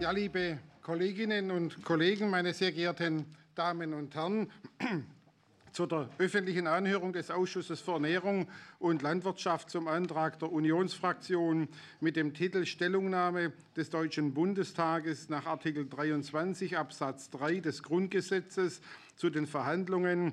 Ja, 0.00 0.12
liebe 0.12 0.58
Kolleginnen 0.80 1.50
und 1.50 1.84
Kollegen, 1.84 2.30
meine 2.30 2.54
sehr 2.54 2.72
geehrten 2.72 3.26
Damen 3.54 3.92
und 3.92 4.14
Herren, 4.14 4.50
zu 5.72 5.84
der 5.84 6.08
öffentlichen 6.16 6.66
Anhörung 6.66 7.12
des 7.12 7.30
Ausschusses 7.30 7.82
für 7.82 7.92
Ernährung 7.92 8.48
und 8.78 9.02
Landwirtschaft 9.02 9.68
zum 9.68 9.88
Antrag 9.88 10.38
der 10.38 10.50
Unionsfraktion 10.50 11.68
mit 12.00 12.16
dem 12.16 12.32
Titel 12.32 12.64
Stellungnahme 12.64 13.52
des 13.76 13.90
Deutschen 13.90 14.32
Bundestages 14.32 15.28
nach 15.28 15.44
Artikel 15.44 15.86
23 15.86 16.78
Absatz 16.78 17.28
3 17.28 17.60
des 17.60 17.82
Grundgesetzes 17.82 18.80
zu 19.16 19.28
den 19.28 19.46
Verhandlungen 19.46 20.32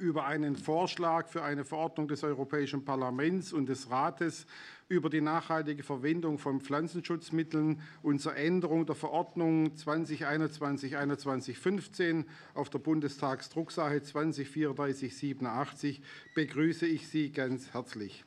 über 0.00 0.26
einen 0.26 0.54
Vorschlag 0.54 1.26
für 1.26 1.42
eine 1.42 1.64
Verordnung 1.64 2.06
des 2.06 2.22
Europäischen 2.22 2.84
Parlaments 2.84 3.52
und 3.52 3.68
des 3.68 3.90
Rates 3.90 4.46
über 4.92 5.10
die 5.10 5.22
nachhaltige 5.22 5.82
Verwendung 5.82 6.38
von 6.38 6.60
Pflanzenschutzmitteln 6.60 7.80
und 8.02 8.20
zur 8.20 8.36
Änderung 8.36 8.84
der 8.84 8.94
Verordnung 8.94 9.72
2021-2115 9.74 12.26
auf 12.54 12.68
der 12.68 12.78
Bundestagsdrucksache 12.78 13.96
2034-87 13.96 16.02
begrüße 16.34 16.84
ich 16.86 17.08
Sie 17.08 17.32
ganz 17.32 17.72
herzlich. 17.72 18.26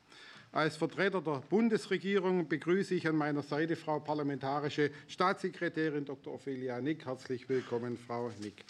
Als 0.52 0.76
Vertreter 0.78 1.22
der 1.22 1.44
Bundesregierung 1.50 2.48
begrüße 2.48 2.96
ich 2.96 3.08
an 3.08 3.16
meiner 3.16 3.44
Seite 3.44 3.76
Frau 3.76 4.00
Parlamentarische 4.00 4.90
Staatssekretärin 5.08 6.06
Dr. 6.06 6.34
Ophelia 6.34 6.82
Nick. 6.82 7.06
Herzlich 7.06 7.48
willkommen, 7.48 7.96
Frau 7.98 8.32
Nick. 8.42 8.66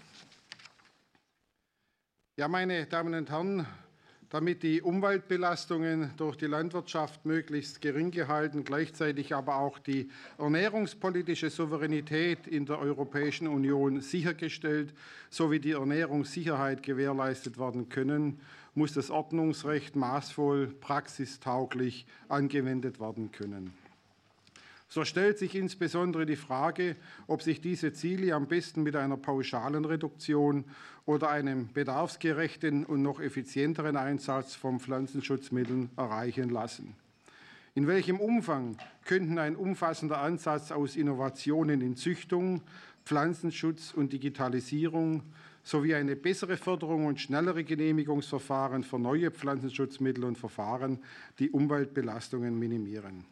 Ja, 2.35 2.49
meine 2.49 2.85
Damen 2.87 3.13
und 3.13 3.29
Herren, 3.29 3.65
damit 4.29 4.63
die 4.63 4.81
Umweltbelastungen 4.81 6.11
durch 6.17 6.35
die 6.35 6.47
Landwirtschaft 6.47 7.25
möglichst 7.25 7.81
gering 7.81 8.11
gehalten, 8.11 8.63
gleichzeitig 8.63 9.33
aber 9.33 9.57
auch 9.57 9.79
die 9.79 10.09
ernährungspolitische 10.37 11.49
Souveränität 11.49 12.47
in 12.47 12.65
der 12.65 12.79
Europäischen 12.79 13.47
Union 13.47 14.01
sichergestellt 14.01 14.93
sowie 15.29 15.59
die 15.59 15.71
Ernährungssicherheit 15.71 16.83
gewährleistet 16.83 17.59
werden 17.59 17.89
können, 17.89 18.39
muss 18.73 18.93
das 18.93 19.09
Ordnungsrecht 19.09 19.95
maßvoll 19.95 20.67
praxistauglich 20.79 22.05
angewendet 22.27 22.99
werden 22.99 23.31
können. 23.31 23.73
So 24.87 25.03
stellt 25.03 25.37
sich 25.39 25.55
insbesondere 25.55 26.25
die 26.25 26.35
Frage, 26.35 26.95
ob 27.27 27.41
sich 27.41 27.59
diese 27.59 27.91
Ziele 27.91 28.33
am 28.35 28.47
besten 28.47 28.83
mit 28.83 28.95
einer 28.95 29.17
pauschalen 29.17 29.83
Reduktion 29.83 30.65
oder 31.05 31.29
einem 31.29 31.71
bedarfsgerechten 31.73 32.85
und 32.85 33.01
noch 33.01 33.19
effizienteren 33.19 33.97
Einsatz 33.97 34.55
von 34.55 34.79
Pflanzenschutzmitteln 34.79 35.89
erreichen 35.97 36.49
lassen. 36.49 36.95
In 37.73 37.87
welchem 37.87 38.19
Umfang 38.19 38.77
könnten 39.03 39.37
ein 39.37 39.55
umfassender 39.55 40.19
Ansatz 40.19 40.71
aus 40.71 40.95
Innovationen 40.95 41.81
in 41.81 41.97
Züchtung, 41.97 42.61
Pflanzenschutz 43.03 43.93
und 43.93 44.13
Digitalisierung 44.13 45.23
sowie 45.61 45.95
eine 45.95 46.15
bessere 46.15 46.57
Förderung 46.57 47.05
und 47.05 47.19
schnellere 47.19 47.63
Genehmigungsverfahren 47.63 48.83
für 48.83 48.99
neue 48.99 49.29
Pflanzenschutzmittel 49.31 50.23
und 50.23 50.37
Verfahren 50.37 50.99
die 51.39 51.49
Umweltbelastungen 51.49 52.57
minimieren? 52.57 53.25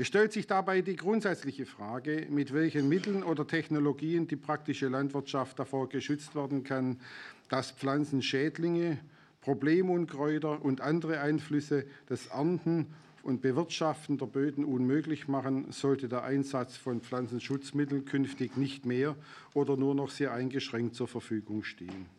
Es 0.00 0.06
stellt 0.06 0.32
sich 0.32 0.46
dabei 0.46 0.80
die 0.80 0.94
grundsätzliche 0.94 1.66
Frage, 1.66 2.28
mit 2.30 2.54
welchen 2.54 2.88
Mitteln 2.88 3.24
oder 3.24 3.48
Technologien 3.48 4.28
die 4.28 4.36
praktische 4.36 4.86
Landwirtschaft 4.86 5.58
davor 5.58 5.88
geschützt 5.88 6.36
werden 6.36 6.62
kann, 6.62 7.00
dass 7.48 7.72
Pflanzenschädlinge, 7.72 8.98
Problemunkräuter 9.40 10.64
und 10.64 10.82
andere 10.82 11.18
Einflüsse 11.20 11.84
das 12.06 12.28
Ernten 12.28 12.86
und 13.24 13.42
Bewirtschaften 13.42 14.18
der 14.18 14.26
Böden 14.26 14.64
unmöglich 14.64 15.26
machen, 15.26 15.72
sollte 15.72 16.08
der 16.08 16.22
Einsatz 16.22 16.76
von 16.76 17.00
Pflanzenschutzmitteln 17.00 18.04
künftig 18.04 18.56
nicht 18.56 18.86
mehr 18.86 19.16
oder 19.52 19.76
nur 19.76 19.96
noch 19.96 20.10
sehr 20.10 20.32
eingeschränkt 20.32 20.94
zur 20.94 21.08
Verfügung 21.08 21.64
stehen. 21.64 22.17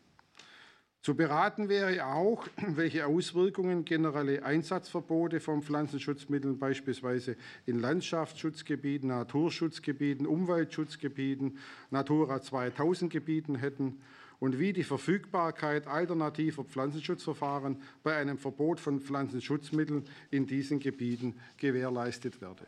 Zu 1.01 1.15
beraten 1.15 1.69
wäre 1.69 2.05
auch, 2.05 2.45
welche 2.67 3.05
Auswirkungen 3.05 3.85
generelle 3.85 4.43
Einsatzverbote 4.43 5.39
von 5.39 5.61
Pflanzenschutzmitteln 5.61 6.59
beispielsweise 6.59 7.37
in 7.65 7.79
Landschaftsschutzgebieten, 7.79 9.07
Naturschutzgebieten, 9.07 10.27
Umweltschutzgebieten, 10.27 11.57
Natura 11.89 12.41
2000 12.41 13.11
Gebieten 13.11 13.55
hätten 13.55 14.01
und 14.39 14.59
wie 14.59 14.73
die 14.73 14.83
Verfügbarkeit 14.83 15.87
alternativer 15.87 16.65
Pflanzenschutzverfahren 16.65 17.81
bei 18.03 18.17
einem 18.17 18.37
Verbot 18.37 18.81
von 18.81 18.99
Pflanzenschutzmitteln 18.99 20.03
in 20.31 20.47
diesen 20.47 20.79
Gebieten 20.79 21.35
gewährleistet 21.57 22.41
werde. 22.41 22.65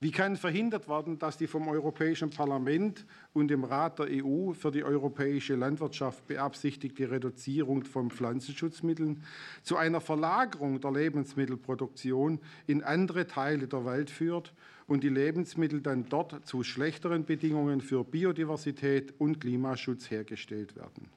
Wie 0.00 0.12
kann 0.12 0.36
verhindert 0.36 0.88
werden, 0.88 1.18
dass 1.18 1.38
die 1.38 1.48
vom 1.48 1.66
Europäischen 1.66 2.30
Parlament 2.30 3.04
und 3.32 3.48
dem 3.48 3.64
Rat 3.64 3.98
der 3.98 4.24
EU 4.24 4.52
für 4.52 4.70
die 4.70 4.84
europäische 4.84 5.56
Landwirtschaft 5.56 6.24
beabsichtigte 6.28 7.10
Reduzierung 7.10 7.82
von 7.82 8.08
Pflanzenschutzmitteln 8.12 9.24
zu 9.64 9.76
einer 9.76 10.00
Verlagerung 10.00 10.80
der 10.80 10.92
Lebensmittelproduktion 10.92 12.38
in 12.68 12.84
andere 12.84 13.26
Teile 13.26 13.66
der 13.66 13.84
Welt 13.84 14.10
führt 14.10 14.54
und 14.86 15.02
die 15.02 15.08
Lebensmittel 15.08 15.80
dann 15.80 16.08
dort 16.08 16.46
zu 16.46 16.62
schlechteren 16.62 17.24
Bedingungen 17.24 17.80
für 17.80 18.04
Biodiversität 18.04 19.14
und 19.18 19.40
Klimaschutz 19.40 20.12
hergestellt 20.12 20.76
werden? 20.76 21.10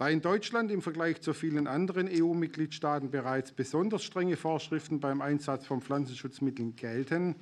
Da 0.00 0.08
in 0.08 0.22
Deutschland 0.22 0.70
im 0.70 0.80
Vergleich 0.80 1.20
zu 1.20 1.34
vielen 1.34 1.66
anderen 1.66 2.08
EU-Mitgliedstaaten 2.10 3.10
bereits 3.10 3.52
besonders 3.52 4.02
strenge 4.02 4.38
Vorschriften 4.38 4.98
beim 4.98 5.20
Einsatz 5.20 5.66
von 5.66 5.82
Pflanzenschutzmitteln 5.82 6.74
gelten, 6.74 7.36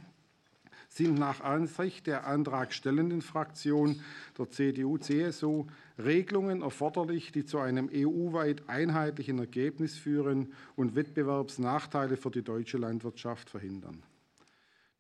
sind 0.88 1.19
nach 1.19 1.41
Ansicht 1.41 2.06
der 2.06 2.26
antragstellenden 2.26 3.22
Fraktion 3.22 4.00
der 4.37 4.50
CDU-CSU 4.50 5.66
Regelungen 5.99 6.62
erforderlich, 6.62 7.32
die 7.32 7.44
zu 7.44 7.59
einem 7.59 7.91
EU-weit 7.93 8.69
einheitlichen 8.69 9.38
Ergebnis 9.38 9.97
führen 9.97 10.53
und 10.77 10.94
Wettbewerbsnachteile 10.94 12.16
für 12.16 12.31
die 12.31 12.43
deutsche 12.43 12.78
Landwirtschaft 12.78 13.50
verhindern. 13.50 14.03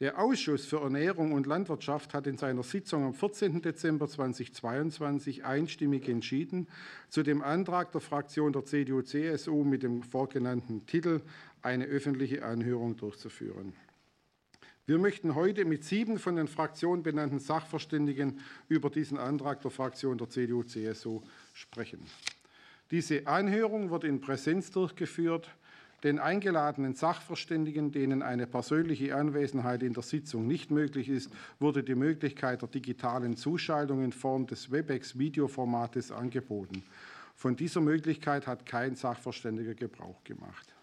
Der 0.00 0.20
Ausschuss 0.20 0.64
für 0.64 0.80
Ernährung 0.80 1.32
und 1.32 1.48
Landwirtschaft 1.48 2.14
hat 2.14 2.28
in 2.28 2.36
seiner 2.36 2.62
Sitzung 2.62 3.04
am 3.04 3.14
14. 3.14 3.62
Dezember 3.62 4.06
2022 4.06 5.44
einstimmig 5.44 6.08
entschieden, 6.08 6.68
zu 7.08 7.24
dem 7.24 7.42
Antrag 7.42 7.90
der 7.90 8.00
Fraktion 8.00 8.52
der 8.52 8.64
CDU-CSU 8.64 9.64
mit 9.64 9.82
dem 9.82 10.04
vorgenannten 10.04 10.86
Titel 10.86 11.20
eine 11.62 11.86
öffentliche 11.86 12.44
Anhörung 12.44 12.96
durchzuführen. 12.96 13.72
Wir 14.88 14.96
möchten 14.96 15.34
heute 15.34 15.66
mit 15.66 15.84
sieben 15.84 16.18
von 16.18 16.36
den 16.36 16.48
Fraktionen 16.48 17.02
benannten 17.02 17.40
Sachverständigen 17.40 18.40
über 18.70 18.88
diesen 18.88 19.18
Antrag 19.18 19.60
der 19.60 19.70
Fraktion 19.70 20.16
der 20.16 20.30
CDU-CSU 20.30 21.20
sprechen. 21.52 22.00
Diese 22.90 23.26
Anhörung 23.26 23.90
wird 23.90 24.04
in 24.04 24.22
Präsenz 24.22 24.70
durchgeführt. 24.70 25.50
Den 26.04 26.18
eingeladenen 26.18 26.94
Sachverständigen, 26.94 27.92
denen 27.92 28.22
eine 28.22 28.46
persönliche 28.46 29.14
Anwesenheit 29.14 29.82
in 29.82 29.92
der 29.92 30.02
Sitzung 30.02 30.46
nicht 30.46 30.70
möglich 30.70 31.10
ist, 31.10 31.30
wurde 31.60 31.84
die 31.84 31.94
Möglichkeit 31.94 32.62
der 32.62 32.70
digitalen 32.70 33.36
Zuschaltung 33.36 34.02
in 34.02 34.12
Form 34.12 34.46
des 34.46 34.70
WebEx-Videoformates 34.70 36.10
angeboten. 36.10 36.82
Von 37.36 37.56
dieser 37.56 37.82
Möglichkeit 37.82 38.46
hat 38.46 38.64
kein 38.64 38.96
Sachverständiger 38.96 39.74
Gebrauch 39.74 40.24
gemacht. 40.24 40.77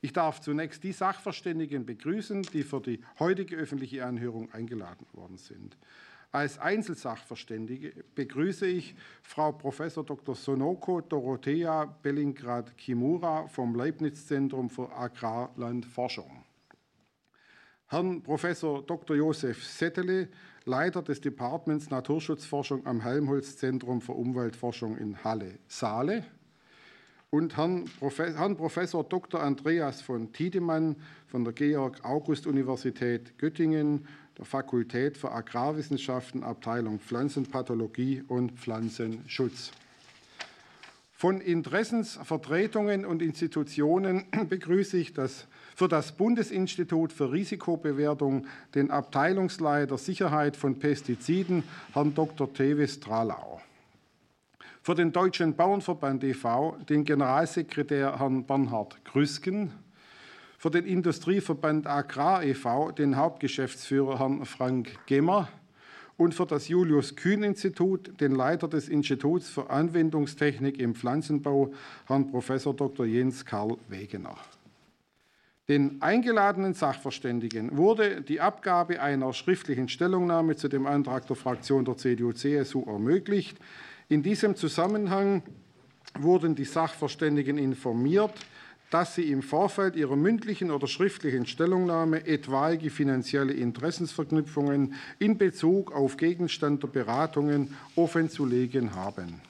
Ich 0.00 0.12
darf 0.12 0.40
zunächst 0.40 0.84
die 0.84 0.92
Sachverständigen 0.92 1.84
begrüßen, 1.84 2.42
die 2.42 2.62
für 2.62 2.80
die 2.80 3.00
heutige 3.18 3.56
öffentliche 3.56 4.06
Anhörung 4.06 4.52
eingeladen 4.52 5.06
worden 5.12 5.38
sind. 5.38 5.76
Als 6.30 6.58
Einzelsachverständige 6.58 8.04
begrüße 8.14 8.66
ich 8.66 8.94
Frau 9.22 9.52
Prof. 9.52 9.78
Dr. 9.78 10.34
Sonoko 10.34 11.00
Dorothea 11.00 11.86
Bellingrad-Kimura 11.86 13.48
vom 13.48 13.74
Leibniz-Zentrum 13.74 14.68
für 14.68 14.92
Agrarlandforschung. 14.94 16.44
Herrn 17.86 18.22
Prof. 18.22 18.42
Dr. 18.86 19.16
Josef 19.16 19.64
Settele, 19.64 20.28
Leiter 20.66 21.02
des 21.02 21.22
Departments 21.22 21.88
Naturschutzforschung 21.88 22.86
am 22.86 23.00
Helmholtz-Zentrum 23.00 24.02
für 24.02 24.12
Umweltforschung 24.12 24.98
in 24.98 25.24
Halle-Saale 25.24 26.24
und 27.30 27.56
Herrn, 27.58 27.84
Prof. 27.98 28.18
Herrn 28.18 28.56
Professor 28.56 29.04
Dr. 29.04 29.42
Andreas 29.42 30.00
von 30.00 30.32
Tiedemann 30.32 30.96
von 31.26 31.44
der 31.44 31.52
Georg-August-Universität 31.52 33.36
Göttingen, 33.38 34.06
der 34.38 34.46
Fakultät 34.46 35.18
für 35.18 35.30
Agrarwissenschaften, 35.30 36.42
Abteilung 36.42 37.00
Pflanzenpathologie 37.00 38.22
und 38.28 38.52
Pflanzenschutz. 38.52 39.72
Von 41.12 41.40
Interessensvertretungen 41.40 43.04
und 43.04 43.20
Institutionen 43.20 44.24
begrüße 44.48 44.96
ich 44.96 45.12
das 45.12 45.48
für 45.76 45.88
das 45.88 46.16
Bundesinstitut 46.16 47.12
für 47.12 47.30
Risikobewertung 47.30 48.46
den 48.74 48.90
Abteilungsleiter 48.90 49.98
Sicherheit 49.98 50.56
von 50.56 50.78
Pestiziden, 50.78 51.62
Herrn 51.92 52.14
Dr. 52.14 52.50
Tevis 52.52 53.00
Tralau 53.00 53.60
für 54.82 54.94
den 54.94 55.12
Deutschen 55.12 55.54
Bauernverband 55.54 56.24
e.V. 56.24 56.76
den 56.88 57.04
Generalsekretär 57.04 58.18
Herrn 58.18 58.44
Bernhard 58.44 59.04
Grüsken, 59.04 59.72
für 60.58 60.70
den 60.70 60.86
Industrieverband 60.86 61.86
Agrar 61.86 62.42
e.V. 62.42 62.90
den 62.90 63.16
Hauptgeschäftsführer 63.16 64.18
Herrn 64.18 64.44
Frank 64.44 64.98
Gemmer 65.06 65.48
und 66.16 66.34
für 66.34 66.46
das 66.46 66.68
Julius-Kühn-Institut 66.68 68.20
den 68.20 68.32
Leiter 68.34 68.66
des 68.66 68.88
Instituts 68.88 69.48
für 69.48 69.70
Anwendungstechnik 69.70 70.78
im 70.80 70.96
Pflanzenbau, 70.96 71.72
Herrn 72.06 72.30
Prof. 72.30 72.48
Dr. 72.76 73.06
Jens 73.06 73.46
Karl 73.46 73.76
Wegener. 73.88 74.36
Den 75.68 76.00
eingeladenen 76.00 76.74
Sachverständigen 76.74 77.76
wurde 77.76 78.22
die 78.22 78.40
Abgabe 78.40 79.00
einer 79.00 79.32
schriftlichen 79.32 79.88
Stellungnahme 79.88 80.56
zu 80.56 80.68
dem 80.68 80.86
Antrag 80.86 81.26
der 81.26 81.36
Fraktion 81.36 81.84
der 81.84 81.96
CDU-CSU 81.96 82.84
ermöglicht. 82.86 83.58
In 84.08 84.22
diesem 84.22 84.56
Zusammenhang 84.56 85.42
wurden 86.18 86.54
die 86.54 86.64
Sachverständigen 86.64 87.58
informiert, 87.58 88.32
dass 88.90 89.14
sie 89.14 89.30
im 89.30 89.42
Vorfeld 89.42 89.96
ihrer 89.96 90.16
mündlichen 90.16 90.70
oder 90.70 90.86
schriftlichen 90.86 91.44
Stellungnahme 91.44 92.26
etwaige 92.26 92.88
finanzielle 92.88 93.52
Interessensverknüpfungen 93.52 94.94
in 95.18 95.36
Bezug 95.36 95.92
auf 95.92 96.16
Gegenstand 96.16 96.82
der 96.82 96.88
Beratungen 96.88 97.76
offenzulegen 97.96 98.94
haben. 98.94 99.42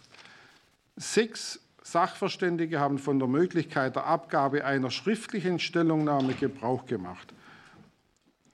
Sechs 0.96 1.60
Sachverständige 1.84 2.80
haben 2.80 2.98
von 2.98 3.20
der 3.20 3.28
Möglichkeit 3.28 3.94
der 3.94 4.06
Abgabe 4.06 4.64
einer 4.64 4.90
schriftlichen 4.90 5.60
Stellungnahme 5.60 6.34
Gebrauch 6.34 6.84
gemacht. 6.86 7.32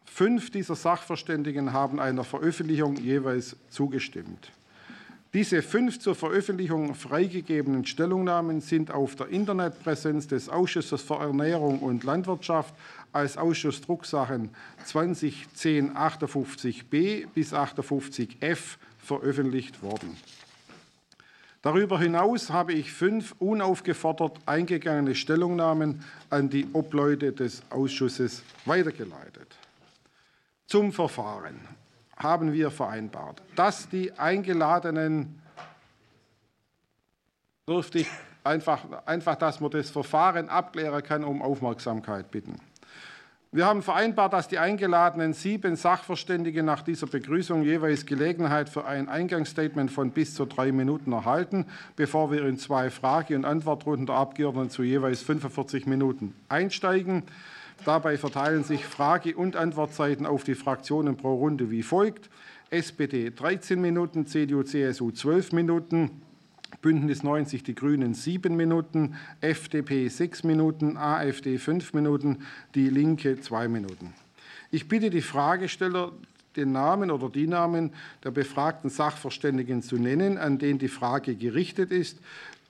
Fünf 0.05 0.51
dieser 0.51 0.77
Sachverständigen 0.77 1.73
haben 1.73 1.99
einer 1.99 2.25
Veröffentlichung 2.25 2.97
jeweils 2.97 3.57
zugestimmt. 3.71 4.53
Diese 5.35 5.63
fünf 5.63 5.99
zur 5.99 6.15
Veröffentlichung 6.15 6.95
freigegebenen 6.95 7.85
Stellungnahmen 7.85 8.61
sind 8.61 8.93
auf 8.93 9.17
der 9.17 9.31
Internetpräsenz 9.31 10.29
des 10.29 10.49
Ausschusses 10.49 11.03
für 11.03 11.17
Ernährung 11.17 11.81
und 11.81 12.05
Landwirtschaft 12.05 12.73
als 13.13 13.37
Ausschuss 13.37 13.81
Drucksachen 13.81 14.51
2010 14.85 15.97
58b 15.97 17.27
bis 17.35 17.53
58f 17.53 18.77
veröffentlicht 19.03 19.83
worden. 19.83 20.17
Darüber 21.63 21.99
hinaus 21.99 22.51
habe 22.51 22.73
ich 22.73 22.93
fünf 22.93 23.35
unaufgefordert 23.41 24.39
eingegangene 24.47 25.17
Stellungnahmen 25.17 26.05
an 26.31 26.49
die 26.49 26.69
Obleute 26.75 27.33
des 27.33 27.65
Ausschusses 27.71 28.45
weitergeleitet. 28.67 29.57
Zum 30.69 30.93
Verfahren 30.93 31.59
haben 32.17 32.53
wir 32.53 32.71
vereinbart, 32.71 33.43
dass 33.57 33.89
die 33.89 34.13
Eingeladenen, 34.13 35.41
dürfte 37.69 38.01
ich 38.01 38.09
einfach, 38.45 38.85
einfach, 39.07 39.37
dass 39.37 39.61
man 39.61 39.71
das 39.71 39.91
Verfahren 39.91 40.49
abklären 40.49 41.03
kann, 41.03 41.25
um 41.25 41.43
Aufmerksamkeit 41.43 42.31
bitten. 42.31 42.61
Wir 43.55 43.67
haben 43.67 43.83
vereinbart, 43.83 44.33
dass 44.33 44.49
die 44.49 44.59
eingeladenen 44.59 45.33
sieben 45.33 45.77
Sachverständigen 45.77 46.67
nach 46.67 46.83
dieser 46.83 47.07
Begrüßung 47.07 47.63
jeweils 47.63 48.05
Gelegenheit 48.05 48.69
für 48.69 48.85
ein 48.85 49.09
Eingangsstatement 49.09 49.93
von 49.93 50.11
bis 50.11 50.35
zu 50.35 50.45
drei 50.45 50.73
Minuten 50.73 51.13
erhalten, 51.13 51.65
bevor 51.95 52.33
wir 52.33 52.45
in 52.47 52.59
zwei 52.59 52.91
Frage- 52.91 53.37
und 53.37 53.45
Antwortrunden 53.45 54.07
der 54.07 54.17
Abgeordneten 54.17 54.71
zu 54.71 54.83
jeweils 54.83 55.23
45 55.23 55.87
Minuten 55.87 56.35
einsteigen. 56.49 57.23
Dabei 57.85 58.17
verteilen 58.17 58.65
sich 58.65 58.85
Frage- 58.87 59.37
und 59.37 59.57
Antwortzeiten 59.57 60.25
auf 60.25 60.43
die 60.43 60.55
Fraktionen 60.55 61.17
pro 61.17 61.35
Runde 61.35 61.71
wie 61.71 61.83
folgt. 61.83 62.31
SPD 62.71 63.31
13 63.31 63.81
Minuten, 63.81 64.27
CDU, 64.27 64.63
CSU 64.63 65.11
12 65.11 65.53
Minuten, 65.53 66.23
Bündnis 66.81 67.23
90 67.23 67.63
Die 67.63 67.75
Grünen 67.75 68.15
7 68.15 68.57
Minuten, 68.57 69.17
FDP 69.41 70.09
6 70.09 70.45
Minuten, 70.45 70.97
AfD 70.97 71.59
5 71.59 71.93
Minuten, 71.93 72.39
Die 72.75 72.89
Linke 72.89 73.41
2 73.41 73.69
Minuten. 73.69 74.15
Ich 74.71 74.89
bitte 74.89 75.11
die 75.11 75.23
Fragesteller, 75.23 76.13
den 76.57 76.73
Namen 76.73 77.11
oder 77.11 77.29
die 77.29 77.47
Namen 77.47 77.93
der 78.23 78.31
befragten 78.31 78.89
Sachverständigen 78.89 79.83
zu 79.83 79.97
nennen, 79.97 80.39
an 80.39 80.59
den 80.59 80.79
die 80.79 80.89
Frage 80.89 81.37
gerichtet 81.37 81.91
ist. 81.91 82.19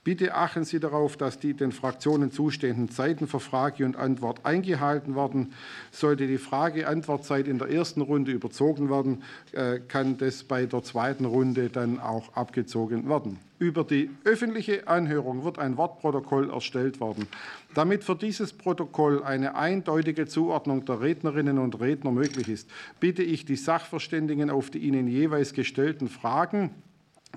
Bitte 0.05 0.35
achten 0.35 0.65
Sie 0.65 0.79
darauf, 0.79 1.17
dass 1.17 1.39
die 1.39 1.55
den 1.55 1.71
Fraktionen 1.71 2.31
zustehenden 2.31 2.91
Zeiten 2.91 3.25
für 3.25 3.39
Frage 3.39 3.83
und 3.85 3.95
Antwort 3.95 4.45
eingehalten 4.45 5.15
werden. 5.15 5.51
Sollte 5.89 6.27
die 6.27 6.37
Frage-Antwortzeit 6.37 7.47
in 7.47 7.57
der 7.57 7.71
ersten 7.71 8.01
Runde 8.01 8.31
überzogen 8.31 8.91
werden, 8.91 9.23
äh, 9.51 9.79
kann 9.79 10.19
das 10.19 10.43
bei 10.43 10.67
der 10.67 10.83
zweiten 10.83 11.25
Runde 11.25 11.69
dann 11.69 11.99
auch 11.99 12.31
abgezogen 12.35 13.09
werden. 13.09 13.39
Über 13.57 13.83
die 13.83 14.11
öffentliche 14.25 14.87
Anhörung 14.87 15.43
wird 15.43 15.57
ein 15.57 15.75
Wortprotokoll 15.75 16.51
erstellt 16.51 16.99
worden. 16.99 17.27
Damit 17.73 18.03
für 18.03 18.15
dieses 18.15 18.53
Protokoll 18.53 19.23
eine 19.23 19.55
eindeutige 19.55 20.27
Zuordnung 20.27 20.85
der 20.85 21.01
Rednerinnen 21.01 21.57
und 21.57 21.79
Redner 21.79 22.11
möglich 22.11 22.47
ist, 22.47 22.69
bitte 22.99 23.23
ich 23.23 23.45
die 23.45 23.55
Sachverständigen 23.55 24.51
auf 24.51 24.69
die 24.69 24.79
ihnen 24.79 25.07
jeweils 25.07 25.53
gestellten 25.53 26.09
Fragen 26.09 26.69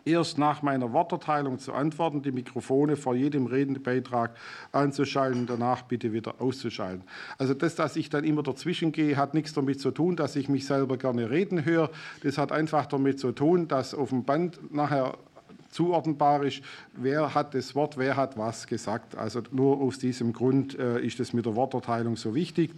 erst 0.05 0.39
nach 0.39 0.63
meiner 0.63 0.93
Worterteilung 0.93 1.59
zu 1.59 1.73
antworten, 1.73 2.23
die 2.23 2.33
Mikrofone 2.33 2.97
vor 2.97 3.15
jedem 3.15 3.47
Redebeitrag 3.47 4.37
anzuschalten, 4.73 5.47
danach 5.47 5.83
bitte 5.83 6.13
wieder 6.13 6.41
auszuschalten. 6.41 7.05
Also 7.39 7.55
das, 7.55 7.75
dass 7.75 7.97
ich 7.97 8.11
dann 8.11 8.25
immer 8.25 8.43
dazwischen 8.43 8.93
gehe, 8.93 9.17
hat 9.17 9.35
nichts 9.35 9.53
damit 9.53 9.81
zu 9.81 9.91
tun, 9.91 10.17
dass 10.17 10.37
ich 10.37 10.49
mich 10.49 10.67
selber 10.67 10.97
gerne 10.97 11.31
reden 11.31 11.65
höre. 11.65 11.91
Das 12.23 12.39
hat 12.39 12.53
einfach 12.53 12.87
damit 12.87 13.19
zu 13.19 13.33
tun, 13.33 13.69
dass 13.69 13.95
auf 13.95 14.11
dem 14.11 14.25
Band 14.25 14.73
nachher 14.73 15.19
zuordnenbar 15.79 16.43
ist, 16.43 16.61
wer 16.93 17.35
hat 17.37 17.55
das 17.55 17.77
Wort, 17.77 17.97
wer 17.97 18.17
hat 18.17 18.37
was 18.37 18.67
gesagt. 18.67 19.17
Also 19.17 19.43
nur 19.53 19.81
aus 19.81 19.99
diesem 20.01 20.33
Grund 20.33 20.77
äh, 20.77 21.01
ist 21.01 21.21
es 21.21 21.33
mit 21.33 21.47
der 21.47 21.55
Worterteilung 21.55 22.17
so 22.17 22.35
wichtig. 22.35 22.73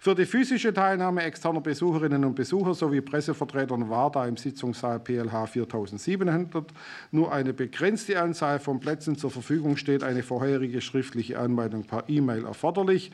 Für 0.00 0.16
die 0.16 0.26
physische 0.26 0.74
Teilnahme 0.74 1.22
externer 1.22 1.60
Besucherinnen 1.60 2.24
und 2.24 2.34
Besucher 2.34 2.74
sowie 2.74 3.02
Pressevertretern 3.02 3.88
war 3.88 4.10
da 4.10 4.26
im 4.26 4.36
Sitzungssaal 4.36 4.98
PLH 4.98 5.46
4700 5.46 6.72
nur 7.12 7.32
eine 7.32 7.52
begrenzte 7.52 8.20
Anzahl 8.20 8.58
von 8.58 8.80
Plätzen 8.80 9.16
zur 9.16 9.30
Verfügung 9.30 9.76
steht. 9.76 10.02
Eine 10.02 10.24
vorherige 10.24 10.80
schriftliche 10.80 11.38
Anmeldung 11.38 11.84
per 11.84 12.08
E-Mail 12.08 12.46
erforderlich. 12.46 13.12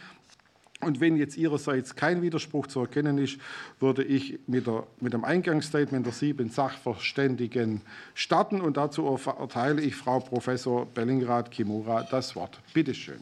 Und 0.83 1.01
wenn 1.01 1.17
jetzt 1.17 1.37
Ihrerseits 1.39 1.97
kein 1.97 2.21
Widerspruch 2.21 2.67
zu 2.67 2.81
erkennen 2.81 3.17
ist, 3.17 3.39
würde 3.81 4.05
ich 4.05 4.39
mit, 4.47 4.67
der, 4.67 4.87
mit 5.01 5.15
dem 5.15 5.25
Eingangsstatement 5.25 6.05
der 6.05 6.13
sieben 6.13 6.51
Sachverständigen 6.51 7.81
starten. 8.15 8.61
Und 8.61 8.77
dazu 8.77 9.07
erteile 9.07 9.81
ich 9.81 9.97
Frau 9.97 10.21
Professor 10.21 10.85
Bellingrad 10.85 11.51
Kimura 11.51 12.03
das 12.11 12.37
Wort. 12.37 12.61
Bitte 12.75 12.95
schön. 12.95 13.21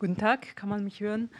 Guten 0.00 0.16
Tag, 0.16 0.56
kann 0.56 0.70
man 0.70 0.82
mich 0.82 1.00
hören? 1.00 1.30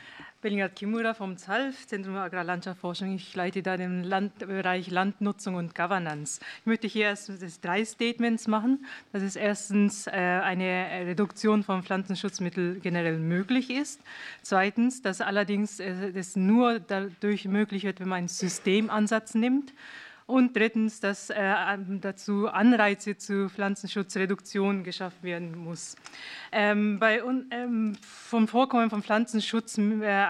Bellinghard 0.43 0.75
Kimura 0.75 1.13
vom 1.13 1.37
ZALF, 1.37 1.87
Zentrum 1.87 2.17
Agrarlandschaftsforschung. 2.17 3.15
Ich 3.15 3.37
leite 3.37 3.63
da 3.63 3.77
den 3.77 4.05
Landbereich 4.05 4.91
Landnutzung 4.91 5.57
und 5.57 5.75
Governance. 5.75 6.41
Ich 6.61 6.67
möchte 6.67 6.87
hier 6.87 7.05
erst 7.09 7.31
drei 7.63 7.85
Statements 7.85 8.49
machen. 8.49 8.87
Das 9.13 9.23
ist 9.23 9.37
erstens 9.37 10.07
äh, 10.07 10.13
eine 10.13 11.05
Reduktion 11.05 11.63
von 11.63 11.83
Pflanzenschutzmitteln 11.83 12.81
generell 12.81 13.19
möglich 13.19 13.69
ist. 13.69 14.01
Zweitens, 14.41 15.03
dass 15.03 15.21
allerdings 15.21 15.79
äh, 15.79 16.11
das 16.11 16.37
nur 16.37 16.81
dadurch 16.81 17.45
möglich 17.45 17.85
wird, 17.85 18.01
wenn 18.01 18.09
man 18.09 18.19
einen 18.21 18.29
Systemansatz 18.29 19.35
nimmt. 19.35 19.75
Und 20.31 20.55
drittens, 20.55 21.01
dass 21.01 21.29
äh, 21.31 21.55
dazu 22.01 22.47
Anreize 22.47 23.17
zu 23.17 23.49
Pflanzenschutzreduktion 23.49 24.85
geschaffen 24.85 25.25
werden 25.25 25.59
muss. 25.59 25.97
Ähm, 26.53 27.01
bei, 27.01 27.21
ähm, 27.51 27.97
vom 28.01 28.47
Vorkommen 28.47 28.91
von 28.91 29.03
Pflanzenschutz, 29.03 29.77
äh, 29.77 30.27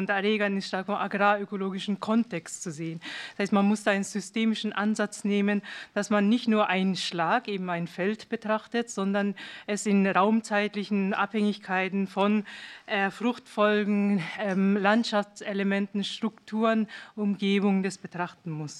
und 0.00 0.10
Erregern 0.10 0.56
ist 0.56 0.66
stark 0.66 0.88
im 0.88 0.94
agrarökologischen 0.94 2.00
Kontext 2.00 2.64
zu 2.64 2.72
sehen. 2.72 3.00
Das 3.36 3.44
heißt, 3.44 3.52
man 3.52 3.64
muss 3.64 3.84
da 3.84 3.92
einen 3.92 4.02
systemischen 4.02 4.72
Ansatz 4.72 5.22
nehmen, 5.22 5.62
dass 5.94 6.10
man 6.10 6.28
nicht 6.28 6.48
nur 6.48 6.68
einen 6.68 6.96
Schlag, 6.96 7.46
eben 7.46 7.70
ein 7.70 7.86
Feld 7.86 8.28
betrachtet, 8.28 8.90
sondern 8.90 9.36
es 9.68 9.86
in 9.86 10.04
raumzeitlichen 10.04 11.14
Abhängigkeiten 11.14 12.08
von 12.08 12.44
äh, 12.86 13.12
Fruchtfolgen, 13.12 14.20
ähm, 14.40 14.76
Landschaftselementen, 14.76 16.02
Strukturen, 16.02 16.88
Umgebung 17.14 17.84
des 17.84 17.96
betrachten 17.96 18.50
muss. 18.50 18.79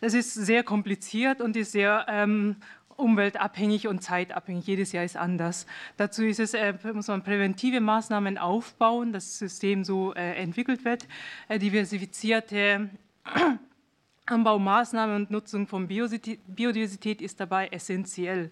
Das 0.00 0.14
ist 0.14 0.34
sehr 0.34 0.62
kompliziert 0.62 1.40
und 1.40 1.56
ist 1.56 1.72
sehr 1.72 2.06
ähm, 2.08 2.56
umweltabhängig 2.96 3.88
und 3.88 4.02
zeitabhängig. 4.02 4.66
Jedes 4.66 4.92
Jahr 4.92 5.04
ist 5.04 5.16
anders. 5.16 5.66
Dazu 5.96 6.24
ist 6.24 6.40
es, 6.40 6.54
äh, 6.54 6.74
muss 6.92 7.08
man 7.08 7.22
präventive 7.22 7.80
Maßnahmen 7.80 8.38
aufbauen, 8.38 9.12
dass 9.12 9.24
das 9.24 9.38
System 9.38 9.84
so 9.84 10.14
äh, 10.14 10.34
entwickelt 10.34 10.84
wird. 10.84 11.06
Äh, 11.48 11.58
diversifizierte 11.58 12.90
Anbaumaßnahmen 14.26 15.14
und 15.16 15.30
Nutzung 15.30 15.68
von 15.68 15.86
Biodiversität 15.86 17.22
ist 17.22 17.38
dabei 17.38 17.68
essentiell. 17.68 18.50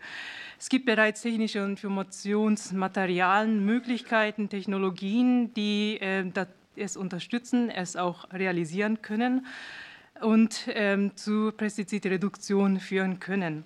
Es 0.58 0.68
gibt 0.68 0.86
bereits 0.86 1.22
technische 1.22 1.64
und 1.64 1.70
Informationsmaterialien, 1.70 3.64
Möglichkeiten, 3.64 4.48
Technologien, 4.48 5.52
die 5.54 5.98
äh, 6.00 6.30
es 6.76 6.96
unterstützen, 6.96 7.70
es 7.70 7.96
auch 7.96 8.32
realisieren 8.32 9.02
können 9.02 9.46
und 10.24 10.68
ähm, 10.68 11.16
zu 11.16 11.52
Pestizidreduktion 11.52 12.80
führen 12.80 13.20
können. 13.20 13.64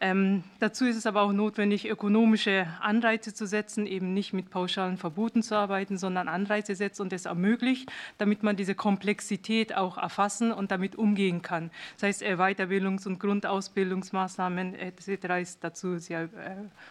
Ähm, 0.00 0.44
dazu 0.60 0.86
ist 0.86 0.96
es 0.96 1.06
aber 1.06 1.22
auch 1.22 1.32
notwendig, 1.32 1.88
ökonomische 1.88 2.68
Anreize 2.80 3.34
zu 3.34 3.46
setzen, 3.46 3.86
eben 3.86 4.14
nicht 4.14 4.32
mit 4.32 4.48
pauschalen 4.48 4.96
Verboten 4.96 5.42
zu 5.42 5.56
arbeiten, 5.56 5.98
sondern 5.98 6.28
Anreize 6.28 6.76
setzt 6.76 7.00
und 7.00 7.12
es 7.12 7.26
ermöglicht, 7.26 7.90
damit 8.16 8.44
man 8.44 8.54
diese 8.54 8.76
Komplexität 8.76 9.76
auch 9.76 9.98
erfassen 9.98 10.52
und 10.52 10.70
damit 10.70 10.94
umgehen 10.94 11.42
kann. 11.42 11.70
Das 11.94 12.04
heißt, 12.04 12.22
Weiterbildungs- 12.22 13.08
und 13.08 13.18
Grundausbildungsmaßnahmen 13.18 14.74
etc. 14.76 15.08
ist 15.40 15.64
dazu 15.64 15.98
sehr 15.98 16.22
äh, 16.22 16.28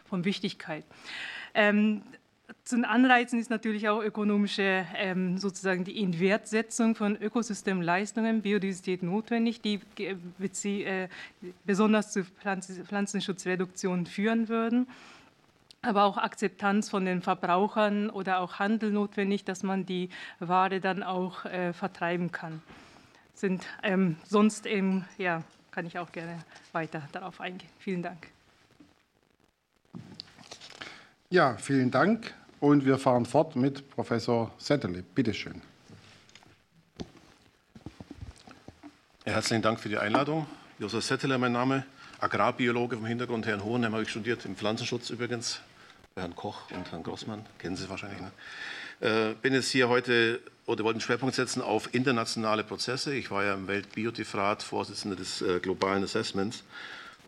von 0.03 0.25
Wichtigkeit. 0.25 0.83
Ähm, 1.53 2.01
zu 2.63 2.75
den 2.75 2.85
Anreizen 2.85 3.39
ist 3.39 3.49
natürlich 3.49 3.89
auch 3.89 4.01
ökonomische, 4.01 4.85
ähm, 4.95 5.37
sozusagen 5.37 5.83
die 5.83 5.99
Inwertsetzung 5.99 6.95
von 6.95 7.15
Ökosystemleistungen, 7.15 8.41
Biodiversität 8.41 9.03
notwendig, 9.03 9.61
die 9.61 9.79
äh, 10.83 11.07
besonders 11.65 12.11
zu 12.11 12.23
Pflanzenschutzreduktion 12.25 14.05
führen 14.05 14.49
würden. 14.49 14.87
Aber 15.81 16.03
auch 16.03 16.17
Akzeptanz 16.17 16.89
von 16.89 17.05
den 17.05 17.21
Verbrauchern 17.21 18.09
oder 18.09 18.39
auch 18.39 18.59
Handel 18.59 18.91
notwendig, 18.91 19.45
dass 19.45 19.63
man 19.63 19.85
die 19.85 20.09
Ware 20.39 20.79
dann 20.79 21.03
auch 21.03 21.45
äh, 21.45 21.71
vertreiben 21.71 22.31
kann. 22.31 22.61
Sind 23.33 23.65
ähm, 23.83 24.17
sonst 24.25 24.65
eben, 24.65 25.05
ja, 25.17 25.43
kann 25.71 25.85
ich 25.85 25.99
auch 25.99 26.11
gerne 26.11 26.39
weiter 26.71 27.07
darauf 27.11 27.39
eingehen. 27.39 27.69
Vielen 27.77 28.01
Dank. 28.01 28.29
Ja, 31.29 31.57
vielen 31.57 31.91
Dank. 31.91 32.33
Und 32.61 32.85
wir 32.85 32.97
fahren 32.97 33.25
fort 33.25 33.57
mit 33.57 33.89
Professor 33.89 34.53
Settele. 34.57 35.03
Bitte 35.03 35.33
schön. 35.33 35.61
Ja, 39.25 39.33
herzlichen 39.33 39.61
Dank 39.61 39.81
für 39.81 39.89
die 39.89 39.97
Einladung. 39.97 40.47
Josef 40.79 41.03
Settele, 41.03 41.37
mein 41.37 41.51
Name, 41.51 41.85
Agrarbiologe 42.21 42.95
vom 42.95 43.05
Hintergrund. 43.05 43.45
Herrn 43.45 43.61
Hohenheim 43.65 43.91
habe 43.91 44.03
ich 44.03 44.09
studiert, 44.09 44.45
im 44.45 44.55
Pflanzenschutz 44.55 45.09
übrigens. 45.09 45.59
Herrn 46.15 46.33
Koch 46.33 46.71
und 46.71 46.89
Herrn 46.93 47.03
Grossmann, 47.03 47.45
kennen 47.59 47.75
Sie 47.75 47.89
wahrscheinlich. 47.89 48.21
Ne? 48.21 48.31
Äh, 49.01 49.33
bin 49.33 49.53
jetzt 49.53 49.69
hier 49.69 49.89
heute 49.89 50.39
oder 50.65 50.85
wollte 50.85 50.95
einen 50.95 51.01
Schwerpunkt 51.01 51.35
setzen 51.35 51.61
auf 51.61 51.93
internationale 51.93 52.63
Prozesse. 52.63 53.13
Ich 53.13 53.31
war 53.31 53.43
ja 53.43 53.53
im 53.53 53.67
Weltbiotifrat 53.67 54.63
Vorsitzender 54.63 55.17
des 55.17 55.41
äh, 55.41 55.59
globalen 55.59 56.05
Assessments 56.05 56.63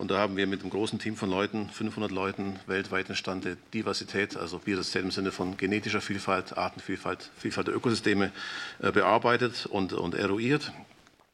und 0.00 0.10
da 0.10 0.16
haben 0.16 0.38
wir 0.38 0.46
mit 0.46 0.62
einem 0.62 0.70
großen 0.70 0.98
Team 0.98 1.14
von 1.14 1.28
Leuten, 1.28 1.68
500 1.68 2.10
Leuten, 2.10 2.58
weltweit 2.66 3.08
einen 3.08 3.16
Stand 3.16 3.44
der 3.44 3.56
Diversität, 3.74 4.34
also 4.34 4.58
Biodiversität 4.58 5.02
im 5.02 5.10
Sinne 5.10 5.30
von 5.30 5.58
genetischer 5.58 6.00
Vielfalt, 6.00 6.56
Artenvielfalt, 6.56 7.28
Vielfalt 7.36 7.66
der 7.66 7.76
Ökosysteme 7.76 8.32
äh, 8.80 8.92
bearbeitet 8.92 9.66
und, 9.66 9.92
und 9.92 10.14
eruiert 10.14 10.72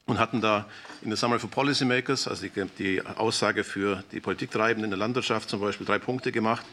und 0.05 0.19
hatten 0.19 0.41
da 0.41 0.65
in 1.01 1.09
der 1.09 1.15
Summary 1.15 1.39
for 1.39 1.49
Policymakers, 1.49 2.27
also 2.27 2.45
die, 2.45 2.65
die 2.77 3.01
Aussage 3.05 3.63
für 3.63 4.03
die 4.11 4.19
Politiktreibenden 4.19 4.83
in 4.83 4.89
der 4.89 4.99
Landwirtschaft 4.99 5.49
zum 5.49 5.61
Beispiel, 5.61 5.87
drei 5.87 5.99
Punkte 5.99 6.33
gemacht. 6.33 6.65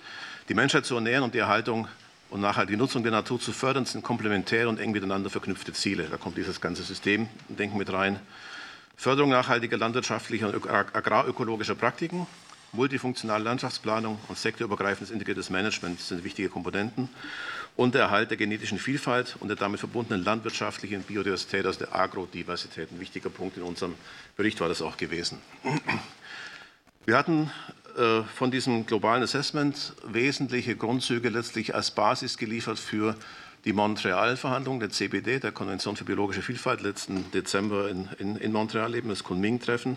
Die 0.48 0.54
Menschheit 0.54 0.86
zu 0.86 0.96
ernähren 0.96 1.22
und 1.22 1.32
die 1.32 1.38
Erhaltung 1.38 1.86
und 2.28 2.40
nachhaltige 2.40 2.76
Nutzung 2.76 3.04
der 3.04 3.12
Natur 3.12 3.38
zu 3.38 3.52
fördern, 3.52 3.86
sind 3.86 4.02
komplementäre 4.02 4.68
und 4.68 4.80
eng 4.80 4.90
miteinander 4.90 5.30
verknüpfte 5.30 5.72
Ziele. 5.72 6.08
Da 6.10 6.16
kommt 6.16 6.38
dieses 6.38 6.60
ganze 6.60 6.82
Systemdenken 6.82 7.78
mit 7.78 7.92
rein. 7.92 8.18
Förderung 8.96 9.30
nachhaltiger 9.30 9.76
landwirtschaftlicher 9.76 10.48
und 10.48 10.68
agrarökologischer 10.68 11.74
Praktiken, 11.74 12.26
multifunktionale 12.72 13.44
Landschaftsplanung 13.44 14.18
und 14.28 14.38
sektorübergreifendes 14.38 15.10
integriertes 15.10 15.50
Management 15.50 16.00
sind 16.00 16.24
wichtige 16.24 16.48
Komponenten 16.48 17.08
und 17.76 17.94
der 17.94 18.02
Erhalt 18.02 18.30
der 18.30 18.36
genetischen 18.36 18.78
Vielfalt 18.78 19.36
und 19.40 19.48
der 19.48 19.56
damit 19.56 19.80
verbundenen 19.80 20.24
landwirtschaftlichen 20.24 21.02
Biodiversität, 21.02 21.66
also 21.66 21.80
der 21.80 21.94
Agrodiversität. 21.94 22.90
Ein 22.90 23.00
wichtiger 23.00 23.30
Punkt 23.30 23.56
in 23.56 23.62
unserem 23.62 23.94
Bericht 24.36 24.60
war 24.60 24.68
das 24.68 24.82
auch 24.82 24.96
gewesen. 24.96 25.38
Wir 27.04 27.18
hatten 27.18 27.50
äh, 27.96 28.22
von 28.22 28.50
diesem 28.50 28.86
globalen 28.86 29.22
Assessment 29.22 29.92
wesentliche 30.04 30.76
Grundzüge 30.76 31.28
letztlich 31.28 31.74
als 31.74 31.90
Basis 31.90 32.38
geliefert 32.38 32.78
für 32.78 33.16
die 33.64 33.72
Montreal-Verhandlungen 33.72 34.80
der 34.80 34.90
CBD, 34.90 35.38
der 35.38 35.52
Konvention 35.52 35.96
für 35.96 36.04
biologische 36.04 36.42
Vielfalt, 36.42 36.82
letzten 36.82 37.30
Dezember 37.32 37.88
in, 37.88 38.08
in, 38.18 38.36
in 38.36 38.52
Montreal 38.52 38.94
eben, 38.94 39.08
das 39.08 39.24
Kunming-Treffen. 39.24 39.96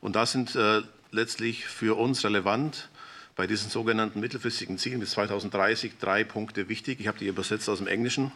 Und 0.00 0.16
da 0.16 0.24
sind 0.24 0.56
äh, 0.56 0.82
letztlich 1.10 1.66
für 1.66 1.98
uns 1.98 2.24
relevant 2.24 2.88
bei 3.36 3.46
diesen 3.46 3.70
sogenannten 3.70 4.20
mittelfristigen 4.20 4.78
Zielen 4.78 5.00
bis 5.00 5.10
2030 5.10 5.92
drei 6.00 6.24
Punkte 6.24 6.68
wichtig. 6.68 7.00
Ich 7.00 7.08
habe 7.08 7.18
die 7.18 7.26
übersetzt 7.26 7.68
aus 7.68 7.78
dem 7.78 7.86
Englischen. 7.86 8.32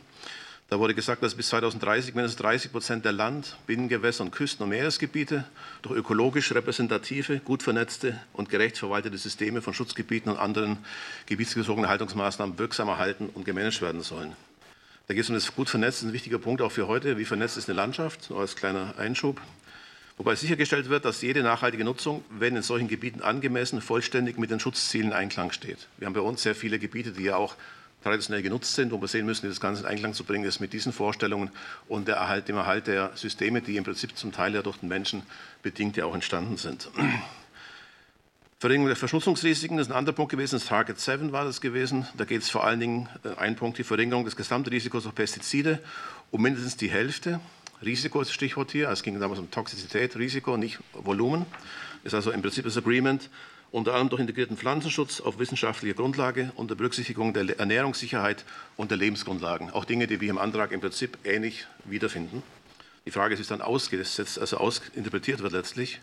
Da 0.69 0.81
wurde 0.81 0.95
gesagt, 0.95 1.23
dass 1.23 1.37
bis 1.37 1.49
2030 1.51 2.15
mindestens 2.15 2.43
30 2.43 2.73
Prozent 2.73 3.05
der 3.05 3.13
Land-, 3.13 3.57
Binnengewässer 3.67 4.25
und 4.25 4.33
Küsten- 4.33 4.65
und 4.65 4.71
Meeresgebiete 4.71 5.45
durch 5.83 5.97
ökologisch 5.97 6.53
repräsentative, 6.53 7.39
gut 7.39 7.63
vernetzte 7.63 8.21
und 8.33 8.49
gerecht 8.49 8.77
verwaltete 8.77 9.17
Systeme 9.17 9.63
von 9.63 9.75
Schutzgebieten 9.75 10.33
und 10.33 10.39
anderen 10.39 10.79
gebietsbezogenen 11.27 11.89
Haltungsmaßnahmen 11.89 12.59
wirksam 12.59 12.89
erhalten 12.89 13.31
und 13.33 13.45
gemanagt 13.45 13.81
werden 13.81 14.03
sollen. 14.03 14.35
Da 15.09 15.15
geht 15.15 15.23
es 15.23 15.29
um 15.29 15.37
das 15.37 15.55
gut 15.55 15.71
vernetzt, 15.71 16.03
ein 16.03 16.13
wichtiger 16.13 16.39
Punkt 16.39 16.61
auch 16.61 16.73
für 16.73 16.89
heute. 16.89 17.17
Wie 17.17 17.25
vernetzt 17.25 17.57
ist 17.57 17.69
eine 17.69 17.77
Landschaft? 17.77 18.29
Nur 18.29 18.41
als 18.41 18.57
kleiner 18.57 18.95
Einschub. 18.99 19.41
Wobei 20.17 20.35
sichergestellt 20.35 20.89
wird, 20.89 21.05
dass 21.05 21.23
jede 21.23 21.43
nachhaltige 21.43 21.85
Nutzung, 21.85 22.25
wenn 22.31 22.57
in 22.57 22.63
solchen 22.63 22.89
Gebieten 22.89 23.21
angemessen, 23.23 23.81
vollständig 23.81 24.37
mit 24.37 24.51
den 24.51 24.59
Schutzzielen 24.59 25.09
in 25.09 25.13
Einklang 25.13 25.53
steht. 25.53 25.87
Wir 25.99 26.07
haben 26.07 26.15
bei 26.15 26.21
uns 26.21 26.43
sehr 26.43 26.57
viele 26.57 26.81
Gebiete, 26.81 27.13
die 27.13 27.23
ja 27.23 27.37
auch 27.37 27.55
traditionell 28.03 28.43
genutzt 28.43 28.75
sind, 28.75 28.91
wo 28.91 29.01
wir 29.01 29.09
sehen 29.09 29.27
müssen, 29.27 29.49
das 29.49 29.61
Ganze 29.61 29.83
in 29.83 29.87
Einklang 29.87 30.13
zu 30.13 30.25
bringen 30.25 30.45
ist 30.45 30.59
mit 30.59 30.73
diesen 30.73 30.93
Vorstellungen 30.93 31.51
und 31.87 32.09
der 32.09 32.17
Erhalt, 32.17 32.49
dem 32.49 32.57
Erhalt 32.57 32.89
der 32.89 33.13
Systeme, 33.15 33.61
die 33.61 33.77
im 33.77 33.85
Prinzip 33.85 34.17
zum 34.17 34.33
Teil 34.33 34.55
ja 34.55 34.63
durch 34.63 34.79
den 34.79 34.89
Menschen 34.89 35.23
bedingt 35.63 35.97
ja 35.97 36.07
auch 36.07 36.15
entstanden 36.15 36.57
sind. 36.57 36.89
Verringerung 38.59 38.87
der 38.87 38.97
Verschmutzungsrisiken 38.97 39.79
ist 39.79 39.91
ein 39.91 39.93
anderer 39.93 40.15
Punkt 40.15 40.31
gewesen. 40.31 40.55
Das 40.55 40.65
Target 40.65 40.99
7 40.99 41.31
war 41.31 41.45
das 41.45 41.61
gewesen. 41.61 42.07
Da 42.17 42.25
geht 42.25 42.41
es 42.41 42.49
vor 42.49 42.65
allen 42.65 42.81
Dingen, 42.81 43.07
äh, 43.23 43.39
ein 43.39 43.55
Punkt, 43.55 43.77
die 43.77 43.85
Verringerung 43.85 44.25
des 44.25 44.35
Gesamtrisikos 44.35 45.03
durch 45.03 45.15
Pestizide 45.15 45.79
um 46.31 46.41
mindestens 46.41 46.75
die 46.79 46.89
Hälfte. 46.89 47.39
Risiko 47.85 48.19
ist 48.23 48.29
das 48.29 48.35
Stichwort 48.35 48.73
hier. 48.73 48.89
Es 48.89 49.03
ging 49.03 49.21
damals 49.21 49.41
um 49.41 49.51
Toxizität, 49.51 50.17
Risiko, 50.17 50.57
nicht 50.57 50.79
Volumen. 50.95 51.45
Ist 52.03 52.15
also 52.15 52.31
im 52.31 52.41
Prinzip 52.41 52.65
das 52.65 52.79
Agreement. 52.79 53.29
Unter 53.73 53.93
anderem 53.93 54.09
durch 54.09 54.21
integrierten 54.23 54.57
Pflanzenschutz 54.57 55.21
auf 55.21 55.39
wissenschaftlicher 55.39 55.95
Grundlage 55.95 56.51
unter 56.55 56.77
Berücksichtigung 56.77 57.35
der 57.35 57.59
Ernährungssicherheit 57.59 58.47
und 58.79 58.91
der 58.91 58.97
Lebensgrundlagen. 58.97 59.69
Auch 59.69 59.85
Dinge, 59.85 60.07
die 60.07 60.23
wir 60.23 60.31
im 60.31 60.39
Antrag 60.39 60.73
im 60.73 60.81
Prinzip 60.81 61.19
ähnlich 61.25 61.67
wiederfinden. 61.85 62.43
Die 63.05 63.11
Frage 63.11 63.35
ist, 63.35 63.39
wie 63.39 63.43
es 63.43 63.49
dann 63.49 63.61
ausgesetzt, 63.61 64.39
also 64.39 64.57
ausinterpretiert 64.57 65.43
wird 65.43 65.53
letztlich. 65.53 66.01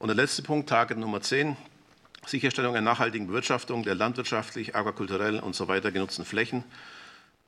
Und 0.00 0.08
der 0.08 0.16
letzte 0.16 0.42
Punkt, 0.42 0.68
Target 0.68 0.98
Nummer 0.98 1.20
10, 1.20 1.56
Sicherstellung 2.26 2.74
einer 2.74 2.84
nachhaltigen 2.84 3.26
Bewirtschaftung 3.28 3.82
der 3.82 3.94
landwirtschaftlich, 3.94 4.74
aquakulturell 4.74 5.38
und 5.38 5.54
so 5.54 5.68
weiter 5.68 5.92
genutzten 5.92 6.24
Flächen. 6.24 6.64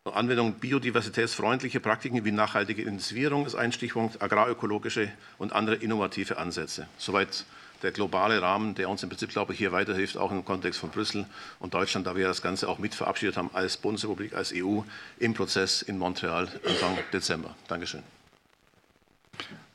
Anwendung 0.04 0.54
biodiversitätsfreundlicher 0.54 1.80
Praktiken 1.80 2.24
wie 2.24 2.32
nachhaltige 2.32 2.82
Intensivierung 2.82 3.44
ist 3.44 3.54
ein 3.54 3.72
Stichpunkt, 3.72 4.22
agrarökologische 4.22 5.10
und 5.36 5.52
andere 5.52 5.76
innovative 5.76 6.38
Ansätze. 6.38 6.86
Soweit 6.96 7.44
der 7.82 7.92
globale 7.92 8.42
Rahmen, 8.42 8.74
der 8.74 8.88
uns 8.88 9.02
im 9.02 9.08
Prinzip, 9.08 9.30
glaube 9.30 9.52
ich, 9.52 9.58
hier 9.58 9.72
weiterhilft, 9.72 10.16
auch 10.16 10.32
im 10.32 10.44
Kontext 10.44 10.80
von 10.80 10.90
Brüssel 10.90 11.26
und 11.60 11.74
Deutschland, 11.74 12.06
da 12.06 12.16
wir 12.16 12.26
das 12.26 12.42
Ganze 12.42 12.68
auch 12.68 12.78
mit 12.78 12.94
verabschiedet 12.94 13.36
haben 13.36 13.50
als 13.52 13.76
Bundesrepublik, 13.76 14.34
als 14.34 14.52
EU 14.54 14.80
im 15.18 15.34
Prozess 15.34 15.82
in 15.82 15.98
Montreal 15.98 16.48
Anfang 16.66 16.98
Dezember. 17.12 17.54
Dankeschön. 17.68 18.02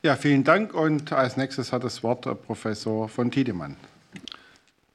Ja, 0.02 0.16
vielen 0.16 0.44
Dank. 0.44 0.74
Und 0.74 1.12
als 1.12 1.38
nächstes 1.38 1.72
hat 1.72 1.84
das 1.84 2.02
Wort 2.02 2.26
Professor 2.42 3.08
von 3.08 3.30
Tiedemann. 3.30 3.76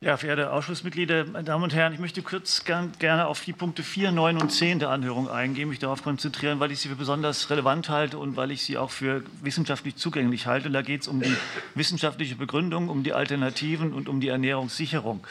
Ja, 0.01 0.15
verehrte 0.15 0.53
Ausschussmitglieder, 0.53 1.25
meine 1.25 1.44
Damen 1.44 1.65
und 1.65 1.74
Herren, 1.74 1.91
ich 1.91 2.00
möchte 2.00 2.22
kurz 2.22 2.63
gern, 2.63 2.94
gerne 3.00 3.27
auf 3.27 3.44
die 3.44 3.51
Punkte 3.51 3.84
4, 3.84 4.13
9 4.13 4.38
und 4.38 4.50
10 4.50 4.79
der 4.79 4.91
Anhörung 4.91 5.29
eingehen, 5.29 5.68
mich 5.68 5.79
darauf 5.79 6.03
konzentrieren, 6.03 6.62
weil 6.62 6.72
ich 6.72 6.79
sie 6.79 6.88
für 6.88 6.96
besonders 6.96 7.50
relevant 7.50 7.89
halte 7.89 8.18
und 8.18 8.38
weil 8.38 8.51
ich 8.51 8.63
sie 8.63 8.77
auch 8.77 8.91
für 8.91 9.25
wissenschaftlich 9.41 9.98
zugänglich 9.98 10.48
halte. 10.48 10.68
Und 10.68 10.74
da 10.74 10.84
geht 10.84 11.01
es 11.01 11.10
um 11.10 11.20
die 11.20 11.36
wissenschaftliche 11.75 12.38
Begründung, 12.38 12.88
um 12.88 13.03
die 13.03 13.12
Alternativen 13.12 13.91
und 13.91 14.08
um 14.08 14.22
die 14.22 14.29
Ernährungssicherung. 14.29 15.22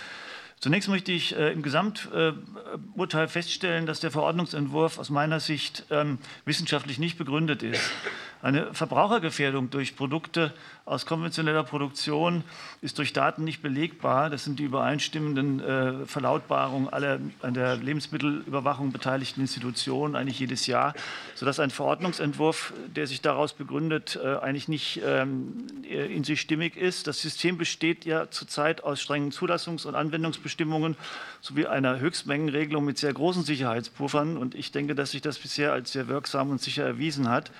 Zunächst 0.60 0.90
möchte 0.90 1.12
ich 1.12 1.34
äh, 1.34 1.50
im 1.50 1.62
Gesamturteil 1.62 3.24
äh, 3.24 3.28
feststellen, 3.28 3.86
dass 3.86 4.00
der 4.00 4.10
Verordnungsentwurf 4.10 4.98
aus 4.98 5.08
meiner 5.08 5.40
Sicht 5.40 5.84
ähm, 5.88 6.18
wissenschaftlich 6.44 6.98
nicht 6.98 7.16
begründet 7.16 7.62
ist. 7.62 7.90
Eine 8.40 8.72
Verbrauchergefährdung 8.72 9.68
durch 9.70 9.96
Produkte 9.96 10.52
aus 10.84 11.06
konventioneller 11.06 11.64
Produktion 11.64 12.44
ist 12.80 12.98
durch 12.98 13.12
Daten 13.12 13.42
nicht 13.42 13.62
belegbar. 13.62 14.30
Das 14.30 14.44
sind 14.44 14.60
die 14.60 14.64
übereinstimmenden 14.64 15.60
äh, 15.60 16.06
Verlautbarungen 16.06 16.88
aller 16.88 17.18
an 17.42 17.54
der 17.54 17.76
Lebensmittelüberwachung 17.76 18.92
beteiligten 18.92 19.40
Institutionen 19.40 20.14
eigentlich 20.14 20.38
jedes 20.38 20.68
Jahr, 20.68 20.94
sodass 21.34 21.58
ein 21.58 21.70
Verordnungsentwurf, 21.70 22.72
der 22.94 23.08
sich 23.08 23.20
daraus 23.20 23.54
begründet, 23.54 24.18
äh, 24.22 24.36
eigentlich 24.36 24.68
nicht 24.68 25.02
ähm, 25.04 25.66
in 25.82 26.22
sich 26.22 26.40
stimmig 26.40 26.76
ist. 26.76 27.08
Das 27.08 27.20
System 27.20 27.58
besteht 27.58 28.04
ja 28.04 28.30
zurzeit 28.30 28.84
aus 28.84 29.02
strengen 29.02 29.32
Zulassungs- 29.32 29.84
und 29.84 29.96
Anwendungsbestimmungen 29.96 30.96
sowie 31.40 31.66
einer 31.66 31.98
Höchstmengenregelung 31.98 32.84
mit 32.84 32.98
sehr 32.98 33.12
großen 33.12 33.42
Sicherheitspuffern. 33.42 34.36
Und 34.36 34.54
ich 34.54 34.70
denke, 34.70 34.94
dass 34.94 35.10
sich 35.10 35.22
das 35.22 35.38
bisher 35.38 35.72
als 35.72 35.92
sehr 35.92 36.06
wirksam 36.06 36.50
und 36.50 36.60
sicher 36.60 36.84
erwiesen 36.84 37.28
hat. 37.28 37.50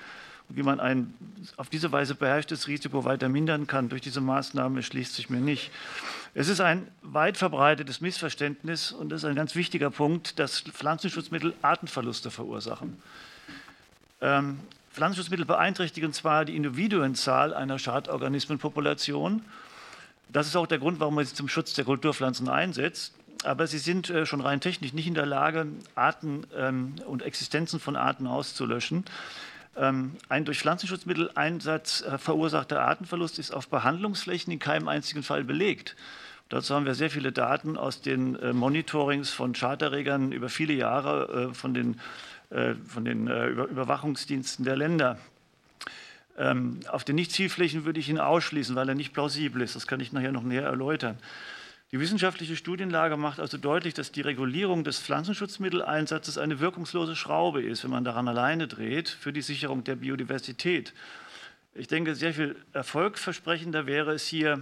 Wie 0.49 0.63
man 0.63 0.79
ein 0.79 1.13
auf 1.57 1.69
diese 1.69 1.91
Weise 1.91 2.15
beherrschtes 2.15 2.67
Risiko 2.67 3.05
weiter 3.05 3.29
mindern 3.29 3.67
kann 3.67 3.89
durch 3.89 4.01
diese 4.01 4.21
Maßnahme, 4.21 4.79
erschließt 4.79 5.15
sich 5.15 5.29
mir 5.29 5.39
nicht. 5.39 5.71
Es 6.33 6.47
ist 6.47 6.59
ein 6.59 6.87
weit 7.01 7.37
verbreitetes 7.37 8.01
Missverständnis 8.01 8.91
und 8.91 9.09
das 9.09 9.23
ist 9.23 9.29
ein 9.29 9.35
ganz 9.35 9.55
wichtiger 9.55 9.91
Punkt, 9.91 10.39
dass 10.39 10.61
Pflanzenschutzmittel 10.61 11.53
Artenverluste 11.61 12.31
verursachen. 12.31 13.01
Ähm, 14.21 14.59
Pflanzenschutzmittel 14.91 15.45
beeinträchtigen 15.45 16.13
zwar 16.13 16.45
die 16.45 16.55
Individuenzahl 16.55 17.53
einer 17.53 17.79
Schadorganismenpopulation, 17.79 19.43
das 20.31 20.47
ist 20.47 20.55
auch 20.55 20.67
der 20.67 20.77
Grund, 20.77 20.99
warum 20.99 21.15
man 21.15 21.25
sie 21.25 21.33
zum 21.33 21.47
Schutz 21.47 21.73
der 21.73 21.85
Kulturpflanzen 21.85 22.49
einsetzt, 22.49 23.13
aber 23.43 23.65
sie 23.67 23.77
sind 23.77 24.09
äh, 24.09 24.25
schon 24.25 24.41
rein 24.41 24.61
technisch 24.61 24.93
nicht 24.93 25.07
in 25.07 25.13
der 25.13 25.25
Lage, 25.25 25.67
Arten 25.95 26.45
ähm, 26.55 26.95
und 27.05 27.23
Existenzen 27.23 27.79
von 27.79 27.95
Arten 27.95 28.27
auszulöschen. 28.27 29.05
Ähm, 29.75 30.15
ein 30.27 30.45
durch 30.45 30.59
Pflanzenschutzmitteleinsatz 30.59 32.01
äh, 32.01 32.17
verursachter 32.17 32.81
Artenverlust 32.81 33.39
ist 33.39 33.51
auf 33.51 33.67
Behandlungsflächen 33.69 34.51
in 34.51 34.59
keinem 34.59 34.87
einzigen 34.87 35.23
Fall 35.23 35.43
belegt. 35.43 35.95
Dazu 36.49 36.73
haben 36.73 36.85
wir 36.85 36.95
sehr 36.95 37.11
viele 37.11 37.31
Daten 37.31 37.77
aus 37.77 38.01
den 38.01 38.35
äh, 38.35 38.53
Monitorings 38.53 39.29
von 39.29 39.53
Schaderregern 39.53 40.31
über 40.31 40.49
viele 40.49 40.73
Jahre 40.73 41.53
von 41.53 41.75
den, 41.75 41.99
von 42.49 43.05
den 43.05 43.27
Überwachungsdiensten 43.27 44.65
der 44.65 44.75
Länder. 44.75 45.19
Ähm, 46.39 46.79
auf 46.89 47.03
den 47.03 47.15
Nicht-Zielflächen 47.15 47.83
würde 47.83 47.99
ich 47.99 48.07
ihn 48.07 48.17
ausschließen, 48.17 48.75
weil 48.75 48.87
er 48.87 48.95
nicht 48.95 49.13
plausibel 49.13 49.61
ist. 49.61 49.75
Das 49.75 49.87
kann 49.87 49.99
ich 49.99 50.13
nachher 50.13 50.31
noch 50.31 50.41
näher 50.41 50.63
erläutern. 50.63 51.17
Die 51.91 51.99
wissenschaftliche 51.99 52.55
Studienlage 52.55 53.17
macht 53.17 53.39
also 53.39 53.57
deutlich, 53.57 53.95
dass 53.95 54.11
die 54.11 54.21
Regulierung 54.21 54.83
des 54.83 54.99
Pflanzenschutzmitteleinsatzes 54.99 56.37
eine 56.37 56.59
wirkungslose 56.59 57.15
Schraube 57.15 57.63
ist, 57.63 57.83
wenn 57.83 57.89
man 57.89 58.03
daran 58.03 58.27
alleine 58.27 58.67
dreht, 58.67 59.09
für 59.09 59.33
die 59.33 59.41
Sicherung 59.41 59.83
der 59.83 59.95
Biodiversität. 59.95 60.93
Ich 61.73 61.87
denke, 61.87 62.13
sehr 62.13 62.33
viel 62.33 62.55
erfolgversprechender 62.73 63.87
wäre 63.87 64.13
es 64.13 64.27
hier, 64.27 64.61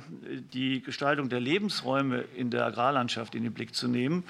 die 0.54 0.82
Gestaltung 0.82 1.28
der 1.28 1.42
Lebensräume 1.42 2.24
in 2.36 2.50
der 2.50 2.66
Agrarlandschaft 2.66 3.36
in 3.36 3.44
den 3.44 3.54
Blick 3.54 3.76
zu 3.76 3.90
nehmen, 3.90 4.24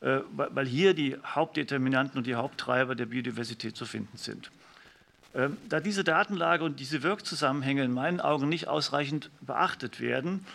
äh, 0.00 0.20
weil 0.30 0.66
hier 0.66 0.94
die 0.94 1.16
Hauptdeterminanten 1.22 2.16
und 2.16 2.26
die 2.26 2.36
Haupttreiber 2.36 2.94
der 2.94 3.06
Biodiversität 3.06 3.76
zu 3.76 3.84
finden 3.84 4.16
sind. 4.16 4.50
Ähm, 5.34 5.58
da 5.68 5.80
diese 5.80 6.04
Datenlage 6.04 6.64
und 6.64 6.80
diese 6.80 7.02
Wirkzusammenhänge 7.02 7.84
in 7.84 7.92
meinen 7.92 8.20
Augen 8.20 8.48
nicht 8.48 8.66
ausreichend 8.66 9.30
beachtet 9.42 10.00
werden, 10.00 10.46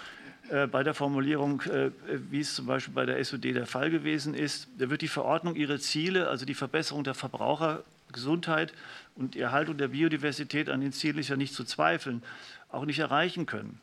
bei 0.67 0.83
der 0.83 0.93
Formulierung, 0.93 1.61
äh, 1.61 1.91
wie 2.29 2.41
es 2.41 2.55
zum 2.55 2.67
Beispiel 2.67 2.93
bei 2.93 3.05
der 3.05 3.23
SUD 3.23 3.43
der 3.45 3.65
Fall 3.65 3.89
gewesen 3.89 4.33
ist, 4.33 4.67
wird 4.77 5.01
die 5.01 5.07
Verordnung 5.07 5.55
ihre 5.55 5.79
Ziele, 5.79 6.29
also 6.29 6.45
die 6.45 6.53
Verbesserung 6.53 7.03
der 7.03 7.15
Verbrauchergesundheit 7.15 8.73
und 9.15 9.35
die 9.35 9.39
Erhaltung 9.39 9.77
der 9.77 9.87
Biodiversität, 9.89 10.69
an 10.69 10.81
den 10.81 10.91
Zielen 10.91 11.17
ist 11.17 11.29
ja 11.29 11.37
nicht 11.37 11.53
zu 11.53 11.63
zweifeln, 11.63 12.21
auch 12.69 12.85
nicht 12.85 12.99
erreichen 12.99 13.45
können. 13.45 13.79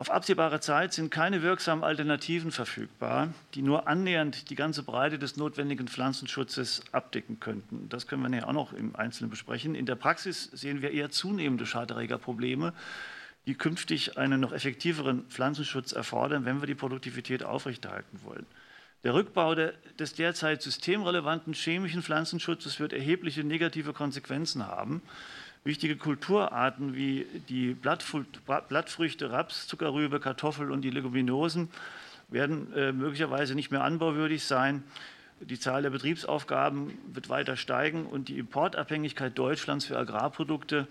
Auf 0.00 0.10
absehbare 0.10 0.60
Zeit 0.60 0.94
sind 0.94 1.10
keine 1.10 1.42
wirksamen 1.42 1.84
Alternativen 1.84 2.52
verfügbar, 2.52 3.34
die 3.54 3.60
nur 3.60 3.86
annähernd 3.86 4.48
die 4.48 4.54
ganze 4.54 4.82
Breite 4.82 5.18
des 5.18 5.36
notwendigen 5.36 5.88
Pflanzenschutzes 5.88 6.84
abdecken 6.90 7.38
könnten. 7.38 7.86
Das 7.90 8.06
können 8.06 8.22
wir 8.22 8.34
ja 8.34 8.46
auch 8.46 8.54
noch 8.54 8.72
im 8.72 8.96
Einzelnen 8.96 9.28
besprechen. 9.28 9.74
In 9.74 9.84
der 9.84 9.96
Praxis 9.96 10.44
sehen 10.54 10.80
wir 10.80 10.92
eher 10.92 11.10
zunehmende 11.10 11.66
Schaderregerprobleme, 11.66 12.72
die 13.46 13.54
künftig 13.54 14.18
einen 14.18 14.40
noch 14.40 14.52
effektiveren 14.52 15.24
Pflanzenschutz 15.28 15.92
erfordern, 15.92 16.44
wenn 16.44 16.60
wir 16.60 16.66
die 16.66 16.74
Produktivität 16.74 17.42
aufrechterhalten 17.42 18.20
wollen. 18.22 18.46
Der 19.02 19.14
Rückbau 19.14 19.54
des 19.54 20.14
derzeit 20.14 20.60
systemrelevanten 20.60 21.54
chemischen 21.54 22.02
Pflanzenschutzes 22.02 22.80
wird 22.80 22.92
erhebliche 22.92 23.44
negative 23.44 23.94
Konsequenzen 23.94 24.66
haben. 24.66 25.00
Wichtige 25.64 25.96
Kulturarten 25.96 26.94
wie 26.94 27.26
die 27.48 27.72
Blattfrüchte, 27.74 29.30
Raps, 29.30 29.66
Zuckerrübe, 29.66 30.20
Kartoffel 30.20 30.70
und 30.70 30.82
die 30.82 30.90
Leguminosen 30.90 31.70
werden 32.28 32.72
äh, 32.74 32.92
möglicherweise 32.92 33.54
nicht 33.54 33.70
mehr 33.70 33.84
anbauwürdig 33.84 34.44
sein. 34.44 34.84
Die 35.40 35.58
Zahl 35.58 35.82
der 35.82 35.90
Betriebsaufgaben 35.90 36.98
wird 37.12 37.30
weiter 37.30 37.56
steigen 37.56 38.04
und 38.04 38.28
die 38.28 38.38
Importabhängigkeit 38.38 39.38
Deutschlands 39.38 39.86
für 39.86 39.98
Agrarprodukte 39.98 40.86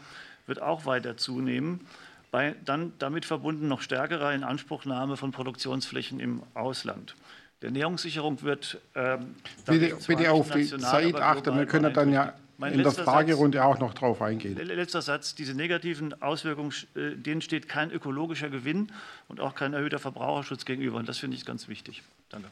wird 0.47 0.61
auch 0.61 0.85
weiter 0.85 1.17
zunehmen. 1.17 1.81
Bei 2.31 2.55
dann 2.65 2.93
damit 2.99 3.25
verbunden 3.25 3.67
noch 3.67 3.81
stärkerer 3.81 4.33
Inanspruchnahme 4.33 5.17
von 5.17 5.31
Produktionsflächen 5.31 6.19
im 6.19 6.43
Ausland. 6.53 7.15
Der 7.61 7.67
Ernährungssicherung 7.67 8.41
wird 8.43 8.79
ähm, 8.95 9.35
bitte, 9.65 9.97
bitte 10.07 10.31
auf 10.31 10.51
die 10.51 10.65
Zeit 10.65 11.15
achten. 11.15 11.57
Wir 11.57 11.65
können 11.65 11.93
dann 11.93 12.13
ja 12.13 12.33
mein 12.57 12.73
in 12.73 12.83
der 12.83 12.91
Fragerunde 12.91 13.63
auch 13.63 13.79
noch 13.79 13.93
drauf 13.93 14.21
eingehen. 14.21 14.57
Letzter 14.57 15.01
Satz. 15.01 15.33
Diese 15.33 15.53
negativen 15.53 16.21
Auswirkungen, 16.21 16.73
äh, 16.95 17.15
denen 17.15 17.41
steht 17.41 17.67
kein 17.67 17.91
ökologischer 17.91 18.49
Gewinn 18.49 18.91
und 19.27 19.39
auch 19.39 19.55
kein 19.55 19.73
erhöhter 19.73 19.99
Verbraucherschutz 19.99 20.65
gegenüber. 20.65 20.97
Und 20.97 21.09
das 21.09 21.17
finde 21.17 21.35
ich 21.35 21.45
ganz 21.45 21.67
wichtig. 21.67 22.03
Danke. 22.29 22.49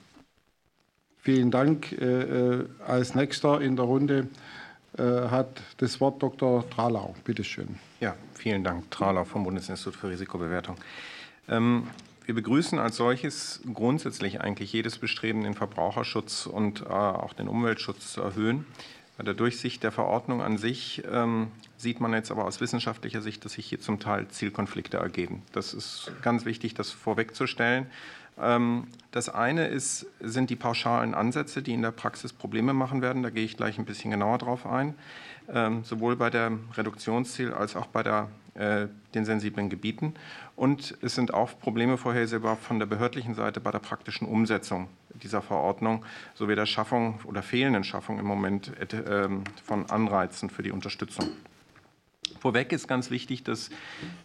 Vielen 1.22 1.52
Dank. 1.52 1.92
Äh, 1.92 2.06
äh, 2.06 2.66
als 2.86 3.16
nächster 3.16 3.60
in 3.60 3.76
der 3.76 3.86
Runde 3.86 4.28
hat 4.98 5.62
das 5.78 6.00
Wort 6.02 6.24
Dr. 6.24 6.68
Tralau. 6.70 7.14
Bitte 7.24 7.44
schön. 7.44 7.78
Ja, 8.00 8.16
vielen 8.34 8.64
Dank. 8.64 8.90
Tralau 8.90 9.26
vom 9.26 9.44
Bundesinstitut 9.44 9.96
für 9.96 10.10
Risikobewertung. 10.10 10.76
Ähm, 11.50 11.88
wir 12.26 12.36
begrüßen 12.36 12.78
als 12.78 12.98
solches 12.98 13.62
grundsätzlich 13.74 14.42
eigentlich 14.42 14.74
jedes 14.74 14.98
Bestreben, 14.98 15.44
den 15.44 15.54
Verbraucherschutz 15.54 16.46
und 16.46 16.82
äh, 16.82 16.86
auch 16.86 17.34
den 17.34 17.48
Umweltschutz 17.48 18.12
zu 18.12 18.22
erhöhen. 18.22 18.66
Bei 19.18 19.24
der 19.24 19.34
Durchsicht 19.34 19.82
der 19.82 19.92
Verordnung 19.92 20.42
an 20.42 20.58
sich 20.58 21.04
ähm, 21.10 21.48
sieht 21.78 22.02
man 22.02 22.14
jetzt 22.14 22.30
aber 22.30 22.46
aus 22.46 22.60
wissenschaftlicher 22.62 23.22
Sicht, 23.22 23.46
dass 23.46 23.54
sich 23.54 23.66
hier 23.66 23.80
zum 23.80 24.00
Teil 24.00 24.28
Zielkonflikte 24.28 24.98
ergeben. 24.98 25.42
Das 25.54 25.74
ist 25.74 26.12
ganz 26.22 26.46
wichtig, 26.46 26.74
das 26.74 26.92
vorwegzustellen. 26.92 27.88
Ähm, 28.40 28.88
das 29.12 29.30
eine 29.30 29.68
ist, 29.68 30.06
sind 30.20 30.50
die 30.50 30.56
pauschalen 30.56 31.14
Ansätze, 31.14 31.62
die 31.62 31.74
in 31.74 31.82
der 31.82 31.92
Praxis 31.92 32.34
Probleme 32.34 32.74
machen 32.74 33.02
werden. 33.02 33.24
Da 33.24 33.30
gehe 33.30 33.46
ich 33.46 33.58
gleich 33.58 33.78
ein 33.80 33.86
bisschen 33.86 34.12
genauer 34.12 34.38
drauf 34.38 34.66
ein. 34.66 34.96
Ähm, 35.50 35.84
sowohl 35.84 36.16
bei 36.18 36.30
der 36.30 36.52
Reduktionsziel 36.76 37.54
als 37.54 37.76
auch 37.76 37.88
bei 37.88 38.04
der, 38.04 38.28
äh, 38.56 38.88
den 39.16 39.26
sensiblen 39.26 39.70
Gebieten. 39.70 40.14
Und 40.56 40.98
es 41.02 41.16
sind 41.16 41.34
auch 41.34 41.58
Probleme 41.58 41.98
vorhersehbar 41.98 42.58
von 42.58 42.80
der 42.80 42.86
behördlichen 42.86 43.34
Seite 43.34 43.62
bei 43.62 43.72
der 43.72 43.80
praktischen 43.80 44.28
Umsetzung 44.28 44.90
dieser 45.14 45.42
Verordnung 45.42 46.04
sowie 46.36 46.56
der 46.56 46.66
Schaffung 46.66 47.20
oder 47.26 47.42
fehlenden 47.42 47.84
Schaffung 47.84 48.20
im 48.20 48.26
Moment 48.26 48.72
äh, 48.94 49.30
von 49.64 49.90
Anreizen 49.90 50.50
für 50.50 50.64
die 50.64 50.72
Unterstützung. 50.72 51.30
Vorweg 52.38 52.72
ist 52.72 52.88
ganz 52.88 53.10
wichtig, 53.12 53.44
dass 53.44 53.70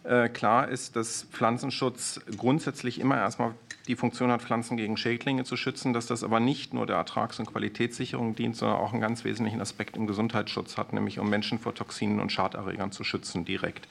äh, 0.03 0.29
klar 0.29 0.67
ist, 0.67 0.95
dass 0.95 1.23
Pflanzenschutz 1.31 2.21
grundsätzlich 2.37 2.99
immer 2.99 3.17
erstmal 3.17 3.53
die 3.87 3.95
Funktion 3.95 4.31
hat, 4.31 4.41
Pflanzen 4.41 4.77
gegen 4.77 4.97
Schädlinge 4.97 5.43
zu 5.43 5.57
schützen, 5.57 5.93
dass 5.93 6.07
das 6.07 6.23
aber 6.23 6.39
nicht 6.39 6.73
nur 6.73 6.85
der 6.85 6.95
Ertrags- 6.95 7.39
und 7.39 7.47
Qualitätssicherung 7.47 8.35
dient, 8.35 8.55
sondern 8.55 8.77
auch 8.77 8.93
einen 8.93 9.01
ganz 9.01 9.23
wesentlichen 9.23 9.61
Aspekt 9.61 9.97
im 9.97 10.07
Gesundheitsschutz 10.07 10.77
hat, 10.77 10.93
nämlich 10.93 11.19
um 11.19 11.29
Menschen 11.29 11.59
vor 11.59 11.75
Toxinen 11.75 12.19
und 12.19 12.31
Schaderregern 12.31 12.91
zu 12.91 13.03
schützen 13.03 13.45
direkt. 13.45 13.87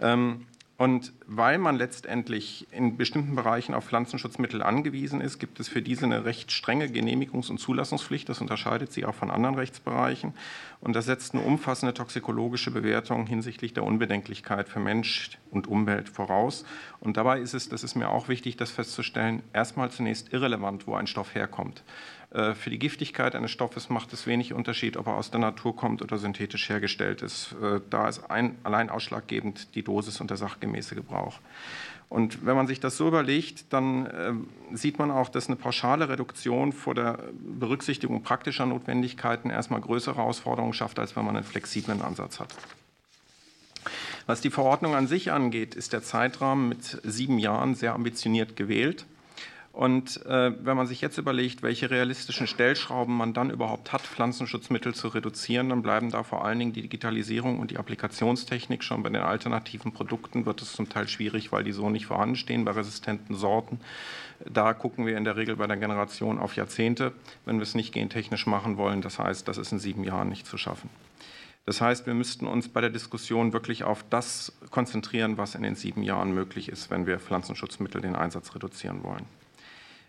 Ähm, 0.00 0.46
und 0.78 1.14
weil 1.26 1.56
man 1.56 1.76
letztendlich 1.76 2.66
in 2.70 2.98
bestimmten 2.98 3.34
Bereichen 3.34 3.74
auf 3.74 3.86
Pflanzenschutzmittel 3.86 4.62
angewiesen 4.62 5.22
ist, 5.22 5.38
gibt 5.38 5.58
es 5.58 5.68
für 5.68 5.80
diese 5.80 6.04
eine 6.04 6.26
recht 6.26 6.52
strenge 6.52 6.86
Genehmigungs- 6.86 7.48
und 7.48 7.58
Zulassungspflicht. 7.58 8.28
Das 8.28 8.42
unterscheidet 8.42 8.92
sie 8.92 9.06
auch 9.06 9.14
von 9.14 9.30
anderen 9.30 9.54
Rechtsbereichen. 9.54 10.34
Und 10.80 10.94
das 10.94 11.06
setzt 11.06 11.34
eine 11.34 11.42
umfassende 11.44 11.94
toxikologische 11.94 12.70
Bewertung 12.70 13.26
hinsichtlich 13.26 13.72
der 13.72 13.84
Unbedenklichkeit 13.84 14.68
für 14.68 14.80
Mensch 14.80 15.30
und 15.50 15.66
Umwelt 15.66 16.10
voraus. 16.10 16.66
Und 17.00 17.16
dabei 17.16 17.40
ist 17.40 17.54
es, 17.54 17.70
das 17.70 17.82
ist 17.82 17.94
mir 17.94 18.10
auch 18.10 18.28
wichtig, 18.28 18.58
das 18.58 18.70
festzustellen, 18.70 19.42
erstmal 19.54 19.90
zunächst 19.90 20.34
irrelevant, 20.34 20.86
wo 20.86 20.94
ein 20.94 21.06
Stoff 21.06 21.34
herkommt. 21.34 21.84
Äh, 22.30 22.54
für 22.54 22.70
die 22.70 22.78
Giftigkeit 22.78 23.34
eines 23.34 23.50
Stoffes 23.50 23.88
macht 23.88 24.12
es 24.12 24.26
wenig 24.26 24.52
Unterschied, 24.52 24.96
ob 24.96 25.06
er 25.06 25.14
aus 25.14 25.30
der 25.30 25.40
Natur 25.40 25.76
kommt 25.76 26.02
oder 26.02 26.18
synthetisch 26.18 26.68
hergestellt 26.68 27.22
ist. 27.22 27.54
Äh, 27.62 27.80
da 27.90 28.08
ist 28.08 28.30
ein, 28.30 28.56
allein 28.64 28.90
ausschlaggebend 28.90 29.74
die 29.74 29.82
Dosis 29.82 30.20
und 30.20 30.30
der 30.30 30.36
sachgemäße 30.36 30.94
Gebrauch. 30.94 31.38
Und 32.08 32.46
wenn 32.46 32.54
man 32.54 32.68
sich 32.68 32.78
das 32.78 32.96
so 32.96 33.08
überlegt, 33.08 33.72
dann 33.72 34.06
äh, 34.06 34.32
sieht 34.76 34.98
man 34.98 35.10
auch, 35.10 35.28
dass 35.28 35.48
eine 35.48 35.56
pauschale 35.56 36.08
Reduktion 36.08 36.72
vor 36.72 36.94
der 36.94 37.18
Berücksichtigung 37.32 38.22
praktischer 38.22 38.66
Notwendigkeiten 38.66 39.50
erstmal 39.50 39.80
größere 39.80 40.16
Herausforderungen 40.16 40.72
schafft, 40.72 40.98
als 40.98 41.16
wenn 41.16 41.24
man 41.24 41.36
einen 41.36 41.44
flexiblen 41.44 42.02
Ansatz 42.02 42.38
hat. 42.38 42.54
Was 44.26 44.40
die 44.40 44.50
Verordnung 44.50 44.94
an 44.94 45.06
sich 45.06 45.30
angeht, 45.30 45.74
ist 45.74 45.92
der 45.92 46.02
Zeitrahmen 46.02 46.68
mit 46.68 47.00
sieben 47.04 47.38
Jahren 47.38 47.74
sehr 47.74 47.94
ambitioniert 47.94 48.56
gewählt. 48.56 49.04
Und 49.76 50.24
äh, 50.24 50.54
wenn 50.64 50.74
man 50.74 50.86
sich 50.86 51.02
jetzt 51.02 51.18
überlegt, 51.18 51.62
welche 51.62 51.90
realistischen 51.90 52.46
Stellschrauben 52.46 53.14
man 53.14 53.34
dann 53.34 53.50
überhaupt 53.50 53.92
hat, 53.92 54.00
Pflanzenschutzmittel 54.00 54.94
zu 54.94 55.08
reduzieren, 55.08 55.68
dann 55.68 55.82
bleiben 55.82 56.10
da 56.10 56.22
vor 56.22 56.46
allen 56.46 56.58
Dingen 56.58 56.72
die 56.72 56.80
Digitalisierung 56.80 57.60
und 57.60 57.70
die 57.70 57.76
Applikationstechnik. 57.76 58.82
Schon 58.82 59.02
bei 59.02 59.10
den 59.10 59.20
alternativen 59.20 59.92
Produkten 59.92 60.46
wird 60.46 60.62
es 60.62 60.72
zum 60.72 60.88
Teil 60.88 61.08
schwierig, 61.08 61.52
weil 61.52 61.62
die 61.62 61.72
so 61.72 61.90
nicht 61.90 62.06
vorhanden 62.06 62.36
stehen. 62.36 62.64
Bei 62.64 62.70
resistenten 62.70 63.36
Sorten, 63.36 63.78
da 64.50 64.72
gucken 64.72 65.04
wir 65.04 65.18
in 65.18 65.24
der 65.24 65.36
Regel 65.36 65.56
bei 65.56 65.66
der 65.66 65.76
Generation 65.76 66.38
auf 66.38 66.56
Jahrzehnte, 66.56 67.12
wenn 67.44 67.56
wir 67.56 67.64
es 67.64 67.74
nicht 67.74 67.92
gentechnisch 67.92 68.46
machen 68.46 68.78
wollen. 68.78 69.02
Das 69.02 69.18
heißt, 69.18 69.46
das 69.46 69.58
ist 69.58 69.72
in 69.72 69.78
sieben 69.78 70.04
Jahren 70.04 70.30
nicht 70.30 70.46
zu 70.46 70.56
schaffen. 70.56 70.88
Das 71.66 71.82
heißt, 71.82 72.06
wir 72.06 72.14
müssten 72.14 72.46
uns 72.46 72.70
bei 72.70 72.80
der 72.80 72.88
Diskussion 72.88 73.52
wirklich 73.52 73.84
auf 73.84 74.06
das 74.08 74.56
konzentrieren, 74.70 75.36
was 75.36 75.54
in 75.54 75.62
den 75.62 75.74
sieben 75.74 76.02
Jahren 76.02 76.32
möglich 76.32 76.70
ist, 76.70 76.90
wenn 76.90 77.06
wir 77.06 77.18
Pflanzenschutzmittel 77.18 78.00
den 78.00 78.16
Einsatz 78.16 78.54
reduzieren 78.54 79.02
wollen. 79.02 79.26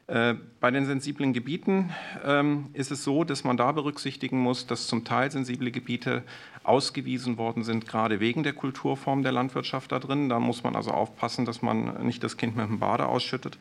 Äh, 0.08 0.36
bei 0.62 0.72
den 0.72 0.86
sensiblen 0.86 1.34
Gebieten 1.34 1.92
ähm, 2.24 2.70
ist 2.72 2.92
es 2.92 3.04
so, 3.04 3.26
dass 3.26 3.44
man 3.44 3.58
da 3.58 3.74
berücksichtigen 3.74 4.40
muss, 4.40 4.66
dass 4.66 4.88
zum 4.88 5.04
Teil 5.04 5.30
sensible 5.32 5.70
Gebiete 5.70 6.24
ausgewiesen 6.64 7.38
worden 7.38 7.64
sind, 7.64 7.88
gerade 7.88 8.22
wegen 8.22 8.44
der 8.44 8.54
Kulturform 8.54 9.24
der 9.24 9.34
Landwirtschaft 9.34 9.92
da 9.92 10.00
drin. 10.00 10.30
Da 10.30 10.40
muss 10.40 10.64
man 10.64 10.78
also 10.78 10.92
aufpassen, 10.92 11.44
dass 11.44 11.62
man 11.62 12.06
nicht 12.06 12.24
das 12.24 12.38
Kind 12.38 12.56
mit 12.56 12.68
dem 12.68 12.80
Bade 12.80 13.06
ausschüttet. 13.06 13.58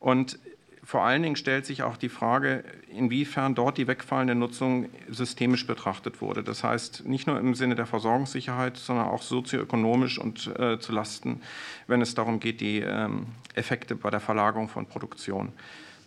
Und 0.00 0.38
vor 0.82 1.04
allen 1.04 1.22
Dingen 1.22 1.36
stellt 1.36 1.66
sich 1.66 1.82
auch 1.82 1.96
die 1.96 2.08
Frage, 2.08 2.64
inwiefern 2.88 3.54
dort 3.54 3.78
die 3.78 3.86
wegfallende 3.86 4.34
Nutzung 4.34 4.88
systemisch 5.08 5.66
betrachtet 5.66 6.20
wurde. 6.20 6.42
Das 6.42 6.64
heißt, 6.64 7.06
nicht 7.06 7.26
nur 7.26 7.38
im 7.38 7.54
Sinne 7.54 7.74
der 7.74 7.86
Versorgungssicherheit, 7.86 8.76
sondern 8.76 9.06
auch 9.06 9.22
sozioökonomisch 9.22 10.18
und 10.18 10.46
äh, 10.58 10.78
zu 10.80 10.92
Lasten, 10.92 11.42
wenn 11.86 12.00
es 12.00 12.14
darum 12.14 12.40
geht, 12.40 12.60
die 12.60 12.78
ähm, 12.78 13.26
Effekte 13.54 13.94
bei 13.94 14.10
der 14.10 14.20
Verlagerung 14.20 14.68
von 14.68 14.86
Produktion 14.86 15.52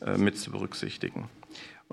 äh, 0.01 0.17
mit 0.17 0.37
zu 0.37 0.51
berücksichtigen. 0.51 1.29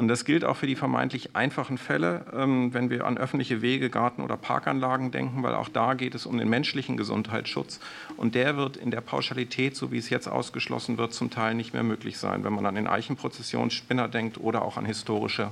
Und 0.00 0.08
das 0.08 0.24
gilt 0.24 0.46
auch 0.46 0.56
für 0.56 0.66
die 0.66 0.76
vermeintlich 0.76 1.36
einfachen 1.36 1.76
Fälle, 1.76 2.24
ähm, 2.32 2.72
wenn 2.72 2.88
wir 2.88 3.04
an 3.04 3.18
öffentliche 3.18 3.60
Wege, 3.60 3.90
Garten- 3.90 4.22
oder 4.22 4.38
Parkanlagen 4.38 5.10
denken, 5.10 5.42
weil 5.42 5.54
auch 5.54 5.68
da 5.68 5.92
geht 5.92 6.14
es 6.14 6.24
um 6.24 6.38
den 6.38 6.48
menschlichen 6.48 6.96
Gesundheitsschutz. 6.96 7.80
Und 8.16 8.34
der 8.34 8.56
wird 8.56 8.78
in 8.78 8.90
der 8.90 9.02
Pauschalität, 9.02 9.76
so 9.76 9.92
wie 9.92 9.98
es 9.98 10.08
jetzt 10.08 10.26
ausgeschlossen 10.26 10.96
wird, 10.96 11.12
zum 11.12 11.28
Teil 11.28 11.54
nicht 11.54 11.74
mehr 11.74 11.82
möglich 11.82 12.16
sein, 12.16 12.44
wenn 12.44 12.54
man 12.54 12.64
an 12.64 12.76
den 12.76 12.86
Eichenprozessionsspinner 12.86 14.08
denkt 14.08 14.38
oder 14.38 14.62
auch 14.62 14.78
an 14.78 14.86
historische 14.86 15.50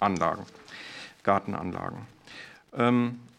Anlagen, 0.00 0.46
Gartenanlagen. 1.22 1.98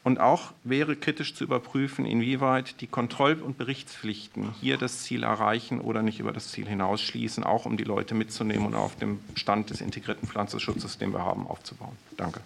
Und 0.04 0.20
auch 0.20 0.52
wäre 0.66 0.98
kritisch 0.98 1.34
zu 1.34 1.46
überprüfen, 1.46 2.06
inwieweit 2.06 2.82
die 2.82 2.88
Kontroll- 2.88 3.42
und 3.42 3.58
Berichtspflichten 3.58 4.54
hier 4.60 4.78
das 4.78 5.04
Ziel 5.04 5.24
erreichen 5.24 5.80
oder 5.80 6.02
nicht 6.02 6.20
über 6.20 6.34
das 6.34 6.50
Ziel 6.50 6.68
hinausschließen, 6.68 7.44
auch 7.44 7.66
um 7.66 7.78
die 7.78 7.86
Leute 7.86 8.14
mitzunehmen 8.14 8.66
und 8.66 8.76
auf 8.76 8.98
dem 8.98 9.20
Stand 9.36 9.70
des 9.70 9.80
integrierten 9.80 10.28
Pflanzenschutzes, 10.28 10.98
den 10.98 11.14
wir 11.14 11.24
haben, 11.24 11.48
aufzubauen. 11.48 11.96
Danke. 12.18 12.42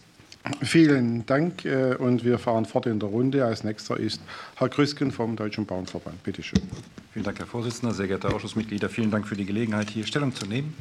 Vielen 0.62 1.26
Dank 1.26 1.65
äh, 1.65 1.96
und 1.96 2.24
wir 2.24 2.39
fahren 2.39 2.65
fort 2.65 2.86
in 2.86 3.00
der 3.00 3.10
Runde. 3.10 3.43
Als 3.43 3.63
nächster 3.63 3.98
ist 3.98 4.22
Herr 4.56 4.70
Krüsken 4.70 5.12
vom 5.12 5.36
Deutschen 5.36 5.65
Bauernverband. 5.65 6.24
Bitte 6.24 6.41
schön. 6.41 6.62
Vielen 7.12 7.26
Dank, 7.26 7.39
Herr 7.39 7.48
Vorsitzender, 7.48 7.93
sehr 7.93 8.08
geehrte 8.08 8.34
Ausschussmitglieder. 8.34 8.88
Vielen 8.88 9.12
Dank 9.12 9.28
für 9.28 9.36
die 9.36 9.46
Gelegenheit, 9.46 9.89
hier 9.89 10.06
Stellung 10.06 10.34
zu 10.34 10.46
nehmen. 10.46 10.74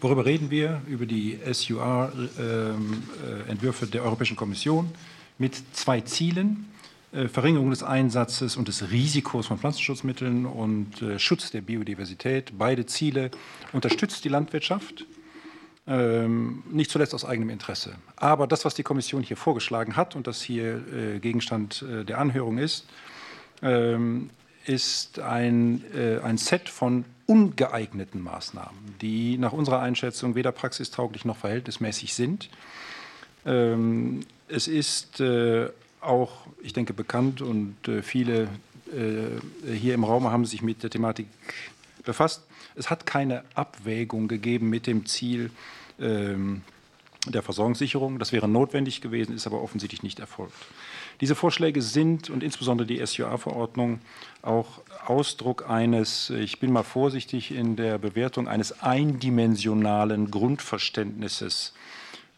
Worüber 0.00 0.24
reden 0.24 0.50
wir? 0.50 0.80
Über 0.86 1.04
die 1.04 1.38
SUR-Entwürfe 1.44 3.84
ähm, 3.84 3.88
äh, 3.88 3.92
der 3.92 4.04
Europäischen 4.04 4.36
Kommission 4.36 4.90
mit 5.40 5.60
zwei 5.72 6.00
Zielen. 6.02 6.70
Äh, 7.12 7.26
Verringerung 7.26 7.70
des 7.70 7.82
Einsatzes 7.82 8.56
und 8.56 8.68
des 8.68 8.90
Risikos 8.90 9.48
von 9.48 9.58
Pflanzenschutzmitteln 9.58 10.46
und 10.46 11.02
äh, 11.02 11.18
Schutz 11.18 11.50
der 11.50 11.60
Biodiversität. 11.60 12.52
Beide 12.56 12.86
Ziele 12.86 13.32
unterstützt 13.72 14.24
die 14.24 14.28
Landwirtschaft, 14.28 15.06
ähm, 15.88 16.62
nicht 16.70 16.90
zuletzt 16.90 17.14
aus 17.14 17.24
eigenem 17.24 17.50
Interesse. 17.50 17.96
Aber 18.14 18.46
das, 18.46 18.64
was 18.64 18.74
die 18.74 18.84
Kommission 18.84 19.24
hier 19.24 19.36
vorgeschlagen 19.36 19.96
hat 19.96 20.14
und 20.14 20.28
das 20.28 20.40
hier 20.40 20.86
äh, 20.94 21.18
Gegenstand 21.18 21.84
der 22.08 22.18
Anhörung 22.18 22.58
ist, 22.58 22.86
ähm, 23.62 24.30
ist 24.66 25.18
ein, 25.18 25.82
ein 26.22 26.36
Set 26.36 26.68
von 26.68 27.06
ungeeigneten 27.26 28.22
Maßnahmen, 28.22 28.96
die 29.00 29.38
nach 29.38 29.52
unserer 29.52 29.80
Einschätzung 29.80 30.34
weder 30.34 30.52
praxistauglich 30.52 31.24
noch 31.24 31.38
verhältnismäßig 31.38 32.14
sind. 32.14 32.50
Ähm, 33.46 34.20
es 34.50 34.68
ist 34.68 35.20
äh, 35.20 35.68
auch, 36.00 36.46
ich 36.62 36.72
denke, 36.72 36.92
bekannt 36.92 37.42
und 37.42 37.76
äh, 37.88 38.02
viele 38.02 38.48
äh, 38.92 39.72
hier 39.72 39.94
im 39.94 40.04
Raum 40.04 40.30
haben 40.30 40.44
sich 40.44 40.62
mit 40.62 40.82
der 40.82 40.90
Thematik 40.90 41.26
befasst. 42.04 42.42
Es 42.74 42.90
hat 42.90 43.06
keine 43.06 43.44
Abwägung 43.54 44.28
gegeben 44.28 44.70
mit 44.70 44.86
dem 44.86 45.06
Ziel 45.06 45.50
ähm, 46.00 46.62
der 47.26 47.42
Versorgungssicherung. 47.42 48.18
Das 48.18 48.32
wäre 48.32 48.48
notwendig 48.48 49.00
gewesen, 49.00 49.34
ist 49.34 49.46
aber 49.46 49.62
offensichtlich 49.62 50.02
nicht 50.02 50.20
erfolgt. 50.20 50.54
Diese 51.20 51.34
Vorschläge 51.34 51.82
sind 51.82 52.30
und 52.30 52.42
insbesondere 52.42 52.86
die 52.86 53.04
SUA-Verordnung 53.04 54.00
auch 54.40 54.80
Ausdruck 55.04 55.68
eines, 55.68 56.30
ich 56.30 56.60
bin 56.60 56.72
mal 56.72 56.82
vorsichtig 56.82 57.50
in 57.50 57.76
der 57.76 57.98
Bewertung, 57.98 58.48
eines 58.48 58.80
eindimensionalen 58.80 60.30
Grundverständnisses 60.30 61.74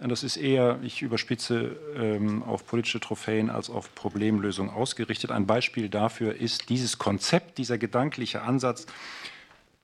das 0.08 0.22
ist 0.24 0.36
eher, 0.36 0.80
ich 0.82 1.02
überspitze, 1.02 1.76
ähm, 1.96 2.42
auf 2.42 2.66
politische 2.66 2.98
Trophäen 2.98 3.50
als 3.50 3.70
auf 3.70 3.94
Problemlösung 3.94 4.70
ausgerichtet. 4.70 5.30
Ein 5.30 5.46
Beispiel 5.46 5.88
dafür 5.88 6.34
ist 6.34 6.68
dieses 6.70 6.98
Konzept, 6.98 7.58
dieser 7.58 7.78
gedankliche 7.78 8.42
Ansatz, 8.42 8.86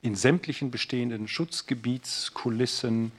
in 0.02 0.14
sämtlichen 0.14 0.70
bestehenden 0.70 1.28
Schutzgebietskulissen 1.28 3.12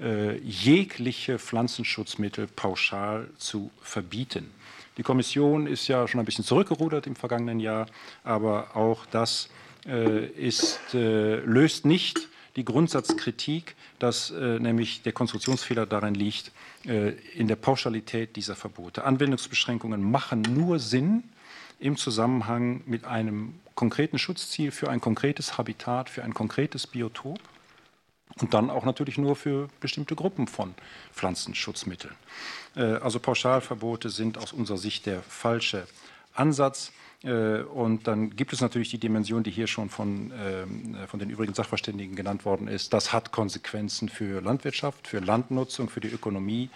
äh, 0.00 0.38
jegliche 0.38 1.38
Pflanzenschutzmittel 1.38 2.46
pauschal 2.46 3.28
zu 3.36 3.70
verbieten. 3.82 4.50
Die 4.96 5.02
Kommission 5.02 5.66
ist 5.66 5.88
ja 5.88 6.08
schon 6.08 6.20
ein 6.20 6.26
bisschen 6.26 6.44
zurückgerudert 6.44 7.06
im 7.06 7.16
vergangenen 7.16 7.60
Jahr, 7.60 7.86
aber 8.24 8.76
auch 8.76 9.06
das 9.06 9.50
äh, 9.86 10.26
ist, 10.26 10.94
äh, 10.94 11.36
löst 11.36 11.84
nicht 11.84 12.28
die 12.56 12.64
Grundsatzkritik, 12.64 13.76
dass 13.98 14.30
äh, 14.30 14.58
nämlich 14.58 15.02
der 15.02 15.12
Konstruktionsfehler 15.12 15.86
darin 15.86 16.14
liegt, 16.14 16.52
äh, 16.84 17.10
in 17.34 17.48
der 17.48 17.56
Pauschalität 17.56 18.36
dieser 18.36 18.56
Verbote. 18.56 19.04
Anwendungsbeschränkungen 19.04 20.10
machen 20.10 20.42
nur 20.42 20.78
Sinn 20.78 21.24
im 21.78 21.96
Zusammenhang 21.96 22.82
mit 22.86 23.04
einem 23.04 23.54
konkreten 23.74 24.18
Schutzziel 24.18 24.70
für 24.70 24.90
ein 24.90 25.00
konkretes 25.00 25.56
Habitat, 25.56 26.10
für 26.10 26.22
ein 26.22 26.34
konkretes 26.34 26.86
Biotop 26.86 27.40
und 28.38 28.54
dann 28.54 28.70
auch 28.70 28.84
natürlich 28.84 29.18
nur 29.18 29.36
für 29.36 29.68
bestimmte 29.80 30.14
Gruppen 30.14 30.46
von 30.46 30.74
Pflanzenschutzmitteln. 31.12 32.14
Äh, 32.76 32.82
also 32.82 33.18
Pauschalverbote 33.20 34.10
sind 34.10 34.38
aus 34.38 34.52
unserer 34.52 34.78
Sicht 34.78 35.06
der 35.06 35.22
falsche 35.22 35.86
Ansatz. 36.34 36.92
Äh, 37.22 37.62
und 37.62 38.06
dann 38.06 38.30
gibt 38.30 38.52
es 38.52 38.60
natürlich 38.60 38.90
die 38.90 38.98
Dimension, 38.98 39.42
die 39.42 39.50
hier 39.50 39.66
schon 39.66 39.90
von, 39.90 40.32
ähm, 40.38 40.96
von 41.06 41.20
den 41.20 41.30
übrigen 41.30 41.54
Sachverständigen 41.54 42.16
genannt 42.16 42.44
worden 42.44 42.68
ist. 42.68 42.92
Das 42.92 43.12
hat 43.12 43.32
Konsequenzen 43.32 44.08
für 44.08 44.40
Landwirtschaft, 44.40 45.06
für 45.06 45.20
Landnutzung, 45.20 45.88
für 45.88 46.00
die 46.00 46.08
Ökonomie. 46.08 46.70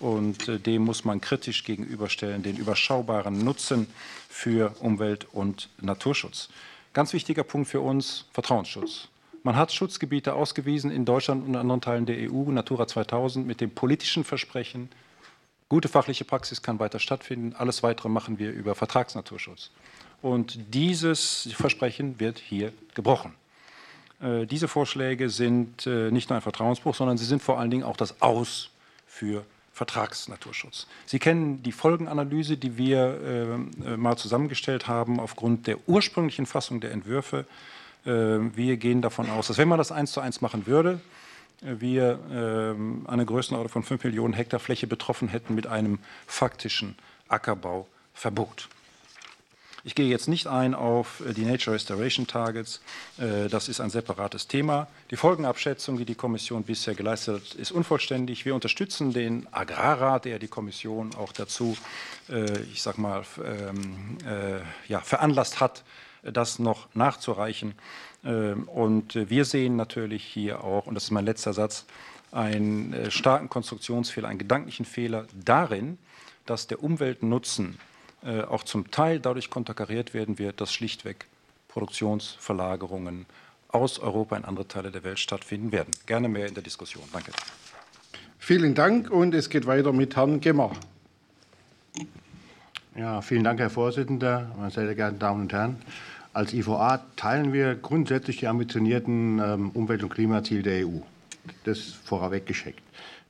Und 0.00 0.48
äh, 0.48 0.58
dem 0.58 0.82
muss 0.82 1.04
man 1.04 1.20
kritisch 1.20 1.64
gegenüberstellen, 1.64 2.42
den 2.42 2.56
überschaubaren 2.56 3.38
Nutzen 3.38 3.86
für 4.28 4.74
Umwelt- 4.80 5.26
und 5.32 5.68
Naturschutz. 5.80 6.48
Ganz 6.92 7.12
wichtiger 7.12 7.44
Punkt 7.44 7.68
für 7.68 7.80
uns, 7.80 8.26
Vertrauensschutz. 8.32 9.08
Man 9.44 9.56
hat 9.56 9.72
Schutzgebiete 9.72 10.34
ausgewiesen 10.34 10.90
in 10.90 11.04
Deutschland 11.04 11.46
und 11.46 11.54
anderen 11.54 11.80
Teilen 11.80 12.06
der 12.06 12.16
EU, 12.30 12.50
Natura 12.50 12.86
2000, 12.86 13.46
mit 13.46 13.60
dem 13.60 13.70
politischen 13.70 14.24
Versprechen, 14.24 14.88
Gute 15.74 15.88
fachliche 15.88 16.24
Praxis 16.24 16.62
kann 16.62 16.78
weiter 16.78 16.98
stattfinden. 16.98 17.54
Alles 17.56 17.82
Weitere 17.82 18.08
machen 18.08 18.38
wir 18.38 18.52
über 18.52 18.74
Vertragsnaturschutz. 18.74 19.70
Und 20.24 20.58
dieses 20.72 21.50
Versprechen 21.52 22.18
wird 22.18 22.38
hier 22.38 22.72
gebrochen. 22.94 23.34
Äh, 24.22 24.46
diese 24.46 24.68
Vorschläge 24.68 25.28
sind 25.28 25.86
äh, 25.86 26.10
nicht 26.10 26.30
nur 26.30 26.36
ein 26.38 26.42
Vertrauensbruch, 26.42 26.94
sondern 26.94 27.18
sie 27.18 27.26
sind 27.26 27.42
vor 27.42 27.60
allen 27.60 27.70
Dingen 27.70 27.82
auch 27.82 27.98
das 27.98 28.22
Aus 28.22 28.70
für 29.06 29.44
Vertragsnaturschutz. 29.74 30.86
Sie 31.04 31.18
kennen 31.18 31.62
die 31.62 31.72
Folgenanalyse, 31.72 32.56
die 32.56 32.78
wir 32.78 33.58
äh, 33.84 33.96
mal 33.98 34.16
zusammengestellt 34.16 34.88
haben 34.88 35.20
aufgrund 35.20 35.66
der 35.66 35.76
ursprünglichen 35.86 36.46
Fassung 36.46 36.80
der 36.80 36.92
Entwürfe. 36.92 37.44
wir 38.04 38.76
gehen 38.76 39.00
davon 39.00 39.30
aus, 39.30 39.46
dass 39.48 39.56
wenn 39.56 39.68
man 39.68 39.78
das 39.78 39.90
eins 39.90 40.12
zu 40.12 40.20
eins 40.20 40.42
machen 40.42 40.66
würde, 40.66 41.00
wir 41.62 42.18
ähm, 42.30 43.06
eine 43.08 43.24
Größenordnung 43.24 43.72
von 43.72 43.82
5 43.82 44.04
Millionen 44.04 44.34
Hektar 44.34 44.60
Fläche 44.60 44.86
betroffen 44.86 45.28
hätten 45.28 45.54
mit 45.54 45.66
einem 45.66 45.98
faktischen 46.26 46.96
Ackerbauverbot. 47.28 48.68
Ich 49.86 49.94
gehe 49.94 50.08
jetzt 50.08 50.28
nicht 50.28 50.46
ein 50.46 50.74
auf 50.74 51.20
äh, 51.20 51.34
die 51.34 51.44
Nature 51.44 51.74
Restoration 51.74 52.26
Targets. 52.26 52.80
Äh, 53.18 53.48
das 53.50 53.68
ist 53.68 53.80
ein 53.80 53.90
separates 53.90 54.48
Thema. 54.48 54.86
Die 55.10 55.16
Folgenabschätzung, 55.16 55.98
die 55.98 56.06
die 56.06 56.14
Kommission 56.14 56.62
bisher 56.62 56.94
geleistet 56.94 57.34
hat, 57.34 57.54
ist 57.56 57.70
unvollständig. 57.70 58.46
Wir 58.46 58.54
unterstützen 58.54 59.12
den 59.12 59.46
Agrarrat, 59.52 60.24
der 60.24 60.38
die 60.38 60.48
Kommission 60.48 61.14
auch 61.16 61.32
dazu, 61.32 61.76
äh, 62.30 62.62
ich 62.72 62.80
sag 62.80 62.96
mal, 62.96 63.24
ähm, 63.44 64.16
veranlasst 65.02 65.60
hat, 65.60 65.84
das 66.22 66.58
noch 66.58 66.88
nachzureichen. 66.94 67.74
Und 68.22 69.14
wir 69.14 69.44
sehen 69.44 69.76
natürlich 69.76 70.24
hier 70.24 70.64
auch, 70.64 70.86
und 70.86 70.94
das 70.94 71.04
ist 71.04 71.10
mein 71.10 71.26
letzter 71.26 71.52
Satz, 71.52 71.84
einen 72.32 73.10
starken 73.10 73.50
Konstruktionsfehler, 73.50 74.28
einen 74.28 74.38
gedanklichen 74.38 74.86
Fehler 74.86 75.26
darin, 75.44 75.98
dass 76.46 76.66
der 76.66 76.82
Umweltnutzen 76.82 77.78
äh, 78.24 78.42
auch 78.42 78.62
zum 78.62 78.90
Teil 78.90 79.20
dadurch 79.20 79.50
konterkariert 79.50 80.14
werden 80.14 80.38
wird, 80.38 80.60
dass 80.60 80.72
schlichtweg 80.72 81.26
Produktionsverlagerungen 81.68 83.26
aus 83.68 83.98
Europa 83.98 84.36
in 84.36 84.44
andere 84.44 84.68
Teile 84.68 84.90
der 84.90 85.04
Welt 85.04 85.18
stattfinden 85.18 85.72
werden. 85.72 85.90
Gerne 86.06 86.28
mehr 86.28 86.46
in 86.46 86.54
der 86.54 86.62
Diskussion. 86.62 87.04
Danke. 87.12 87.32
Vielen 88.38 88.74
Dank 88.74 89.10
und 89.10 89.34
es 89.34 89.50
geht 89.50 89.66
weiter 89.66 89.92
mit 89.92 90.16
Herrn 90.16 90.40
Gemmer. 90.40 90.72
Ja, 92.96 93.22
vielen 93.22 93.42
Dank, 93.42 93.58
Herr 93.58 93.70
Vorsitzender, 93.70 94.54
meine 94.56 94.70
sehr 94.70 94.94
geehrten 94.94 95.18
Damen 95.18 95.42
und 95.42 95.52
Herren. 95.52 95.78
Als 96.32 96.52
IVA 96.52 97.04
teilen 97.16 97.52
wir 97.52 97.74
grundsätzlich 97.74 98.38
die 98.38 98.46
ambitionierten 98.46 99.40
ähm, 99.40 99.70
Umwelt- 99.70 100.02
und 100.02 100.10
Klimaziele 100.10 100.62
der 100.62 100.86
EU. 100.86 101.00
Das 101.64 101.80
vorweg 101.80 102.46
geschickt, 102.46 102.82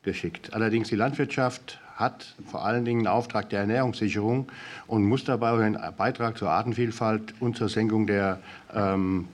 geschickt. 0.02 0.52
Allerdings 0.52 0.88
die 0.88 0.96
Landwirtschaft 0.96 1.80
hat 1.94 2.34
vor 2.50 2.64
allen 2.64 2.84
Dingen 2.84 3.00
einen 3.00 3.06
Auftrag 3.06 3.48
der 3.50 3.60
Ernährungssicherung 3.60 4.50
und 4.86 5.04
muss 5.04 5.24
dabei 5.24 5.64
einen 5.64 5.78
Beitrag 5.96 6.36
zur 6.36 6.50
Artenvielfalt 6.50 7.34
und 7.40 7.56
zur 7.56 7.68
Senkung 7.68 8.06
der, 8.06 8.40
ähm, 8.74 9.28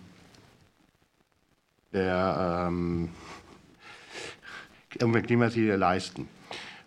der 1.93 2.67
ähm, 2.69 3.09
Umweltklimaziele 5.01 5.77
leisten. 5.77 6.29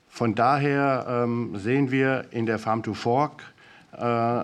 Von 0.08 0.36
daher 0.36 1.06
ähm, 1.08 1.58
sehen 1.58 1.90
wir 1.90 2.26
in 2.32 2.46
der 2.46 2.60
Farm 2.60 2.84
to 2.84 2.94
Fork 2.94 3.42
äh, 3.98 4.44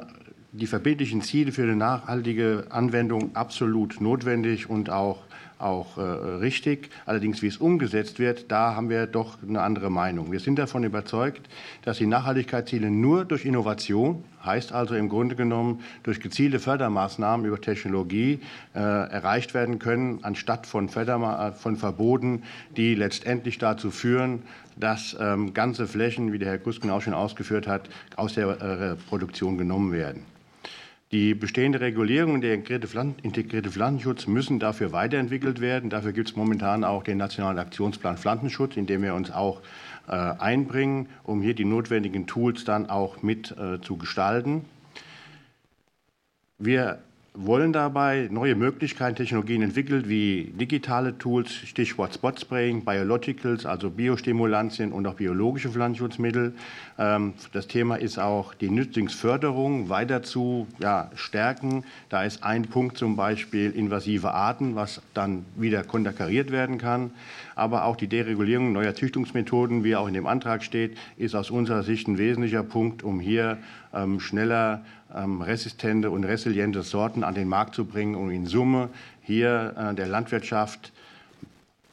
die 0.51 0.65
verbindlichen 0.65 1.21
Ziele 1.21 1.51
für 1.51 1.61
eine 1.61 1.75
nachhaltige 1.75 2.65
Anwendung 2.69 3.35
absolut 3.35 4.01
notwendig 4.01 4.67
und 4.67 4.89
auch 4.89 5.19
auch 5.59 5.97
äh, 5.97 6.01
richtig. 6.01 6.89
Allerdings, 7.05 7.41
wie 7.41 7.47
es 7.47 7.57
umgesetzt 7.57 8.17
wird, 8.17 8.51
da 8.51 8.75
haben 8.75 8.89
wir 8.89 9.07
doch 9.07 9.37
eine 9.47 9.61
andere 9.61 9.89
Meinung. 9.89 10.31
Wir 10.31 10.39
sind 10.39 10.57
davon 10.57 10.83
überzeugt, 10.83 11.49
dass 11.83 11.97
die 11.97 12.07
Nachhaltigkeitsziele 12.07 12.89
nur 12.89 13.25
durch 13.25 13.45
Innovation, 13.45 14.23
heißt 14.43 14.71
also 14.71 14.95
im 14.95 15.09
Grunde 15.09 15.35
genommen 15.35 15.81
durch 16.03 16.21
gezielte 16.21 16.59
Fördermaßnahmen 16.59 17.45
über 17.45 17.59
Technologie 17.59 18.39
äh, 18.73 18.79
erreicht 18.79 19.53
werden 19.53 19.79
können, 19.79 20.19
anstatt 20.23 20.65
von, 20.65 20.87
Förderma 20.87 21.51
von 21.51 21.75
Verboten, 21.75 22.43
die 22.77 22.95
letztendlich 22.95 23.57
dazu 23.57 23.91
führen, 23.91 24.43
dass 24.77 25.15
ähm, 25.19 25.53
ganze 25.53 25.87
Flächen, 25.87 26.31
wie 26.31 26.39
der 26.39 26.49
Herr 26.49 26.57
Kusken 26.57 26.89
auch 26.89 27.01
schon 27.01 27.13
ausgeführt 27.13 27.67
hat, 27.67 27.89
aus 28.15 28.33
der 28.33 28.61
äh, 28.61 28.95
Produktion 29.09 29.57
genommen 29.57 29.91
werden. 29.91 30.23
Die 31.11 31.33
bestehende 31.33 31.81
Regulierung 31.81 32.35
und 32.35 32.41
der 32.41 32.53
integrierte 32.53 33.71
Pflanzenschutz 33.71 34.27
müssen 34.27 34.59
dafür 34.59 34.91
weiterentwickelt 34.91 35.59
werden. 35.59 35.89
Dafür 35.89 36.11
gibt 36.11 36.29
es 36.29 36.35
momentan 36.35 36.83
auch 36.83 37.01
den 37.01 37.17
Nationalen 37.17 37.57
Aktionsplan 37.57 38.17
Pflanzenschutz, 38.17 38.77
in 38.77 38.85
dem 38.85 39.01
wir 39.01 39.15
uns 39.15 39.31
auch 39.31 39.61
äh, 40.07 40.11
einbringen, 40.11 41.09
um 41.23 41.41
hier 41.41 41.55
die 41.55 41.65
notwendigen 41.65 42.27
Tools 42.27 42.63
dann 42.63 42.91
auch 42.91 43.23
mit 43.23 43.55
äh, 43.57 43.81
zu 43.81 43.97
gestalten. 43.97 44.65
Wir 46.59 46.99
wollen 47.45 47.71
dabei 47.71 48.27
neue 48.31 48.55
Möglichkeiten, 48.55 49.15
Technologien 49.15 49.61
entwickelt, 49.61 50.09
wie 50.09 50.51
digitale 50.59 51.17
Tools, 51.17 51.51
Stichwort 51.51 52.13
Spot 52.13 52.33
Spraying, 52.37 52.83
Biologicals, 52.83 53.65
also 53.65 53.89
Biostimulantien 53.89 54.91
und 54.91 55.07
auch 55.07 55.13
biologische 55.13 55.69
Pflanzenschutzmittel. 55.69 56.53
Ähm, 56.97 57.33
das 57.53 57.67
Thema 57.67 57.95
ist 57.95 58.19
auch 58.19 58.53
die 58.53 58.69
Nützlingsförderung 58.69 59.89
weiter 59.89 60.21
zu 60.21 60.67
ja, 60.79 61.09
stärken. 61.15 61.85
Da 62.09 62.23
ist 62.23 62.43
ein 62.43 62.63
Punkt 62.63 62.97
zum 62.97 63.15
Beispiel 63.15 63.71
invasive 63.71 64.31
Arten, 64.31 64.75
was 64.75 65.01
dann 65.13 65.45
wieder 65.55 65.83
konterkariert 65.83 66.51
werden 66.51 66.77
kann. 66.77 67.11
Aber 67.55 67.85
auch 67.85 67.95
die 67.95 68.07
Deregulierung 68.07 68.73
neuer 68.73 68.95
Züchtungsmethoden, 68.95 69.83
wie 69.83 69.95
auch 69.95 70.07
in 70.07 70.13
dem 70.13 70.27
Antrag 70.27 70.63
steht, 70.63 70.97
ist 71.17 71.35
aus 71.35 71.51
unserer 71.51 71.83
Sicht 71.83 72.07
ein 72.07 72.17
wesentlicher 72.17 72.63
Punkt, 72.63 73.03
um 73.03 73.19
hier 73.19 73.57
ähm, 73.93 74.19
schneller 74.19 74.83
resistente 75.13 76.11
und 76.11 76.23
resiliente 76.23 76.83
Sorten 76.83 77.23
an 77.23 77.35
den 77.35 77.47
Markt 77.47 77.75
zu 77.75 77.85
bringen 77.85 78.15
und 78.15 78.31
in 78.31 78.45
Summe 78.45 78.89
hier 79.21 79.73
äh, 79.77 79.95
der 79.95 80.07
Landwirtschaft 80.07 80.91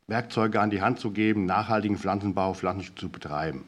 Werkzeuge 0.09 0.61
an 0.61 0.71
die 0.71 0.83
Hand 0.83 1.01
zu 1.01 1.11
geben, 1.11 1.47
nachhaltigen 1.47 1.99
Pflanzenbau, 1.99 2.55
Pflanzenschutz 2.55 3.01
zu 3.01 3.09
betreiben. 3.09 3.65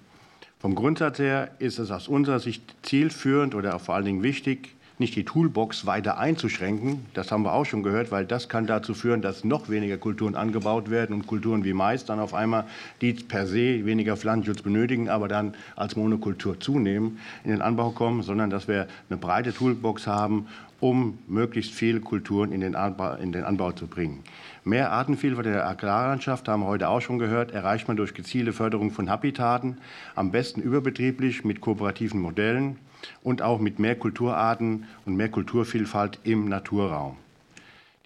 Vom 0.60 0.74
Grundsatz 0.74 1.18
her 1.18 1.50
ist 1.58 1.78
es 1.78 1.90
aus 1.90 2.08
unserer 2.08 2.40
Sicht 2.40 2.62
zielführend 2.82 3.54
oder 3.54 3.78
vor 3.78 3.94
allen 3.94 4.04
Dingen 4.04 4.22
wichtig, 4.22 4.74
nicht 4.98 5.14
die 5.16 5.24
Toolbox 5.24 5.86
weiter 5.86 6.18
einzuschränken. 6.18 7.06
Das 7.14 7.30
haben 7.30 7.44
wir 7.44 7.52
auch 7.52 7.64
schon 7.64 7.82
gehört, 7.82 8.10
weil 8.10 8.26
das 8.26 8.48
kann 8.48 8.66
dazu 8.66 8.94
führen, 8.94 9.22
dass 9.22 9.44
noch 9.44 9.68
weniger 9.68 9.96
Kulturen 9.96 10.34
angebaut 10.34 10.90
werden 10.90 11.14
und 11.14 11.26
Kulturen 11.26 11.64
wie 11.64 11.72
Mais 11.72 12.04
dann 12.04 12.20
auf 12.20 12.34
einmal, 12.34 12.64
die 13.00 13.12
per 13.12 13.46
se 13.46 13.84
weniger 13.84 14.16
Pflanzenschutz 14.16 14.62
benötigen, 14.62 15.08
aber 15.08 15.28
dann 15.28 15.54
als 15.76 15.96
Monokultur 15.96 16.58
zunehmen, 16.60 17.18
in 17.44 17.50
den 17.50 17.62
Anbau 17.62 17.90
kommen, 17.90 18.22
sondern 18.22 18.50
dass 18.50 18.68
wir 18.68 18.88
eine 19.08 19.18
breite 19.18 19.52
Toolbox 19.52 20.06
haben, 20.06 20.46
um 20.80 21.18
möglichst 21.26 21.72
viele 21.72 22.00
Kulturen 22.00 22.52
in 22.52 22.60
den, 22.60 22.76
Anbau, 22.76 23.14
in 23.14 23.32
den 23.32 23.44
Anbau 23.44 23.72
zu 23.72 23.86
bringen. 23.86 24.22
Mehr 24.64 24.92
Artenvielfalt 24.92 25.46
in 25.46 25.52
der 25.54 25.68
Agrarlandschaft, 25.68 26.46
haben 26.46 26.62
wir 26.62 26.66
heute 26.66 26.88
auch 26.88 27.00
schon 27.00 27.18
gehört, 27.18 27.52
erreicht 27.52 27.88
man 27.88 27.96
durch 27.96 28.14
gezielte 28.14 28.52
Förderung 28.52 28.90
von 28.90 29.10
Habitaten, 29.10 29.78
am 30.14 30.30
besten 30.30 30.60
überbetrieblich 30.60 31.44
mit 31.44 31.60
kooperativen 31.60 32.20
Modellen 32.20 32.76
und 33.22 33.42
auch 33.42 33.58
mit 33.58 33.78
mehr 33.78 33.96
Kulturarten 33.96 34.86
und 35.06 35.16
mehr 35.16 35.28
Kulturvielfalt 35.28 36.20
im 36.24 36.48
Naturraum. 36.48 37.16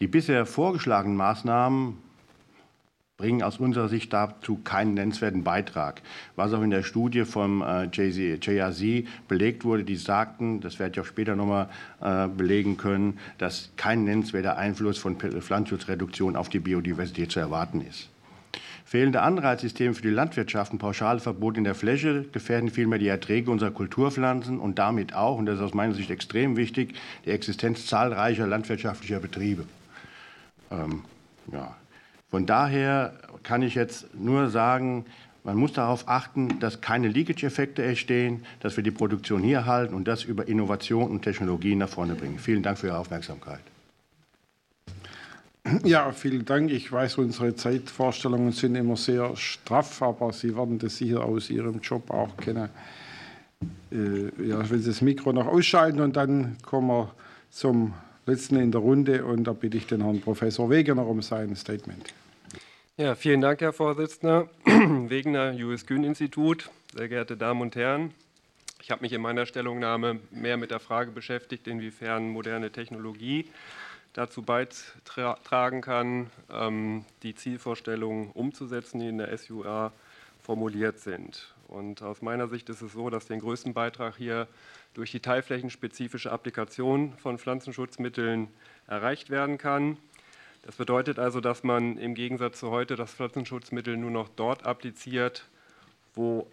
Die 0.01 0.09
bisher 0.09 0.47
vorgeschlagenen 0.47 1.17
Maßnahmen 1.17 1.97
bringen 3.23 3.45
aus 3.45 3.59
unserer 3.59 3.89
Sicht 3.89 4.13
dazu 4.13 4.57
keinen 4.65 4.95
nennenswerten 4.95 5.45
Beitrag. 5.45 6.03
Was 6.35 6.53
auch 6.53 6.63
in 6.63 6.71
der 6.71 6.83
Studie 6.83 7.25
vom 7.25 7.63
äh, 7.63 7.85
JRC 7.85 9.07
belegt 9.29 9.65
wurde, 9.65 9.85
die 9.85 9.95
sagten, 9.95 10.61
das 10.61 10.81
werde 10.81 10.95
ich 10.95 11.01
auch 11.01 11.09
später 11.09 11.37
nochmal 11.37 11.69
äh, 12.01 12.27
belegen 12.27 12.77
können, 12.79 13.21
dass 13.39 13.71
kein 13.77 14.03
nennenswerter 14.03 14.57
Einfluss 14.57 14.99
von 14.99 15.17
Pflanzenschutzreduktion 15.17 16.35
auf 16.35 16.49
die 16.49 16.59
Biodiversität 16.59 17.31
zu 17.31 17.39
erwarten 17.39 17.83
ist. 17.83 18.12
Fehlende 18.93 19.23
Anreizsysteme 19.23 19.95
für 19.95 20.03
die 20.03 20.11
Landwirtschaft 20.11 20.71
und 20.71 20.79
pauschale 20.79 21.19
Verbote 21.19 21.57
in 21.57 21.65
der 21.65 21.75
Fläche 21.75 22.27
gefährden 22.31 22.69
vielmehr 22.69 22.99
die 22.99 23.09
Erträge 23.09 23.51
unserer 23.51 23.71
Kulturpflanzen 23.71 24.61
und 24.61 24.79
damit 24.79 25.15
auch, 25.15 25.39
und 25.39 25.47
das 25.47 25.57
ist 25.57 25.63
aus 25.63 25.73
meiner 25.73 25.95
Sicht 25.95 26.11
extrem 26.11 26.59
wichtig, 26.59 26.95
die 27.25 27.31
Existenz 27.31 27.87
zahlreicher 27.87 28.47
landwirtschaftlicher 28.47 29.19
Betriebe. 29.19 29.65
Ähm, 30.71 31.05
ja. 31.51 31.75
Von 32.31 32.45
daher 32.45 33.15
kann 33.43 33.63
ich 33.63 33.77
jetzt 33.77 34.15
nur 34.15 34.51
sagen, 34.51 35.07
man 35.43 35.57
muss 35.57 35.73
darauf 35.73 36.07
achten, 36.07 36.61
dass 36.61 36.83
keine 36.83 37.09
Leakage-Effekte 37.09 37.83
entstehen, 37.83 38.45
dass 38.61 38.77
wir 38.77 38.85
die 38.85 38.91
Produktion 38.91 39.43
hier 39.43 39.65
halten 39.65 39.95
und 39.95 40.07
das 40.07 40.23
über 40.23 40.49
Innovation 40.49 41.11
und 41.11 41.23
Technologien 41.23 41.79
nach 41.79 41.89
vorne 41.89 42.15
bringen. 42.15 42.39
Vielen 42.39 42.63
Dank 42.63 42.77
für 42.77 42.89
Ihre 42.89 42.99
Aufmerksamkeit. 42.99 43.72
Ja, 45.85 46.11
vielen 46.13 46.45
Dank. 46.45 46.71
Ich 46.73 46.91
weiß, 46.91 47.19
unsere 47.19 47.55
Zeitvorstellungen 47.55 48.53
sind 48.53 48.75
immer 48.75 48.97
sehr 48.97 49.37
straff, 49.37 50.03
aber 50.03 50.33
Sie 50.33 50.57
werden 50.57 50.79
das 50.79 50.97
sicher 50.97 51.25
aus 51.25 51.51
Ihrem 51.51 51.81
Job 51.81 52.11
auch 52.11 52.37
kennen. 52.37 52.69
Äh, 53.93 54.49
ja, 54.49 54.69
wenn 54.69 54.81
Sie 54.81 54.91
das 54.91 55.03
Mikro 55.03 55.33
noch 55.33 55.47
ausschalten 55.47 56.01
und 56.01 56.17
dann 56.17 56.57
kommen 56.63 56.89
wir 56.89 57.15
zum 57.51 57.95
letzten 58.27 58.57
in 58.57 58.73
der 58.73 58.81
Runde 58.81 59.25
und 59.25 59.45
da 59.45 59.53
bitte 59.53 59.77
ich 59.77 59.87
den 59.87 60.03
Herrn 60.03 60.21
Professor 60.21 60.69
Wegener 60.69 61.07
um 61.07 61.23
sein 61.23 61.55
Statement. 61.55 62.13
Ja, 62.97 63.15
vielen 63.15 63.41
Dank, 63.41 63.61
Herr 63.61 63.73
Vorsitzender. 63.73 64.49
Wegener, 64.65 65.55
US 65.65 65.87
Kühn 65.87 66.03
Institut, 66.05 66.71
sehr 66.95 67.09
geehrte 67.09 67.37
Damen 67.37 67.61
und 67.63 67.77
Herren. 67.77 68.13
Ich 68.83 68.91
habe 68.91 69.03
mich 69.03 69.13
in 69.13 69.23
meiner 69.23 69.47
Stellungnahme 69.47 70.19
mehr 70.33 70.57
mit 70.57 70.73
der 70.73 70.81
Frage 70.81 71.13
beschäftigt, 71.13 71.69
inwiefern 71.69 72.29
moderne 72.29 72.73
Technologie 72.73 73.47
dazu 74.13 74.43
beitragen 74.43 75.81
kann, 75.81 76.31
ähm, 76.51 77.05
die 77.23 77.35
Zielvorstellungen 77.35 78.31
umzusetzen, 78.31 79.01
die 79.01 79.09
in 79.09 79.19
der 79.19 79.37
SUA 79.37 79.93
formuliert 80.43 80.99
sind. 80.99 81.55
Und 81.69 82.03
aus 82.03 82.21
meiner 82.21 82.49
Sicht 82.49 82.69
ist 82.69 82.83
es 82.83 82.93
so, 82.93 83.09
dass 83.09 83.27
den 83.27 83.41
größten 83.41 83.73
Beitrag 83.73 84.17
hier 84.17 84.47
durch 84.95 85.11
die 85.11 85.21
teilflächenspezifische 85.21 86.31
Applikation 86.31 87.15
von 87.17 87.39
Pflanzenschutzmitteln 87.39 88.49
erreicht 88.87 89.31
werden 89.31 89.57
kann. 89.57 89.97
Das 90.63 90.77
bedeutet 90.77 91.19
also, 91.19 91.41
dass 91.41 91.65
man 91.65 91.97
im 91.97 92.15
Gegensatz 92.15 92.61
zu 92.61 92.71
heute 92.71 92.97
das 92.97 93.15
Pflanzenschutzmittel 93.15 93.97
nur 93.97 94.11
noch 94.11 94.29
dort 94.29 94.67
appliziert, 94.67 95.49
wo 96.15 96.47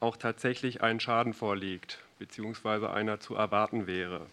auch 0.00 0.16
tatsächlich 0.16 0.82
ein 0.82 1.00
Schaden 1.00 1.34
vorliegt, 1.34 2.00
beziehungsweise 2.18 2.90
einer 2.90 3.20
zu 3.20 3.36
erwarten 3.36 3.86
wäre. 3.86 4.26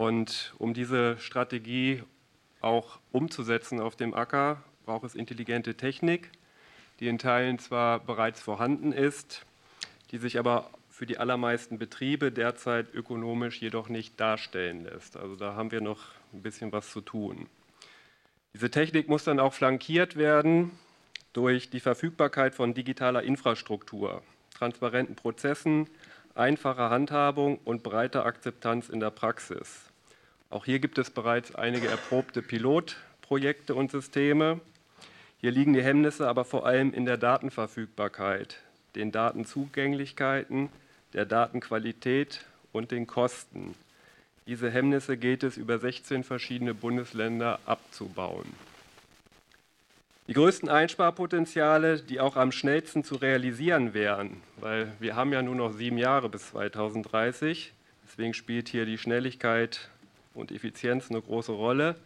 Und 0.00 0.54
um 0.56 0.72
diese 0.72 1.18
Strategie 1.18 2.02
auch 2.62 3.00
umzusetzen 3.12 3.80
auf 3.80 3.96
dem 3.96 4.14
Acker, 4.14 4.62
braucht 4.86 5.04
es 5.04 5.14
intelligente 5.14 5.74
Technik, 5.74 6.30
die 7.00 7.08
in 7.08 7.18
Teilen 7.18 7.58
zwar 7.58 7.98
bereits 7.98 8.40
vorhanden 8.40 8.92
ist, 8.92 9.44
die 10.10 10.16
sich 10.16 10.38
aber 10.38 10.70
für 10.88 11.04
die 11.04 11.18
allermeisten 11.18 11.76
Betriebe 11.76 12.32
derzeit 12.32 12.94
ökonomisch 12.94 13.60
jedoch 13.60 13.90
nicht 13.90 14.18
darstellen 14.18 14.84
lässt. 14.84 15.18
Also 15.18 15.36
da 15.36 15.54
haben 15.54 15.70
wir 15.70 15.82
noch 15.82 16.00
ein 16.32 16.40
bisschen 16.40 16.72
was 16.72 16.90
zu 16.90 17.02
tun. 17.02 17.46
Diese 18.54 18.70
Technik 18.70 19.06
muss 19.06 19.24
dann 19.24 19.38
auch 19.38 19.52
flankiert 19.52 20.16
werden 20.16 20.70
durch 21.34 21.68
die 21.68 21.80
Verfügbarkeit 21.80 22.54
von 22.54 22.72
digitaler 22.72 23.22
Infrastruktur, 23.22 24.22
transparenten 24.56 25.14
Prozessen, 25.14 25.90
einfacher 26.34 26.88
Handhabung 26.88 27.58
und 27.66 27.82
breiter 27.82 28.24
Akzeptanz 28.24 28.88
in 28.88 29.00
der 29.00 29.10
Praxis. 29.10 29.89
Auch 30.50 30.64
hier 30.64 30.80
gibt 30.80 30.98
es 30.98 31.10
bereits 31.10 31.54
einige 31.54 31.86
erprobte 31.86 32.42
Pilotprojekte 32.42 33.72
und 33.76 33.92
Systeme. 33.92 34.60
Hier 35.40 35.52
liegen 35.52 35.72
die 35.72 35.82
Hemmnisse 35.82 36.28
aber 36.28 36.44
vor 36.44 36.66
allem 36.66 36.92
in 36.92 37.04
der 37.04 37.16
Datenverfügbarkeit, 37.16 38.58
den 38.96 39.12
Datenzugänglichkeiten, 39.12 40.68
der 41.12 41.24
Datenqualität 41.24 42.44
und 42.72 42.90
den 42.90 43.06
Kosten. 43.06 43.76
Diese 44.48 44.70
Hemmnisse 44.72 45.16
geht 45.16 45.44
es 45.44 45.56
über 45.56 45.78
16 45.78 46.24
verschiedene 46.24 46.74
Bundesländer 46.74 47.60
abzubauen. 47.64 48.52
Die 50.26 50.32
größten 50.34 50.68
Einsparpotenziale, 50.68 52.00
die 52.00 52.18
auch 52.18 52.34
am 52.34 52.50
schnellsten 52.50 53.04
zu 53.04 53.14
realisieren 53.14 53.94
wären, 53.94 54.42
weil 54.56 54.90
wir 54.98 55.14
haben 55.14 55.32
ja 55.32 55.42
nur 55.42 55.54
noch 55.54 55.72
sieben 55.72 55.98
Jahre 55.98 56.28
bis 56.28 56.50
2030, 56.50 57.72
deswegen 58.04 58.34
spielt 58.34 58.68
hier 58.68 58.84
die 58.84 58.98
Schnelligkeit 58.98 59.89
und 60.34 60.52
Effizienz 60.52 61.10
eine 61.10 61.20
große 61.20 61.52
Rolle, 61.52 61.96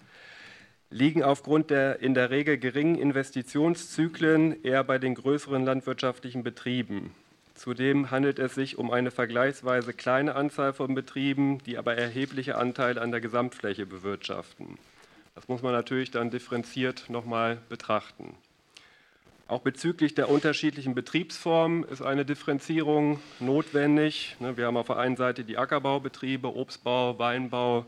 liegen 0.90 1.22
aufgrund 1.22 1.70
der 1.70 2.00
in 2.00 2.14
der 2.14 2.30
Regel 2.30 2.58
geringen 2.58 2.96
Investitionszyklen 2.96 4.62
eher 4.62 4.84
bei 4.84 4.98
den 4.98 5.14
größeren 5.14 5.64
landwirtschaftlichen 5.64 6.42
Betrieben. 6.42 7.14
Zudem 7.54 8.10
handelt 8.10 8.38
es 8.38 8.54
sich 8.54 8.78
um 8.78 8.90
eine 8.90 9.10
vergleichsweise 9.10 9.92
kleine 9.92 10.34
Anzahl 10.34 10.72
von 10.72 10.94
Betrieben, 10.94 11.58
die 11.64 11.78
aber 11.78 11.96
erhebliche 11.96 12.56
Anteile 12.58 13.00
an 13.00 13.12
der 13.12 13.20
Gesamtfläche 13.20 13.87
bewirtschaften. 13.87 14.78
Das 15.34 15.48
muss 15.48 15.62
man 15.62 15.72
natürlich 15.72 16.10
dann 16.10 16.30
differenziert 16.30 17.10
nochmal 17.10 17.58
betrachten. 17.68 18.34
Auch 19.46 19.60
bezüglich 19.60 20.14
der 20.14 20.30
unterschiedlichen 20.30 20.94
Betriebsformen 20.94 21.84
ist 21.84 22.02
eine 22.02 22.24
Differenzierung 22.24 23.20
notwendig. 23.40 24.37
Ne, 24.40 24.56
wir 24.56 24.66
haben 24.66 24.76
auf 24.76 24.87
der 24.87 24.96
einen 24.96 25.16
Seite 25.16 25.44
die 25.44 25.58
Ackerbaubetriebe, 25.58 26.54
Obstbau, 26.56 27.18
Weinbau, 27.18 27.84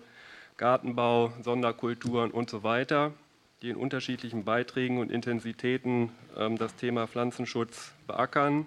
Gartenbau, 0.57 1.33
Sonderkulturen 1.43 2.31
und 2.31 2.49
so 2.49 2.63
weiter, 2.63 3.13
die 3.61 3.69
in 3.71 3.77
unterschiedlichen 3.77 4.45
Beiträgen 4.45 4.99
und 4.99 5.11
Intensitäten 5.11 6.11
ähm, 6.37 6.57
das 6.57 6.75
Thema 6.77 7.07
Pflanzenschutz 7.07 7.93
beackern. 8.07 8.67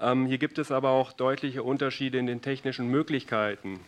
Ähm, 0.00 0.26
hier 0.26 0.38
gibt 0.38 0.58
es 0.58 0.70
aber 0.70 0.90
auch 0.90 1.12
deutliche 1.12 1.62
Unterschiede 1.62 2.18
in 2.18 2.26
den 2.26 2.40
technischen 2.40 2.88
Möglichkeiten, 2.88 3.80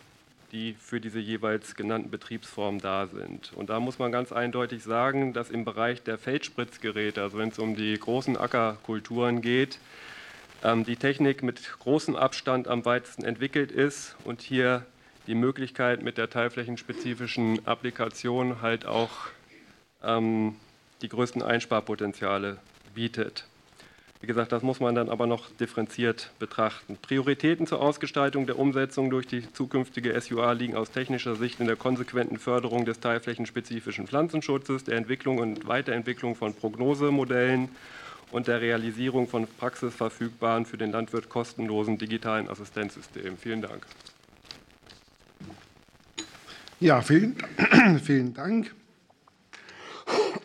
die 0.52 0.74
für 0.74 1.00
diese 1.00 1.20
jeweils 1.20 1.74
genannten 1.74 2.10
Betriebsformen 2.10 2.80
da 2.80 3.06
sind. 3.06 3.52
Und 3.54 3.70
da 3.70 3.80
muss 3.80 3.98
man 3.98 4.12
ganz 4.12 4.30
eindeutig 4.30 4.82
sagen, 4.82 5.32
dass 5.32 5.50
im 5.50 5.64
Bereich 5.64 6.02
der 6.02 6.18
Feldspritzgeräte, 6.18 7.22
also 7.22 7.38
wenn 7.38 7.48
es 7.48 7.58
um 7.58 7.76
die 7.76 7.94
großen 7.98 8.36
Ackerkulturen 8.36 9.40
geht, 9.40 9.78
ähm, 10.62 10.84
die 10.84 10.96
Technik 10.96 11.42
mit 11.42 11.78
großem 11.78 12.14
Abstand 12.14 12.68
am 12.68 12.84
weitesten 12.84 13.24
entwickelt 13.24 13.72
ist 13.72 14.16
und 14.24 14.42
hier 14.42 14.84
die 15.30 15.36
Möglichkeit 15.36 16.02
mit 16.02 16.18
der 16.18 16.28
teilflächenspezifischen 16.28 17.64
Applikation 17.64 18.62
halt 18.62 18.84
auch 18.84 19.10
ähm, 20.02 20.56
die 21.02 21.08
größten 21.08 21.40
Einsparpotenziale 21.40 22.56
bietet. 22.96 23.46
Wie 24.20 24.26
gesagt, 24.26 24.50
das 24.50 24.64
muss 24.64 24.80
man 24.80 24.96
dann 24.96 25.08
aber 25.08 25.28
noch 25.28 25.48
differenziert 25.52 26.32
betrachten. 26.40 26.98
Prioritäten 27.00 27.68
zur 27.68 27.80
Ausgestaltung 27.80 28.46
der 28.46 28.58
Umsetzung 28.58 29.08
durch 29.08 29.28
die 29.28 29.50
zukünftige 29.52 30.20
SUA 30.20 30.50
liegen 30.50 30.74
aus 30.74 30.90
technischer 30.90 31.36
Sicht 31.36 31.60
in 31.60 31.66
der 31.68 31.76
konsequenten 31.76 32.36
Förderung 32.36 32.84
des 32.84 32.98
teilflächenspezifischen 32.98 34.08
Pflanzenschutzes, 34.08 34.82
der 34.82 34.96
Entwicklung 34.96 35.38
und 35.38 35.68
Weiterentwicklung 35.68 36.34
von 36.34 36.54
Prognosemodellen 36.54 37.68
und 38.32 38.48
der 38.48 38.60
Realisierung 38.60 39.28
von 39.28 39.46
praxisverfügbaren, 39.46 40.66
für 40.66 40.76
den 40.76 40.90
Landwirt 40.90 41.28
kostenlosen 41.28 41.98
digitalen 41.98 42.48
Assistenzsystemen. 42.48 43.38
Vielen 43.38 43.62
Dank. 43.62 43.86
Ja, 46.80 47.02
vielen, 47.02 47.36
vielen 48.02 48.32
Dank. 48.32 48.74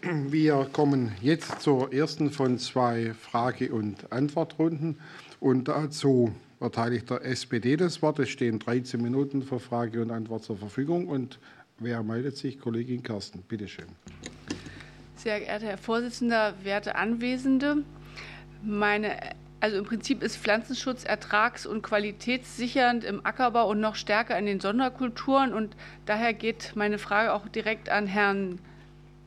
Wir 0.01 0.67
kommen 0.73 1.13
jetzt 1.21 1.61
zur 1.61 1.93
ersten 1.93 2.29
von 2.29 2.59
zwei 2.59 3.13
Frage- 3.13 3.71
und 3.71 4.11
Antwortrunden. 4.11 4.99
Und 5.39 5.69
dazu 5.69 6.35
erteile 6.59 6.97
ich 6.97 7.05
der 7.05 7.23
SPD 7.23 7.77
das 7.77 8.01
Wort. 8.01 8.19
Es 8.19 8.27
stehen 8.27 8.59
13 8.59 9.01
Minuten 9.01 9.43
für 9.43 9.61
Frage 9.61 10.01
und 10.01 10.11
Antwort 10.11 10.43
zur 10.43 10.57
Verfügung. 10.57 11.07
Und 11.07 11.39
wer 11.79 12.03
meldet 12.03 12.35
sich? 12.35 12.59
Kollegin 12.59 13.01
Kersten, 13.01 13.41
bitteschön. 13.43 13.87
Sehr 15.15 15.39
geehrter 15.39 15.67
Herr 15.67 15.77
Vorsitzender, 15.77 16.53
werte 16.63 16.95
Anwesende, 16.95 17.77
meine 18.61 19.17
also 19.59 19.77
im 19.77 19.85
Prinzip 19.85 20.21
ist 20.21 20.37
Pflanzenschutz 20.37 21.03
ertrags- 21.03 21.65
und 21.65 21.81
qualitätssichernd 21.81 23.03
im 23.03 23.25
Ackerbau 23.25 23.69
und 23.69 23.79
noch 23.79 23.95
stärker 23.95 24.37
in 24.37 24.45
den 24.45 24.59
Sonderkulturen. 24.59 25.53
Und 25.53 25.75
daher 26.05 26.33
geht 26.33 26.73
meine 26.75 26.97
Frage 26.97 27.33
auch 27.33 27.47
direkt 27.47 27.89
an 27.89 28.07
Herrn 28.07 28.59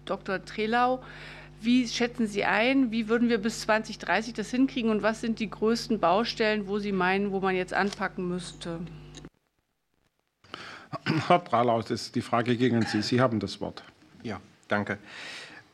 Dr. 0.05 0.45
Trelau. 0.45 1.03
Wie 1.61 1.88
schätzen 1.88 2.29
Sie 2.29 2.45
ein, 2.45 2.93
wie 2.93 3.09
würden 3.09 3.29
wir 3.29 3.38
bis 3.38 3.62
2030 3.62 4.33
das 4.35 4.51
hinkriegen 4.51 4.91
und 4.91 5.03
was 5.03 5.21
sind 5.21 5.41
die 5.41 5.51
größten 5.51 5.99
Baustellen, 5.99 6.69
wo 6.69 6.79
Sie 6.79 6.93
meinen, 6.93 7.33
wo 7.33 7.41
man 7.41 7.57
jetzt 7.57 7.75
anpacken 7.75 8.29
müsste? 8.29 8.79
Herr 11.27 11.41
das 11.41 11.91
ist 11.91 12.14
die 12.14 12.23
Frage 12.23 12.57
gegen 12.57 12.83
Sie. 12.83 13.03
Sie 13.03 13.21
haben 13.21 13.41
das 13.41 13.61
Wort. 13.61 13.83
Ja, 14.23 14.41
danke. 14.69 14.99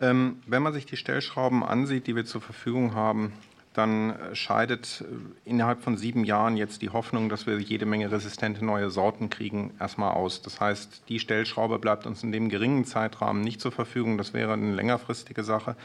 Ähm, 0.01 0.43
wenn 0.47 0.63
man 0.63 0.73
sich 0.73 0.87
die 0.87 0.97
Stellschrauben 0.97 1.63
ansieht, 1.63 2.07
die 2.07 2.17
wir 2.17 2.25
zur 2.25 2.41
Verfügung 2.41 2.95
haben, 2.95 3.33
dann 3.75 4.15
scheidet 4.33 5.03
äh, 5.03 5.49
innerhalb 5.49 5.83
von 5.83 5.97
sieben 5.97 6.25
Jahren 6.25 6.57
jetzt 6.57 6.81
die 6.81 6.91
Hoffnung, 6.91 7.29
dass 7.29 7.47
wir 7.47 7.59
jede 7.59 7.85
Menge 7.87 8.11
resistente 8.11 8.65
neue 8.65 8.89
Sorten 8.89 9.29
kriegen, 9.29 9.75
erstmal 9.79 10.15
aus. 10.15 10.41
Das 10.43 10.61
heißt, 10.61 11.03
die 11.09 11.19
Stellschraube 11.19 11.79
bleibt 11.79 12.07
uns 12.07 12.23
in 12.23 12.33
dem 12.33 12.49
geringen 12.49 12.85
Zeitrahmen 12.85 13.43
nicht 13.43 13.61
zur 13.61 13.73
Verfügung. 13.73 14.17
Das 14.17 14.33
wäre 14.33 14.53
eine 14.53 14.75
längerfristige 14.75 15.45
Sache. 15.45 15.77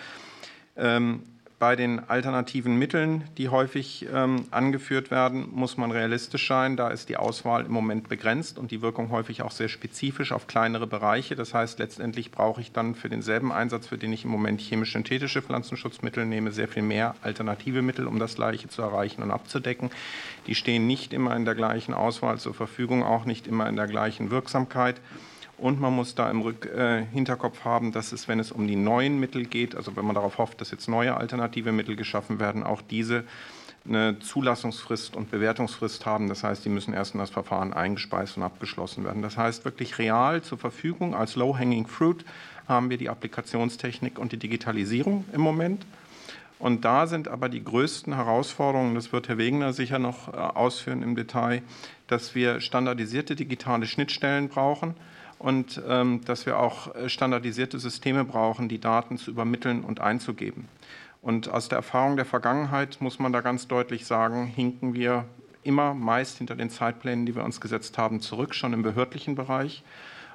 Ähm, 0.77 1.23
bei 1.59 1.75
den 1.75 2.09
alternativen 2.09 2.77
Mitteln, 2.77 3.25
die 3.37 3.49
häufig 3.49 4.07
ähm, 4.13 4.45
angeführt 4.49 5.11
werden, 5.11 5.49
muss 5.51 5.75
man 5.75 5.91
realistisch 5.91 6.47
sein. 6.47 6.77
Da 6.77 6.87
ist 6.87 7.09
die 7.09 7.17
Auswahl 7.17 7.65
im 7.65 7.73
Moment 7.73 8.07
begrenzt 8.07 8.57
und 8.57 8.71
die 8.71 8.81
Wirkung 8.81 9.11
häufig 9.11 9.41
auch 9.41 9.51
sehr 9.51 9.67
spezifisch 9.67 10.31
auf 10.31 10.47
kleinere 10.47 10.87
Bereiche. 10.87 11.35
Das 11.35 11.53
heißt, 11.53 11.77
letztendlich 11.79 12.31
brauche 12.31 12.61
ich 12.61 12.71
dann 12.71 12.95
für 12.95 13.09
denselben 13.09 13.51
Einsatz, 13.51 13.87
für 13.87 13.97
den 13.97 14.13
ich 14.13 14.23
im 14.23 14.31
Moment 14.31 14.61
chemisch-synthetische 14.61 15.41
Pflanzenschutzmittel 15.41 16.25
nehme, 16.25 16.53
sehr 16.53 16.69
viel 16.69 16.83
mehr 16.83 17.15
alternative 17.21 17.81
Mittel, 17.81 18.07
um 18.07 18.19
das 18.19 18.35
Gleiche 18.35 18.69
zu 18.69 18.81
erreichen 18.81 19.21
und 19.21 19.31
abzudecken. 19.31 19.89
Die 20.47 20.55
stehen 20.55 20.87
nicht 20.87 21.11
immer 21.11 21.35
in 21.35 21.43
der 21.43 21.55
gleichen 21.55 21.93
Auswahl 21.93 22.39
zur 22.39 22.53
Verfügung, 22.53 23.03
auch 23.03 23.25
nicht 23.25 23.47
immer 23.47 23.67
in 23.67 23.75
der 23.75 23.87
gleichen 23.87 24.31
Wirksamkeit. 24.31 25.01
Und 25.59 25.81
man 25.81 25.93
muss 25.93 26.15
da 26.15 26.31
im 26.31 26.41
Rück, 26.41 26.65
äh, 26.65 27.05
Hinterkopf 27.11 27.65
haben, 27.65 27.91
dass 27.91 28.13
es, 28.13 28.27
wenn 28.27 28.39
es 28.39 28.51
um 28.51 28.65
die 28.65 28.77
neuen 28.77 29.19
Mittel 29.19 29.45
geht, 29.45 29.75
also 29.75 29.95
wenn 29.97 30.05
man 30.05 30.15
darauf 30.15 30.37
hofft, 30.37 30.61
dass 30.61 30.71
jetzt 30.71 30.87
neue 30.87 31.17
alternative 31.17 31.73
Mittel 31.73 31.95
geschaffen 31.97 32.39
werden, 32.39 32.63
auch 32.63 32.81
diese 32.81 33.25
eine 33.85 34.19
Zulassungsfrist 34.19 35.15
und 35.15 35.31
Bewertungsfrist 35.31 36.05
haben. 36.05 36.29
Das 36.29 36.43
heißt, 36.43 36.63
die 36.63 36.69
müssen 36.69 36.93
erst 36.93 37.13
in 37.13 37.19
das 37.19 37.29
Verfahren 37.29 37.73
eingespeist 37.73 38.37
und 38.37 38.43
abgeschlossen 38.43 39.03
werden. 39.03 39.21
Das 39.21 39.37
heißt, 39.37 39.65
wirklich 39.65 39.97
real 39.97 40.41
zur 40.41 40.57
Verfügung 40.57 41.15
als 41.15 41.35
Low-Hanging 41.35 41.87
Fruit 41.87 42.23
haben 42.67 42.89
wir 42.89 42.97
die 42.97 43.09
Applikationstechnik 43.09 44.19
und 44.19 44.31
die 44.31 44.37
Digitalisierung 44.37 45.25
im 45.33 45.41
Moment. 45.41 45.85
Und 46.59 46.83
da 46.83 47.07
sind 47.07 47.29
aber 47.29 47.47
die 47.49 47.63
größten 47.63 48.15
Herausforderungen, 48.15 48.95
das 48.95 49.13
wird 49.13 49.29
Herr 49.29 49.37
Wegener 49.37 49.71
sicher 49.73 49.97
noch 49.97 50.27
äh, 50.27 50.37
ausführen 50.37 51.03
im 51.03 51.15
Detail, 51.15 51.61
dass 52.07 52.35
wir 52.35 52.59
standardisierte 52.59 53.35
digitale 53.35 53.87
Schnittstellen 53.87 54.49
brauchen 54.49 54.93
und 55.39 55.81
ähm, 55.87 56.21
dass 56.25 56.45
wir 56.45 56.59
auch 56.59 56.93
äh, 56.93 57.09
standardisierte 57.09 57.79
Systeme 57.79 58.25
brauchen, 58.25 58.69
die 58.69 58.79
Daten 58.79 59.17
zu 59.17 59.31
übermitteln 59.31 59.83
und 59.83 60.01
einzugeben. 60.01 60.67
Und 61.21 61.49
aus 61.49 61.69
der 61.69 61.77
Erfahrung 61.77 62.15
der 62.17 62.25
Vergangenheit 62.25 62.97
muss 63.01 63.19
man 63.19 63.33
da 63.33 63.41
ganz 63.41 63.67
deutlich 63.67 64.05
sagen, 64.05 64.45
hinken 64.45 64.93
wir 64.93 65.25
immer 65.63 65.93
meist 65.93 66.37
hinter 66.37 66.55
den 66.55 66.69
Zeitplänen, 66.69 67.25
die 67.25 67.35
wir 67.35 67.43
uns 67.43 67.59
gesetzt 67.59 67.97
haben, 67.97 68.21
zurück, 68.21 68.53
schon 68.53 68.73
im 68.73 68.83
behördlichen 68.83 69.35
Bereich. 69.35 69.83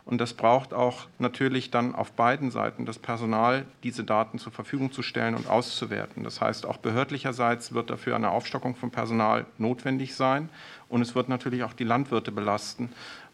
Und 0.06 0.20
das 0.20 0.34
braucht 0.34 0.74
auch 0.74 1.06
natürlich 1.18 1.70
dann 1.70 1.94
auf 1.94 2.12
beiden 2.12 2.50
Seiten 2.50 2.84
das 2.84 2.98
Personal, 2.98 3.64
diese 3.82 4.04
Daten 4.04 4.38
zur 4.38 4.52
Verfügung 4.52 4.92
zu 4.92 5.02
stellen 5.02 5.34
und 5.34 5.48
auszuwerten. 5.48 6.24
Das 6.24 6.42
heißt, 6.42 6.66
auch 6.66 6.76
behördlicherseits 6.76 7.72
wird 7.72 7.88
dafür 7.88 8.14
eine 8.14 8.30
Aufstockung 8.30 8.74
von 8.76 8.90
Personal 8.90 9.46
notwendig 9.56 10.14
sein. 10.14 10.50
Und 10.90 11.00
es 11.00 11.14
wird 11.14 11.30
natürlich 11.30 11.62
auch 11.62 11.72
die 11.72 11.84
Landwirte 11.84 12.32
belasten. 12.32 12.90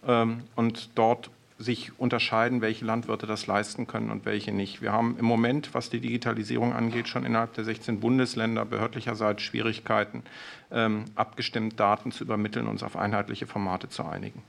Ähm, 0.06 0.44
und 0.54 0.90
dort 0.94 1.30
sich 1.60 1.92
unterscheiden, 1.98 2.62
welche 2.62 2.86
Landwirte 2.86 3.26
das 3.26 3.46
leisten 3.46 3.86
können 3.86 4.10
und 4.10 4.24
welche 4.24 4.50
nicht. 4.50 4.80
Wir 4.80 4.92
haben 4.92 5.16
im 5.18 5.26
Moment, 5.26 5.74
was 5.74 5.90
die 5.90 6.00
Digitalisierung 6.00 6.72
angeht, 6.72 7.06
schon 7.06 7.26
innerhalb 7.26 7.52
der 7.52 7.64
16 7.64 8.00
Bundesländer 8.00 8.64
behördlicherseits 8.64 9.42
Schwierigkeiten, 9.42 10.22
ähm, 10.70 11.04
abgestimmt 11.16 11.78
Daten 11.78 12.12
zu 12.12 12.24
übermitteln 12.24 12.64
und 12.64 12.72
uns 12.72 12.82
auf 12.82 12.96
einheitliche 12.96 13.46
Formate 13.46 13.90
zu 13.90 14.04
einigen. 14.04 14.42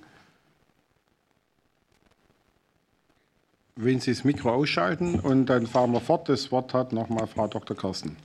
Wenn 3.76 4.00
Sie 4.00 4.12
das 4.12 4.24
Mikro 4.24 4.52
ausschalten 4.52 5.20
und 5.20 5.48
dann 5.48 5.68
fahren 5.68 5.92
wir 5.92 6.02
fort. 6.02 6.30
Das 6.30 6.52
Wort 6.52 6.74
hat 6.74 6.94
nochmal 6.94 7.28
Frau 7.28 7.48
Dr. 7.48 7.76
Kirsten. 7.76 8.16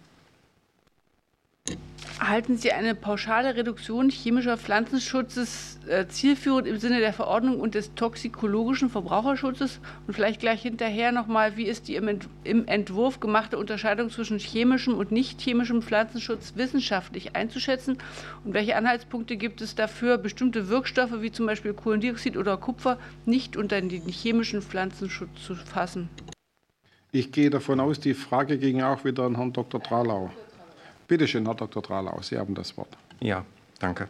Halten 2.19 2.57
Sie 2.57 2.73
eine 2.73 2.95
pauschale 2.95 3.57
Reduktion 3.57 4.09
chemischer 4.09 4.57
Pflanzenschutzes 4.57 5.79
äh, 5.87 6.07
zielführend 6.07 6.67
im 6.67 6.79
Sinne 6.79 6.99
der 7.01 7.13
Verordnung 7.13 7.61
und 7.61 7.75
des 7.75 7.95
toxikologischen 7.95 8.89
Verbraucherschutzes? 8.89 9.81
Und 10.07 10.15
vielleicht 10.15 10.41
gleich 10.41 10.63
hinterher 10.63 11.13
nochmal, 11.13 11.59
wie 11.59 11.67
ist 11.67 11.89
die 11.89 11.97
im 11.97 12.67
Entwurf 12.67 13.21
gemachte 13.21 13.59
Unterscheidung 13.59 14.09
zwischen 14.09 14.39
chemischem 14.39 14.95
und 14.95 15.13
nicht 15.13 15.43
chemischem 15.43 15.83
Pflanzenschutz 15.83 16.55
wissenschaftlich 16.57 17.37
einzuschätzen? 17.37 17.99
Und 18.45 18.55
welche 18.55 18.77
Anhaltspunkte 18.77 19.37
gibt 19.37 19.61
es 19.61 19.75
dafür, 19.75 20.17
bestimmte 20.17 20.69
Wirkstoffe 20.69 21.21
wie 21.21 21.33
zum 21.33 21.45
Beispiel 21.45 21.75
Kohlendioxid 21.75 22.39
oder 22.39 22.57
Kupfer 22.57 22.99
nicht 23.27 23.59
unter 23.59 23.79
den 23.79 24.09
chemischen 24.09 24.63
Pflanzenschutz 24.63 25.45
zu 25.45 25.55
fassen? 25.55 26.09
Ich 27.13 27.31
gehe 27.31 27.51
davon 27.51 27.79
aus, 27.79 28.01
die 28.01 28.15
Frage 28.15 28.57
ging 28.57 28.81
auch 28.81 29.05
wieder 29.05 29.25
an 29.25 29.37
Herrn 29.37 29.53
Dr. 29.53 29.83
Tralau. 29.83 30.31
Bitte 31.09 31.29
schön, 31.29 31.47
Herr 31.47 31.55
Dr. 31.55 31.83
Tralau, 31.83 32.21
Sie 32.23 32.39
haben 32.39 32.55
das 32.55 32.77
Wort. 32.77 32.97
Ja, 33.21 33.45
danke. 33.79 34.09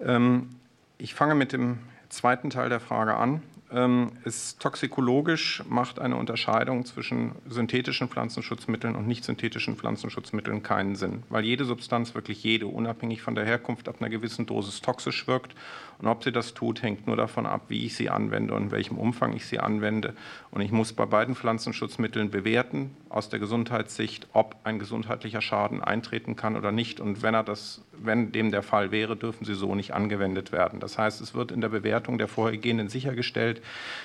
Ähm, 0.00 0.50
ich 0.96 1.14
fange 1.14 1.34
mit 1.34 1.52
dem 1.52 1.78
zweiten 2.08 2.50
Teil 2.50 2.68
der 2.68 2.80
Frage 2.80 3.14
an. 3.14 3.42
Ähm, 3.70 4.12
ist 4.24 4.60
toxikologisch 4.60 5.62
macht 5.68 5.98
eine 5.98 6.16
Unterscheidung 6.16 6.86
zwischen 6.86 7.32
synthetischen 7.48 8.08
Pflanzenschutzmitteln 8.08 8.96
und 8.96 9.06
nicht 9.06 9.24
synthetischen 9.24 9.76
Pflanzenschutzmitteln 9.76 10.62
keinen 10.62 10.96
Sinn, 10.96 11.22
weil 11.28 11.44
jede 11.44 11.66
Substanz, 11.66 12.14
wirklich 12.14 12.42
jede, 12.42 12.66
unabhängig 12.66 13.20
von 13.20 13.34
der 13.34 13.44
Herkunft, 13.44 13.88
ab 13.88 13.96
einer 14.00 14.08
gewissen 14.08 14.46
Dosis 14.46 14.80
toxisch 14.80 15.26
wirkt. 15.26 15.54
Und 15.98 16.06
ob 16.06 16.24
sie 16.24 16.32
das 16.32 16.54
tut, 16.54 16.82
hängt 16.82 17.06
nur 17.06 17.16
davon 17.16 17.44
ab, 17.44 17.62
wie 17.68 17.84
ich 17.84 17.96
sie 17.96 18.08
anwende 18.08 18.54
und 18.54 18.64
in 18.64 18.70
welchem 18.70 18.96
Umfang 18.96 19.34
ich 19.34 19.46
sie 19.46 19.58
anwende. 19.58 20.14
Und 20.50 20.60
ich 20.60 20.70
muss 20.70 20.92
bei 20.92 21.06
beiden 21.06 21.34
Pflanzenschutzmitteln 21.34 22.30
bewerten, 22.30 22.96
aus 23.08 23.28
der 23.28 23.38
Gesundheitssicht, 23.38 24.28
ob 24.32 24.56
ein 24.64 24.78
gesundheitlicher 24.78 25.40
Schaden 25.40 25.82
eintreten 25.82 26.36
kann 26.36 26.56
oder 26.56 26.72
nicht. 26.72 27.00
Und 27.00 27.22
wenn, 27.22 27.34
er 27.34 27.42
das, 27.42 27.82
wenn 27.92 28.32
dem 28.32 28.50
der 28.50 28.62
Fall 28.62 28.92
wäre, 28.92 29.16
dürfen 29.16 29.44
sie 29.44 29.54
so 29.54 29.74
nicht 29.74 29.92
angewendet 29.92 30.52
werden. 30.52 30.78
Das 30.80 30.98
heißt, 30.98 31.20
es 31.20 31.34
wird 31.34 31.50
in 31.50 31.60
der 31.60 31.70
Bewertung 31.70 32.18
der 32.18 32.28
Vorhergehenden 32.28 32.88
sichergestellt, 32.88 33.57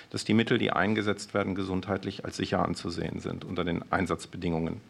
dass 0.09 0.25
die 0.25 0.33
Mittel, 0.33 0.57
die 0.57 0.71
eingesetzt 0.71 1.33
werden, 1.33 1.55
gesundheitlich 1.55 2.25
als 2.25 2.37
sicher 2.37 2.63
anzusehen 2.63 3.19
sind 3.19 3.45
unter 3.45 3.63
den 3.63 3.91
Einsatzbedingungen. 3.91 4.81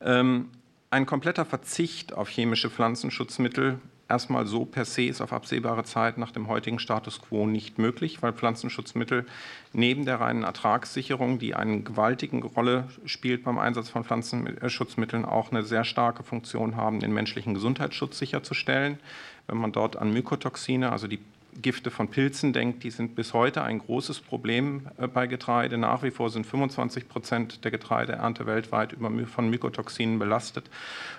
Ähm, 0.00 0.50
ein 0.90 1.06
kompletter 1.06 1.44
Verzicht 1.44 2.12
auf 2.12 2.28
chemische 2.28 2.70
Pflanzenschutzmittel 2.70 3.78
erstmal 4.08 4.46
so 4.46 4.64
per 4.64 4.84
se 4.84 5.04
ist 5.04 5.20
auf 5.20 5.32
absehbare 5.32 5.84
Zeit 5.84 6.18
nach 6.18 6.32
dem 6.32 6.48
heutigen 6.48 6.78
Status 6.78 7.20
quo 7.20 7.46
nicht 7.46 7.78
möglich, 7.78 8.22
weil 8.22 8.32
Pflanzenschutzmittel 8.32 9.26
neben 9.72 10.04
der 10.06 10.20
reinen 10.20 10.44
Ertragssicherung, 10.44 11.38
die 11.38 11.54
eine 11.54 11.82
gewaltige 11.82 12.38
Rolle 12.44 12.88
spielt 13.04 13.44
beim 13.44 13.58
Einsatz 13.58 13.90
von 13.90 14.04
Pflanzenschutzmitteln, 14.04 15.24
auch 15.24 15.50
eine 15.50 15.62
sehr 15.62 15.84
starke 15.84 16.22
Funktion 16.22 16.76
haben, 16.76 17.00
den 17.00 17.12
menschlichen 17.12 17.54
Gesundheitsschutz 17.54 18.18
sicherzustellen. 18.18 18.98
Wenn 19.46 19.58
man 19.58 19.72
dort 19.72 19.96
an 19.96 20.12
Mykotoxine, 20.12 20.90
also 20.90 21.06
die 21.06 21.20
Gifte 21.60 21.90
von 21.90 22.08
Pilzen 22.08 22.52
denkt, 22.52 22.84
die 22.84 22.90
sind 22.90 23.14
bis 23.14 23.34
heute 23.34 23.62
ein 23.62 23.78
großes 23.78 24.20
Problem 24.20 24.86
äh, 24.98 25.06
bei 25.06 25.26
Getreide. 25.26 25.78
Nach 25.78 26.02
wie 26.02 26.10
vor 26.10 26.30
sind 26.30 26.46
25 26.46 27.08
Prozent 27.08 27.64
der 27.64 27.70
Getreideernte 27.70 28.46
weltweit 28.46 28.96
von 29.26 29.50
Mykotoxinen 29.50 30.18
belastet. 30.18 30.70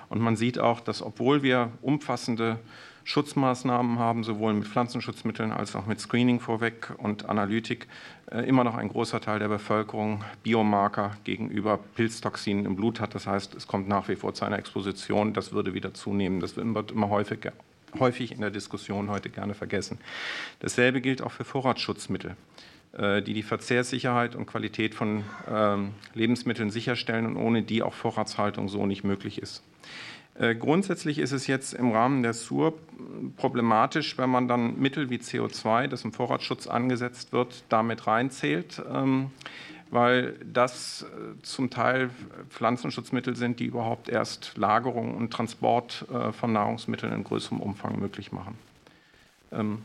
Und 0.10 0.22
man 0.22 0.36
sieht 0.36 0.60
auch, 0.60 0.80
dass 0.80 1.02
obwohl 1.02 1.44
wir 1.44 1.72
umfassende 1.82 2.60
Schutzmaßnahmen 3.04 3.98
haben, 3.98 4.24
sowohl 4.24 4.54
mit 4.54 4.68
Pflanzenschutzmitteln 4.68 5.52
als 5.52 5.76
auch 5.76 5.88
mit 5.88 6.00
Screening 6.00 6.40
vorweg 6.40 6.94
und 6.98 7.28
Analytik, 7.28 7.88
äh, 8.32 8.42
immer 8.42 8.64
noch 8.64 8.76
ein 8.76 8.90
großer 8.90 9.20
Teil 9.20 9.40
der 9.40 9.48
Bevölkerung 9.48 10.24
Biomarker 10.44 11.12
gegenüber 11.24 11.80
Pilztoxinen 11.96 12.66
im 12.66 12.76
Blut 12.76 13.00
hat. 13.00 13.16
Das 13.16 13.26
heißt, 13.26 13.56
es 13.56 13.68
kommt 13.68 13.88
nach 13.88 14.08
wie 14.10 14.16
vor 14.16 14.34
zu 14.34 14.46
einer 14.46 14.60
Exposition. 14.60 15.34
Das 15.34 15.54
würde 15.54 15.74
wieder 15.74 15.94
zunehmen. 15.94 16.40
Das 16.40 16.56
wird 16.56 16.92
immer 16.92 17.10
häufiger 17.10 17.54
häufig 17.98 18.32
in 18.32 18.42
der 18.42 18.52
Diskussion 18.52 19.10
heute 19.10 19.30
gerne 19.30 19.54
vergessen. 19.54 20.00
Dasselbe 20.60 21.02
gilt 21.02 21.22
auch 21.22 21.32
für 21.32 21.46
Vorratsschutzmittel, 21.46 22.36
äh, 22.94 23.22
die 23.22 23.34
die 23.34 23.44
Verzehrssicherheit 23.44 24.36
und 24.36 24.46
Qualität 24.46 24.96
von 24.96 25.24
ähm, 25.50 25.92
Lebensmitteln 26.14 26.70
sicherstellen 26.70 27.26
und 27.26 27.38
ohne 27.38 27.64
die 27.64 27.84
auch 27.84 27.94
Vorratshaltung 27.94 28.70
so 28.70 28.86
nicht 28.86 29.04
möglich 29.04 29.42
ist. 29.42 29.64
Äh, 30.36 30.56
grundsätzlich 30.56 31.20
ist 31.20 31.34
es 31.34 31.48
jetzt 31.48 31.74
im 31.74 31.92
Rahmen 31.92 32.24
der 32.24 32.34
SUR 32.34 32.74
problematisch, 33.36 34.18
wenn 34.18 34.30
man 34.30 34.48
dann 34.48 34.80
Mittel 34.80 35.10
wie 35.10 35.18
CO2, 35.18 35.88
das 35.88 36.06
im 36.06 36.14
Vorratsschutz 36.14 36.68
angesetzt 36.68 37.34
wird, 37.34 37.64
damit 37.70 38.08
reinzählt. 38.08 38.82
Weil 39.92 40.34
das 40.46 41.04
äh, 41.04 41.42
zum 41.42 41.70
Teil 41.70 42.12
Pflanzenschutzmittel 42.50 43.36
sind, 43.36 43.60
die 43.60 43.66
überhaupt 43.66 44.08
erst 44.08 44.56
Lagerung 44.58 45.18
und 45.18 45.32
Transport 45.32 46.06
äh, 46.14 46.32
von 46.32 46.54
Nahrungsmitteln 46.54 47.12
in 47.12 47.24
größerem 47.24 47.60
Umfang 47.60 48.00
möglich 48.00 48.32
machen. 48.32 48.56
Ähm 49.52 49.80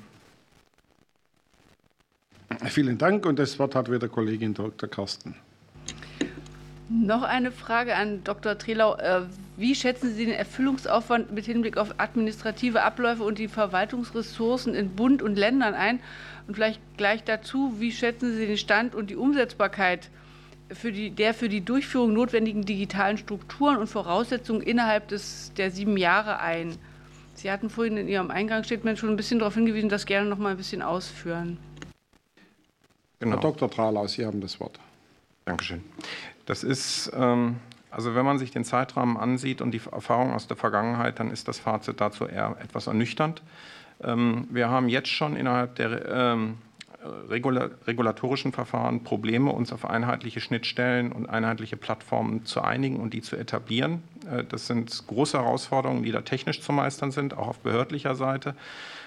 Vielen 2.67 2.99
Dank 2.99 3.27
und 3.27 3.39
das 3.39 3.59
Wort 3.59 3.75
hat 3.75 3.91
wieder 3.91 4.09
Kollegin 4.09 4.55
Dr. 4.55 4.89
Carsten. 4.89 5.35
Noch 6.89 7.23
eine 7.23 7.51
Frage 7.51 7.97
an 7.97 8.23
Dr. 8.25 8.59
Trelau. 8.59 8.97
Äh, 8.97 9.23
wie 9.57 9.75
schätzen 9.75 10.15
Sie 10.15 10.27
den 10.27 10.35
Erfüllungsaufwand 10.35 11.33
mit 11.33 11.47
Hinblick 11.47 11.79
auf 11.79 11.99
administrative 11.99 12.83
Abläufe 12.83 13.23
und 13.23 13.39
die 13.39 13.49
Verwaltungsressourcen 13.49 14.75
in 14.75 14.91
Bund 14.95 15.23
und 15.23 15.37
Ländern 15.37 15.75
ein? 15.75 16.01
Und 16.47 16.55
vielleicht 16.55 16.81
gleich 16.97 17.25
dazu, 17.25 17.75
wie 17.79 17.93
schätzen 17.93 18.37
Sie 18.37 18.47
den 18.47 18.59
Stand 18.59 18.95
und 18.95 19.11
die 19.11 19.17
Umsetzbarkeit 19.17 20.11
für 20.71 20.93
die, 20.93 21.11
der 21.11 21.35
für 21.35 21.49
die 21.49 21.63
Durchführung 21.63 22.13
notwendigen 22.13 22.65
digitalen 22.65 23.17
Strukturen 23.17 23.77
und 23.77 23.87
Voraussetzungen 23.87 24.61
innerhalb 24.61 25.09
des, 25.09 25.53
der 25.57 25.71
sieben 25.71 25.97
Jahre 25.97 26.41
ein? 26.41 26.77
Sie 27.35 27.51
hatten 27.51 27.71
vorhin 27.71 27.97
in 27.97 28.09
Ihrem 28.09 28.31
Eingangsstatement 28.31 28.99
schon 28.99 29.11
ein 29.11 29.17
bisschen 29.17 29.39
darauf 29.39 29.55
hingewiesen, 29.55 29.89
das 29.89 30.07
gerne 30.07 30.29
noch 30.29 30.39
mal 30.39 30.51
ein 30.51 30.57
bisschen 30.57 30.83
ausführen. 30.83 31.59
Genau. 33.19 33.37
Herr 33.37 33.41
Dr. 33.41 33.71
Tralaus, 33.71 34.13
Sie 34.13 34.27
haben 34.27 34.41
das 34.41 34.61
Wort. 34.61 34.79
Dankeschön. 35.45 35.83
Das 36.47 36.63
ist, 36.63 37.11
ähm, 37.15 37.57
also 37.91 38.15
wenn 38.15 38.25
man 38.25 38.39
sich 38.39 38.51
den 38.51 38.65
Zeitrahmen 38.65 39.17
ansieht 39.17 39.61
und 39.61 39.73
die 39.73 39.81
Erfahrung 39.91 40.33
aus 40.33 40.47
der 40.47 40.57
Vergangenheit, 40.57 41.19
dann 41.19 41.31
ist 41.31 41.49
das 41.49 41.59
Fazit 41.59 42.01
dazu 42.01 42.27
eher 42.27 42.57
etwas 42.61 42.87
ernüchternd. 42.87 43.43
Ähm, 44.03 44.47
wir 44.51 44.69
haben 44.69 44.89
jetzt 44.89 45.09
schon 45.09 45.37
innerhalb 45.37 45.77
der 45.77 46.09
ähm, 46.09 46.59
regulatorischen 47.29 48.53
Verfahren 48.53 49.05
Probleme, 49.05 49.51
uns 49.53 49.73
auf 49.73 49.85
einheitliche 49.85 50.41
Schnittstellen 50.41 51.13
und 51.13 51.29
einheitliche 51.29 51.77
Plattformen 51.77 52.45
zu 52.45 52.63
einigen 52.63 52.97
und 52.97 53.13
die 53.13 53.23
zu 53.23 53.37
etablieren. 53.37 54.03
Äh, 54.31 54.45
das 54.45 54.67
sind 54.67 55.07
große 55.07 55.39
Herausforderungen, 55.39 56.03
die 56.03 56.13
da 56.13 56.23
technisch 56.23 56.61
zu 56.61 56.73
meistern 56.73 57.11
sind, 57.11 57.37
auch 57.37 57.49
auf 57.49 57.59
behördlicher 57.61 58.15
Seite. 58.15 58.55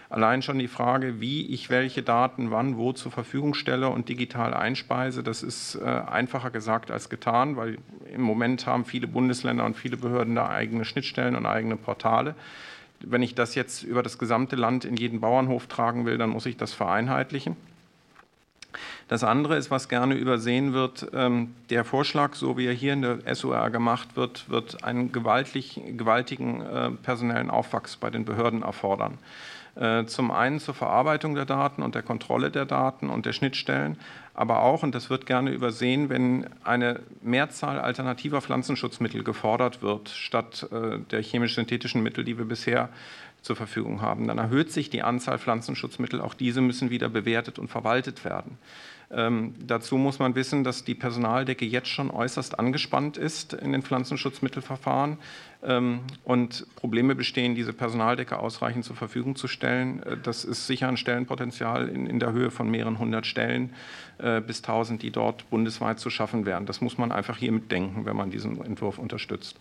Allein 0.10 0.42
schon 0.42 0.58
die 0.58 0.70
Frage, 0.70 1.20
wie 1.20 1.48
ich 1.48 1.70
welche 1.70 2.02
Daten 2.02 2.50
wann, 2.50 2.78
wo 2.78 2.94
zur 2.94 3.12
Verfügung 3.12 3.54
stelle 3.54 3.90
und 3.90 4.08
digital 4.08 4.54
einspeise, 4.54 5.22
das 5.22 5.44
ist 5.44 5.76
äh, 5.76 5.84
einfacher 5.84 6.50
gesagt 6.50 6.92
als 6.92 7.10
getan, 7.10 7.58
weil 7.58 7.78
im 8.14 8.22
Moment 8.22 8.66
haben 8.68 8.86
viele 8.86 9.08
Bundesländer 9.08 9.66
und 9.66 9.76
viele 9.76 9.98
Behörden 9.98 10.36
da 10.36 10.48
eigene 10.48 10.86
Schnittstellen 10.86 11.36
und 11.36 11.46
eigene 11.46 11.76
Portale. 11.76 12.36
Wenn 13.00 13.22
ich 13.22 13.36
das 13.36 13.56
jetzt 13.56 13.84
über 13.84 14.04
das 14.04 14.18
gesamte 14.18 14.56
Land 14.56 14.86
in 14.86 14.96
jeden 14.96 15.20
Bauernhof 15.20 15.68
tragen 15.68 16.06
will, 16.06 16.18
dann 16.18 16.30
muss 16.30 16.46
ich 16.46 16.58
das 16.58 16.74
vereinheitlichen. 16.74 17.56
Das 19.08 19.24
andere 19.24 19.56
ist, 19.56 19.72
was 19.72 19.88
gerne 19.88 20.16
übersehen 20.16 20.74
wird, 20.74 21.08
ähm, 21.14 21.56
der 21.70 21.86
Vorschlag, 21.86 22.36
so 22.36 22.58
wie 22.58 22.66
er 22.66 22.74
hier 22.74 22.94
in 22.94 23.02
der 23.02 23.36
SOR 23.36 23.70
gemacht 23.70 24.16
wird, 24.16 24.50
wird 24.50 24.84
einen 24.84 25.12
gewaltigen 25.12 26.62
äh, 26.62 26.92
personellen 26.92 27.50
Aufwachs 27.50 27.96
bei 27.96 28.10
den 28.10 28.26
Behörden 28.26 28.64
erfordern. 28.64 29.18
Äh, 29.76 30.06
zum 30.06 30.32
einen 30.32 30.60
zur 30.60 30.74
Verarbeitung 30.74 31.36
der 31.36 31.46
Daten 31.46 31.84
und 31.84 31.96
der 31.96 32.02
Kontrolle 32.02 32.52
der 32.52 32.66
Daten 32.66 33.10
und 33.10 33.26
der 33.26 33.34
Schnittstellen, 33.34 33.98
aber 34.38 34.62
auch, 34.62 34.84
und 34.84 34.94
das 34.94 35.10
wird 35.10 35.26
gerne 35.26 35.50
übersehen, 35.50 36.10
wenn 36.10 36.46
eine 36.64 37.00
Mehrzahl 37.24 37.80
alternativer 37.80 38.40
Pflanzenschutzmittel 38.40 39.24
gefordert 39.24 39.82
wird, 39.82 40.10
statt 40.10 40.70
äh, 40.72 41.00
der 41.00 41.24
chemisch-synthetischen 41.24 42.04
Mittel, 42.04 42.24
die 42.24 42.38
wir 42.38 42.46
bisher 42.46 42.90
zur 43.42 43.56
Verfügung 43.56 44.02
haben, 44.02 44.28
dann 44.28 44.38
erhöht 44.38 44.72
sich 44.72 44.92
die 44.92 45.02
Anzahl 45.02 45.40
Pflanzenschutzmittel. 45.40 46.22
Auch 46.22 46.36
diese 46.36 46.62
müssen 46.62 46.92
wieder 46.92 47.10
bewertet 47.10 47.58
und 47.58 47.70
verwaltet 47.70 48.26
werden. 48.26 48.60
Ähm, 49.10 49.56
dazu 49.66 49.98
muss 49.98 50.20
man 50.20 50.36
wissen, 50.36 50.64
dass 50.64 50.84
die 50.84 50.94
Personaldecke 50.94 51.66
jetzt 51.66 51.88
schon 51.88 52.12
äußerst 52.12 52.60
angespannt 52.60 53.18
ist 53.18 53.54
in 53.54 53.72
den 53.72 53.82
Pflanzenschutzmittelverfahren 53.82 55.18
und 56.24 56.68
Probleme 56.76 57.16
bestehen, 57.16 57.56
diese 57.56 57.74
Personaldecke 57.74 58.38
ausreichend 58.38 58.86
zur 58.86 58.96
Verfügung 58.96 59.36
zu 59.36 59.48
stellen. 59.48 60.04
Äh, 60.04 60.18
das 60.22 60.46
ist 60.46 60.68
sicher 60.68 60.88
ein 60.88 60.98
Stellenpotenzial 60.98 61.90
in, 61.90 62.06
in 62.06 62.20
der 62.20 62.32
Höhe 62.32 62.52
von 62.52 62.70
mehreren 62.70 63.00
hundert 63.00 63.26
Stellen 63.26 63.74
äh, 64.20 64.40
bis 64.40 64.62
tausend, 64.62 65.02
die 65.02 65.12
dort 65.12 65.50
bundesweit 65.50 66.00
zu 66.00 66.10
schaffen 66.10 66.46
wären. 66.46 66.66
Das 66.66 66.82
muss 66.82 66.98
man 66.98 67.12
einfach 67.12 67.38
hier 67.38 67.52
mitdenken, 67.52 68.06
wenn 68.06 68.16
man 68.16 68.30
diesen 68.30 68.64
Entwurf 68.64 69.00
unterstützt. 69.00 69.56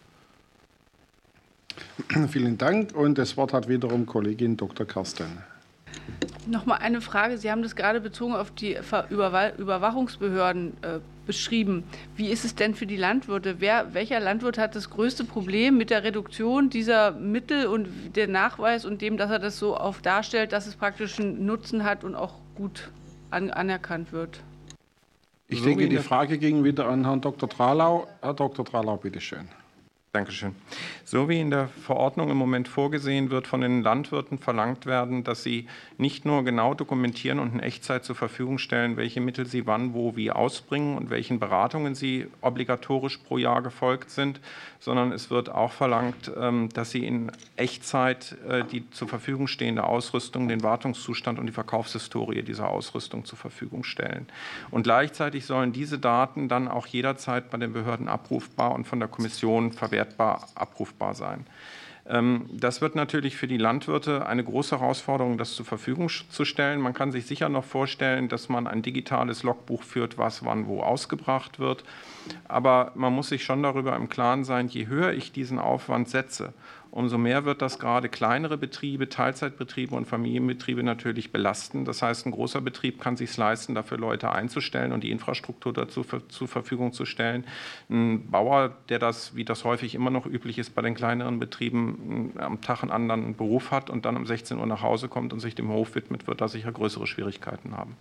Vielen 2.29 2.59
Dank 2.59 2.95
und 2.95 3.17
das 3.17 3.37
Wort 3.37 3.53
hat 3.53 3.69
wiederum 3.69 4.07
Kollegin 4.07 4.57
Dr. 4.57 4.87
Karsten. 4.87 5.43
Noch 6.47 6.65
mal 6.65 6.77
eine 6.77 7.01
Frage. 7.01 7.39
Sie 7.39 7.51
haben 7.51 7.63
das 7.63 7.75
gerade 7.75 8.01
bezogen 8.01 8.35
auf 8.35 8.53
die 8.53 8.79
Überwachungsbehörden 9.11 10.77
äh, 10.83 11.01
beschrieben. 11.27 11.83
Wie 12.15 12.31
ist 12.31 12.45
es 12.45 12.55
denn 12.55 12.77
für 12.77 12.87
die 12.87 12.97
Landwirte? 12.97 13.57
Wer, 13.59 13.95
welcher 13.95 14.21
Landwirt 14.21 14.57
hat 14.57 14.77
das 14.77 14.89
größte 14.91 15.25
Problem 15.25 15.77
mit 15.77 15.91
der 15.91 16.05
Reduktion 16.05 16.71
dieser 16.71 17.11
Mittel 17.11 17.67
und 17.67 17.89
der 18.15 18.29
Nachweis 18.29 18.85
und 18.85 19.03
dem, 19.03 19.17
dass 19.17 19.31
er 19.31 19.41
das 19.41 19.59
so 19.59 19.77
auf 19.77 20.03
darstellt, 20.03 20.53
dass 20.53 20.69
es 20.69 20.77
praktisch 20.77 21.19
einen 21.19 21.47
Nutzen 21.47 21.83
hat 21.83 22.05
und 22.05 22.15
auch 22.15 22.35
gut 22.55 22.91
an, 23.31 23.51
anerkannt 23.51 24.13
wird? 24.13 24.41
Ich 25.49 25.63
denke, 25.63 25.89
die 25.89 25.99
Frage 25.99 26.39
ging 26.39 26.63
wieder 26.63 26.87
an 26.87 27.05
Herrn 27.05 27.21
Dr. 27.21 27.49
Tralau. 27.49 28.07
Herr 28.21 28.35
Dr. 28.35 28.65
Tralau, 28.65 28.97
bitteschön. 28.97 29.49
Dankeschön. 30.17 30.55
So 31.05 31.29
wie 31.29 31.39
in 31.39 31.51
der 31.51 31.69
Verordnung 31.69 32.31
im 32.31 32.39
Moment 32.39 32.69
vorgesehen 32.69 33.31
wird, 33.31 33.47
von 33.47 33.61
den 33.61 33.83
Landwirten 33.83 34.39
verlangt 34.39 34.87
werden, 34.87 35.25
dass 35.25 35.43
sie 35.43 35.67
nicht 35.99 36.25
nur 36.25 36.43
genau 36.43 36.73
dokumentieren 36.73 37.39
und 37.39 37.53
in 37.53 37.61
Echtzeit 37.61 38.03
zur 38.03 38.17
Verfügung 38.17 38.57
stellen, 38.57 38.97
welche 38.97 39.21
Mittel 39.21 39.45
sie 39.45 39.67
wann, 39.67 39.93
wo, 39.93 40.17
wie 40.17 40.31
ausbringen 40.31 40.97
und 40.97 41.11
welchen 41.11 41.39
Beratungen 41.39 41.95
sie 41.95 42.29
obligatorisch 42.41 43.19
pro 43.19 43.37
Jahr 43.37 43.61
gefolgt 43.61 44.09
sind, 44.09 44.41
sondern 44.81 45.13
es 45.13 45.29
wird 45.29 45.51
auch 45.51 45.73
verlangt, 45.73 46.33
ähm, 46.35 46.71
dass 46.71 46.93
sie 46.93 47.05
in 47.05 47.31
Echtzeit 47.57 48.39
äh, 48.49 48.65
die 48.65 48.89
zur 48.89 49.09
Verfügung 49.09 49.49
stehende 49.49 49.85
Ausrüstung, 49.85 50.49
den 50.49 50.63
Wartungszustand 50.63 51.39
und 51.39 51.45
die 51.45 51.53
Verkaufshistorie 51.53 52.43
dieser 52.43 52.71
Ausrüstung 52.71 53.27
zur 53.27 53.37
Verfügung 53.37 53.85
stellen. 53.85 54.27
Und 54.71 54.85
gleichzeitig 54.85 55.45
sollen 55.45 55.73
diese 55.73 55.99
Daten 55.99 56.49
dann 56.49 56.69
auch 56.69 56.87
jederzeit 56.87 57.51
bei 57.51 57.59
den 57.59 57.75
Behörden 57.75 58.09
abrufbar 58.09 58.75
und 58.75 58.87
von 58.87 58.99
der 58.99 59.11
Kommission 59.11 59.73
verwertet 59.73 60.06
verwertbar 60.07 60.49
abrufbar 60.55 61.15
sein. 61.15 61.47
Ähm, 62.09 62.49
das 62.53 62.81
wird 62.81 62.95
natürlich 62.95 63.37
für 63.37 63.49
die 63.49 63.57
Landwirte 63.57 64.27
eine 64.27 64.45
große 64.45 64.79
Herausforderung, 64.79 65.39
das 65.39 65.55
zur 65.55 65.67
Verfügung 65.67 66.09
zu 66.09 66.45
stellen. 66.45 66.81
Man 66.81 66.95
kann 66.95 67.11
sich 67.11 67.27
sicher 67.27 67.49
noch 67.49 67.65
vorstellen, 67.65 68.29
dass 68.29 68.49
man 68.49 68.67
ein 68.67 68.83
digitales 68.83 69.43
Logbuch 69.43 69.83
führt, 69.83 70.17
was 70.17 70.45
wann 70.45 70.67
wo 70.67 70.83
ausgebracht 70.83 71.59
wird. 71.59 71.85
Aber 72.47 72.93
man 72.95 73.13
muss 73.13 73.29
sich 73.29 73.45
schon 73.45 73.63
darüber 73.63 73.97
im 73.97 74.09
Klaren 74.09 74.45
sein, 74.45 74.69
je 74.69 74.87
höher 74.87 75.13
ich 75.13 75.33
diesen 75.33 75.59
Aufwand 75.59 76.09
setze, 76.09 76.53
umso 76.91 77.19
mehr 77.19 77.45
wird 77.45 77.63
das 77.63 77.79
gerade 77.79 78.09
kleinere 78.09 78.57
Betriebe, 78.57 79.09
Teilzeitbetriebe 79.09 79.95
und 79.95 80.07
Familienbetriebe 80.07 80.83
natürlich 80.83 81.33
belasten. 81.33 81.85
Das 81.85 82.03
heißt, 82.03 82.27
ein 82.27 82.33
großer 82.33 82.61
Betrieb 82.61 83.01
kann 83.01 83.17
sich 83.17 83.37
leisten, 83.37 83.75
dafür 83.75 83.99
Leute 83.99 84.33
einzustellen 84.33 84.93
und 84.93 85.05
die 85.05 85.11
Infrastruktur 85.11 85.73
dazu 85.73 86.03
für, 86.03 86.27
zur 86.29 86.49
Verfügung 86.49 86.93
zu 86.93 87.05
stellen. 87.05 87.45
Ein 87.91 88.31
Bauer, 88.31 88.77
der 88.89 88.99
das, 88.99 89.37
wie 89.37 89.45
das 89.45 89.65
häufig 89.65 89.95
immer 89.95 90.11
noch 90.11 90.27
üblich 90.27 90.59
ist, 90.59 90.75
bei 90.75 90.83
den 90.83 90.95
kleineren 90.95 91.39
Betrieben 91.39 92.33
am 92.37 92.61
Tag 92.61 92.83
einen 92.83 92.93
anderen 92.93 93.37
Beruf 93.37 93.71
hat 93.71 93.91
und 93.91 94.05
dann 94.05 94.17
um 94.17 94.27
16 94.27 94.59
Uhr 94.59 94.67
nach 94.67 94.83
Hause 94.83 95.09
kommt 95.09 95.33
und 95.33 95.41
sich 95.41 95.55
dem 95.55 95.69
Hof 95.69 95.95
widmet, 95.95 96.27
wird 96.27 96.41
da 96.41 96.49
sicher 96.49 96.73
größere 96.73 97.07
Schwierigkeiten 97.07 97.77
haben. 97.77 97.97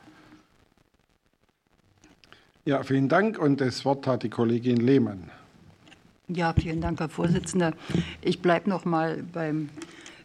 Ja, 2.66 2.82
vielen 2.82 3.10
Dank. 3.10 3.38
Und 3.38 3.62
das 3.62 3.86
Wort 3.86 4.08
hat 4.08 4.24
die 4.24 4.30
Kollegin 4.30 4.78
Lehmann. 4.78 5.30
Ja, 6.28 6.54
vielen 6.54 6.82
Dank, 6.82 7.00
Herr 7.00 7.10
Vorsitzender. 7.10 7.74
Ich 8.22 8.42
bleibe 8.42 8.68
noch 8.68 8.84
mal 8.84 9.24
beim 9.32 9.70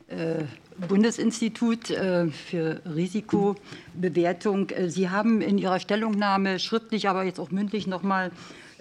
äh, 0.08 0.44
Bundesinstitut 0.88 1.90
äh, 1.90 2.28
für 2.28 2.80
Risikobewertung. 2.86 4.70
Äh, 4.70 4.88
Sie 4.88 5.10
haben 5.10 5.42
in 5.42 5.58
Ihrer 5.58 5.78
Stellungnahme 5.78 6.58
schriftlich, 6.58 7.06
aber 7.06 7.24
jetzt 7.24 7.38
auch 7.38 7.50
mündlich 7.50 7.86
noch 7.86 8.02
mal 8.02 8.30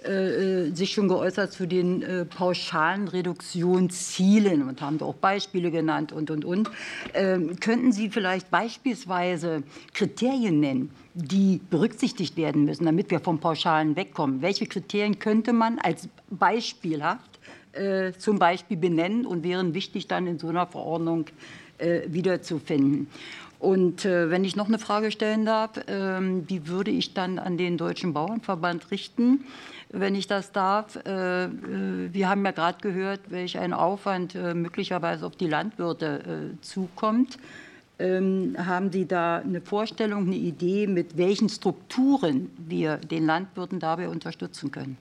äh, 0.04 0.68
äh, 0.68 0.74
sich 0.74 0.92
schon 0.92 1.08
geäußert 1.08 1.52
zu 1.52 1.66
den 1.66 2.02
äh, 2.02 2.24
pauschalen 2.24 3.08
Reduktionszielen 3.08 4.66
und 4.66 4.80
haben 4.80 4.98
da 4.98 5.04
auch 5.04 5.14
Beispiele 5.14 5.70
genannt 5.70 6.12
und, 6.12 6.30
und, 6.30 6.44
und. 6.44 6.70
Ähm, 7.12 7.58
könnten 7.60 7.92
Sie 7.92 8.08
vielleicht 8.08 8.50
beispielsweise 8.50 9.62
Kriterien 9.92 10.60
nennen, 10.60 10.90
die 11.14 11.60
berücksichtigt 11.68 12.36
werden 12.36 12.64
müssen, 12.64 12.86
damit 12.86 13.10
wir 13.10 13.20
vom 13.20 13.40
Pauschalen 13.40 13.94
wegkommen? 13.96 14.40
Welche 14.40 14.66
Kriterien 14.66 15.18
könnte 15.18 15.52
man 15.52 15.78
als 15.78 16.08
beispielhaft 16.30 17.38
äh, 17.72 18.12
zum 18.12 18.38
Beispiel 18.38 18.78
benennen 18.78 19.26
und 19.26 19.42
wären 19.42 19.74
wichtig 19.74 20.06
dann 20.06 20.26
in 20.26 20.38
so 20.38 20.48
einer 20.48 20.66
Verordnung 20.66 21.26
äh, 21.78 22.02
wiederzufinden? 22.06 23.08
Und 23.58 24.06
äh, 24.06 24.30
wenn 24.30 24.42
ich 24.44 24.56
noch 24.56 24.68
eine 24.68 24.78
Frage 24.78 25.10
stellen 25.10 25.44
darf, 25.44 25.72
ähm, 25.86 26.46
die 26.46 26.66
würde 26.66 26.90
ich 26.90 27.12
dann 27.12 27.38
an 27.38 27.58
den 27.58 27.76
Deutschen 27.76 28.14
Bauernverband 28.14 28.90
richten 28.90 29.44
wenn 29.92 30.14
ich 30.14 30.26
das 30.26 30.52
darf. 30.52 30.96
Äh, 31.04 31.44
äh, 31.44 31.48
wir 32.12 32.28
haben 32.28 32.44
ja 32.44 32.52
gerade 32.52 32.78
gehört, 32.80 33.20
welch 33.30 33.58
ein 33.58 33.72
Aufwand 33.72 34.34
äh, 34.34 34.54
möglicherweise 34.54 35.26
auf 35.26 35.36
die 35.36 35.48
Landwirte 35.48 36.54
zukommt. 36.62 37.38
Ähm, 37.98 38.56
haben 38.58 38.90
Sie 38.90 39.06
da 39.06 39.38
eine 39.38 39.60
Vorstellung, 39.60 40.26
eine 40.26 40.36
Idee, 40.36 40.86
mit 40.86 41.16
welchen 41.18 41.48
Strukturen 41.48 42.50
wir 42.56 42.96
den 42.96 43.26
Landwirten 43.26 43.78
dabei 43.78 44.08
unterstützen 44.08 44.70
können? 44.70 44.96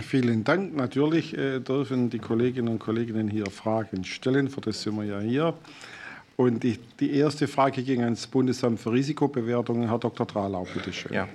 Vielen 0.00 0.44
Dank. 0.44 0.74
Natürlich 0.74 1.32
dürfen 1.32 2.08
die 2.08 2.18
Kolleginnen 2.18 2.68
und 2.68 2.78
Kollegen 2.78 3.28
hier 3.28 3.44
Fragen 3.50 4.02
stellen, 4.04 4.48
für 4.48 4.62
das 4.62 4.80
sind 4.80 4.96
wir 4.96 5.04
ja 5.04 5.20
hier. 5.20 5.54
Und 6.36 6.64
die, 6.64 6.78
die 6.98 7.14
erste 7.14 7.46
Frage 7.46 7.82
ging 7.82 8.02
ans 8.02 8.26
Bundesamt 8.26 8.80
für 8.80 8.92
Risikobewertungen. 8.92 9.88
Herr 9.88 9.98
Dr. 9.98 10.26
Tralau, 10.26 10.66
bitte 10.72 10.90
schön. 10.90 11.12
Ja. 11.12 11.28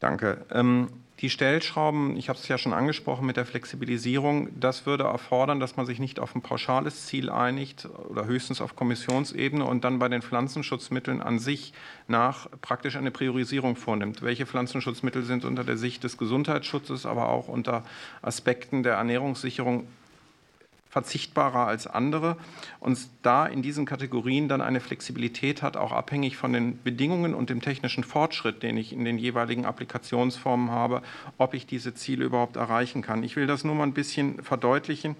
Danke. 0.00 0.44
Ähm, 0.52 0.88
die 1.20 1.30
Stellschrauben, 1.30 2.16
ich 2.16 2.28
habe 2.28 2.38
es 2.38 2.46
ja 2.46 2.58
schon 2.58 2.72
angesprochen 2.72 3.26
mit 3.26 3.36
der 3.36 3.44
Flexibilisierung, 3.44 4.48
das 4.60 4.86
würde 4.86 5.04
erfordern, 5.04 5.58
dass 5.58 5.76
man 5.76 5.84
sich 5.84 5.98
nicht 5.98 6.20
auf 6.20 6.36
ein 6.36 6.42
pauschales 6.42 7.06
Ziel 7.06 7.28
einigt 7.28 7.88
oder 8.08 8.24
höchstens 8.26 8.60
auf 8.60 8.76
Kommissionsebene 8.76 9.64
und 9.64 9.82
dann 9.82 9.98
bei 9.98 10.08
den 10.08 10.22
Pflanzenschutzmitteln 10.22 11.20
an 11.20 11.40
sich 11.40 11.72
nach 12.06 12.48
praktisch 12.60 12.94
eine 12.94 13.10
Priorisierung 13.10 13.74
vornimmt. 13.74 14.22
Welche 14.22 14.46
Pflanzenschutzmittel 14.46 15.24
sind 15.24 15.44
unter 15.44 15.64
der 15.64 15.76
Sicht 15.76 16.04
des 16.04 16.18
Gesundheitsschutzes, 16.18 17.04
aber 17.04 17.30
auch 17.30 17.48
unter 17.48 17.84
Aspekten 18.22 18.84
der 18.84 18.94
Ernährungssicherung 18.94 19.88
verzichtbarer 20.90 21.66
als 21.66 21.86
andere 21.86 22.36
und 22.80 22.98
da 23.22 23.46
in 23.46 23.62
diesen 23.62 23.84
Kategorien 23.84 24.48
dann 24.48 24.60
eine 24.60 24.80
Flexibilität 24.80 25.62
hat, 25.62 25.76
auch 25.76 25.92
abhängig 25.92 26.36
von 26.36 26.52
den 26.52 26.82
Bedingungen 26.82 27.34
und 27.34 27.50
dem 27.50 27.60
technischen 27.60 28.04
Fortschritt, 28.04 28.62
den 28.62 28.76
ich 28.76 28.92
in 28.92 29.04
den 29.04 29.18
jeweiligen 29.18 29.66
Applikationsformen 29.66 30.70
habe, 30.70 31.02
ob 31.36 31.54
ich 31.54 31.66
diese 31.66 31.94
Ziele 31.94 32.24
überhaupt 32.24 32.56
erreichen 32.56 33.02
kann. 33.02 33.22
Ich 33.22 33.36
will 33.36 33.46
das 33.46 33.64
nur 33.64 33.74
mal 33.74 33.84
ein 33.84 33.92
bisschen 33.92 34.42
verdeutlichen. 34.42 35.16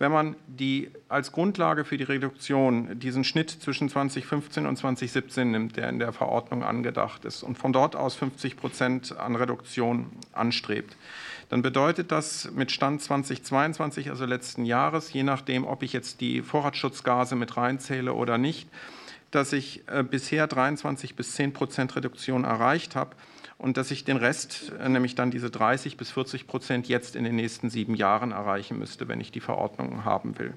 Wenn 0.00 0.10
man 0.10 0.34
die 0.48 0.90
als 1.08 1.30
Grundlage 1.30 1.84
für 1.84 1.96
die 1.96 2.04
Reduktion 2.04 2.98
diesen 2.98 3.22
Schnitt 3.22 3.50
zwischen 3.50 3.88
2015 3.88 4.66
und 4.66 4.76
2017 4.76 5.50
nimmt, 5.50 5.76
der 5.76 5.88
in 5.88 6.00
der 6.00 6.12
Verordnung 6.12 6.64
angedacht 6.64 7.24
ist, 7.24 7.44
und 7.44 7.56
von 7.56 7.72
dort 7.72 7.94
aus 7.94 8.16
50 8.16 8.56
Prozent 8.56 9.16
an 9.16 9.36
Reduktion 9.36 10.06
anstrebt, 10.32 10.96
dann 11.48 11.62
bedeutet 11.62 12.10
das 12.10 12.50
mit 12.52 12.72
Stand 12.72 13.02
2022, 13.02 14.10
also 14.10 14.24
letzten 14.24 14.64
Jahres, 14.64 15.12
je 15.12 15.22
nachdem, 15.22 15.64
ob 15.64 15.82
ich 15.82 15.92
jetzt 15.92 16.20
die 16.20 16.42
Vorratsschutzgase 16.42 17.36
mit 17.36 17.56
reinzähle 17.56 18.14
oder 18.14 18.38
nicht, 18.38 18.68
dass 19.30 19.52
ich 19.52 19.82
äh, 19.88 20.02
bisher 20.02 20.46
23 20.46 21.16
bis 21.16 21.32
10 21.32 21.52
Prozent 21.52 21.96
Reduktion 21.96 22.44
erreicht 22.44 22.94
habe 22.94 23.16
und 23.58 23.76
dass 23.76 23.90
ich 23.90 24.04
den 24.04 24.16
Rest, 24.16 24.72
äh, 24.80 24.88
nämlich 24.88 25.14
dann 25.14 25.30
diese 25.30 25.50
30 25.50 25.96
bis 25.96 26.10
40 26.12 26.46
Prozent, 26.46 26.88
jetzt 26.88 27.16
in 27.16 27.24
den 27.24 27.36
nächsten 27.36 27.70
sieben 27.70 27.94
Jahren 27.94 28.32
erreichen 28.32 28.78
müsste, 28.78 29.08
wenn 29.08 29.20
ich 29.20 29.32
die 29.32 29.40
Verordnung 29.40 30.04
haben 30.04 30.38
will. 30.38 30.54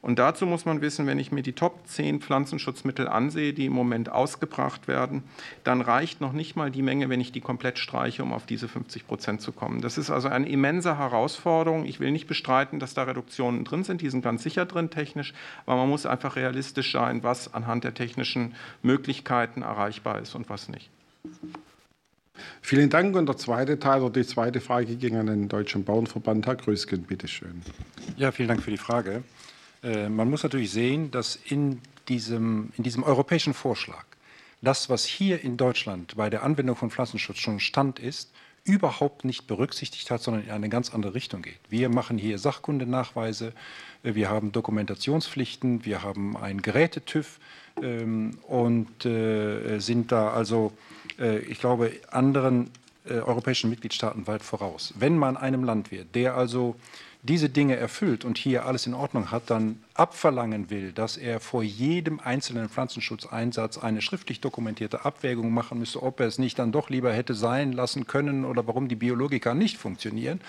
Und 0.00 0.18
dazu 0.18 0.46
muss 0.46 0.64
man 0.64 0.80
wissen, 0.80 1.06
wenn 1.06 1.18
ich 1.18 1.32
mir 1.32 1.42
die 1.42 1.52
Top 1.52 1.86
10 1.86 2.20
Pflanzenschutzmittel 2.20 3.08
ansehe, 3.08 3.52
die 3.52 3.66
im 3.66 3.72
Moment 3.72 4.10
ausgebracht 4.10 4.88
werden, 4.88 5.24
dann 5.64 5.80
reicht 5.80 6.20
noch 6.20 6.32
nicht 6.32 6.56
mal 6.56 6.70
die 6.70 6.82
Menge, 6.82 7.08
wenn 7.08 7.20
ich 7.20 7.32
die 7.32 7.40
komplett 7.40 7.78
streiche, 7.78 8.22
um 8.22 8.32
auf 8.32 8.46
diese 8.46 8.68
50 8.68 9.06
Prozent 9.06 9.40
zu 9.40 9.52
kommen. 9.52 9.80
Das 9.80 9.98
ist 9.98 10.10
also 10.10 10.28
eine 10.28 10.48
immense 10.48 10.98
Herausforderung. 10.98 11.84
Ich 11.84 12.00
will 12.00 12.10
nicht 12.10 12.26
bestreiten, 12.26 12.78
dass 12.78 12.94
da 12.94 13.02
Reduktionen 13.02 13.64
drin 13.64 13.84
sind. 13.84 14.00
Die 14.00 14.10
sind 14.10 14.22
ganz 14.22 14.42
sicher 14.42 14.66
drin 14.66 14.90
technisch, 14.90 15.34
aber 15.66 15.76
man 15.76 15.88
muss 15.88 16.06
einfach 16.06 16.36
realistisch 16.36 16.92
sein, 16.92 17.22
was 17.22 17.52
anhand 17.52 17.84
der 17.84 17.94
technischen 17.94 18.54
Möglichkeiten 18.82 19.62
erreichbar 19.62 20.20
ist 20.20 20.34
und 20.34 20.48
was 20.48 20.68
nicht. 20.68 20.90
Vielen 22.60 22.90
Dank. 22.90 23.16
Und 23.16 23.26
der 23.26 23.36
zweite 23.36 23.78
Teil 23.78 24.02
oder 24.02 24.20
die 24.20 24.26
zweite 24.26 24.60
Frage 24.60 24.96
ging 24.96 25.16
an 25.16 25.26
den 25.26 25.48
Deutschen 25.48 25.84
Bauernverband. 25.84 26.46
Herr 26.46 26.56
Grösken, 26.56 27.02
bitteschön. 27.02 27.62
Ja, 28.16 28.30
vielen 28.30 28.48
Dank 28.48 28.62
für 28.62 28.70
die 28.70 28.76
Frage. 28.76 29.22
Äh, 29.82 30.08
man 30.08 30.30
muss 30.30 30.42
natürlich 30.42 30.70
sehen, 30.70 31.10
dass 31.10 31.36
in 31.36 31.80
diesem, 32.08 32.70
in 32.76 32.84
diesem 32.84 33.02
europäischen 33.02 33.54
Vorschlag 33.54 34.04
das, 34.60 34.90
was 34.90 35.04
hier 35.04 35.42
in 35.42 35.56
Deutschland 35.56 36.16
bei 36.16 36.30
der 36.30 36.42
Anwendung 36.42 36.74
von 36.76 36.90
Pflanzenschutz 36.90 37.38
schon 37.38 37.60
Stand 37.60 37.98
ist, 37.98 38.32
überhaupt 38.64 39.24
nicht 39.24 39.46
berücksichtigt 39.46 40.10
hat, 40.10 40.20
sondern 40.20 40.44
in 40.44 40.50
eine 40.50 40.68
ganz 40.68 40.92
andere 40.92 41.14
Richtung 41.14 41.42
geht. 41.42 41.60
Wir 41.68 41.88
machen 41.88 42.18
hier 42.18 42.38
Sachkundenachweise, 42.38 43.52
äh, 44.02 44.14
wir 44.14 44.28
haben 44.28 44.52
Dokumentationspflichten, 44.52 45.84
wir 45.84 46.02
haben 46.02 46.36
einen 46.36 46.60
Gerätetüv 46.60 47.38
ähm, 47.80 48.38
und 48.46 49.06
äh, 49.06 49.78
sind 49.78 50.12
da 50.12 50.30
also, 50.30 50.72
ich 51.48 51.58
glaube, 51.58 51.90
anderen 52.12 52.70
europäischen 53.08 53.70
Mitgliedstaaten 53.70 54.28
weit 54.28 54.42
voraus. 54.42 54.94
Wenn 54.96 55.18
man 55.18 55.36
einem 55.36 55.64
Landwirt, 55.64 56.14
der 56.14 56.36
also 56.36 56.76
diese 57.22 57.48
Dinge 57.48 57.76
erfüllt 57.76 58.24
und 58.24 58.38
hier 58.38 58.64
alles 58.66 58.86
in 58.86 58.94
Ordnung 58.94 59.30
hat, 59.30 59.50
dann 59.50 59.82
abverlangen 59.94 60.70
will, 60.70 60.92
dass 60.92 61.16
er 61.16 61.40
vor 61.40 61.62
jedem 61.62 62.20
einzelnen 62.20 62.68
Pflanzenschutzeinsatz 62.68 63.78
eine 63.78 64.02
schriftlich 64.02 64.40
dokumentierte 64.40 65.04
Abwägung 65.04 65.52
machen 65.52 65.80
müsste, 65.80 66.02
ob 66.02 66.20
er 66.20 66.26
es 66.26 66.38
nicht 66.38 66.58
dann 66.58 66.70
doch 66.70 66.90
lieber 66.90 67.12
hätte 67.12 67.34
sein 67.34 67.72
lassen 67.72 68.06
können 68.06 68.44
oder 68.44 68.66
warum 68.66 68.88
die 68.88 68.96
Biologika 68.96 69.54
nicht 69.54 69.78
funktionieren. 69.78 70.40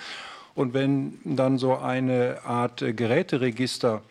Und 0.53 0.74
wenn 0.74 1.20
dann 1.24 1.57
so 1.57 1.78
eine 1.78 2.39
Art 2.43 2.82
äh, 2.82 2.93
Geräteregister 2.93 4.03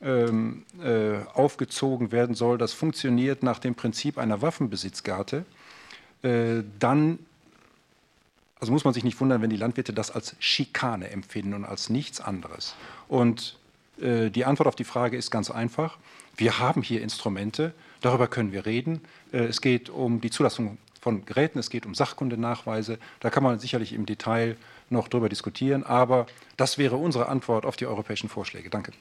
ähm, 0.00 0.64
äh, 0.82 1.18
aufgezogen 1.34 2.12
werden 2.12 2.34
soll, 2.34 2.56
das 2.56 2.72
funktioniert 2.72 3.42
nach 3.42 3.58
dem 3.58 3.74
Prinzip 3.74 4.16
einer 4.16 4.40
Waffenbesitzkarte, 4.40 5.44
äh, 6.22 6.62
dann 6.78 7.18
also 8.60 8.72
muss 8.72 8.84
man 8.84 8.94
sich 8.94 9.04
nicht 9.04 9.20
wundern, 9.20 9.42
wenn 9.42 9.50
die 9.50 9.56
Landwirte 9.56 9.92
das 9.92 10.10
als 10.10 10.34
Schikane 10.38 11.10
empfinden 11.10 11.54
und 11.54 11.64
als 11.64 11.90
nichts 11.90 12.20
anderes. 12.20 12.74
Und 13.08 13.56
äh, 14.00 14.30
die 14.30 14.44
Antwort 14.44 14.66
auf 14.66 14.76
die 14.76 14.84
Frage 14.84 15.16
ist 15.16 15.30
ganz 15.30 15.50
einfach. 15.50 15.98
Wir 16.36 16.58
haben 16.58 16.82
hier 16.82 17.02
Instrumente, 17.02 17.72
darüber 18.00 18.26
können 18.26 18.52
wir 18.52 18.66
reden. 18.66 19.00
Äh, 19.32 19.44
es 19.44 19.60
geht 19.60 19.90
um 19.90 20.20
die 20.20 20.30
Zulassung 20.30 20.78
von 21.00 21.24
Geräten, 21.24 21.58
es 21.58 21.70
geht 21.70 21.86
um 21.86 21.94
Sachkundenachweise. 21.94 22.98
Da 23.20 23.30
kann 23.30 23.42
man 23.42 23.58
sicherlich 23.58 23.92
im 23.92 24.06
Detail 24.06 24.56
noch 24.90 25.08
darüber 25.08 25.28
diskutieren, 25.28 25.84
aber 25.84 26.26
das 26.56 26.78
wäre 26.78 26.96
unsere 26.96 27.28
Antwort 27.28 27.66
auf 27.66 27.76
die 27.76 27.86
europäischen 27.86 28.28
Vorschläge. 28.28 28.70
Danke. 28.70 28.92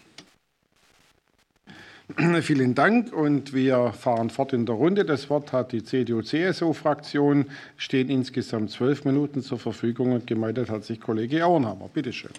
Vielen 2.41 2.73
Dank 2.73 3.11
und 3.11 3.53
wir 3.53 3.91
fahren 3.91 4.29
fort 4.29 4.53
in 4.53 4.65
der 4.65 4.75
Runde. 4.75 5.03
Das 5.03 5.29
Wort 5.29 5.51
hat 5.51 5.73
die 5.73 5.83
CDU-CSU-Fraktion. 5.83 7.47
Stehen 7.75 8.09
insgesamt 8.09 8.71
zwölf 8.71 9.03
Minuten 9.03 9.41
zur 9.41 9.59
Verfügung 9.59 10.13
und 10.13 10.25
gemeldet 10.25 10.69
hat 10.69 10.85
sich 10.85 11.01
Kollege 11.01 11.45
Auenhammer. 11.45 11.89
Bitte 11.93 12.13
schön. 12.13 12.31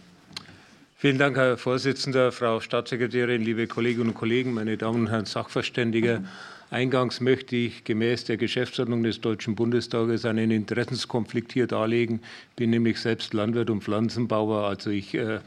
Vielen 0.96 1.18
Dank, 1.18 1.36
Herr 1.36 1.58
Vorsitzender, 1.58 2.32
Frau 2.32 2.60
Staatssekretärin, 2.60 3.42
liebe 3.42 3.66
Kolleginnen 3.66 4.08
und 4.08 4.14
Kollegen, 4.14 4.54
meine 4.54 4.76
Damen 4.76 5.02
und 5.02 5.10
Herren 5.10 5.26
Sachverständige. 5.26 6.24
Eingangs 6.70 7.20
möchte 7.20 7.54
ich 7.54 7.84
gemäß 7.84 8.24
der 8.24 8.36
Geschäftsordnung 8.36 9.02
des 9.02 9.20
Deutschen 9.20 9.54
Bundestages 9.54 10.24
einen 10.24 10.50
Interessenskonflikt 10.50 11.52
hier 11.52 11.66
darlegen. 11.66 12.20
Ich 12.50 12.56
bin 12.56 12.70
nämlich 12.70 12.98
selbst 13.00 13.32
Landwirt 13.32 13.70
und 13.70 13.84
Pflanzenbauer, 13.84 14.66
also 14.66 14.90
ich 14.90 15.14
äh, 15.14 15.38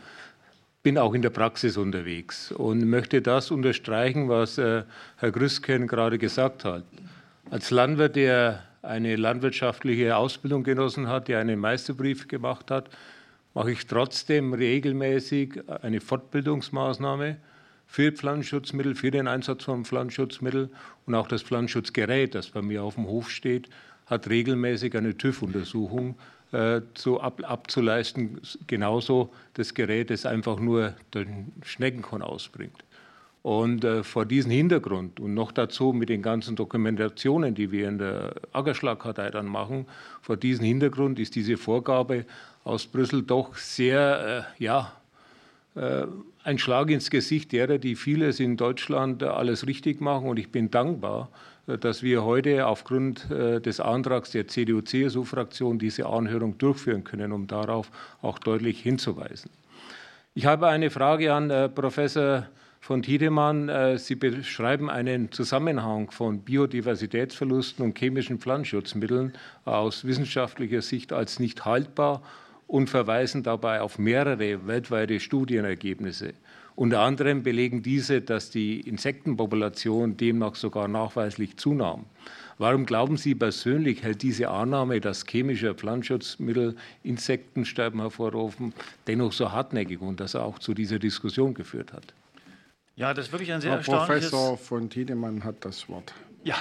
bin 0.83 0.97
auch 0.97 1.13
in 1.13 1.21
der 1.21 1.29
Praxis 1.29 1.77
unterwegs 1.77 2.51
und 2.51 2.89
möchte 2.89 3.21
das 3.21 3.51
unterstreichen, 3.51 4.29
was 4.29 4.57
äh, 4.57 4.83
Herr 5.17 5.31
Grüsken 5.31 5.87
gerade 5.87 6.17
gesagt 6.17 6.65
hat. 6.65 6.83
Als 7.49 7.69
Landwirt, 7.69 8.15
der 8.15 8.63
eine 8.81 9.15
landwirtschaftliche 9.15 10.15
Ausbildung 10.15 10.63
genossen 10.63 11.07
hat, 11.07 11.27
der 11.27 11.39
einen 11.39 11.59
Meisterbrief 11.59 12.27
gemacht 12.27 12.71
hat, 12.71 12.89
mache 13.53 13.71
ich 13.71 13.85
trotzdem 13.85 14.53
regelmäßig 14.53 15.61
eine 15.83 16.01
Fortbildungsmaßnahme 16.01 17.37
für 17.85 18.11
Pflanzenschutzmittel, 18.11 18.95
für 18.95 19.11
den 19.11 19.27
Einsatz 19.27 19.65
von 19.65 19.85
Pflanzenschutzmitteln 19.85 20.69
und 21.05 21.13
auch 21.13 21.27
das 21.27 21.43
Pflanzenschutzgerät, 21.43 22.33
das 22.33 22.49
bei 22.49 22.61
mir 22.61 22.83
auf 22.83 22.95
dem 22.95 23.05
Hof 23.05 23.29
steht, 23.29 23.69
hat 24.07 24.29
regelmäßig 24.29 24.95
eine 24.95 25.15
TÜV-Untersuchung 25.15 26.15
äh, 26.51 26.81
zu 26.93 27.19
ab, 27.21 27.41
abzuleisten. 27.43 28.41
Genauso 28.67 29.31
das 29.53 29.73
Gerät, 29.73 30.09
das 30.09 30.25
einfach 30.25 30.59
nur 30.59 30.93
den 31.13 31.51
Schneckenkorn 31.63 32.21
ausbringt. 32.21 32.83
Und 33.43 33.83
äh, 33.83 34.03
vor 34.03 34.25
diesem 34.25 34.51
Hintergrund 34.51 35.19
und 35.19 35.33
noch 35.33 35.51
dazu 35.51 35.93
mit 35.93 36.09
den 36.09 36.21
ganzen 36.21 36.55
Dokumentationen, 36.55 37.55
die 37.55 37.71
wir 37.71 37.87
in 37.87 37.97
der 37.97 38.35
Ackerschlagkartei 38.51 39.31
dann 39.31 39.47
machen, 39.47 39.87
vor 40.21 40.37
diesem 40.37 40.65
Hintergrund 40.65 41.17
ist 41.19 41.35
diese 41.35 41.57
Vorgabe 41.57 42.25
aus 42.63 42.85
Brüssel 42.85 43.23
doch 43.23 43.55
sehr, 43.55 44.45
äh, 44.59 44.63
ja, 44.63 44.93
äh, 45.75 46.05
ein 46.43 46.57
Schlag 46.59 46.89
ins 46.89 47.09
Gesicht 47.09 47.51
derer, 47.51 47.77
die 47.77 47.95
vieles 47.95 48.39
in 48.39 48.57
Deutschland 48.57 49.21
äh, 49.21 49.25
alles 49.25 49.65
richtig 49.65 50.01
machen. 50.01 50.27
Und 50.27 50.37
ich 50.37 50.51
bin 50.51 50.69
dankbar, 50.69 51.29
dass 51.67 52.03
wir 52.03 52.23
heute 52.23 52.65
aufgrund 52.67 53.29
äh, 53.31 53.59
des 53.61 53.79
Antrags 53.79 54.31
der 54.31 54.47
CDU-CSU-Fraktion 54.47 55.79
diese 55.79 56.05
Anhörung 56.05 56.57
durchführen 56.57 57.03
können, 57.03 57.31
um 57.31 57.47
darauf 57.47 57.91
auch 58.21 58.39
deutlich 58.39 58.81
hinzuweisen. 58.81 59.51
Ich 60.33 60.45
habe 60.45 60.67
eine 60.67 60.89
Frage 60.89 61.33
an 61.33 61.49
äh, 61.49 61.69
Professor 61.69 62.47
von 62.79 63.03
Tiedemann. 63.03 63.99
Sie 63.99 64.15
beschreiben 64.15 64.89
einen 64.89 65.31
Zusammenhang 65.31 66.09
von 66.09 66.39
Biodiversitätsverlusten 66.39 67.85
und 67.85 67.95
chemischen 67.95 68.39
Pflanzenschutzmitteln 68.39 69.33
aus 69.65 70.03
wissenschaftlicher 70.03 70.81
Sicht 70.81 71.13
als 71.13 71.39
nicht 71.39 71.63
haltbar 71.63 72.23
und 72.65 72.89
verweisen 72.89 73.43
dabei 73.43 73.81
auf 73.81 73.99
mehrere 73.99 74.65
weltweite 74.65 75.19
Studienergebnisse. 75.19 76.33
Unter 76.75 77.01
anderem 77.01 77.43
belegen 77.43 77.83
diese, 77.83 78.21
dass 78.21 78.49
die 78.49 78.79
Insektenpopulation 78.79 80.17
demnach 80.17 80.55
sogar 80.55 80.87
nachweislich 80.87 81.57
zunahm. 81.57 82.05
Warum 82.57 82.85
glauben 82.85 83.17
Sie 83.17 83.35
persönlich, 83.35 84.03
hält 84.03 84.21
diese 84.21 84.49
Annahme, 84.49 85.01
dass 85.01 85.25
chemische 85.25 85.73
Pflanzenschutzmittel 85.73 86.75
Insektensterben 87.03 87.99
hervorrufen, 87.99 88.73
dennoch 89.07 89.33
so 89.33 89.51
hartnäckig 89.51 89.99
und 89.99 90.19
dass 90.19 90.35
er 90.35 90.43
auch 90.43 90.59
zu 90.59 90.73
dieser 90.73 90.99
Diskussion 90.99 91.53
geführt 91.53 91.91
hat? 91.91 92.13
Ja, 92.95 93.13
das 93.13 93.27
ist 93.27 93.31
wirklich 93.31 93.51
ein 93.51 93.61
sehr 93.61 93.71
Herr 93.71 93.77
erstaunliches... 93.79 94.29
Professor 94.29 94.57
von 94.57 94.89
Tiedemann 94.89 95.43
hat 95.43 95.65
das 95.65 95.89
Wort. 95.89 96.13
Ja, 96.43 96.55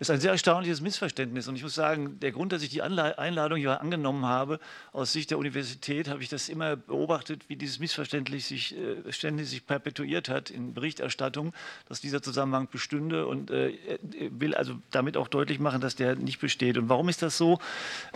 ist 0.00 0.10
ein 0.10 0.18
sehr 0.18 0.32
erstaunliches 0.32 0.80
Missverständnis. 0.80 1.46
Und 1.46 1.54
ich 1.54 1.62
muss 1.62 1.76
sagen, 1.76 2.18
der 2.18 2.32
Grund, 2.32 2.50
dass 2.50 2.64
ich 2.64 2.70
die 2.70 2.82
Einladung 2.82 3.56
hier 3.56 3.80
angenommen 3.80 4.26
habe, 4.26 4.58
aus 4.90 5.12
Sicht 5.12 5.30
der 5.30 5.38
Universität, 5.38 6.08
habe 6.08 6.20
ich 6.24 6.28
das 6.28 6.48
immer 6.48 6.74
beobachtet, 6.74 7.44
wie 7.46 7.54
dieses 7.54 7.78
Missverständnis 7.78 8.48
sich, 8.48 8.76
äh, 8.76 9.12
ständig 9.12 9.48
sich 9.48 9.64
perpetuiert 9.64 10.28
hat 10.28 10.50
in 10.50 10.74
Berichterstattung, 10.74 11.52
dass 11.88 12.00
dieser 12.00 12.20
Zusammenhang 12.20 12.66
bestünde 12.68 13.28
und 13.28 13.52
äh, 13.52 13.78
will 14.12 14.56
also 14.56 14.74
damit 14.90 15.16
auch 15.16 15.28
deutlich 15.28 15.60
machen, 15.60 15.80
dass 15.80 15.94
der 15.94 16.16
nicht 16.16 16.40
besteht. 16.40 16.76
Und 16.76 16.88
warum 16.88 17.08
ist 17.08 17.22
das 17.22 17.38
so? 17.38 17.60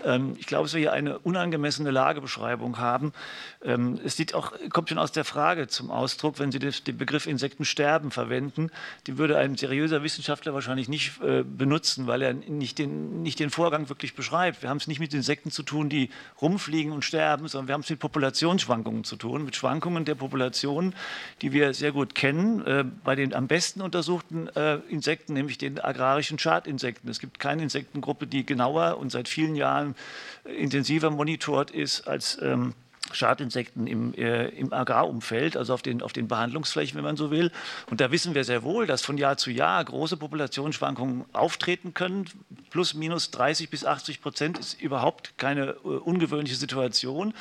Ähm, 0.04 0.34
ich 0.40 0.46
glaube, 0.46 0.64
dass 0.64 0.74
wir 0.74 0.80
hier 0.80 0.92
eine 0.92 1.20
unangemessene 1.20 1.92
Lagebeschreibung 1.92 2.78
haben. 2.78 3.12
Ähm, 3.62 4.00
es 4.04 4.16
auch, 4.34 4.52
kommt 4.70 4.88
schon 4.88 4.98
aus 4.98 5.12
der 5.12 5.24
Frage 5.24 5.68
zum 5.68 5.92
Ausdruck, 5.92 6.40
wenn 6.40 6.50
Sie 6.50 6.58
den 6.58 6.98
Begriff 6.98 7.26
Insektensterben 7.28 8.10
verwenden, 8.10 8.70
die 9.06 9.18
würde 9.18 9.38
ein 9.38 9.56
seriöser 9.56 10.02
Wissenschaftler 10.02 10.52
wahrscheinlich 10.52 10.88
nicht 10.88 10.95
nicht 10.96 11.20
äh, 11.20 11.42
benutzen, 11.42 12.06
weil 12.06 12.22
er 12.22 12.32
nicht 12.32 12.78
den, 12.78 13.22
nicht 13.22 13.38
den 13.38 13.50
Vorgang 13.50 13.90
wirklich 13.90 14.14
beschreibt. 14.14 14.62
Wir 14.62 14.70
haben 14.70 14.78
es 14.78 14.86
nicht 14.86 14.98
mit 14.98 15.12
Insekten 15.12 15.50
zu 15.50 15.62
tun, 15.62 15.90
die 15.90 16.08
rumfliegen 16.40 16.90
und 16.92 17.04
sterben, 17.04 17.48
sondern 17.48 17.68
wir 17.68 17.74
haben 17.74 17.82
es 17.82 17.90
mit 17.90 17.98
Populationsschwankungen 17.98 19.04
zu 19.04 19.16
tun, 19.16 19.44
mit 19.44 19.54
Schwankungen 19.56 20.06
der 20.06 20.14
Population, 20.14 20.94
die 21.42 21.52
wir 21.52 21.74
sehr 21.74 21.92
gut 21.92 22.14
kennen. 22.14 22.66
Äh, 22.66 22.84
bei 23.04 23.14
den 23.14 23.34
am 23.34 23.46
besten 23.46 23.82
untersuchten 23.82 24.48
äh, 24.56 24.76
Insekten, 24.88 25.34
nämlich 25.34 25.58
den 25.58 25.78
agrarischen 25.78 26.38
Schadinsekten. 26.38 27.10
Es 27.10 27.18
gibt 27.18 27.38
keine 27.38 27.62
Insektengruppe, 27.62 28.26
die 28.26 28.46
genauer 28.46 28.96
und 28.96 29.12
seit 29.12 29.28
vielen 29.28 29.54
Jahren 29.54 29.94
intensiver 30.44 31.10
monitort 31.10 31.70
ist 31.70 32.08
als 32.08 32.40
ähm, 32.40 32.72
Schadinsekten 33.12 33.86
im, 33.86 34.14
äh, 34.14 34.48
im 34.48 34.72
Agrarumfeld, 34.72 35.56
also 35.56 35.74
auf 35.74 35.82
den, 35.82 36.02
auf 36.02 36.12
den 36.12 36.28
Behandlungsflächen, 36.28 36.96
wenn 36.96 37.04
man 37.04 37.16
so 37.16 37.30
will. 37.30 37.50
Und 37.90 38.00
da 38.00 38.10
wissen 38.10 38.34
wir 38.34 38.44
sehr 38.44 38.62
wohl, 38.62 38.86
dass 38.86 39.02
von 39.02 39.18
Jahr 39.18 39.36
zu 39.36 39.50
Jahr 39.50 39.84
große 39.84 40.16
Populationsschwankungen 40.16 41.24
auftreten 41.32 41.94
können. 41.94 42.26
Plus, 42.70 42.94
minus 42.94 43.30
30 43.30 43.70
bis 43.70 43.84
80 43.84 44.20
Prozent 44.20 44.58
ist 44.58 44.80
überhaupt 44.80 45.38
keine 45.38 45.76
äh, 45.84 45.88
ungewöhnliche 45.88 46.56
Situation. 46.56 47.34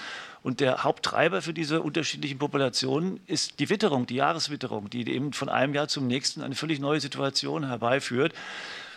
Und 0.43 0.59
der 0.59 0.83
Haupttreiber 0.83 1.41
für 1.41 1.53
diese 1.53 1.81
unterschiedlichen 1.81 2.37
Populationen 2.37 3.19
ist 3.25 3.59
die 3.59 3.69
Witterung, 3.69 4.05
die 4.05 4.15
Jahreswitterung, 4.15 4.89
die 4.91 5.09
eben 5.11 5.33
von 5.33 5.49
einem 5.49 5.73
Jahr 5.73 5.87
zum 5.87 6.05
nächsten 6.05 6.41
eine 6.41 6.53
völlig 6.53 6.79
neue 6.79 7.01
Situation 7.01 7.65
herbeiführt. 7.67 8.33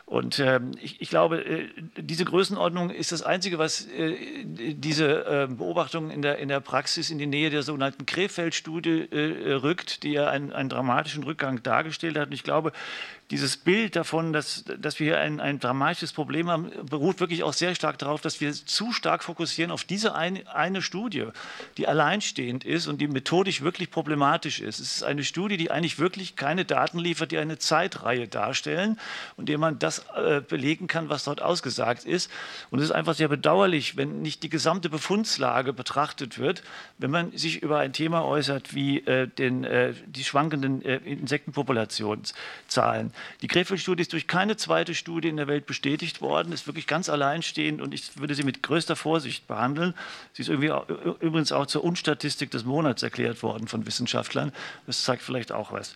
Und 0.08 0.38
ähm, 0.38 0.70
ich, 0.80 1.02
ich, 1.02 1.10
glaube, 1.10 1.44
äh, 1.44 1.68
diese 1.98 2.24
Größenordnung 2.24 2.88
ist 2.88 3.12
das 3.12 3.22
Einzige, 3.22 3.58
was 3.58 3.86
äh, 3.88 4.16
diese 4.46 5.26
äh, 5.26 5.46
Beobachtung 5.50 6.10
in 6.10 6.22
der, 6.22 6.38
in 6.38 6.48
der 6.48 6.60
Praxis 6.60 7.10
in 7.10 7.18
die 7.18 7.26
Nähe 7.26 7.50
der 7.50 7.62
sogenannten 7.62 8.06
Krefeld-Studie 8.06 9.00
äh, 9.10 9.52
rückt, 9.52 10.02
die 10.04 10.12
ja 10.12 10.30
einen, 10.30 10.50
einen 10.50 10.70
dramatischen 10.70 11.24
Rückgang 11.24 11.62
dargestellt 11.62 12.16
hat. 12.16 12.28
Und 12.28 12.32
ich 12.32 12.42
glaube, 12.42 12.72
dieses 13.30 13.56
Bild 13.56 13.96
davon, 13.96 14.32
dass, 14.32 14.64
dass 14.78 15.00
wir 15.00 15.08
hier 15.08 15.20
ein, 15.20 15.40
ein 15.40 15.58
dramatisches 15.58 16.12
Problem 16.12 16.48
haben, 16.48 16.70
beruht 16.88 17.20
wirklich 17.20 17.42
auch 17.42 17.52
sehr 17.52 17.74
stark 17.74 17.98
darauf, 17.98 18.20
dass 18.20 18.40
wir 18.40 18.52
zu 18.52 18.92
stark 18.92 19.24
fokussieren 19.24 19.72
auf 19.72 19.84
diese 19.84 20.14
eine, 20.14 20.54
eine 20.54 20.80
Studie, 20.80 21.26
die 21.76 21.88
alleinstehend 21.88 22.64
ist 22.64 22.86
und 22.86 23.00
die 23.00 23.08
methodisch 23.08 23.62
wirklich 23.62 23.90
problematisch 23.90 24.60
ist. 24.60 24.78
Es 24.78 24.96
ist 24.96 25.02
eine 25.02 25.24
Studie, 25.24 25.56
die 25.56 25.70
eigentlich 25.70 25.98
wirklich 25.98 26.36
keine 26.36 26.64
Daten 26.64 26.98
liefert, 26.98 27.32
die 27.32 27.38
eine 27.38 27.58
Zeitreihe 27.58 28.28
darstellen 28.28 28.98
und 29.36 29.48
der 29.48 29.58
man 29.58 29.78
das 29.78 29.88
das 29.88 30.04
äh, 30.16 30.42
belegen 30.42 30.86
kann, 30.86 31.08
was 31.08 31.24
dort 31.24 31.40
ausgesagt 31.40 32.04
ist. 32.04 32.30
Und 32.70 32.80
es 32.80 32.86
ist 32.86 32.90
einfach 32.90 33.14
sehr 33.14 33.28
bedauerlich, 33.28 33.96
wenn 33.96 34.20
nicht 34.20 34.42
die 34.42 34.50
gesamte 34.50 34.90
Befundslage 34.90 35.72
betrachtet 35.72 36.38
wird, 36.38 36.62
wenn 36.98 37.10
man 37.10 37.34
sich 37.36 37.62
über 37.62 37.78
ein 37.78 37.94
Thema 37.94 38.24
äußert 38.24 38.74
wie 38.74 38.98
äh, 39.06 39.26
den, 39.26 39.64
äh, 39.64 39.94
die 40.06 40.24
schwankenden 40.24 40.84
äh, 40.84 40.98
Insektenpopulationszahlen. 40.98 43.14
Die 43.42 43.48
Krefeld-Studie 43.48 44.02
ist 44.02 44.12
durch 44.12 44.26
keine 44.26 44.56
zweite 44.56 44.94
Studie 44.94 45.28
in 45.28 45.36
der 45.36 45.46
Welt 45.46 45.66
bestätigt 45.66 46.20
worden, 46.20 46.52
ist 46.52 46.66
wirklich 46.66 46.86
ganz 46.86 47.08
alleinstehend 47.08 47.80
und 47.80 47.94
ich 47.94 48.18
würde 48.18 48.34
sie 48.34 48.42
mit 48.42 48.62
größter 48.62 48.96
Vorsicht 48.96 49.46
behandeln. 49.46 49.94
Sie 50.32 50.42
ist 50.42 50.48
irgendwie 50.48 50.70
auch, 50.70 50.88
übrigens 51.20 51.52
auch 51.52 51.66
zur 51.66 51.84
Unstatistik 51.84 52.50
des 52.50 52.64
Monats 52.64 53.02
erklärt 53.02 53.42
worden 53.42 53.68
von 53.68 53.86
Wissenschaftlern. 53.86 54.52
Das 54.86 55.02
zeigt 55.02 55.22
vielleicht 55.22 55.52
auch 55.52 55.72
was. 55.72 55.94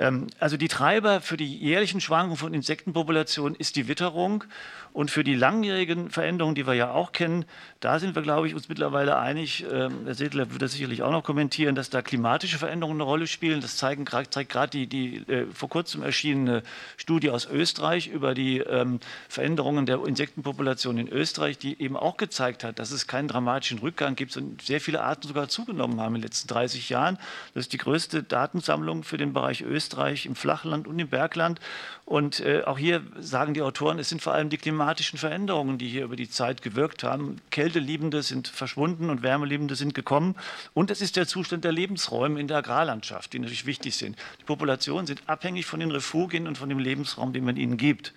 Ähm, 0.00 0.28
also 0.38 0.56
die 0.56 0.68
Treiber 0.68 1.20
für 1.20 1.36
die 1.36 1.56
jährlichen 1.58 2.00
Schwankungen 2.00 2.38
von 2.38 2.54
Insektenpopulationen 2.54 3.54
ist 3.54 3.76
die 3.76 3.86
Witterung. 3.86 4.44
Und 4.92 5.12
für 5.12 5.22
die 5.22 5.36
langjährigen 5.36 6.10
Veränderungen, 6.10 6.56
die 6.56 6.66
wir 6.66 6.74
ja 6.74 6.90
auch 6.90 7.12
kennen, 7.12 7.44
da 7.78 8.00
sind 8.00 8.16
wir, 8.16 8.22
glaube 8.22 8.48
ich, 8.48 8.56
uns 8.56 8.68
mittlerweile 8.68 9.18
einig. 9.18 9.64
Ähm, 9.70 10.00
Herr 10.04 10.14
Sedler 10.14 10.50
wird 10.50 10.62
das 10.62 10.72
sicherlich 10.72 11.02
auch 11.02 11.12
noch 11.12 11.22
kommentieren, 11.22 11.76
dass 11.76 11.90
da 11.90 12.02
klimatische 12.02 12.58
Veränderungen 12.58 13.00
eine 13.00 13.08
Rolle 13.08 13.28
spielen. 13.28 13.60
Das 13.60 13.76
zeigen, 13.76 14.04
zeigt 14.06 14.50
gerade 14.50 14.70
die, 14.70 14.88
die 14.88 15.16
äh, 15.30 15.46
vor 15.52 15.68
kurzem 15.68 16.02
erschienene 16.02 16.64
Studie 16.96 17.30
aus 17.30 17.46
Österreich 17.46 18.08
über 18.08 18.34
die 18.34 18.58
ähm, 18.58 18.98
Veränderungen 19.28 19.86
der 19.86 20.04
Insektenpopulation 20.04 20.98
in 20.98 21.08
Österreich, 21.08 21.58
die 21.58 21.80
eben 21.80 21.96
auch 21.96 22.16
gezeigt 22.16 22.64
hat, 22.64 22.80
dass 22.80 22.90
es 22.90 23.06
keinen 23.06 23.28
dramatischen 23.28 23.78
Rückgang 23.78 24.16
gibt 24.16 24.36
und 24.36 24.60
sehr 24.62 24.80
viele 24.80 25.02
Arten 25.02 25.28
sogar 25.28 25.48
zugenommen 25.48 26.00
haben 26.00 26.16
in 26.16 26.22
den 26.22 26.26
letzten 26.26 26.48
30 26.48 26.88
Jahren. 26.88 27.16
Das 27.54 27.66
ist 27.66 27.72
die 27.72 27.78
größte 27.78 28.24
Datensammlung 28.24 29.04
für 29.04 29.18
den 29.18 29.32
Bereich 29.32 29.60
Österreich 29.62 29.89
im 29.92 30.34
Flachland 30.34 30.86
und 30.86 30.98
im 30.98 31.08
Bergland. 31.08 31.60
Und 32.04 32.40
äh, 32.40 32.62
auch 32.64 32.78
hier 32.78 33.02
sagen 33.18 33.54
die 33.54 33.62
Autoren, 33.62 33.98
es 33.98 34.08
sind 34.08 34.22
vor 34.22 34.32
allem 34.32 34.50
die 34.50 34.56
klimatischen 34.56 35.18
Veränderungen, 35.18 35.78
die 35.78 35.88
hier 35.88 36.04
über 36.04 36.16
die 36.16 36.28
Zeit 36.28 36.62
gewirkt 36.62 37.04
haben. 37.04 37.36
Kälteliebende 37.50 38.22
sind 38.22 38.48
verschwunden 38.48 39.10
und 39.10 39.22
Wärmeliebende 39.22 39.74
sind 39.74 39.94
gekommen. 39.94 40.34
Und 40.74 40.90
es 40.90 41.00
ist 41.00 41.16
der 41.16 41.26
Zustand 41.26 41.64
der 41.64 41.72
Lebensräume 41.72 42.40
in 42.40 42.48
der 42.48 42.58
Agrarlandschaft, 42.58 43.32
die 43.32 43.38
natürlich 43.38 43.66
wichtig 43.66 43.96
sind. 43.96 44.16
Die 44.40 44.44
Populationen 44.44 45.06
sind 45.06 45.22
abhängig 45.26 45.66
von 45.66 45.80
den 45.80 45.90
Refugien 45.90 46.46
und 46.46 46.58
von 46.58 46.68
dem 46.68 46.78
Lebensraum, 46.78 47.32
den 47.32 47.44
man 47.44 47.56
ihnen 47.56 47.76
gibt. 47.76 48.12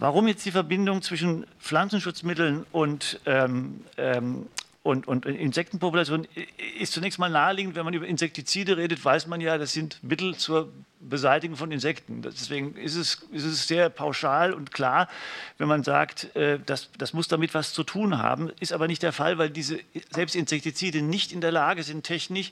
Warum 0.00 0.28
jetzt 0.28 0.46
die 0.46 0.50
Verbindung 0.50 1.02
zwischen 1.02 1.46
Pflanzenschutzmitteln 1.58 2.64
und 2.72 3.20
ähm, 3.26 3.84
ähm, 3.98 4.46
und, 4.82 5.06
und 5.06 5.26
Insektenpopulation 5.26 6.26
ist 6.78 6.92
zunächst 6.92 7.18
mal 7.18 7.28
naheliegend, 7.28 7.74
wenn 7.74 7.84
man 7.84 7.92
über 7.92 8.06
Insektizide 8.06 8.78
redet, 8.78 9.04
weiß 9.04 9.26
man 9.26 9.42
ja, 9.42 9.58
das 9.58 9.74
sind 9.74 10.02
Mittel 10.02 10.34
zur 10.36 10.72
Beseitigen 11.00 11.56
von 11.56 11.70
Insekten. 11.70 12.22
Deswegen 12.22 12.74
ist 12.76 12.96
es, 12.96 13.26
ist 13.30 13.44
es 13.44 13.68
sehr 13.68 13.90
pauschal 13.90 14.54
und 14.54 14.72
klar, 14.72 15.08
wenn 15.58 15.68
man 15.68 15.82
sagt, 15.82 16.34
äh, 16.34 16.58
das, 16.64 16.90
das 16.96 17.12
muss 17.12 17.28
damit 17.28 17.52
was 17.52 17.74
zu 17.74 17.84
tun 17.84 18.16
haben. 18.16 18.50
Ist 18.58 18.72
aber 18.72 18.86
nicht 18.86 19.02
der 19.02 19.12
Fall, 19.12 19.36
weil 19.36 19.50
diese 19.50 19.80
selbst 20.10 20.34
Insektizide 20.34 21.02
nicht 21.02 21.32
in 21.32 21.42
der 21.42 21.52
Lage 21.52 21.82
sind, 21.82 22.04
technisch 22.04 22.50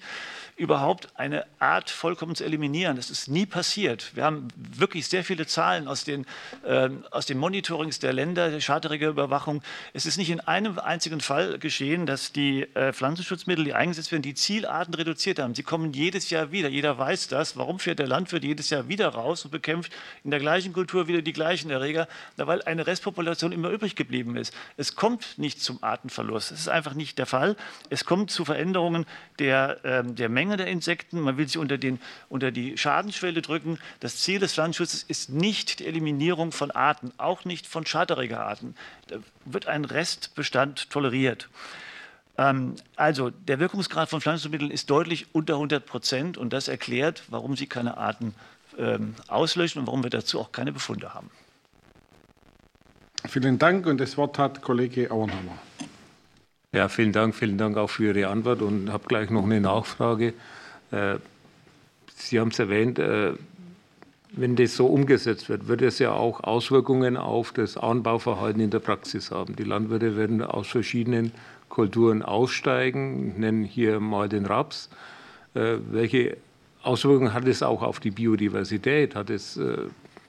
überhaupt 0.59 1.09
eine 1.15 1.47
Art 1.61 1.89
vollkommen 1.89 2.35
zu 2.35 2.45
eliminieren. 2.45 2.97
Das 2.97 3.11
ist 3.11 3.29
nie 3.29 3.47
passiert. 3.47 4.15
Wir 4.17 4.25
haben 4.25 4.49
wirklich 4.57 5.07
sehr 5.07 5.23
viele 5.23 5.47
Zahlen 5.47 5.87
aus 5.87 6.03
den, 6.03 6.27
äh, 6.65 6.91
aus 7.13 7.27
den 7.27 7.39
Monitorings 7.39 8.01
der 8.01 8.13
Länder, 8.13 8.51
der 8.51 8.61
charterige 8.61 9.07
Überwachung. 9.07 9.63
Es 9.95 10.05
ist 10.05 10.17
nicht 10.17 10.31
in 10.31 10.41
einem 10.41 10.79
einzigen 10.81 11.21
Fall 11.21 11.59
geschehen, 11.61 12.07
dass 12.07 12.33
die 12.33 12.63
äh, 12.75 12.93
Pflanzenschutzmittel, 12.93 13.65
die 13.65 13.73
eingesetzt 13.73 14.11
werden, 14.11 14.23
die 14.23 14.35
Zielarten 14.35 14.95
reduziert 14.95 15.39
haben. 15.39 15.55
Sie 15.55 15.63
kommen 15.63 15.93
jedes 15.93 16.29
Jahr 16.31 16.51
wieder. 16.51 16.69
Jeder 16.69 16.99
weiß 16.99 17.29
das. 17.29 17.57
Warum 17.57 17.79
fährt 17.79 18.01
der 18.01 18.09
Landwirt 18.09 18.43
jedes 18.43 18.69
Jahr 18.71 18.89
wieder 18.89 19.09
raus 19.09 19.45
und 19.45 19.53
bekämpft 19.53 19.93
in 20.25 20.33
der 20.33 20.41
gleichen 20.41 20.73
Kultur 20.73 21.07
wieder 21.07 21.23
die 21.23 21.33
gleichen 21.33 21.71
Erreger? 21.71 22.09
Na, 22.37 22.49
weil 22.49 22.63
eine 22.63 22.85
Restpopulation 22.85 23.53
immer 23.53 23.71
übrig 23.71 23.95
geblieben 23.95 24.37
ist. 24.37 24.53
Es 24.77 24.97
kommt 24.97 25.39
nicht 25.39 25.63
zum 25.63 25.85
Artenverlust. 25.85 26.51
Das 26.51 26.59
ist 26.59 26.69
einfach 26.69 26.95
nicht 26.95 27.17
der 27.17 27.27
Fall. 27.27 27.57
Es 27.91 28.05
kommt 28.05 28.33
zu 28.33 28.45
Veränderungen 28.45 29.07
der, 29.39 29.85
äh, 29.85 30.03
der 30.05 30.29
Menge 30.29 30.47
Menge 30.49 30.57
der 30.57 30.66
Insekten, 30.68 31.20
man 31.20 31.36
will 31.36 31.46
sie 31.46 31.59
unter, 31.59 31.76
den, 31.76 32.01
unter 32.30 32.51
die 32.51 32.78
Schadensschwelle 32.78 33.42
drücken. 33.42 33.78
Das 34.01 34.16
Ziel 34.16 34.40
des 34.40 34.55
Pflanzenschutzes 34.55 35.03
ist 35.03 35.28
nicht 35.28 35.80
die 35.80 35.86
Eliminierung 35.86 36.53
von 36.53 36.70
Arten, 36.70 37.12
auch 37.18 37.44
nicht 37.44 37.66
von 37.66 37.84
Arten. 37.86 38.74
Da 39.09 39.16
wird 39.44 39.66
ein 39.66 39.84
Restbestand 39.84 40.88
toleriert. 40.88 41.51
Ähm, 42.38 42.76
also 42.96 43.28
der 43.28 43.61
Wirkungsgrad 43.61 44.09
von 44.09 44.22
Pflanzenschutzmitteln 44.22 44.70
ist 44.70 44.88
deutlich 44.88 45.26
unter 45.34 45.55
100 45.55 45.84
Prozent 45.84 46.38
und 46.38 46.53
das 46.55 46.68
erklärt, 46.68 47.24
warum 47.28 47.55
sie 47.55 47.66
keine 47.66 47.99
Arten 47.99 48.34
ähm, 48.78 49.14
auslöschen 49.26 49.80
und 49.80 49.86
warum 49.86 50.03
wir 50.03 50.11
dazu 50.11 50.40
auch 50.40 50.53
keine 50.53 50.72
Befunde 50.72 51.12
haben. 51.12 51.30
Vielen 53.26 53.59
Dank 53.59 53.86
und 53.86 53.99
das 53.99 54.16
Wort 54.16 54.38
hat 54.38 54.62
Kollege 54.62 55.11
Auenhammer. 55.11 55.59
Ja, 56.75 56.89
vielen 56.89 57.12
Dank, 57.12 57.35
vielen 57.35 57.57
Dank 57.57 57.79
auch 57.79 57.89
für 57.89 58.14
Ihre 58.14 58.29
Antwort 58.29 58.61
und 58.61 58.93
habe 58.93 59.05
gleich 59.09 59.31
noch 59.31 59.45
eine 59.45 59.59
Nachfrage. 59.59 60.35
Äh, 60.91 61.14
Sie 62.14 62.39
haben 62.39 62.49
es 62.49 62.59
erwähnt, 62.59 62.99
äh, 62.99 63.33
wenn 64.33 64.55
das 64.55 64.77
so 64.77 64.87
umgesetzt 64.87 65.49
wird, 65.49 65.66
wird 65.66 65.81
es 65.81 65.99
ja 65.99 66.12
auch 66.12 66.45
Auswirkungen 66.45 67.16
auf 67.16 67.53
das 67.53 67.79
Anbauverhalten 67.79 68.61
in 68.61 68.69
der 68.69 68.81
Praxis 68.81 69.31
haben. 69.31 69.57
Die 69.57 69.64
Landwirte 69.64 70.19
werden 70.19 70.43
aus 70.43 70.69
verschiedenen 70.69 71.33
Kulturen 71.71 72.23
aussteigen, 72.23 73.41
nennen 73.41 73.64
hier 73.64 73.99
mal 73.99 74.29
den 74.29 74.45
Raps. 74.45 74.91
Äh, 75.55 75.79
welche 75.91 76.37
Auswirkungen 76.83 77.33
hat 77.33 77.49
es 77.49 77.62
auch 77.62 77.83
auf 77.83 77.99
die 77.99 78.11
Biodiversität? 78.11 79.14
Hat 79.14 79.31
es, 79.31 79.59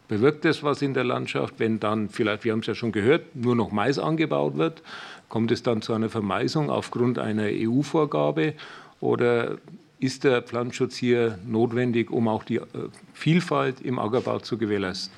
bewirkt 0.07 0.45
es 0.45 0.63
was 0.63 0.81
in 0.81 0.93
der 0.93 1.03
Landschaft, 1.03 1.55
wenn 1.57 1.79
dann 1.79 2.09
vielleicht, 2.09 2.43
wir 2.43 2.53
haben 2.53 2.59
es 2.59 2.67
ja 2.67 2.75
schon 2.75 2.91
gehört, 2.91 3.35
nur 3.35 3.55
noch 3.55 3.71
Mais 3.71 3.99
angebaut 3.99 4.57
wird? 4.57 4.81
Kommt 5.29 5.51
es 5.51 5.63
dann 5.63 5.81
zu 5.81 5.93
einer 5.93 6.09
Vermeisung 6.09 6.69
aufgrund 6.69 7.19
einer 7.19 7.45
EU-Vorgabe 7.45 8.53
oder 8.99 9.57
ist 9.99 10.23
der 10.23 10.41
Pflanzenschutz 10.41 10.95
hier 10.95 11.37
notwendig, 11.45 12.09
um 12.09 12.27
auch 12.27 12.43
die 12.43 12.57
äh, 12.57 12.65
Vielfalt 13.13 13.81
im 13.81 13.99
Ackerbau 13.99 14.39
zu 14.39 14.57
gewährleisten? 14.57 15.13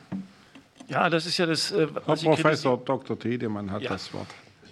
Ja, 0.88 1.10
das 1.10 1.26
ist 1.26 1.38
ja 1.38 1.46
das. 1.46 1.72
Äh, 1.72 1.88
Herr 2.06 2.16
Professor 2.16 2.78
Dr. 2.78 3.18
Tiedemann 3.18 3.72
hat 3.72 3.84
ja. 3.84 3.92
das 3.92 4.14
Wort. 4.14 4.28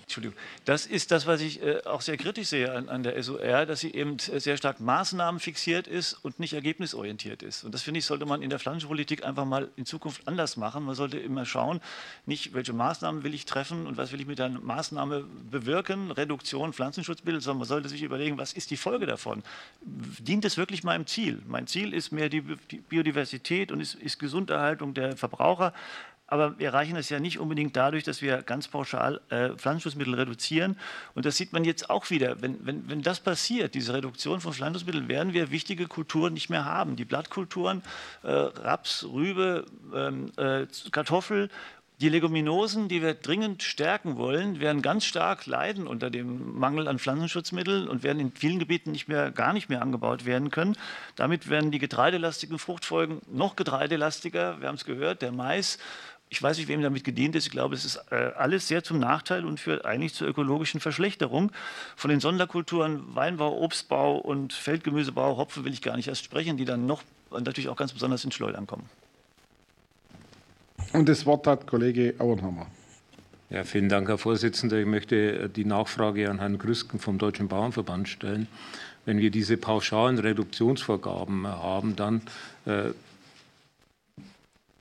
Entschuldigung, 0.10 0.36
das 0.66 0.88
ist 0.88 1.12
das, 1.12 1.28
was 1.28 1.40
ich 1.40 1.62
äh, 1.62 1.84
auch 1.86 2.02
sehr 2.02 2.18
kritisch 2.18 2.48
sehe 2.48 2.74
an, 2.74 2.90
an, 2.90 3.04
der 3.04 3.22
SOR, 3.22 3.68
dass 3.68 3.82
sie 3.82 3.94
eben 3.94 4.18
sehr 4.18 4.58
stark 4.58 4.80
Maßnahmen 4.80 5.40
fixiert 5.40 5.86
ist 5.86 6.14
und 6.14 6.40
nicht 6.40 6.54
ergebnisorientiert 6.54 7.44
ist. 7.44 7.64
Und 7.64 7.76
das 7.76 7.84
finde 7.84 8.00
ich, 8.00 8.06
sollte 8.06 8.26
man 8.26 8.42
in 8.42 8.50
der 8.50 8.58
Pflanzenpolitik 8.58 9.24
einfach 9.24 9.46
mal 9.46 9.70
in 9.76 9.86
Zukunft 9.86 10.28
anders 10.28 10.58
machen. 10.58 10.84
Man 10.84 10.96
sollte 10.96 11.20
immer 11.20 11.46
schauen, 11.46 11.80
nicht 12.26 12.56
welche 12.56 12.74
Maßnahmen 12.74 13.24
will 13.24 13.36
ich 13.36 13.46
treffen 13.46 13.86
und 13.86 13.98
was 13.98 14.12
will 14.12 14.20
ich 14.20 14.26
mit 14.26 14.42
einer 14.42 14.60
Maßnahme 14.60 15.26
bewirken, 15.52 16.10
Reduktion, 16.10 16.74
Pflanzenschutzmittel, 16.74 17.40
sondern 17.40 17.60
man 17.60 17.68
sollte 17.68 17.88
sich 17.88 18.02
überlegen, 18.02 18.40
was 18.40 18.54
ist 18.54 18.72
die 18.72 18.78
Folge 18.78 19.06
davon? 19.06 19.44
Dient 19.82 20.44
es 20.44 20.58
wirklich 20.58 20.84
meinem 20.84 21.06
Ziel? 21.06 21.40
Mein 21.48 21.68
Ziel 21.68 21.94
ist 21.94 22.12
mehr 22.12 22.30
die, 22.30 22.42
die 22.72 22.78
Biodiversität 22.78 23.72
und 23.72 23.80
ist, 23.80 23.94
ist 23.94 24.18
Gesunderhaltung 24.18 24.96
der 24.96 25.16
Verbraucher. 25.18 25.72
Aber 26.30 26.58
wir 26.60 26.68
erreichen 26.68 26.96
das 26.96 27.10
ja 27.10 27.20
nicht 27.20 27.40
unbedingt 27.40 27.76
dadurch, 27.76 28.04
dass 28.04 28.22
wir 28.22 28.42
ganz 28.42 28.68
pauschal 28.68 29.22
äh, 29.30 29.50
Pflanzenschutzmittel 29.50 30.14
reduzieren. 30.14 30.78
Und 31.16 31.26
das 31.26 31.38
sieht 31.38 31.54
man 31.54 31.64
jetzt 31.66 31.90
auch 31.90 32.10
wieder. 32.10 32.42
Wenn, 32.42 32.66
wenn, 32.66 32.90
wenn 32.90 33.02
das 33.02 33.20
passiert, 33.20 33.74
diese 33.74 33.94
Reduktion 33.94 34.42
von 34.42 34.54
Pflanzenschutzmitteln, 34.54 35.08
werden 35.08 35.34
wir 35.34 35.52
wichtige 35.52 35.88
Kulturen 35.88 36.34
nicht 36.34 36.50
mehr 36.50 36.66
haben. 36.66 36.96
Die 36.96 37.06
Blattkulturen, 37.06 37.82
äh, 38.24 38.30
Raps, 38.32 39.06
Rübe, 39.12 39.66
ähm, 39.94 40.32
äh, 40.38 40.68
Kartoffel, 40.92 41.50
die 42.02 42.08
Leguminosen, 42.08 42.88
die 42.88 43.02
wir 43.02 43.14
dringend 43.14 43.62
stärken 43.62 44.16
wollen, 44.16 44.62
werden 44.62 44.82
ganz 44.82 45.04
stark 45.04 45.46
leiden 45.46 45.86
unter 45.86 46.10
dem 46.10 46.58
Mangel 46.58 46.88
an 46.88 46.98
Pflanzenschutzmitteln 46.98 47.90
und 47.90 48.04
werden 48.04 48.22
in 48.22 48.32
vielen 48.32 48.58
Gebieten 48.58 48.92
nicht 48.92 49.10
mehr, 49.10 49.32
gar 49.32 49.52
nicht 49.52 49.68
mehr 49.68 49.82
angebaut 49.82 50.26
werden 50.26 50.50
können. 50.50 50.78
Damit 51.18 51.50
werden 51.50 51.72
die 51.72 51.80
getreidelastigen 51.80 52.58
Fruchtfolgen 52.58 53.22
noch 53.30 53.58
getreidelastiger. 53.58 54.62
Wir 54.62 54.70
haben 54.70 54.76
es 54.76 54.86
gehört, 54.86 55.22
der 55.22 55.34
Mais 55.34 55.78
ich 56.30 56.42
weiß 56.42 56.58
nicht, 56.58 56.68
wem 56.68 56.82
damit 56.82 57.04
gedient 57.04 57.36
ist. 57.36 57.48
Ich 57.48 57.52
glaube, 57.52 57.74
es 57.74 57.86
ist 57.86 58.00
äh, 58.12 58.32
alles 58.38 58.68
sehr 58.68 58.84
zum 58.84 59.00
Nachteil 59.00 59.46
und 59.46 59.60
führt 59.60 59.86
eigentlich 59.86 60.14
zur 60.14 60.28
ökologischen 60.28 60.80
Verschlechterung. 60.80 61.52
Von 61.96 62.12
den 62.12 62.20
Sonderkulturen 62.20 63.04
Weinbau, 63.16 63.60
Obstbau 63.62 64.18
und 64.18 64.54
Feldgemüsebau, 64.54 65.38
Hopfen 65.38 65.66
will 65.66 65.74
ich 65.74 65.82
gar 65.82 65.96
nicht 65.96 66.08
erst 66.08 66.24
sprechen, 66.24 66.58
die 66.58 66.66
dann 66.66 66.86
noch 66.86 67.02
natürlich 67.32 67.68
auch 67.70 67.76
ganz 67.76 67.94
besonders 67.94 68.24
in 68.24 68.32
Schleudern 68.32 68.68
kommen. 68.68 68.88
Und 70.94 71.10
das 71.10 71.26
Wort 71.26 71.48
hat 71.48 71.66
Kollege 71.66 72.16
Auenhammer. 72.20 72.68
Ja, 73.50 73.64
vielen 73.64 73.90
Dank, 73.90 74.08
Herr 74.08 74.20
Vorsitzender. 74.20 74.78
Ich 74.78 74.86
möchte 74.86 75.16
äh, 75.16 75.50
die 75.50 75.66
Nachfrage 75.66 76.30
an 76.30 76.38
Herrn 76.38 76.60
Grüsken 76.60 77.00
vom 77.00 77.18
Deutschen 77.18 77.48
Bauernverband 77.48 78.08
stellen. 78.08 78.48
Wenn 79.06 79.18
wir 79.18 79.32
diese 79.32 79.58
pauschalen 79.58 80.20
Reduktionsvorgaben 80.20 81.48
haben, 81.48 81.96
dann 81.96 82.22
äh, 82.68 82.92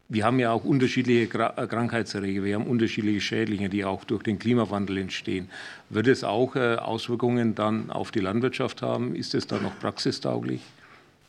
wir 0.08 0.24
haben 0.24 0.38
ja 0.38 0.52
auch 0.52 0.64
unterschiedliche 0.64 1.24
äh, 1.24 1.66
Krankheitserreger, 1.66 2.42
wir 2.42 2.54
haben 2.54 2.66
unterschiedliche 2.66 3.20
Schädlinge, 3.20 3.68
die 3.68 3.84
auch 3.84 4.04
durch 4.04 4.22
den 4.22 4.38
Klimawandel 4.38 4.98
entstehen. 4.98 5.50
Wird 5.90 6.06
es 6.06 6.24
auch 6.24 6.56
äh, 6.56 6.76
Auswirkungen 6.76 7.54
dann 7.54 7.90
auf 7.90 8.10
die 8.10 8.20
Landwirtschaft 8.20 8.80
haben? 8.80 9.14
Ist 9.14 9.34
es 9.34 9.46
dann 9.46 9.62
noch 9.62 9.78
praxistauglich 9.78 10.62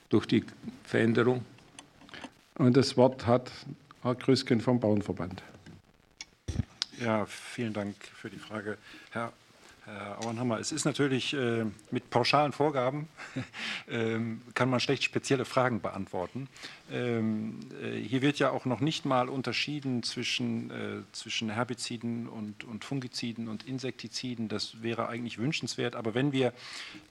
durch 0.09 0.25
die 0.25 0.45
Veränderung? 0.85 1.43
Und 2.55 2.77
das 2.77 2.95
Wort 2.95 3.27
hat 3.27 3.51
Herr 4.01 4.15
Krüsken 4.15 4.61
vom 4.61 4.79
Bauernverband. 4.79 5.43
Ja, 7.01 7.25
vielen 7.25 7.73
Dank 7.73 7.95
für 8.15 8.29
die 8.29 8.39
Frage, 8.39 8.77
Herr 9.11 9.31
Herr 9.97 10.25
Auenhammer, 10.25 10.59
es 10.59 10.71
ist 10.71 10.85
natürlich 10.85 11.33
äh, 11.33 11.65
mit 11.91 12.09
pauschalen 12.09 12.51
Vorgaben 12.51 13.07
ähm, 13.89 14.41
kann 14.53 14.69
man 14.69 14.79
schlecht 14.79 15.03
spezielle 15.03 15.45
Fragen 15.45 15.81
beantworten. 15.81 16.47
Ähm, 16.91 17.59
äh, 17.81 17.99
hier 17.99 18.21
wird 18.21 18.39
ja 18.39 18.51
auch 18.51 18.65
noch 18.65 18.79
nicht 18.79 19.05
mal 19.05 19.29
unterschieden 19.29 20.03
zwischen, 20.03 20.69
äh, 20.71 21.01
zwischen 21.11 21.49
Herbiziden 21.49 22.27
und, 22.27 22.63
und 22.63 22.85
Fungiziden 22.85 23.47
und 23.47 23.65
Insektiziden. 23.67 24.47
Das 24.47 24.83
wäre 24.83 25.09
eigentlich 25.09 25.37
wünschenswert. 25.37 25.95
Aber 25.95 26.13
wenn 26.13 26.31
wir 26.31 26.53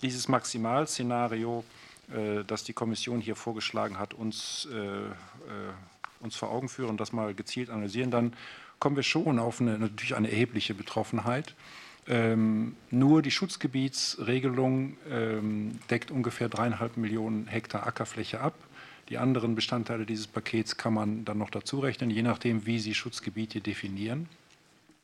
dieses 0.02 0.28
Maximalszenario, 0.28 1.64
äh, 2.12 2.44
das 2.44 2.64
die 2.64 2.72
Kommission 2.72 3.20
hier 3.20 3.36
vorgeschlagen 3.36 3.98
hat, 3.98 4.14
uns, 4.14 4.68
äh, 4.72 4.76
äh, 4.76 5.12
uns 6.20 6.36
vor 6.36 6.50
Augen 6.50 6.68
führen 6.68 6.96
das 6.96 7.12
mal 7.12 7.34
gezielt 7.34 7.70
analysieren, 7.70 8.10
dann 8.10 8.34
kommen 8.78 8.96
wir 8.96 9.02
schon 9.02 9.38
auf 9.38 9.60
eine, 9.60 9.78
natürlich 9.78 10.14
eine 10.14 10.30
erhebliche 10.30 10.74
Betroffenheit. 10.74 11.54
Ähm, 12.08 12.74
nur 12.90 13.20
die 13.20 13.30
Schutzgebietsregelung 13.30 14.96
ähm, 15.10 15.78
deckt 15.90 16.10
ungefähr 16.10 16.48
dreieinhalb 16.48 16.96
Millionen 16.96 17.46
Hektar 17.46 17.86
Ackerfläche 17.86 18.40
ab. 18.40 18.54
Die 19.10 19.18
anderen 19.18 19.54
Bestandteile 19.54 20.06
dieses 20.06 20.26
Pakets 20.26 20.76
kann 20.76 20.94
man 20.94 21.24
dann 21.24 21.38
noch 21.38 21.50
dazu 21.50 21.80
rechnen, 21.80 22.10
je 22.10 22.22
nachdem, 22.22 22.66
wie 22.66 22.78
Sie 22.78 22.94
Schutzgebiete 22.94 23.60
definieren. 23.60 24.28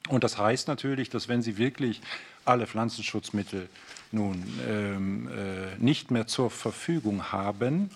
Und 0.09 0.25
das 0.25 0.39
heißt 0.39 0.69
natürlich, 0.69 1.11
dass 1.11 1.29
wenn 1.29 1.43
Sie 1.43 1.59
wirklich 1.59 2.01
alle 2.45 2.67
Pflanzenschutzmittel 2.67 3.69
nun 4.13 4.43
ähm, 4.69 5.29
äh, 5.29 5.77
nicht 5.79 6.11
mehr 6.11 6.27
zur 6.27 6.51
Verfügung 6.51 7.33
haben, 7.33 7.91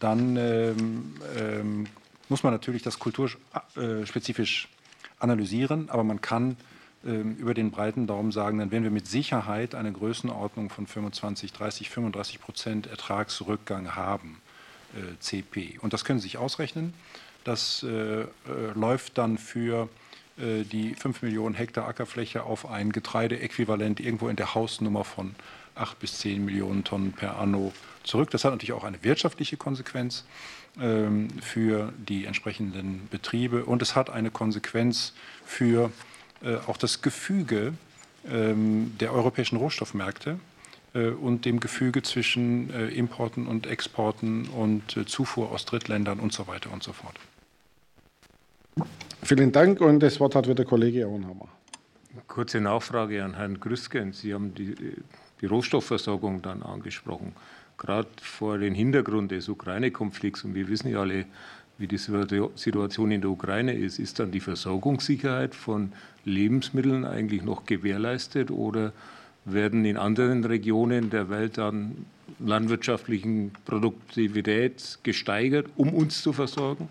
dann 0.00 0.36
ähm, 0.36 1.14
ähm, 1.36 1.86
muss 2.28 2.42
man 2.42 2.52
natürlich 2.52 2.82
das 2.82 2.98
kulturspezifisch 2.98 4.68
analysieren, 5.18 5.90
aber 5.90 6.04
man 6.04 6.20
kann 6.20 6.56
über 7.04 7.54
den 7.54 7.70
breiten 7.70 8.06
Daumen 8.08 8.32
sagen, 8.32 8.58
dann 8.58 8.72
werden 8.72 8.82
wir 8.82 8.90
mit 8.90 9.06
Sicherheit 9.06 9.74
eine 9.76 9.92
Größenordnung 9.92 10.68
von 10.68 10.86
25, 10.86 11.52
30, 11.52 11.90
35 11.90 12.40
Prozent 12.40 12.86
Ertragsrückgang 12.88 13.94
haben, 13.94 14.40
äh, 14.94 15.18
CP. 15.20 15.78
Und 15.80 15.92
das 15.92 16.04
können 16.04 16.18
Sie 16.18 16.24
sich 16.24 16.38
ausrechnen. 16.38 16.94
Das 17.44 17.84
äh, 17.84 18.22
äh, 18.22 18.26
läuft 18.74 19.18
dann 19.18 19.38
für 19.38 19.88
die 20.40 20.94
5 20.94 21.22
Millionen 21.22 21.56
Hektar 21.56 21.88
Ackerfläche 21.88 22.44
auf 22.44 22.70
ein 22.70 22.92
Getreideäquivalent 22.92 23.98
irgendwo 23.98 24.28
in 24.28 24.36
der 24.36 24.54
Hausnummer 24.54 25.02
von 25.02 25.34
8 25.74 25.98
bis 25.98 26.18
10 26.18 26.44
Millionen 26.44 26.84
Tonnen 26.84 27.10
per 27.10 27.38
anno 27.38 27.72
zurück. 28.04 28.30
Das 28.30 28.44
hat 28.44 28.52
natürlich 28.52 28.72
auch 28.72 28.84
eine 28.84 29.02
wirtschaftliche 29.02 29.56
Konsequenz 29.56 30.24
ähm, 30.80 31.28
für 31.40 31.92
die 31.96 32.24
entsprechenden 32.24 33.08
Betriebe 33.10 33.64
und 33.64 33.82
es 33.82 33.96
hat 33.96 34.10
eine 34.10 34.30
Konsequenz 34.30 35.12
für 35.44 35.86
äh, 35.86 36.17
auch 36.66 36.76
das 36.76 37.02
Gefüge 37.02 37.74
ähm, 38.30 38.92
der 39.00 39.12
europäischen 39.12 39.56
Rohstoffmärkte 39.56 40.38
äh, 40.94 41.08
und 41.08 41.44
dem 41.44 41.60
Gefüge 41.60 42.02
zwischen 42.02 42.70
äh, 42.70 42.88
Importen 42.88 43.46
und 43.46 43.66
Exporten 43.66 44.48
und 44.48 45.08
Zufuhr 45.08 45.50
aus 45.50 45.64
Drittländern 45.64 46.20
und 46.20 46.32
so 46.32 46.46
weiter 46.46 46.72
und 46.72 46.82
so 46.82 46.92
fort. 46.92 47.16
Vielen 49.22 49.52
Dank 49.52 49.80
und 49.80 50.00
das 50.00 50.20
Wort 50.20 50.34
hat 50.34 50.44
wieder 50.44 50.56
der 50.56 50.64
Kollege 50.64 51.06
Auenhammer. 51.06 51.48
Kurze 52.26 52.60
Nachfrage 52.60 53.24
an 53.24 53.34
Herrn 53.34 53.58
Grüsken. 53.60 54.12
Sie 54.12 54.34
haben 54.34 54.54
die, 54.54 54.74
die 55.40 55.46
Rohstoffversorgung 55.46 56.42
dann 56.42 56.62
angesprochen. 56.62 57.34
Gerade 57.76 58.08
vor 58.20 58.58
dem 58.58 58.74
Hintergrund 58.74 59.30
des 59.30 59.48
Ukraine-Konflikts, 59.48 60.44
und 60.44 60.54
wir 60.54 60.68
wissen 60.68 60.90
ja 60.90 61.00
alle, 61.00 61.26
wie 61.78 61.86
die 61.86 61.98
Situation 61.98 63.10
in 63.10 63.20
der 63.20 63.30
Ukraine 63.30 63.72
ist, 63.72 63.98
ist 63.98 64.18
dann 64.18 64.32
die 64.32 64.40
Versorgungssicherheit 64.40 65.54
von 65.54 65.92
Lebensmitteln 66.24 67.04
eigentlich 67.04 67.42
noch 67.42 67.66
gewährleistet 67.66 68.50
oder 68.50 68.92
werden 69.44 69.84
in 69.84 69.96
anderen 69.96 70.44
Regionen 70.44 71.10
der 71.10 71.30
Welt 71.30 71.56
dann 71.56 72.06
landwirtschaftlichen 72.40 73.52
Produktivität 73.64 74.98
gesteigert, 75.02 75.66
um 75.76 75.94
uns 75.94 76.20
zu 76.22 76.32
versorgen? 76.32 76.88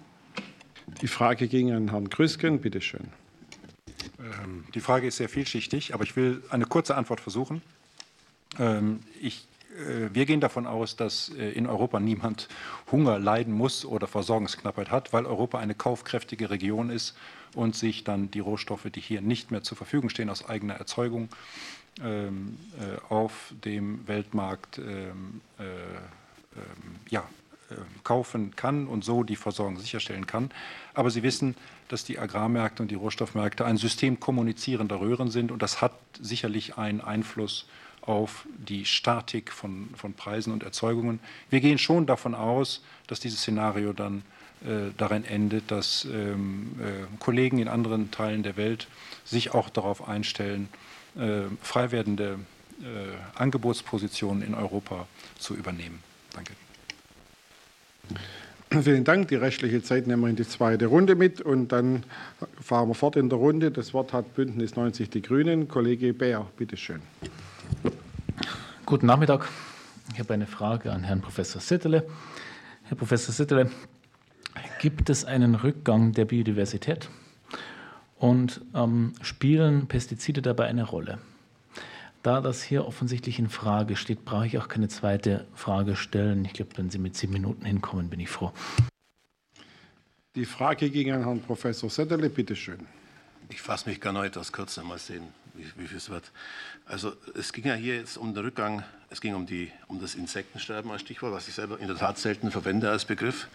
Die 1.02 1.08
Frage 1.08 1.48
ging 1.48 1.74
an 1.74 1.92
Herrn 1.92 2.10
Krüsken. 2.10 2.60
Bitte 2.62 2.82
schön. 2.82 3.08
Ähm, 4.20 4.64
die 4.74 4.80
Frage 4.80 5.08
ist 5.08 5.18
sehr 5.18 5.30
vielschichtig, 5.30 5.94
aber 5.94 6.04
ich 6.04 6.16
will 6.16 6.42
eine 6.50 6.66
kurze 6.66 6.96
Antwort 6.96 7.20
versuchen. 7.20 7.62
Ähm, 8.58 9.00
ich 9.22 9.46
wir 10.12 10.26
gehen 10.26 10.42
davon 10.42 10.66
aus, 10.66 10.96
dass 10.96 11.30
äh, 11.30 11.52
in 11.52 11.68
Europa 11.68 12.00
niemand 12.00 12.48
Hunger 12.92 13.20
leiden 13.20 13.54
muss 13.54 13.86
oder 13.86 14.08
Versorgungsknappheit 14.08 14.92
hat, 14.92 15.14
weil 15.14 15.26
Europa 15.26 15.60
eine 15.60 15.76
kaufkräftige 15.76 16.50
Region 16.50 16.90
ist 16.90 17.16
und 17.56 17.76
sich 17.76 18.04
dann 18.04 18.32
die 18.32 18.40
Rohstoffe, 18.40 18.88
die 18.94 19.02
hier 19.02 19.22
nicht 19.22 19.52
mehr 19.52 19.64
zur 19.64 19.78
Verfügung 19.78 20.10
stehen, 20.10 20.30
aus 20.30 20.48
eigener 20.48 20.76
Erzeugung 20.76 21.30
ähm, 22.04 22.58
äh, 22.80 23.14
auf 23.14 23.54
dem 23.64 24.08
Weltmarkt 24.08 24.80
ähm, 24.80 25.42
äh, 25.60 25.64
ähm, 25.64 26.96
ja, 27.10 27.22
äh, 27.70 27.76
kaufen 28.04 28.56
kann 28.56 28.88
und 28.88 29.04
so 29.04 29.24
die 29.24 29.36
Versorgung 29.36 29.78
sicherstellen 29.78 30.28
kann. 30.28 30.52
Aber 30.94 31.12
Sie 31.12 31.24
wissen, 31.24 31.56
dass 31.88 32.04
die 32.04 32.20
Agrarmärkte 32.20 32.82
und 32.82 32.92
die 32.92 32.96
Rohstoffmärkte 32.96 33.66
ein 33.66 33.78
System 33.78 34.20
kommunizierender 34.20 35.00
Röhren 35.00 35.30
sind 35.30 35.52
und 35.52 35.62
das 35.62 35.82
hat 35.82 35.94
sicherlich 36.20 36.78
einen 36.78 37.02
Einfluss 37.02 37.64
auf 37.64 37.87
die 38.58 38.86
Statik 38.86 39.52
von, 39.52 39.90
von 39.96 40.14
Preisen 40.14 40.54
und 40.54 40.64
Erzeugungen. 40.64 41.20
Wir 41.50 41.60
gehen 41.60 41.78
schon 41.78 42.06
davon 42.06 42.34
aus, 42.34 42.84
dass 43.08 43.20
dieses 43.20 43.42
Szenario 43.42 43.94
dann 43.94 44.24
äh, 44.66 44.92
darin 44.98 45.24
endet, 45.24 45.70
dass 45.70 46.06
ähm, 46.06 46.72
äh, 46.80 47.06
Kollegen 47.20 47.60
in 47.60 47.68
anderen 47.68 48.10
Teilen 48.10 48.44
der 48.44 48.58
Welt 48.58 48.88
sich 49.24 49.54
auch 49.54 49.70
darauf 49.70 50.08
einstellen, 50.08 50.70
äh, 51.16 51.44
frei 51.62 51.92
werdende 51.92 52.40
äh, 52.82 53.40
Angebotspositionen 53.40 54.42
in 54.42 54.56
Europa 54.56 55.08
zu 55.38 55.56
übernehmen. 55.56 56.00
Danke. 56.34 56.54
Vielen 58.70 59.04
Dank. 59.04 59.30
Die 59.30 59.36
restliche 59.36 59.82
Zeit 59.82 60.08
nehmen 60.08 60.24
wir 60.24 60.30
in 60.30 60.36
die 60.36 60.48
zweite 60.48 60.88
Runde 60.88 61.16
mit 61.16 61.40
und 61.40 61.72
dann 61.72 62.04
fahren 62.62 62.90
wir 62.90 62.96
fort 62.96 63.16
in 63.16 63.30
der 63.30 63.38
Runde. 63.38 63.72
Das 63.72 63.94
Wort 63.94 64.12
hat 64.12 64.36
Bündnis 64.36 64.76
90 64.76 65.10
Die 65.10 65.22
Grünen. 65.22 65.68
Kollege 65.68 66.14
Bär, 66.14 66.46
bitteschön. 66.58 67.02
Guten 68.86 69.06
Nachmittag. 69.06 69.48
Ich 70.14 70.20
habe 70.20 70.34
eine 70.34 70.48
Frage 70.48 70.92
an 70.92 71.04
Herrn 71.04 71.22
Professor 71.22 71.62
Sittele. 71.62 72.08
Herr 72.84 72.98
Professor 72.98 73.34
Sittele, 73.34 73.70
Gibt 74.80 75.10
es 75.10 75.26
einen 75.26 75.56
Rückgang 75.56 76.12
der 76.12 76.26
Biodiversität? 76.26 77.10
Und 78.18 78.62
ähm, 78.76 79.14
spielen 79.22 79.88
Pestizide 79.88 80.42
dabei 80.42 80.66
eine 80.66 80.84
Rolle? 80.84 81.20
Da 82.24 82.42
das 82.42 82.62
hier 82.62 82.86
offensichtlich 82.86 83.40
in 83.40 83.50
Frage 83.50 83.96
steht, 83.96 84.26
brauche 84.26 84.48
ich 84.48 84.58
auch 84.58 84.68
keine 84.68 84.88
zweite 84.88 85.46
Frage 85.54 85.96
stellen. 85.96 86.46
Ich 86.46 86.54
glaube, 86.54 86.72
wenn 86.76 86.90
Sie 86.90 86.98
mit 86.98 87.16
sieben 87.16 87.34
Minuten 87.34 87.66
hinkommen, 87.66 88.10
bin 88.10 88.20
ich 88.20 88.30
froh. 88.30 88.52
Die 90.36 90.46
Frage 90.46 90.90
ging 90.90 91.12
an 91.12 91.24
Herrn 91.24 91.42
Professor 91.42 91.90
Setterle. 91.90 92.30
Bitte 92.30 92.56
schön. 92.56 92.86
Ich 93.50 93.62
fasse 93.62 93.90
mich 93.90 94.02
gerne 94.02 94.26
etwas 94.26 94.52
kürzer. 94.52 94.84
Mal 94.84 95.00
sehen, 95.00 95.24
wie, 95.58 95.66
wie 95.82 95.88
viel 95.88 95.98
es 95.98 96.10
wird. 96.10 96.32
Also 96.86 97.14
es 97.36 97.52
ging 97.52 97.66
ja 97.66 97.74
hier 97.74 97.96
jetzt 97.96 98.18
um 98.18 98.34
den 98.34 98.44
Rückgang, 98.44 98.84
es 99.10 99.22
ging 99.22 99.36
um, 99.36 99.46
die, 99.46 99.72
um 99.88 100.00
das 100.00 100.16
Insektensterben 100.16 100.92
als 100.92 101.02
Stichwort, 101.02 101.34
was 101.34 101.48
ich 101.48 101.54
selber 101.54 101.80
in 101.80 101.88
der 101.88 101.98
Tat 101.98 102.18
selten 102.18 102.52
verwende 102.52 102.90
als 102.90 103.06
Begriff. 103.06 103.48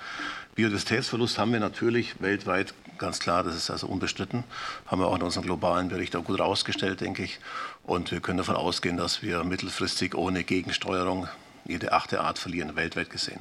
Biodiversitätsverlust 0.54 1.38
haben 1.38 1.52
wir 1.52 1.60
natürlich 1.60 2.20
weltweit, 2.20 2.74
ganz 2.98 3.18
klar, 3.18 3.42
das 3.42 3.54
ist 3.54 3.70
also 3.70 3.86
unbestritten. 3.86 4.44
Haben 4.86 5.00
wir 5.00 5.06
auch 5.06 5.16
in 5.16 5.22
unserem 5.22 5.44
globalen 5.44 5.88
Bericht 5.88 6.16
auch 6.16 6.24
gut 6.24 6.40
rausgestellt, 6.40 7.00
denke 7.00 7.22
ich. 7.22 7.38
Und 7.84 8.10
wir 8.10 8.20
können 8.20 8.38
davon 8.38 8.56
ausgehen, 8.56 8.96
dass 8.96 9.22
wir 9.22 9.44
mittelfristig 9.44 10.14
ohne 10.14 10.44
Gegensteuerung 10.44 11.28
jede 11.64 11.92
achte 11.92 12.20
Art 12.20 12.38
verlieren, 12.38 12.74
weltweit 12.76 13.10
gesehen. 13.10 13.40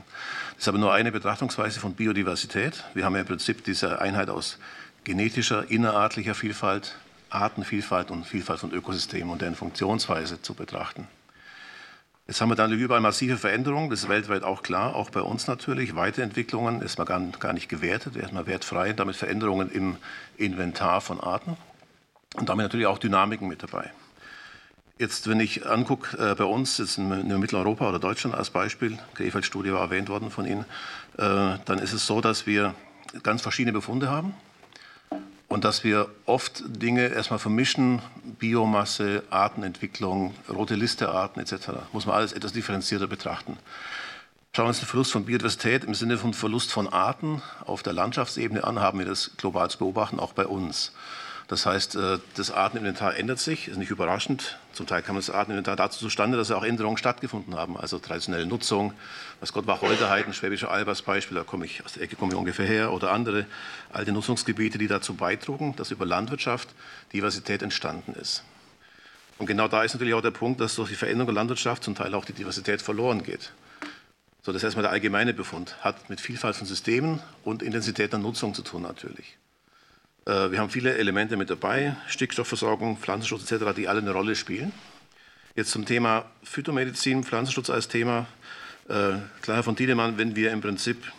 Das 0.56 0.64
ist 0.64 0.68
aber 0.68 0.78
nur 0.78 0.94
eine 0.94 1.12
Betrachtungsweise 1.12 1.80
von 1.80 1.94
Biodiversität. 1.94 2.84
Wir 2.94 3.06
haben 3.06 3.16
ja 3.16 3.22
im 3.22 3.28
Prinzip 3.28 3.64
diese 3.64 4.00
Einheit 4.00 4.30
aus 4.30 4.58
genetischer, 5.04 5.70
innerartlicher 5.70 6.36
Vielfalt, 6.36 6.96
Artenvielfalt 7.32 8.12
und 8.12 8.26
Vielfalt 8.26 8.60
von 8.60 8.72
Ökosystemen 8.72 9.30
und 9.30 9.42
deren 9.42 9.56
Funktionsweise 9.56 10.42
zu 10.42 10.54
betrachten. 10.54 11.08
Jetzt 12.28 12.40
haben 12.40 12.50
wir 12.50 12.56
dann 12.56 12.72
überall 12.72 13.02
massive 13.02 13.38
Veränderungen, 13.38 13.90
das 13.90 14.04
ist 14.04 14.10
weltweit 14.10 14.44
auch 14.44 14.64
klar, 14.64 14.96
auch 14.96 15.10
bei 15.10 15.22
uns 15.22 15.48
natürlich. 15.48 15.96
Weiterentwicklungen 15.96 16.82
ist 16.82 16.98
mal 16.98 17.06
gar, 17.06 17.20
gar 17.40 17.54
nicht 17.54 17.68
gewertet, 17.68 18.16
erstmal 18.16 18.48
wertfrei, 18.48 18.94
damit 18.94 19.16
Veränderungen 19.16 19.70
im 19.72 19.98
Inventar 20.38 21.02
von 21.02 21.20
Arten 21.20 21.58
und 22.36 22.48
damit 22.48 22.64
natürlich 22.64 22.86
auch 22.86 23.00
Dynamiken 23.00 23.48
mit 23.48 23.64
dabei. 23.64 23.92
Jetzt, 24.98 25.28
wenn 25.28 25.40
ich 25.40 25.66
angucke, 25.66 26.16
äh, 26.18 26.36
bei 26.36 26.44
uns, 26.44 26.78
jetzt 26.78 27.00
in, 27.00 27.12
in 27.12 27.40
Mitteleuropa 27.40 27.90
oder 27.90 27.98
Deutschland 27.98 28.36
als 28.36 28.52
Beispiel, 28.52 29.00
Krefeld-Studie 29.16 29.74
war 29.74 29.82
erwähnt 29.82 30.10
worden 30.10 30.30
von 30.30 30.46
Ihnen, 30.46 30.66
äh, 31.18 31.58
dann 31.66 31.80
ist 31.80 31.92
es 31.92 32.06
so, 32.06 32.22
dass 32.22 32.46
wir 32.46 32.76
ganz 33.24 33.42
verschiedene 33.42 33.74
Befunde 33.74 34.10
haben 34.10 34.36
und 35.52 35.66
dass 35.66 35.84
wir 35.84 36.08
oft 36.26 36.64
Dinge 36.66 37.08
erstmal 37.08 37.38
vermischen, 37.38 38.02
Biomasse, 38.40 39.24
Artenentwicklung, 39.30 40.34
rote 40.50 40.76
Liste 40.76 41.10
Arten 41.10 41.42
etc. 41.42 41.72
Muss 41.92 42.06
man 42.06 42.16
alles 42.16 42.32
etwas 42.32 42.54
differenzierter 42.54 43.08
betrachten. 43.08 43.58
Schauen 44.56 44.66
wir 44.66 44.70
uns 44.70 44.80
den 44.80 44.88
Verlust 44.88 45.12
von 45.12 45.26
Biodiversität 45.26 45.84
im 45.84 45.94
Sinne 45.94 46.18
von 46.18 46.34
Verlust 46.34 46.72
von 46.72 46.88
Arten 46.88 47.42
auf 47.66 47.84
der 47.84 47.92
Landschaftsebene 47.92 48.64
an, 48.64 48.80
haben 48.80 49.00
wir 49.00 49.06
das 49.06 49.32
global 49.36 49.70
zu 49.70 49.78
beobachten, 49.78 50.22
auch 50.22 50.32
bei 50.32 50.46
uns. 50.46 50.94
Das 51.52 51.66
heißt, 51.66 51.98
äh, 51.98 52.20
das 52.38 52.50
Arteninventar 52.50 53.18
ändert 53.18 53.38
sich, 53.38 53.68
ist 53.68 53.76
nicht 53.76 53.90
überraschend. 53.90 54.58
Zum 54.72 54.88
Teil 54.88 55.02
kam 55.02 55.18
das 55.18 55.30
Arteninventar 55.30 55.76
dazu 55.76 56.00
zustande, 56.00 56.38
dass 56.38 56.50
auch 56.50 56.64
Änderungen 56.64 56.96
stattgefunden 56.96 57.56
haben, 57.56 57.76
also 57.76 58.00
traditionelle 58.00 58.46
Nutzung. 58.46 58.94
Was 59.42 59.52
Gott 59.52 59.68
Wacholderheiden, 59.68 60.34
Schwäbische 60.34 60.70
Alb 60.70 60.88
als 60.88 61.02
Beispiel, 61.02 61.36
da 61.36 61.44
komme 61.44 61.66
ich 61.66 61.84
aus 61.84 61.92
der 61.92 62.04
Ecke 62.04 62.16
komme 62.16 62.32
ich 62.32 62.38
ungefähr 62.38 62.66
her, 62.66 62.94
oder 62.94 63.12
andere 63.12 63.46
alte 63.92 64.14
Nutzungsgebiete, 64.14 64.78
die 64.78 64.88
dazu 64.88 65.16
beitrugen, 65.16 65.76
dass 65.76 65.92
über 65.92 66.06
Landwirtschaft 66.06 66.70
Diversität 67.12 67.64
entstanden 67.64 68.14
ist. 68.14 68.46
Und 69.38 69.46
genau 69.46 69.68
da 69.68 69.84
ist 69.84 69.92
natürlich 69.92 70.14
auch 70.14 70.22
der 70.22 70.32
Punkt, 70.32 70.62
dass 70.62 70.76
durch 70.76 70.88
die 70.88 70.96
Veränderung 70.96 71.28
der 71.28 71.36
Landwirtschaft 71.36 71.84
zum 71.84 71.96
Teil 71.96 72.16
auch 72.16 72.24
die 72.24 72.32
Diversität 72.32 72.82
verloren 72.82 73.24
geht. 73.24 73.52
So, 74.42 74.54
das 74.54 74.62
ist 74.62 74.68
erstmal 74.68 74.84
der 74.84 74.92
allgemeine 74.92 75.34
Befund. 75.34 75.76
Hat 75.82 76.10
mit 76.10 76.22
Vielfalt 76.22 76.56
von 76.56 76.66
Systemen 76.66 77.20
und 77.44 77.62
Intensität 77.62 78.14
der 78.14 78.20
Nutzung 78.20 78.54
zu 78.54 78.62
tun 78.62 78.84
natürlich. 78.84 79.38
Äh, 80.26 80.52
wir 80.52 80.60
haben 80.60 80.70
viele 80.70 80.98
Elemente 80.98 81.38
mit 81.38 81.50
dabei, 81.50 81.96
Stickstoffversorgung, 82.08 82.98
Pflanzenschutz 82.98 83.52
etc., 83.52 83.74
die 83.76 83.88
alle 83.88 84.02
eine 84.02 84.12
Rolle 84.12 84.36
spielen. 84.36 84.72
Jetzt 85.56 85.72
zum 85.72 85.86
Thema 85.86 86.26
Phytomedizin, 86.44 87.24
Pflanzenschutz 87.24 87.70
als 87.70 87.88
Thema. 87.88 88.28
Äh, 88.88 89.18
klar, 89.42 89.58
Herr 89.58 89.64
von 89.64 89.76
Tiedemann, 89.76 90.18
wenn 90.18 90.36
wir 90.36 90.52
im 90.52 90.62
Prinzip 90.62 91.12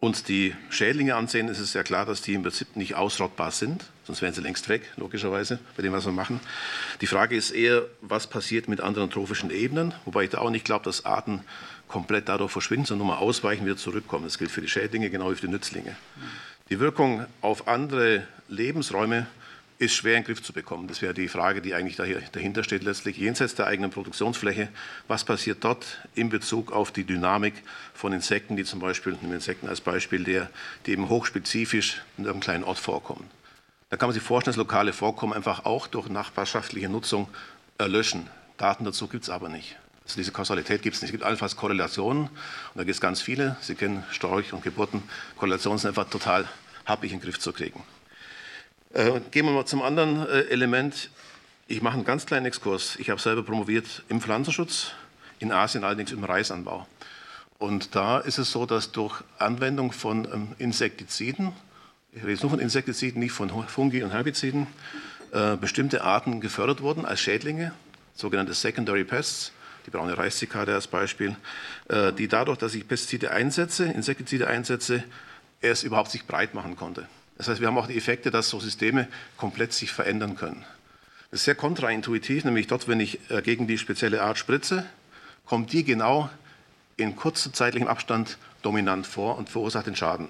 uns 0.00 0.24
die 0.24 0.56
Schädlinge 0.68 1.14
ansehen, 1.14 1.46
ist 1.46 1.60
es 1.60 1.74
ja 1.74 1.84
klar, 1.84 2.04
dass 2.04 2.22
die 2.22 2.34
im 2.34 2.42
Prinzip 2.42 2.74
nicht 2.74 2.96
ausrottbar 2.96 3.52
sind, 3.52 3.84
sonst 4.04 4.20
wären 4.20 4.34
sie 4.34 4.40
längst 4.40 4.68
weg, 4.68 4.90
logischerweise, 4.96 5.60
bei 5.76 5.82
dem, 5.82 5.92
was 5.92 6.04
wir 6.04 6.12
machen. 6.12 6.40
Die 7.00 7.06
Frage 7.06 7.36
ist 7.36 7.52
eher, 7.52 7.84
was 8.00 8.26
passiert 8.26 8.66
mit 8.66 8.80
anderen 8.80 9.10
trophischen 9.10 9.50
Ebenen, 9.50 9.94
wobei 10.04 10.24
ich 10.24 10.30
da 10.30 10.38
auch 10.38 10.50
nicht 10.50 10.64
glaube, 10.64 10.84
dass 10.84 11.04
Arten 11.04 11.44
komplett 11.86 12.28
dadurch 12.28 12.50
verschwinden, 12.50 12.86
sondern 12.86 13.06
nur 13.06 13.16
mal 13.16 13.22
ausweichen, 13.22 13.64
wieder 13.64 13.76
zurückkommen. 13.76 14.24
Das 14.24 14.38
gilt 14.38 14.50
für 14.50 14.60
die 14.60 14.68
Schädlinge 14.68 15.08
genau 15.08 15.30
wie 15.30 15.36
für 15.36 15.46
die 15.46 15.52
Nützlinge. 15.52 15.94
Die 16.72 16.80
Wirkung 16.80 17.26
auf 17.42 17.68
andere 17.68 18.26
Lebensräume 18.48 19.26
ist 19.76 19.92
schwer 19.92 20.16
in 20.16 20.22
den 20.22 20.26
Griff 20.26 20.42
zu 20.42 20.54
bekommen. 20.54 20.88
Das 20.88 21.02
wäre 21.02 21.12
die 21.12 21.28
Frage, 21.28 21.60
die 21.60 21.74
eigentlich 21.74 21.96
dahinter 21.96 22.64
steht, 22.64 22.82
letztlich 22.82 23.18
jenseits 23.18 23.54
der 23.54 23.66
eigenen 23.66 23.90
Produktionsfläche. 23.90 24.68
Was 25.06 25.22
passiert 25.22 25.62
dort 25.64 25.84
in 26.14 26.30
Bezug 26.30 26.72
auf 26.72 26.90
die 26.90 27.04
Dynamik 27.04 27.52
von 27.92 28.14
Insekten, 28.14 28.56
die 28.56 28.64
zum 28.64 28.80
Beispiel, 28.80 29.12
nehmen 29.20 29.34
Insekten 29.34 29.68
als 29.68 29.82
Beispiel, 29.82 30.24
der, 30.24 30.48
die 30.86 30.92
eben 30.92 31.10
hochspezifisch 31.10 32.00
in 32.16 32.26
einem 32.26 32.40
kleinen 32.40 32.64
Ort 32.64 32.78
vorkommen. 32.78 33.28
Da 33.90 33.98
kann 33.98 34.08
man 34.08 34.14
sich 34.14 34.22
vorstellen, 34.22 34.52
dass 34.52 34.56
lokale 34.56 34.94
Vorkommen 34.94 35.34
einfach 35.34 35.66
auch 35.66 35.88
durch 35.88 36.08
nachbarschaftliche 36.08 36.88
Nutzung 36.88 37.28
erlöschen. 37.76 38.30
Daten 38.56 38.86
dazu 38.86 39.08
gibt 39.08 39.24
es 39.24 39.28
aber 39.28 39.50
nicht. 39.50 39.76
Also 40.04 40.16
diese 40.16 40.32
Kausalität 40.32 40.80
gibt 40.80 40.96
es 40.96 41.02
nicht. 41.02 41.10
Es 41.10 41.12
gibt 41.12 41.24
allenfalls 41.24 41.54
Korrelationen 41.54 42.24
und 42.28 42.30
da 42.76 42.84
gibt 42.84 42.94
es 42.94 43.00
ganz 43.02 43.20
viele. 43.20 43.56
Sie 43.60 43.74
kennen 43.74 44.04
Storch 44.10 44.54
und 44.54 44.62
Geburten. 44.62 45.02
Korrelationen 45.36 45.78
sind 45.78 45.88
einfach 45.88 46.08
total 46.08 46.48
happig 46.84 47.12
in 47.12 47.18
den 47.18 47.24
Griff 47.24 47.38
zu 47.38 47.52
kriegen. 47.52 47.82
Äh, 48.92 49.20
gehen 49.30 49.46
wir 49.46 49.52
mal 49.52 49.64
zum 49.64 49.82
anderen 49.82 50.26
äh, 50.26 50.42
Element. 50.48 51.10
Ich 51.68 51.82
mache 51.82 51.94
einen 51.94 52.04
ganz 52.04 52.26
kleinen 52.26 52.46
Exkurs. 52.46 52.96
Ich 52.96 53.10
habe 53.10 53.20
selber 53.20 53.42
promoviert 53.42 54.02
im 54.08 54.20
Pflanzenschutz, 54.20 54.92
in 55.38 55.52
Asien 55.52 55.84
allerdings 55.84 56.12
im 56.12 56.24
Reisanbau. 56.24 56.86
Und 57.58 57.94
da 57.94 58.18
ist 58.18 58.38
es 58.38 58.50
so, 58.50 58.66
dass 58.66 58.92
durch 58.92 59.22
Anwendung 59.38 59.92
von 59.92 60.24
ähm, 60.24 60.48
Insektiziden, 60.58 61.52
ich 62.12 62.22
rede 62.22 62.32
jetzt 62.32 62.42
nur 62.42 62.50
von 62.50 62.60
Insektiziden, 62.60 63.20
nicht 63.20 63.32
von 63.32 63.50
Fungi 63.68 64.02
und 64.02 64.10
Herbiziden, 64.10 64.66
äh, 65.32 65.56
bestimmte 65.56 66.02
Arten 66.02 66.40
gefördert 66.40 66.82
wurden 66.82 67.06
als 67.06 67.20
Schädlinge, 67.20 67.72
sogenannte 68.14 68.54
Secondary 68.54 69.04
Pests 69.04 69.52
die 69.86 69.90
braune 69.90 70.16
Reiszikade 70.16 70.74
als 70.74 70.86
Beispiel, 70.86 71.36
äh, 71.88 72.12
die 72.12 72.28
dadurch, 72.28 72.58
dass 72.58 72.74
ich 72.74 72.86
Pestizide 72.86 73.30
einsetze, 73.30 73.84
Insektizide 73.84 74.46
einsetze, 74.46 75.04
erst 75.62 75.84
überhaupt 75.84 76.10
sich 76.10 76.26
breit 76.26 76.54
machen 76.54 76.76
konnte. 76.76 77.08
Das 77.38 77.48
heißt, 77.48 77.60
wir 77.60 77.68
haben 77.68 77.78
auch 77.78 77.86
die 77.86 77.96
Effekte, 77.96 78.30
dass 78.30 78.48
so 78.48 78.60
Systeme 78.60 79.08
komplett 79.36 79.72
sich 79.72 79.92
verändern 79.92 80.36
können. 80.36 80.64
Das 81.30 81.40
ist 81.40 81.44
sehr 81.46 81.54
kontraintuitiv, 81.54 82.44
nämlich 82.44 82.66
dort, 82.66 82.88
wenn 82.88 83.00
ich 83.00 83.18
äh, 83.30 83.40
gegen 83.40 83.66
die 83.66 83.78
spezielle 83.78 84.22
Art 84.22 84.36
spritze, 84.36 84.84
kommt 85.46 85.72
die 85.72 85.82
genau 85.82 86.28
in 86.96 87.16
kurzem 87.16 87.54
zeitlichem 87.54 87.88
Abstand 87.88 88.36
dominant 88.60 89.06
vor 89.06 89.38
und 89.38 89.48
verursacht 89.48 89.86
den 89.86 89.96
Schaden. 89.96 90.28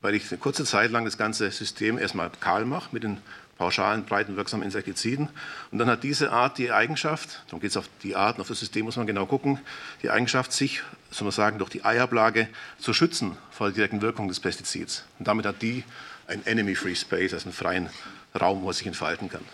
Weil 0.00 0.14
ich 0.14 0.30
eine 0.30 0.38
kurze 0.38 0.64
Zeit 0.64 0.90
lang 0.92 1.04
das 1.04 1.18
ganze 1.18 1.50
System 1.50 1.98
erstmal 1.98 2.30
kahl 2.40 2.64
mache 2.64 2.90
mit 2.92 3.02
den 3.02 3.18
pauschalen, 3.58 4.04
breiten, 4.04 4.36
wirksamen 4.36 4.64
Insektiziden. 4.64 5.28
Und 5.70 5.78
dann 5.78 5.88
hat 5.88 6.02
diese 6.04 6.30
Art 6.30 6.58
die 6.58 6.70
Eigenschaft, 6.70 7.42
darum 7.46 7.60
geht 7.60 7.70
es 7.70 7.76
auf 7.76 7.88
die 8.02 8.14
Art 8.14 8.36
und 8.36 8.42
auf 8.42 8.48
das 8.48 8.60
System 8.60 8.84
muss 8.84 8.96
man 8.96 9.06
genau 9.06 9.26
gucken, 9.26 9.58
die 10.02 10.10
Eigenschaft, 10.10 10.52
sich, 10.52 10.82
soll 11.10 11.26
man 11.26 11.32
sagen, 11.32 11.58
durch 11.58 11.70
die 11.70 11.84
Eiablage 11.84 12.48
zu 12.78 12.92
schützen 12.92 13.36
vor 13.50 13.68
der 13.68 13.74
direkten 13.74 14.02
Wirkung 14.02 14.28
des 14.28 14.40
Pestizids. 14.40 15.04
Und 15.18 15.28
damit 15.28 15.46
hat 15.46 15.62
die 15.62 15.84
ein 16.26 16.44
Enemy-Free 16.44 16.94
Space, 16.94 17.32
also 17.32 17.46
einen 17.46 17.52
freien 17.52 17.90
Raum, 18.38 18.62
wo 18.62 18.70
es 18.70 18.78
sich 18.78 18.86
entfalten 18.86 19.28
kann. 19.28 19.44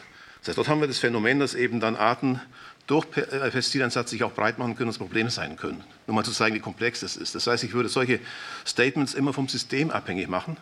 Das 0.41 0.49
heißt, 0.49 0.59
dort 0.59 0.69
haben 0.69 0.81
wir 0.81 0.89
das 0.89 0.99
Phänomen, 0.99 1.39
dass 1.39 1.55
eben 1.55 1.79
dann 1.81 1.97
Arten 1.97 2.41
durch 2.87 3.07
äh, 3.17 3.51
Pestizideinsatz 3.51 4.11
sich 4.11 4.25
auch 4.25 4.33
breit 4.33 4.59
machen 4.59 4.77
können 4.77 4.89
das 4.89 4.99
Problem 4.99 5.31
sein 5.31 5.57
können. 5.57 5.85
Nur 6.07 6.17
mal 6.17 6.25
zu 6.25 6.33
zeigen, 6.33 6.57
wie 6.57 6.61
komplex 6.61 7.01
das 7.01 7.17
ist. 7.17 7.35
Das 7.35 7.47
heißt, 7.47 7.63
ich 7.63 7.75
würde 7.75 7.89
solche 7.89 8.19
Statements 8.67 9.15
immer 9.15 9.33
vom 9.33 9.49
System 9.49 9.91
abhängig 9.91 10.29
machen 10.29 10.57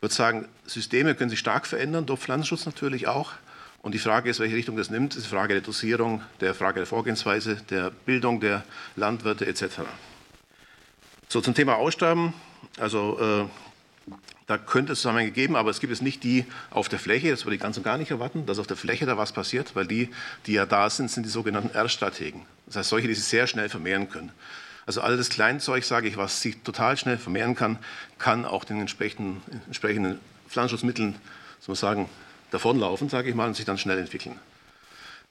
ich 0.00 0.02
würde 0.02 0.14
sagen, 0.14 0.48
Systeme 0.64 1.14
können 1.14 1.28
sich 1.28 1.40
stark 1.40 1.66
verändern, 1.66 2.06
durch 2.06 2.20
Pflanzenschutz 2.20 2.64
natürlich 2.64 3.06
auch. 3.06 3.32
Und 3.82 3.92
die 3.92 3.98
Frage 3.98 4.30
ist, 4.30 4.40
welche 4.40 4.56
Richtung 4.56 4.78
das 4.78 4.88
nimmt, 4.88 5.14
ist 5.14 5.24
eine 5.24 5.38
Frage 5.38 5.52
der 5.52 5.62
Dosierung, 5.62 6.22
der 6.40 6.54
Frage 6.54 6.80
der 6.80 6.86
Vorgehensweise, 6.86 7.56
der 7.68 7.90
Bildung 7.90 8.40
der 8.40 8.64
Landwirte 8.96 9.46
etc. 9.46 9.80
So 11.32 11.40
zum 11.40 11.54
Thema 11.54 11.76
Aussterben. 11.76 12.34
Also 12.76 13.16
äh, 13.20 14.14
da 14.48 14.58
könnte 14.58 14.94
es 14.94 14.98
Zusammenhänge 14.98 15.30
geben, 15.30 15.54
aber 15.54 15.70
es 15.70 15.78
gibt 15.78 15.92
es 15.92 16.02
nicht 16.02 16.24
die 16.24 16.44
auf 16.70 16.88
der 16.88 16.98
Fläche. 16.98 17.30
Das 17.30 17.44
würde 17.44 17.54
ich 17.54 17.62
ganz 17.62 17.76
und 17.76 17.84
gar 17.84 17.98
nicht 17.98 18.10
erwarten, 18.10 18.46
dass 18.46 18.58
auf 18.58 18.66
der 18.66 18.76
Fläche 18.76 19.06
da 19.06 19.16
was 19.16 19.30
passiert, 19.30 19.76
weil 19.76 19.86
die, 19.86 20.08
die 20.46 20.54
ja 20.54 20.66
da 20.66 20.90
sind, 20.90 21.08
sind 21.08 21.22
die 21.22 21.30
sogenannten 21.30 21.72
R-Strategen. 21.72 22.42
Das 22.66 22.74
heißt, 22.74 22.88
solche, 22.88 23.06
die 23.06 23.14
sich 23.14 23.26
sehr 23.26 23.46
schnell 23.46 23.68
vermehren 23.68 24.10
können. 24.10 24.32
Also 24.86 25.02
all 25.02 25.16
das 25.16 25.28
Kleinzeug, 25.28 25.84
sage 25.84 26.08
ich, 26.08 26.16
was 26.16 26.40
sich 26.40 26.64
total 26.64 26.96
schnell 26.96 27.16
vermehren 27.16 27.54
kann, 27.54 27.78
kann 28.18 28.44
auch 28.44 28.64
den 28.64 28.80
entsprechenden, 28.80 29.40
entsprechenden 29.66 30.18
Pflanzenschutzmitteln, 30.48 31.14
so 31.60 31.76
sagen, 31.76 32.08
davonlaufen, 32.50 33.08
sage 33.08 33.28
ich 33.28 33.36
mal, 33.36 33.46
und 33.46 33.54
sich 33.54 33.66
dann 33.66 33.78
schnell 33.78 33.98
entwickeln. 33.98 34.36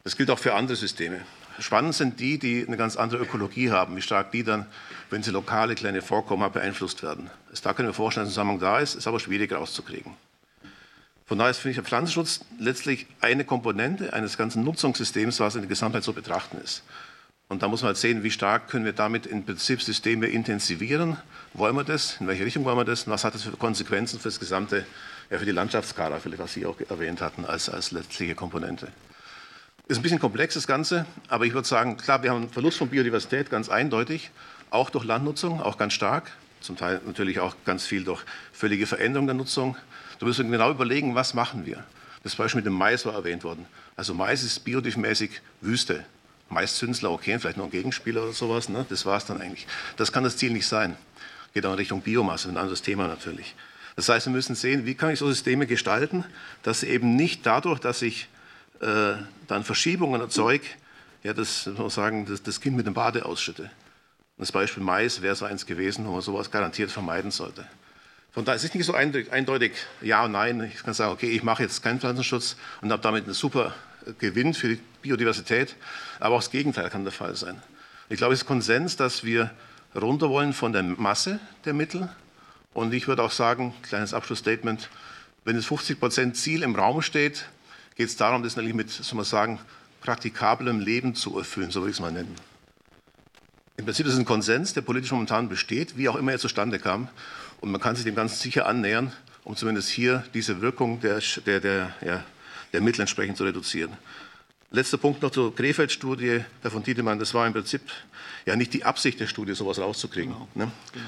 Das 0.06 0.16
gilt 0.16 0.32
auch 0.32 0.40
für 0.40 0.54
andere 0.54 0.78
Systeme. 0.78 1.20
Spannend 1.60 1.94
sind 1.94 2.20
die, 2.20 2.38
die 2.38 2.66
eine 2.66 2.78
ganz 2.78 2.96
andere 2.96 3.22
Ökologie 3.22 3.72
haben, 3.72 3.96
wie 3.96 4.02
stark 4.02 4.32
die 4.32 4.44
dann, 4.44 4.66
wenn 5.10 5.24
sie 5.24 5.32
lokale 5.32 5.76
kleine 5.76 6.02
Vorkommen 6.02 6.44
haben, 6.44 6.54
beeinflusst 6.54 7.04
werden. 7.04 7.30
Da 7.64 7.74
können 7.74 7.90
wir 7.90 7.94
vorstellen, 7.94 8.26
dass 8.26 8.32
ein 8.32 8.34
Zusammenhang 8.34 8.60
da 8.60 8.80
ist, 8.80 8.96
ist 8.96 9.08
aber 9.08 9.20
schwierig 9.20 9.52
rauszukriegen. 9.52 10.14
Von 11.26 11.38
daher 11.38 11.54
finde 11.54 11.72
ich 11.72 11.76
der 11.76 11.84
Pflanzenschutz 11.84 12.46
letztlich 12.58 13.06
eine 13.22 13.44
Komponente 13.44 14.14
eines 14.14 14.38
ganzen 14.38 14.64
Nutzungssystems, 14.64 15.40
was 15.40 15.56
in 15.56 15.62
der 15.62 15.70
Gesamtheit 15.70 16.04
so 16.04 16.14
betrachten 16.14 16.58
ist. 16.58 16.84
Und 17.50 17.62
da 17.62 17.68
muss 17.68 17.82
man 17.82 17.88
halt 17.88 17.98
sehen, 17.98 18.24
wie 18.24 18.32
stark 18.32 18.68
können 18.70 18.86
wir 18.86 18.94
damit 18.94 19.26
im 19.26 19.44
Prinzip 19.44 19.82
Systeme 19.82 20.28
intensivieren. 20.28 21.18
Wollen 21.54 21.76
wir 21.76 21.84
das? 21.84 22.18
In 22.20 22.28
welche 22.28 22.46
Richtung 22.46 22.64
wollen 22.64 22.78
wir 22.78 22.86
das? 22.86 23.04
Und 23.04 23.12
was 23.12 23.24
hat 23.24 23.34
das 23.34 23.44
für 23.44 23.52
Konsequenzen 23.52 24.20
für 24.20 24.30
das 24.30 24.40
gesamte, 24.40 24.86
ja, 25.30 25.40
für 25.40 25.46
die 25.46 25.52
Landschaftskala, 25.52 26.20
was 26.24 26.54
Sie 26.54 26.66
auch 26.66 26.80
erwähnt 26.90 27.22
hatten, 27.22 27.46
als, 27.46 27.70
als 27.70 27.92
letztliche 27.92 28.36
Komponente? 28.36 28.88
Ist 29.90 29.98
ein 29.98 30.04
bisschen 30.04 30.20
komplex, 30.20 30.54
das 30.54 30.68
Ganze, 30.68 31.08
aber 31.30 31.48
ich 31.48 31.54
würde 31.56 31.68
sagen, 31.68 31.98
klar, 31.98 32.22
wir 32.22 32.30
haben 32.30 32.42
einen 32.42 32.50
Verlust 32.52 32.78
von 32.78 32.90
Biodiversität, 32.90 33.50
ganz 33.50 33.70
eindeutig, 33.70 34.30
auch 34.70 34.92
durch 34.92 35.04
Landnutzung, 35.04 35.64
auch 35.64 35.80
ganz 35.80 35.94
stark, 35.94 36.30
zum 36.62 36.78
Teil 36.78 37.02
natürlich 37.08 37.40
auch 37.40 37.56
ganz 37.66 37.88
viel 37.88 38.04
durch 38.04 38.22
völlige 38.54 38.86
Veränderung 38.86 39.26
der 39.26 39.34
Nutzung. 39.34 39.76
Da 40.20 40.28
müssen 40.28 40.46
wir 40.46 40.60
genau 40.60 40.70
überlegen, 40.70 41.16
was 41.16 41.34
machen 41.34 41.66
wir. 41.66 41.84
Das 42.22 42.36
Beispiel 42.36 42.60
mit 42.60 42.68
dem 42.68 42.74
Mais 42.74 43.04
war 43.08 43.16
erwähnt 43.16 43.44
worden. 43.44 43.66
Also 43.96 44.14
Mais 44.14 44.44
ist 44.44 44.60
biodivermäßig 44.60 45.42
Wüste. 45.60 46.06
Maiszünsler, 46.50 47.10
okay, 47.10 47.40
vielleicht 47.40 47.58
noch 47.58 47.66
ein 47.66 47.72
Gegenspieler 47.72 48.22
oder 48.22 48.34
sowas, 48.34 48.70
ne? 48.70 48.86
das 48.90 49.08
war 49.08 49.18
es 49.18 49.26
dann 49.26 49.42
eigentlich. 49.42 49.66
Das 49.98 50.12
kann 50.12 50.24
das 50.24 50.38
Ziel 50.38 50.52
nicht 50.52 50.68
sein. 50.68 50.98
Geht 51.56 51.66
auch 51.66 51.72
in 51.72 51.78
Richtung 51.78 52.02
Biomasse, 52.02 52.50
ein 52.50 52.58
anderes 52.58 52.84
Thema 52.84 53.08
natürlich. 53.08 53.56
Das 53.96 54.08
heißt, 54.08 54.28
wir 54.28 54.34
müssen 54.34 54.54
sehen, 54.54 54.86
wie 54.86 54.94
kann 54.94 55.10
ich 55.10 55.18
so 55.18 55.28
Systeme 55.28 55.66
gestalten, 55.66 56.26
dass 56.62 56.84
eben 56.84 57.16
nicht 57.16 57.44
dadurch, 57.48 57.80
dass 57.80 58.04
ich 58.04 58.28
äh, 58.82 59.14
dann 59.48 59.64
Verschiebungen 59.64 60.22
erzeuge, 60.22 60.66
ja, 61.24 61.34
das, 61.34 61.66
muss 61.66 61.96
sagen, 61.96 62.26
das, 62.26 62.44
das 62.44 62.62
Kind 62.62 62.78
mit 62.78 62.88
dem 62.88 62.94
Bade 62.94 63.26
ausschütte. 63.26 63.70
Das 64.38 64.52
Beispiel 64.52 64.84
Mais 64.84 65.22
wäre 65.22 65.36
so 65.36 65.46
eins 65.46 65.66
gewesen, 65.66 66.06
wo 66.06 66.12
man 66.12 66.22
sowas 66.22 66.50
garantiert 66.50 66.92
vermeiden 66.92 67.32
sollte. 67.32 67.68
Von 68.32 68.46
daher 68.46 68.56
ist 68.56 68.64
es 68.64 68.74
nicht 68.74 68.86
so 68.86 68.94
eindeutig 68.94 69.74
Ja 70.02 70.24
und 70.26 70.32
Nein. 70.32 70.72
Ich 70.74 70.84
kann 70.84 70.94
sagen, 70.94 71.12
okay, 71.12 71.30
ich 71.30 71.44
mache 71.44 71.64
jetzt 71.64 71.84
keinen 71.84 72.00
Pflanzenschutz 72.00 72.56
und 72.82 72.92
habe 72.92 73.02
damit 73.02 73.26
eine 73.26 73.34
super 73.34 73.74
Gewinn 74.20 74.54
für 74.54 74.70
die 74.70 74.80
Biodiversität, 75.02 75.76
aber 76.20 76.36
auch 76.36 76.40
das 76.40 76.52
Gegenteil 76.52 76.90
kann 76.90 77.04
der 77.04 77.12
Fall 77.12 77.36
sein. 77.36 77.62
Ich 78.08 78.18
glaube, 78.18 78.34
es 78.34 78.42
ist 78.42 78.46
Konsens, 78.46 78.96
dass 78.96 79.24
wir 79.24 79.52
runter 79.96 80.30
wollen 80.30 80.54
von 80.54 80.74
der 80.74 80.84
Masse 80.84 81.40
der 81.66 81.74
Mittel. 81.74 82.10
Und 82.74 82.94
ich 82.94 83.08
würde 83.08 83.24
auch 83.24 83.32
sagen, 83.32 83.74
kleines 83.82 84.14
Abschlussstatement, 84.14 84.90
wenn 85.44 85.56
das 85.56 85.66
50 85.66 86.00
Prozent 86.00 86.38
Ziel 86.38 86.64
im 86.64 86.76
Raum 86.76 87.02
steht, 87.02 87.46
geht 87.96 88.08
es 88.08 88.16
darum, 88.16 88.44
das 88.44 88.56
natürlich 88.56 88.76
mit, 88.76 88.90
soll 88.90 89.18
man 89.18 89.26
sagen, 89.26 89.60
praktikablem 90.02 90.80
Leben 90.80 91.16
zu 91.16 91.38
erfüllen, 91.38 91.72
so 91.72 91.82
würde 91.82 91.92
ich 91.92 91.98
es 91.98 92.02
mal 92.02 92.12
nennen. 92.12 92.36
Im 93.78 93.86
Prinzip 93.86 94.06
ist 94.06 94.14
es 94.14 94.20
ein 94.20 94.26
Konsens, 94.26 94.74
der 94.74 94.82
politisch 94.82 95.12
momentan 95.12 95.48
besteht, 95.48 95.98
wie 95.98 96.10
auch 96.10 96.16
immer 96.16 96.34
er 96.34 96.40
zustande 96.40 96.80
kam. 96.80 97.08
Und 97.62 97.72
man 97.72 97.80
kann 97.80 97.96
sich 97.96 98.04
dem 98.04 98.16
Ganzen 98.16 98.36
sicher 98.36 98.66
annähern, 98.66 99.12
um 99.44 99.56
zumindest 99.56 99.90
hier 99.90 100.24
diese 100.34 100.62
Wirkung 100.62 101.00
der, 101.02 101.22
der, 101.46 101.60
der, 101.60 101.96
ja, 102.06 102.24
der 102.74 102.82
Mittel 102.82 103.02
entsprechend 103.02 103.38
zu 103.38 103.46
reduzieren. 103.46 103.94
Letzter 104.72 104.98
Punkt 104.98 105.22
noch 105.22 105.32
zur 105.32 105.56
Krefeld-Studie, 105.56 106.42
Herr 106.62 106.72
von 106.72 106.84
Tiedemann. 106.84 107.20
Das 107.20 107.34
war 107.34 107.48
im 107.48 107.54
Prinzip 107.54 107.82
ja 108.46 108.56
nicht 108.56 108.74
die 108.74 108.84
Absicht 108.84 109.20
der 109.20 109.28
Studie, 109.28 109.56
sowas 109.56 109.80
rauszukriegen. 109.80 110.34
Genau. 110.34 110.48
Ne? 110.54 110.72
genau. 110.94 111.06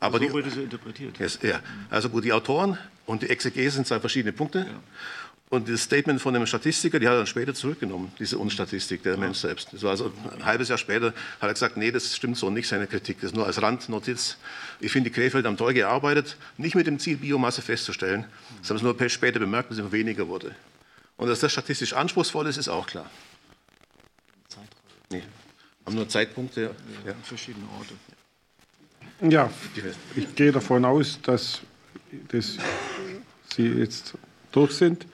Aber 0.00 0.18
so 0.18 0.24
die, 0.24 0.32
wurde 0.32 0.50
sie 0.50 0.62
interpretiert. 0.62 1.18
Yes, 1.18 1.38
ja. 1.42 1.60
Also 1.90 2.08
gut, 2.08 2.24
die 2.24 2.32
Autoren 2.32 2.76
und 3.06 3.22
die 3.22 3.30
Exegese 3.30 3.76
sind 3.76 3.86
zwei 3.86 4.00
verschiedene 4.00 4.32
Punkte. 4.32 4.60
Ja. 4.60 4.80
Und 5.50 5.68
das 5.68 5.82
Statement 5.82 6.20
von 6.20 6.34
dem 6.34 6.46
Statistiker, 6.46 6.98
die 6.98 7.06
hat 7.06 7.14
er 7.14 7.18
dann 7.18 7.26
später 7.26 7.54
zurückgenommen, 7.54 8.12
diese 8.18 8.38
Unstatistik, 8.38 9.02
der. 9.02 9.16
Mensch 9.16 9.38
selbst. 9.38 9.68
Das 9.72 9.82
war 9.82 9.90
also 9.90 10.12
ein 10.32 10.44
halbes 10.44 10.68
Jahr 10.68 10.78
später, 10.78 11.08
hat 11.08 11.48
er 11.48 11.52
gesagt, 11.52 11.76
nee, 11.76 11.92
das 11.92 12.16
stimmt 12.16 12.36
so 12.36 12.50
nicht, 12.50 12.66
seine 12.66 12.86
Kritik. 12.86 13.20
Das 13.20 13.30
ist 13.30 13.36
nur 13.36 13.46
als 13.46 13.60
Randnotiz. 13.60 14.38
Ich 14.80 14.90
finde, 14.90 15.10
die 15.10 15.14
Krefeld 15.14 15.46
haben 15.46 15.56
toll 15.56 15.74
gearbeitet, 15.74 16.36
nicht 16.56 16.74
mit 16.74 16.86
dem 16.86 16.98
Ziel, 16.98 17.18
Biomasse 17.18 17.62
festzustellen. 17.62 18.24
Das 18.60 18.70
haben 18.70 18.78
sie 18.78 18.84
nur 18.84 19.08
später 19.08 19.38
bemerkt, 19.38 19.70
dass 19.70 19.76
es 19.76 19.80
immer 19.80 19.92
weniger 19.92 20.26
wurde. 20.26 20.56
Und 21.16 21.28
dass 21.28 21.40
das 21.40 21.52
statistisch 21.52 21.92
anspruchsvoll 21.92 22.46
ist, 22.48 22.56
ist 22.56 22.68
auch 22.68 22.86
klar. 22.86 23.08
Nee, 25.10 25.22
haben 25.86 25.94
nur 25.94 26.08
Zeitpunkte. 26.08 26.62
Ja. 26.62 26.70
ja. 27.10 27.14
Verschiedene 27.22 27.66
Orte. 27.78 27.94
Ja, 29.20 29.50
ich 30.16 30.34
gehe 30.34 30.50
davon 30.50 30.84
aus, 30.84 31.20
dass, 31.22 31.60
dass 32.28 32.56
Sie 33.54 33.68
jetzt 33.68 34.14
durch 34.50 34.72
sind. 34.72 35.06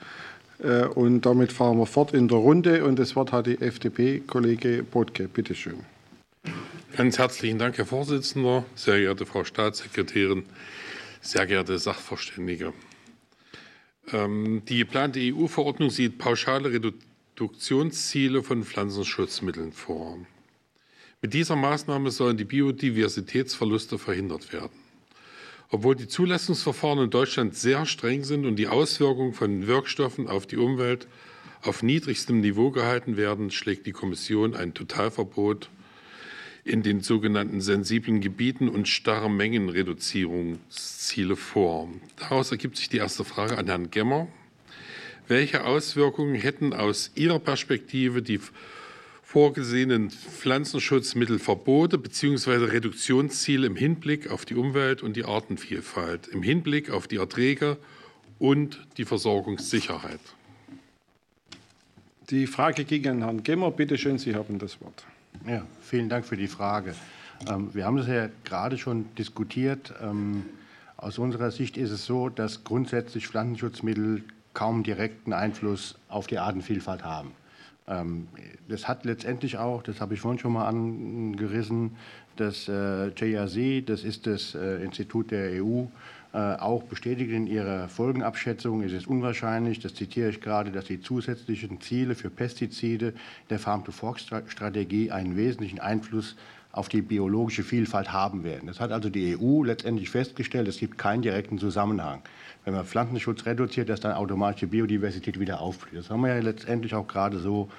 Äh, 0.61 0.85
und 0.85 1.25
damit 1.25 1.51
fahren 1.51 1.77
wir 1.77 1.85
fort 1.85 2.13
in 2.13 2.27
der 2.27 2.37
Runde. 2.37 2.83
Und 2.83 2.99
das 2.99 3.15
Wort 3.15 3.31
hat 3.31 3.47
die 3.47 3.59
FDP-Kollege 3.59 4.83
Botke. 4.83 5.27
Bitte 5.27 5.55
schön. 5.55 5.79
Ganz 6.95 7.17
herzlichen 7.17 7.57
Dank, 7.57 7.77
Herr 7.77 7.85
Vorsitzender, 7.85 8.65
sehr 8.75 8.99
geehrte 8.99 9.25
Frau 9.25 9.45
Staatssekretärin, 9.45 10.43
sehr 11.21 11.45
geehrte 11.45 11.77
Sachverständige. 11.77 12.73
Ähm, 14.11 14.63
die 14.67 14.79
geplante 14.79 15.19
EU-Verordnung 15.21 15.89
sieht 15.89 16.17
pauschale 16.17 16.69
Reduktionsziele 16.73 18.43
von 18.43 18.65
Pflanzenschutzmitteln 18.65 19.71
vor. 19.71 20.17
Mit 21.21 21.33
dieser 21.33 21.55
Maßnahme 21.55 22.11
sollen 22.11 22.35
die 22.35 22.45
Biodiversitätsverluste 22.45 23.97
verhindert 23.97 24.51
werden. 24.51 24.80
Obwohl 25.73 25.95
die 25.95 26.09
Zulassungsverfahren 26.09 27.05
in 27.05 27.09
Deutschland 27.09 27.55
sehr 27.55 27.85
streng 27.85 28.25
sind 28.25 28.45
und 28.45 28.57
die 28.57 28.67
Auswirkungen 28.67 29.33
von 29.33 29.67
Wirkstoffen 29.67 30.27
auf 30.27 30.45
die 30.45 30.57
Umwelt 30.57 31.07
auf 31.61 31.81
niedrigstem 31.81 32.41
Niveau 32.41 32.71
gehalten 32.71 33.15
werden, 33.15 33.51
schlägt 33.51 33.85
die 33.85 33.93
Kommission 33.93 34.53
ein 34.53 34.73
Totalverbot 34.73 35.69
in 36.65 36.83
den 36.83 36.99
sogenannten 36.99 37.61
sensiblen 37.61 38.19
Gebieten 38.19 38.67
und 38.67 38.89
starre 38.89 39.29
Mengenreduzierungsziele 39.29 41.37
vor. 41.37 41.87
Daraus 42.17 42.51
ergibt 42.51 42.75
sich 42.75 42.89
die 42.89 42.97
erste 42.97 43.23
Frage 43.23 43.57
an 43.57 43.67
Herrn 43.67 43.91
Gemmer. 43.91 44.27
Welche 45.29 45.63
Auswirkungen 45.63 46.35
hätten 46.35 46.73
aus 46.73 47.11
Ihrer 47.15 47.39
Perspektive 47.39 48.21
die 48.21 48.41
vorgesehenen 49.31 50.09
Pflanzenschutzmittelverbote 50.09 51.97
bzw. 51.97 52.65
Reduktionsziele 52.65 53.65
im 53.65 53.77
Hinblick 53.77 54.29
auf 54.29 54.43
die 54.43 54.55
Umwelt 54.55 55.03
und 55.03 55.15
die 55.15 55.23
Artenvielfalt, 55.23 56.27
im 56.27 56.43
Hinblick 56.43 56.89
auf 56.89 57.07
die 57.07 57.15
Erträge 57.15 57.77
und 58.39 58.85
die 58.97 59.05
Versorgungssicherheit. 59.05 60.19
Die 62.29 62.45
Frage 62.45 62.83
ging 62.83 63.07
an 63.07 63.19
Herrn 63.19 63.41
Gemmer. 63.41 63.71
Bitte 63.71 63.97
schön, 63.97 64.17
Sie 64.17 64.35
haben 64.35 64.59
das 64.59 64.81
Wort. 64.81 65.05
Ja, 65.47 65.65
vielen 65.81 66.09
Dank 66.09 66.25
für 66.25 66.35
die 66.35 66.49
Frage. 66.49 66.93
Ähm, 67.49 67.73
wir 67.73 67.85
haben 67.85 67.95
das 67.95 68.07
ja 68.07 68.27
gerade 68.43 68.77
schon 68.77 69.15
diskutiert. 69.15 69.93
Ähm, 70.03 70.43
aus 70.97 71.17
unserer 71.17 71.51
Sicht 71.51 71.77
ist 71.77 71.91
es 71.91 72.05
so, 72.05 72.27
dass 72.27 72.65
grundsätzlich 72.65 73.29
Pflanzenschutzmittel 73.29 74.25
kaum 74.53 74.83
direkten 74.83 75.31
Einfluss 75.31 75.95
auf 76.09 76.27
die 76.27 76.37
Artenvielfalt 76.37 77.05
haben. 77.05 77.31
Ähm, 77.91 78.27
das 78.69 78.87
hat 78.87 79.05
letztendlich 79.05 79.57
auch, 79.57 79.83
das 79.83 79.99
habe 79.99 80.13
ich 80.13 80.21
vorhin 80.21 80.39
schon 80.39 80.53
mal 80.53 80.67
angerissen, 80.67 81.91
das 82.37 82.69
äh, 82.69 83.07
JRC, 83.09 83.85
das 83.85 84.03
ist 84.03 84.25
das 84.25 84.55
äh, 84.55 84.83
Institut 84.83 85.31
der 85.31 85.61
EU, 85.61 85.83
äh, 86.33 86.37
auch 86.37 86.83
bestätigt 86.83 87.31
in 87.31 87.45
ihrer 87.45 87.89
Folgenabschätzung, 87.89 88.81
es 88.83 88.93
ist 88.93 89.07
unwahrscheinlich, 89.07 89.79
das 89.79 89.93
zitiere 89.93 90.29
ich 90.29 90.39
gerade, 90.39 90.71
dass 90.71 90.85
die 90.85 91.01
zusätzlichen 91.01 91.81
Ziele 91.81 92.15
für 92.15 92.29
Pestizide 92.29 93.13
der 93.49 93.59
Farm-to-Fork-Strategie 93.59 95.11
einen 95.11 95.35
wesentlichen 95.35 95.79
Einfluss 95.79 96.37
auf 96.71 96.87
die 96.87 97.01
biologische 97.01 97.63
Vielfalt 97.63 98.13
haben 98.13 98.45
werden. 98.45 98.67
Das 98.67 98.79
hat 98.79 98.93
also 98.93 99.09
die 99.09 99.37
EU 99.37 99.63
letztendlich 99.63 100.09
festgestellt, 100.09 100.69
es 100.69 100.77
gibt 100.77 100.97
keinen 100.97 101.21
direkten 101.21 101.59
Zusammenhang 101.59 102.21
wenn 102.65 102.73
man 102.73 102.85
Pflanzenschutz 102.85 103.45
reduziert, 103.45 103.89
dass 103.89 103.99
dann 103.99 104.13
automatisch 104.13 104.61
die 104.61 104.65
Biodiversität 104.67 105.39
wieder 105.39 105.61
aufblüht. 105.61 105.99
Das 105.99 106.09
haben 106.09 106.21
wir 106.21 106.35
ja 106.35 106.41
letztendlich 106.41 106.93
auch 106.93 107.07
gerade 107.07 107.39
so 107.39 107.69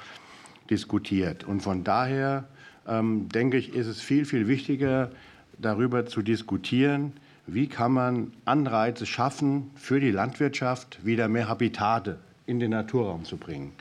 diskutiert. 0.71 1.45
Und 1.45 1.61
von 1.61 1.85
daher 1.85 2.45
ähm, 2.87 3.29
denke 3.29 3.59
ich, 3.59 3.75
ist 3.75 3.87
es 3.87 4.01
viel, 4.01 4.25
viel 4.25 4.49
wichtiger, 4.49 5.11
darüber 5.59 6.07
zu 6.07 6.23
diskutieren, 6.23 7.13
wie 7.47 7.69
kann 7.69 7.93
man 7.93 8.33
Anreize 8.45 9.07
schaffen, 9.07 9.71
für 9.75 10.01
die 10.01 10.11
Landwirtschaft 10.11 11.05
wieder 11.05 11.29
mehr 11.29 11.49
Habitate 11.49 12.19
in 12.47 12.61
den 12.61 12.71
Naturraum 12.71 13.25
zu 13.25 13.37
bringen. 13.37 13.73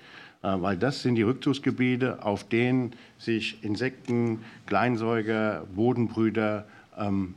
Äh, 0.43 0.55
weil 0.59 0.77
das 0.77 1.01
sind 1.01 1.15
die 1.15 1.21
Rückzugsgebiete, 1.23 2.23
auf 2.23 2.43
denen 2.43 2.93
sich 3.17 3.63
Insekten, 3.63 4.39
Kleinsäuger, 4.65 5.65
Bodenbrüter 5.75 6.65
ähm, 6.97 7.35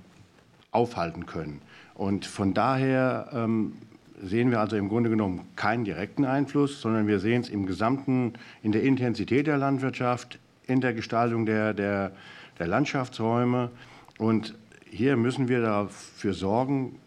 aufhalten 0.70 1.26
können. 1.26 1.60
Und 1.94 2.26
von 2.26 2.54
daher 2.54 3.28
ähm, 3.32 3.74
sehen 4.22 4.50
wir 4.50 4.60
also 4.60 4.76
im 4.76 4.88
Grunde 4.88 5.10
genommen 5.10 5.46
keinen 5.56 5.84
direkten 5.84 6.24
Einfluss, 6.24 6.80
sondern 6.80 7.06
wir 7.06 7.20
sehen 7.20 7.42
es 7.42 7.48
im 7.48 7.66
Gesamten 7.66 8.34
in 8.62 8.72
der 8.72 8.82
Intensität 8.82 9.46
der 9.46 9.58
Landwirtschaft, 9.58 10.38
in 10.66 10.80
der 10.80 10.92
Gestaltung 10.92 11.46
der, 11.46 11.74
der, 11.74 12.12
der 12.58 12.66
Landschaftsräume. 12.66 13.70
Und 14.18 14.54
hier 14.90 15.16
müssen 15.16 15.48
wir 15.48 15.60
dafür 15.60 16.34
sorgen, 16.34 16.98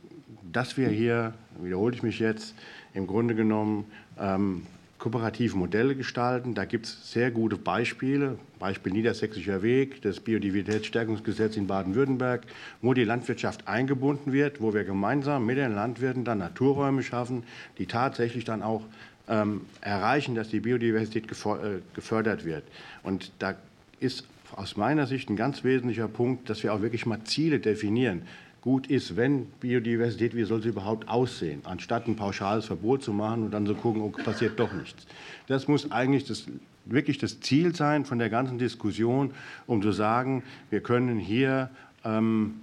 dass 0.51 0.77
wir 0.77 0.89
hier, 0.89 1.33
wiederhole 1.61 1.95
ich 1.95 2.03
mich 2.03 2.19
jetzt, 2.19 2.55
im 2.93 3.07
Grunde 3.07 3.35
genommen 3.35 3.85
ähm, 4.19 4.63
kooperative 4.99 5.55
Modelle 5.55 5.95
gestalten. 5.95 6.55
Da 6.55 6.65
gibt 6.65 6.85
es 6.87 7.11
sehr 7.11 7.31
gute 7.31 7.57
Beispiele. 7.57 8.37
Beispiel 8.59 8.93
Niedersächsischer 8.93 9.61
Weg, 9.61 10.01
das 10.01 10.19
Biodiversitätsstärkungsgesetz 10.19 11.55
in 11.55 11.67
Baden-Württemberg, 11.67 12.43
wo 12.81 12.93
die 12.93 13.03
Landwirtschaft 13.03 13.67
eingebunden 13.67 14.33
wird, 14.33 14.61
wo 14.61 14.73
wir 14.73 14.83
gemeinsam 14.83 15.45
mit 15.45 15.57
den 15.57 15.75
Landwirten 15.75 16.25
dann 16.25 16.39
Naturräume 16.39 17.03
schaffen, 17.03 17.43
die 17.77 17.85
tatsächlich 17.85 18.45
dann 18.45 18.63
auch 18.63 18.81
ähm, 19.27 19.61
erreichen, 19.81 20.35
dass 20.35 20.49
die 20.49 20.61
Biodiversität 20.61 21.25
äh, 21.25 21.79
gefördert 21.93 22.45
wird. 22.45 22.63
Und 23.03 23.31
da 23.39 23.55
ist 23.99 24.25
aus 24.55 24.77
meiner 24.77 25.05
Sicht 25.05 25.29
ein 25.29 25.35
ganz 25.35 25.63
wesentlicher 25.63 26.07
Punkt, 26.07 26.49
dass 26.49 26.63
wir 26.63 26.73
auch 26.73 26.81
wirklich 26.81 27.05
mal 27.05 27.23
Ziele 27.25 27.59
definieren 27.59 28.23
gut 28.67 28.87
ist, 28.87 29.15
wenn 29.15 29.45
Biodiversität, 29.61 30.35
wie 30.35 30.43
soll 30.43 30.61
sie 30.61 30.67
überhaupt 30.67 31.07
aussehen, 31.07 31.61
anstatt 31.63 32.05
ein 32.05 32.17
pauschales 32.17 32.65
Verbot 32.65 33.01
zu 33.01 33.13
machen 33.13 33.43
und 33.43 33.51
dann 33.51 33.65
zu 33.65 33.73
gucken, 33.75 34.01
oh, 34.01 34.09
passiert 34.09 34.59
doch 34.59 34.73
nichts. 34.73 35.07
Das 35.47 35.69
muss 35.69 35.89
eigentlich 35.89 36.25
das, 36.25 36.47
wirklich 36.83 37.17
das 37.17 37.39
Ziel 37.39 37.73
sein 37.73 38.03
von 38.03 38.19
der 38.19 38.29
ganzen 38.29 38.57
Diskussion, 38.57 39.31
um 39.67 39.81
zu 39.81 39.93
sagen, 39.93 40.43
wir 40.69 40.81
können 40.81 41.17
hier 41.17 41.69
ähm, 42.03 42.55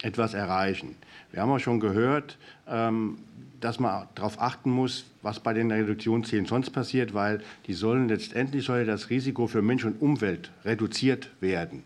etwas 0.00 0.32
erreichen. 0.32 0.96
Wir 1.30 1.42
haben 1.42 1.50
auch 1.50 1.58
schon 1.58 1.78
gehört, 1.78 2.38
ähm, 2.66 3.18
dass 3.60 3.78
man 3.78 4.08
darauf 4.14 4.40
achten 4.40 4.70
muss, 4.70 5.04
was 5.20 5.40
bei 5.40 5.52
den 5.52 5.70
Reduktionszielen 5.70 6.46
sonst 6.46 6.70
passiert, 6.70 7.12
weil 7.12 7.42
die 7.66 7.74
sollen 7.74 8.08
letztendlich 8.08 8.64
soll 8.64 8.86
das 8.86 9.10
Risiko 9.10 9.46
für 9.46 9.60
Mensch 9.60 9.84
und 9.84 10.00
Umwelt 10.00 10.52
reduziert 10.64 11.28
werden. 11.40 11.82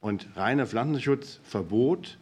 Und 0.00 0.28
reiner 0.36 0.68
Pflanzenschutzverbot 0.68 2.16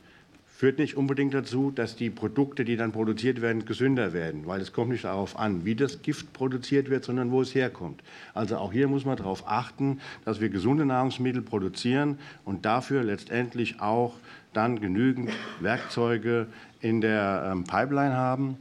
führt 0.58 0.80
nicht 0.80 0.96
unbedingt 0.96 1.34
dazu, 1.34 1.70
dass 1.70 1.94
die 1.94 2.10
Produkte, 2.10 2.64
die 2.64 2.76
dann 2.76 2.90
produziert 2.90 3.40
werden, 3.40 3.64
gesünder 3.64 4.12
werden, 4.12 4.48
weil 4.48 4.60
es 4.60 4.72
kommt 4.72 4.90
nicht 4.90 5.04
darauf 5.04 5.38
an, 5.38 5.64
wie 5.64 5.76
das 5.76 6.02
Gift 6.02 6.32
produziert 6.32 6.90
wird, 6.90 7.04
sondern 7.04 7.30
wo 7.30 7.40
es 7.40 7.54
herkommt. 7.54 8.02
Also 8.34 8.56
auch 8.56 8.72
hier 8.72 8.88
muss 8.88 9.04
man 9.04 9.16
darauf 9.16 9.46
achten, 9.46 10.00
dass 10.24 10.40
wir 10.40 10.48
gesunde 10.48 10.84
Nahrungsmittel 10.84 11.42
produzieren 11.42 12.18
und 12.44 12.64
dafür 12.64 13.04
letztendlich 13.04 13.80
auch 13.80 14.16
dann 14.52 14.80
genügend 14.80 15.30
Werkzeuge 15.60 16.48
in 16.80 17.00
der 17.00 17.52
ähm, 17.52 17.62
Pipeline 17.62 18.16
haben. 18.16 18.56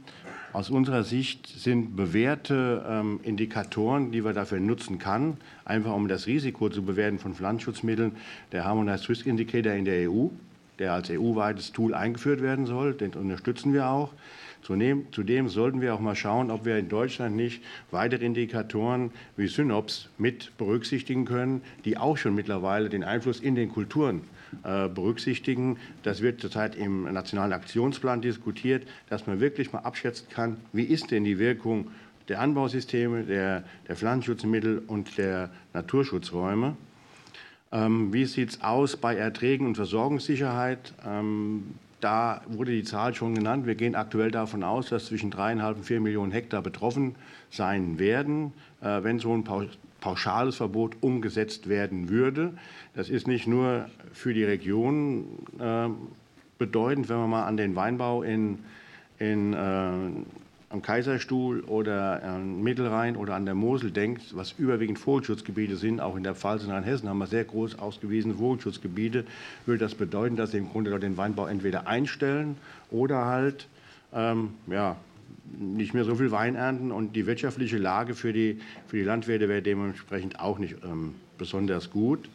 Aus 0.52 0.70
unserer 0.70 1.02
Sicht 1.02 1.48
sind 1.48 1.96
bewährte 1.96 2.86
ähm, 2.88 3.18
Indikatoren, 3.24 4.12
die 4.12 4.24
wir 4.24 4.34
dafür 4.34 4.60
nutzen 4.60 5.00
kann, 5.00 5.36
einfach 5.64 5.94
um 5.94 6.06
das 6.06 6.28
Risiko 6.28 6.68
zu 6.68 6.84
bewerten 6.84 7.18
von 7.18 7.34
Pflanzenschutzmitteln, 7.34 8.12
der 8.52 8.64
Harmonized 8.64 9.08
Risk 9.08 9.26
Indicator 9.26 9.72
in 9.72 9.84
der 9.84 10.08
EU 10.08 10.28
der 10.78 10.92
als 10.92 11.10
EU-weites 11.10 11.72
Tool 11.72 11.94
eingeführt 11.94 12.40
werden 12.40 12.66
soll. 12.66 12.94
Den 12.94 13.14
unterstützen 13.14 13.72
wir 13.72 13.88
auch. 13.88 14.12
Zudem 14.62 15.48
sollten 15.48 15.80
wir 15.80 15.94
auch 15.94 16.00
mal 16.00 16.16
schauen, 16.16 16.50
ob 16.50 16.64
wir 16.64 16.76
in 16.76 16.88
Deutschland 16.88 17.36
nicht 17.36 17.62
weitere 17.90 18.24
Indikatoren 18.24 19.12
wie 19.36 19.46
Synops 19.46 20.10
mit 20.18 20.56
berücksichtigen 20.58 21.24
können, 21.24 21.62
die 21.84 21.96
auch 21.96 22.18
schon 22.18 22.34
mittlerweile 22.34 22.88
den 22.88 23.04
Einfluss 23.04 23.40
in 23.40 23.54
den 23.54 23.70
Kulturen 23.70 24.22
äh, 24.64 24.88
berücksichtigen. 24.88 25.78
Das 26.02 26.20
wird 26.20 26.40
zurzeit 26.40 26.74
im 26.74 27.04
Nationalen 27.04 27.52
Aktionsplan 27.52 28.20
diskutiert, 28.20 28.86
dass 29.08 29.26
man 29.26 29.40
wirklich 29.40 29.72
mal 29.72 29.80
abschätzen 29.80 30.28
kann, 30.28 30.56
wie 30.72 30.84
ist 30.84 31.12
denn 31.12 31.24
die 31.24 31.38
Wirkung 31.38 31.90
der 32.28 32.40
Anbausysteme, 32.40 33.22
der, 33.24 33.64
der 33.86 33.96
Pflanzenschutzmittel 33.96 34.82
und 34.86 35.16
der 35.16 35.50
Naturschutzräume. 35.72 36.76
Ähm, 37.70 38.12
wie 38.12 38.24
sieht 38.24 38.50
es 38.50 38.62
aus 38.62 38.96
bei 38.96 39.14
Erträgen 39.14 39.66
und 39.66 39.74
Versorgungssicherheit? 39.74 40.94
Ähm, 41.06 41.74
da 42.00 42.42
wurde 42.46 42.72
die 42.72 42.84
Zahl 42.84 43.14
schon 43.14 43.34
genannt. 43.34 43.66
Wir 43.66 43.74
gehen 43.74 43.94
aktuell 43.94 44.30
davon 44.30 44.62
aus, 44.62 44.88
dass 44.88 45.06
zwischen 45.06 45.30
dreieinhalb 45.30 45.78
und 45.78 45.84
vier 45.84 46.00
Millionen 46.00 46.32
Hektar 46.32 46.62
betroffen 46.62 47.16
sein 47.50 47.98
werden, 47.98 48.52
äh, 48.80 49.02
wenn 49.02 49.18
so 49.18 49.34
ein 49.34 49.44
pauschales 50.00 50.56
Verbot 50.56 50.96
umgesetzt 51.00 51.68
werden 51.68 52.08
würde. 52.08 52.54
Das 52.94 53.10
ist 53.10 53.26
nicht 53.26 53.46
nur 53.46 53.86
für 54.12 54.32
die 54.32 54.44
Region 54.44 55.26
äh, 55.58 55.88
bedeutend, 56.58 57.08
wenn 57.08 57.18
man 57.18 57.30
mal 57.30 57.46
an 57.46 57.56
den 57.56 57.76
Weinbau 57.76 58.22
in, 58.22 58.60
in, 59.18 59.52
äh, 59.52 60.37
am 60.70 60.82
Kaiserstuhl 60.82 61.60
oder 61.60 62.22
am 62.22 62.62
Mittelrhein 62.62 63.16
oder 63.16 63.34
an 63.34 63.46
der 63.46 63.54
Mosel 63.54 63.90
denkt, 63.90 64.36
was 64.36 64.52
überwiegend 64.52 64.98
Vogelschutzgebiete 64.98 65.76
sind, 65.76 66.00
auch 66.00 66.16
in 66.16 66.22
der 66.22 66.34
Pfalz 66.34 66.64
und 66.64 66.70
in 66.70 66.82
Hessen 66.82 67.08
haben 67.08 67.18
wir 67.18 67.26
sehr 67.26 67.44
groß 67.44 67.78
ausgewiesene 67.78 68.34
Vogelschutzgebiete, 68.34 69.24
würde 69.64 69.84
das 69.84 69.94
bedeuten, 69.94 70.36
dass 70.36 70.50
sie 70.50 70.58
im 70.58 70.68
Grunde 70.68 70.98
den 71.00 71.16
Weinbau 71.16 71.46
entweder 71.46 71.86
einstellen 71.86 72.56
oder 72.90 73.24
halt 73.24 73.66
ähm, 74.12 74.50
ja, 74.66 74.96
nicht 75.58 75.94
mehr 75.94 76.04
so 76.04 76.14
viel 76.16 76.30
Wein 76.30 76.54
ernten 76.54 76.92
und 76.92 77.16
die 77.16 77.26
wirtschaftliche 77.26 77.78
Lage 77.78 78.14
für 78.14 78.32
die, 78.32 78.60
für 78.86 78.96
die 78.96 79.04
Landwirte 79.04 79.48
wäre 79.48 79.62
dementsprechend 79.62 80.38
auch 80.40 80.58
nicht 80.58 80.76
ähm, 80.84 81.14
besonders 81.38 81.90
gut. 81.90 82.28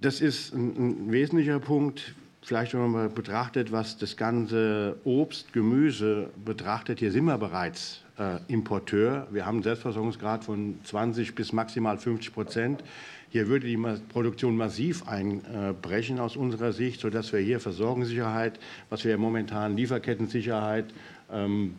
Das 0.00 0.20
ist 0.20 0.54
ein, 0.54 0.76
ein, 0.76 1.12
wesentlicher 1.12 1.58
Punkt. 1.58 2.14
Vielleicht, 2.48 2.72
wenn 2.72 2.80
man 2.80 2.90
mal 2.92 3.08
betrachtet, 3.10 3.72
was 3.72 3.98
das 3.98 4.16
ganze 4.16 4.96
Obst, 5.04 5.52
Gemüse 5.52 6.30
betrachtet, 6.42 6.98
hier 6.98 7.12
sind 7.12 7.26
wir 7.26 7.36
bereits 7.36 8.00
äh, 8.18 8.38
Importeur. 8.50 9.26
Wir 9.30 9.44
haben 9.44 9.56
einen 9.56 9.64
Selbstversorgungsgrad 9.64 10.44
von 10.44 10.80
20 10.82 11.34
bis 11.34 11.52
maximal 11.52 11.98
50 11.98 12.32
Prozent. 12.32 12.82
Hier 13.28 13.48
würde 13.48 13.66
die 13.66 13.76
Produktion 13.76 14.56
massiv 14.56 15.06
einbrechen 15.06 16.18
aus 16.18 16.36
unserer 16.36 16.72
Sicht, 16.72 17.02
sodass 17.02 17.34
wir 17.34 17.40
hier 17.40 17.60
Versorgungssicherheit, 17.60 18.58
was 18.88 19.04
wir 19.04 19.18
momentan 19.18 19.76
Lieferkettensicherheit 19.76 20.86
ähm, 21.30 21.74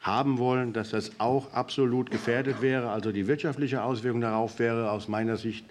haben 0.00 0.38
wollen, 0.38 0.72
dass 0.72 0.88
das 0.88 1.20
auch 1.20 1.52
absolut 1.52 2.10
gefährdet 2.10 2.62
wäre. 2.62 2.88
Also 2.88 3.12
die 3.12 3.26
wirtschaftliche 3.26 3.82
Auswirkung 3.82 4.22
darauf 4.22 4.58
wäre 4.58 4.90
aus 4.90 5.06
meiner 5.06 5.36
Sicht 5.36 5.66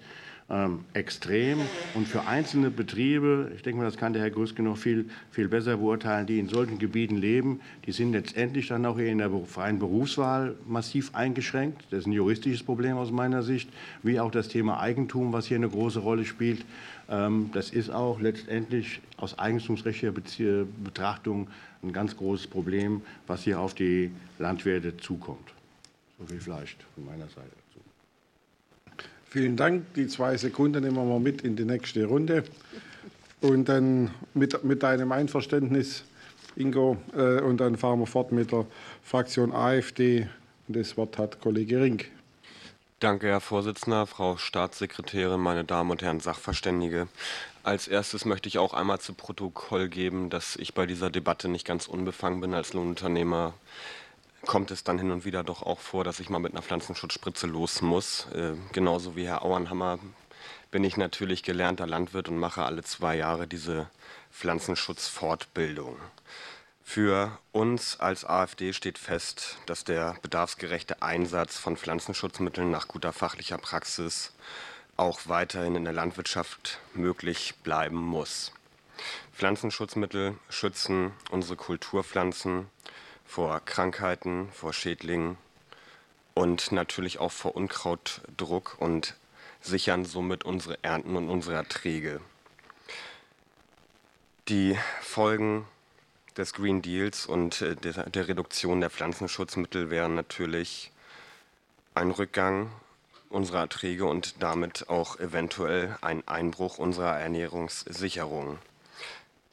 extrem. 0.93 1.59
Und 1.93 2.07
für 2.07 2.25
einzelne 2.25 2.71
Betriebe, 2.71 3.51
ich 3.53 3.63
denke 3.63 3.79
mal, 3.79 3.85
das 3.85 3.97
kann 3.97 4.13
der 4.13 4.21
Herr 4.21 4.31
Grüske 4.31 4.63
noch 4.63 4.77
viel, 4.77 5.09
viel 5.29 5.49
besser 5.49 5.75
beurteilen, 5.75 6.25
die 6.25 6.39
in 6.39 6.47
solchen 6.47 6.79
Gebieten 6.79 7.17
leben, 7.17 7.59
die 7.85 7.91
sind 7.91 8.13
letztendlich 8.13 8.67
dann 8.67 8.85
auch 8.85 8.97
in 8.97 9.17
der 9.17 9.29
freien 9.45 9.77
Berufswahl 9.77 10.55
massiv 10.65 11.13
eingeschränkt. 11.13 11.83
Das 11.89 11.99
ist 11.99 12.05
ein 12.05 12.13
juristisches 12.13 12.63
Problem 12.63 12.95
aus 12.95 13.11
meiner 13.11 13.43
Sicht, 13.43 13.69
wie 14.03 14.21
auch 14.21 14.31
das 14.31 14.47
Thema 14.47 14.79
Eigentum, 14.79 15.33
was 15.33 15.47
hier 15.47 15.57
eine 15.57 15.67
große 15.67 15.99
Rolle 15.99 16.23
spielt. 16.23 16.63
Ähm, 17.09 17.49
das 17.53 17.69
ist 17.69 17.89
auch 17.89 18.21
letztendlich 18.21 19.01
aus 19.17 19.37
eigentumsrechtlicher 19.37 20.13
Betrachtung 20.81 21.49
ein 21.83 21.91
ganz 21.91 22.15
großes 22.15 22.47
Problem, 22.47 23.01
was 23.27 23.43
hier 23.43 23.59
auf 23.59 23.73
die 23.73 24.11
Landwirte 24.39 24.95
zukommt. 24.95 25.49
So 26.19 26.25
viel 26.25 26.39
vielleicht 26.39 26.81
von 26.95 27.05
meiner 27.05 27.27
Seite. 27.27 27.56
Vielen 29.29 29.57
Dank. 29.57 29.93
Die 29.95 30.07
zwei 30.07 30.37
Sekunden 30.37 30.83
nehmen 30.83 30.95
wir 30.95 31.03
mal 31.03 31.19
mit 31.19 31.41
in 31.41 31.55
die 31.55 31.65
nächste 31.65 32.05
Runde. 32.05 32.43
Und 33.41 33.69
dann 33.69 34.11
mit, 34.33 34.63
mit 34.63 34.83
deinem 34.83 35.11
Einverständnis, 35.11 36.03
Ingo, 36.55 36.97
äh, 37.15 37.41
und 37.41 37.57
dann 37.57 37.77
fahren 37.77 37.99
wir 37.99 38.07
fort 38.07 38.31
mit 38.31 38.51
der 38.51 38.65
Fraktion 39.03 39.51
AfD. 39.51 40.27
Das 40.67 40.97
Wort 40.97 41.17
hat 41.17 41.39
Kollege 41.39 41.81
Rink. 41.81 42.09
Danke, 42.99 43.27
Herr 43.27 43.41
Vorsitzender, 43.41 44.07
Frau 44.07 44.37
Staatssekretärin, 44.37 45.39
meine 45.39 45.63
Damen 45.63 45.91
und 45.91 46.01
Herren 46.01 46.19
Sachverständige. 46.19 47.07
Als 47.61 47.87
erstes 47.87 48.25
möchte 48.25 48.49
ich 48.49 48.57
auch 48.57 48.73
einmal 48.73 48.99
zu 48.99 49.13
Protokoll 49.13 49.87
geben, 49.87 50.31
dass 50.31 50.55
ich 50.55 50.73
bei 50.73 50.87
dieser 50.87 51.11
Debatte 51.11 51.47
nicht 51.47 51.67
ganz 51.67 51.87
unbefangen 51.87 52.41
bin 52.41 52.55
als 52.55 52.73
Lohnunternehmer 52.73 53.53
kommt 54.47 54.71
es 54.71 54.83
dann 54.83 54.97
hin 54.97 55.11
und 55.11 55.25
wieder 55.25 55.43
doch 55.43 55.61
auch 55.61 55.79
vor, 55.79 56.03
dass 56.03 56.19
ich 56.19 56.29
mal 56.29 56.39
mit 56.39 56.53
einer 56.53 56.63
Pflanzenschutzspritze 56.63 57.45
los 57.45 57.81
muss. 57.81 58.27
Äh, 58.33 58.53
genauso 58.71 59.15
wie 59.15 59.27
Herr 59.27 59.43
Auernhammer 59.43 59.99
bin 60.71 60.83
ich 60.83 60.97
natürlich 60.97 61.43
gelernter 61.43 61.85
Landwirt 61.85 62.29
und 62.29 62.37
mache 62.37 62.63
alle 62.63 62.83
zwei 62.83 63.15
Jahre 63.15 63.47
diese 63.47 63.89
Pflanzenschutzfortbildung. 64.31 65.97
Für 66.83 67.37
uns 67.51 67.99
als 67.99 68.23
AfD 68.23 68.71
steht 68.71 68.97
fest, 68.97 69.57
dass 69.65 69.83
der 69.83 70.15
bedarfsgerechte 70.21 71.01
Einsatz 71.01 71.57
von 71.57 71.75
Pflanzenschutzmitteln 71.75 72.71
nach 72.71 72.87
guter 72.87 73.11
fachlicher 73.11 73.57
Praxis 73.57 74.31
auch 74.95 75.19
weiterhin 75.25 75.75
in 75.75 75.83
der 75.83 75.93
Landwirtschaft 75.93 76.79
möglich 76.93 77.55
bleiben 77.63 77.97
muss. 77.97 78.53
Pflanzenschutzmittel 79.33 80.37
schützen 80.49 81.11
unsere 81.29 81.55
Kulturpflanzen 81.55 82.67
vor 83.27 83.59
Krankheiten, 83.59 84.49
vor 84.53 84.73
Schädlingen 84.73 85.37
und 86.33 86.71
natürlich 86.71 87.19
auch 87.19 87.31
vor 87.31 87.55
Unkrautdruck 87.55 88.77
und 88.79 89.15
sichern 89.61 90.05
somit 90.05 90.45
unsere 90.45 90.83
Ernten 90.83 91.15
und 91.15 91.29
unsere 91.29 91.55
Erträge. 91.55 92.21
Die 94.47 94.77
Folgen 95.01 95.67
des 96.37 96.53
Green 96.53 96.81
Deals 96.81 97.25
und 97.25 97.61
äh, 97.61 97.75
der, 97.75 98.09
der 98.09 98.27
Reduktion 98.27 98.79
der 98.79 98.89
Pflanzenschutzmittel 98.89 99.89
wären 99.89 100.15
natürlich 100.15 100.91
ein 101.95 102.11
Rückgang 102.11 102.71
unserer 103.29 103.61
Erträge 103.61 104.05
und 104.05 104.41
damit 104.41 104.87
auch 104.87 105.19
eventuell 105.19 105.97
ein 106.01 106.25
Einbruch 106.27 106.77
unserer 106.77 107.19
Ernährungssicherung. 107.19 108.59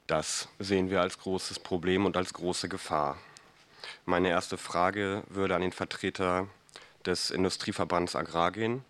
Das 0.06 0.48
sehen 0.58 0.90
wir 0.90 1.00
als 1.00 1.18
großes 1.18 1.58
Problem 1.58 2.04
und 2.04 2.16
als 2.16 2.34
große 2.34 2.68
Gefahr. 2.68 3.16
Meine 4.06 4.28
erste 4.28 4.58
Frage 4.58 5.22
würde 5.28 5.56
an 5.56 5.62
den 5.62 5.72
Vertreter 5.72 6.46
des 7.06 7.30
Industrieverbands 7.30 8.14
Agrar 8.14 8.50
gehen. 8.50 8.84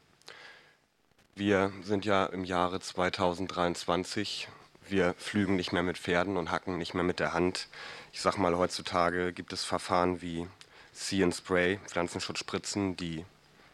Wir 1.36 1.72
sind 1.82 2.04
ja 2.04 2.26
im 2.26 2.42
Jahre 2.42 2.80
2023. 2.80 4.48
Wir 4.88 5.14
flügen 5.16 5.54
nicht 5.54 5.72
mehr 5.72 5.84
mit 5.84 5.98
Pferden 5.98 6.36
und 6.36 6.50
hacken 6.50 6.78
nicht 6.78 6.94
mehr 6.94 7.04
mit 7.04 7.20
der 7.20 7.32
Hand. 7.32 7.68
Ich 8.12 8.22
sage 8.22 8.40
mal, 8.40 8.56
heutzutage 8.56 9.32
gibt 9.32 9.52
es 9.52 9.62
Verfahren 9.62 10.20
wie 10.20 10.48
See 10.92 11.22
and 11.22 11.32
Spray, 11.32 11.78
Pflanzenschutzspritzen, 11.86 12.96
die 12.96 13.24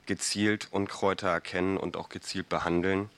gezielt 0.04 0.68
Unkräuter 0.72 1.28
erkennen 1.28 1.78
und 1.78 1.96
auch 1.96 2.10
gezielt 2.10 2.50
behandeln. 2.50 3.08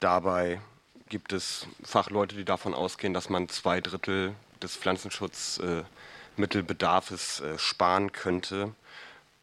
Dabei 0.00 0.62
gibt 1.10 1.34
es 1.34 1.66
Fachleute, 1.82 2.34
die 2.34 2.46
davon 2.46 2.72
ausgehen, 2.72 3.12
dass 3.12 3.28
man 3.28 3.50
zwei 3.50 3.82
Drittel 3.82 4.34
des 4.62 4.74
Pflanzenschutzes 4.76 5.58
äh, 5.58 5.82
Mittelbedarfes 6.36 7.40
äh, 7.40 7.58
sparen 7.58 8.12
könnte. 8.12 8.74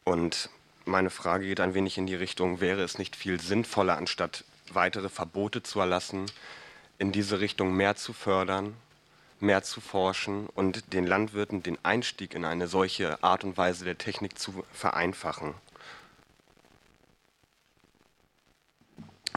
Und 0.04 0.50
meine 0.86 1.10
Frage 1.10 1.48
geht 1.48 1.60
ein 1.60 1.74
wenig 1.74 1.98
in 1.98 2.08
die 2.08 2.16
Richtung, 2.16 2.62
wäre 2.62 2.82
es 2.82 2.98
nicht 2.98 3.16
viel 3.16 3.40
sinnvoller, 3.40 3.98
anstatt 3.98 4.44
weitere 4.72 5.10
Verbote 5.10 5.64
zu 5.64 5.80
erlassen, 5.80 6.26
in 6.98 7.12
diese 7.12 7.40
Richtung 7.40 7.74
mehr 7.74 7.96
zu 7.96 8.14
fördern, 8.14 8.76
mehr 9.40 9.64
zu 9.64 9.82
forschen 9.82 10.48
und 10.48 10.94
den 10.94 11.06
Landwirten 11.06 11.62
den 11.62 11.78
Einstieg 11.84 12.34
in 12.34 12.46
eine 12.46 12.68
solche 12.68 13.22
Art 13.24 13.44
und 13.44 13.58
Weise 13.58 13.86
der 13.86 13.98
Technik 13.98 14.40
zu 14.40 14.66
vereinfachen? 14.74 15.54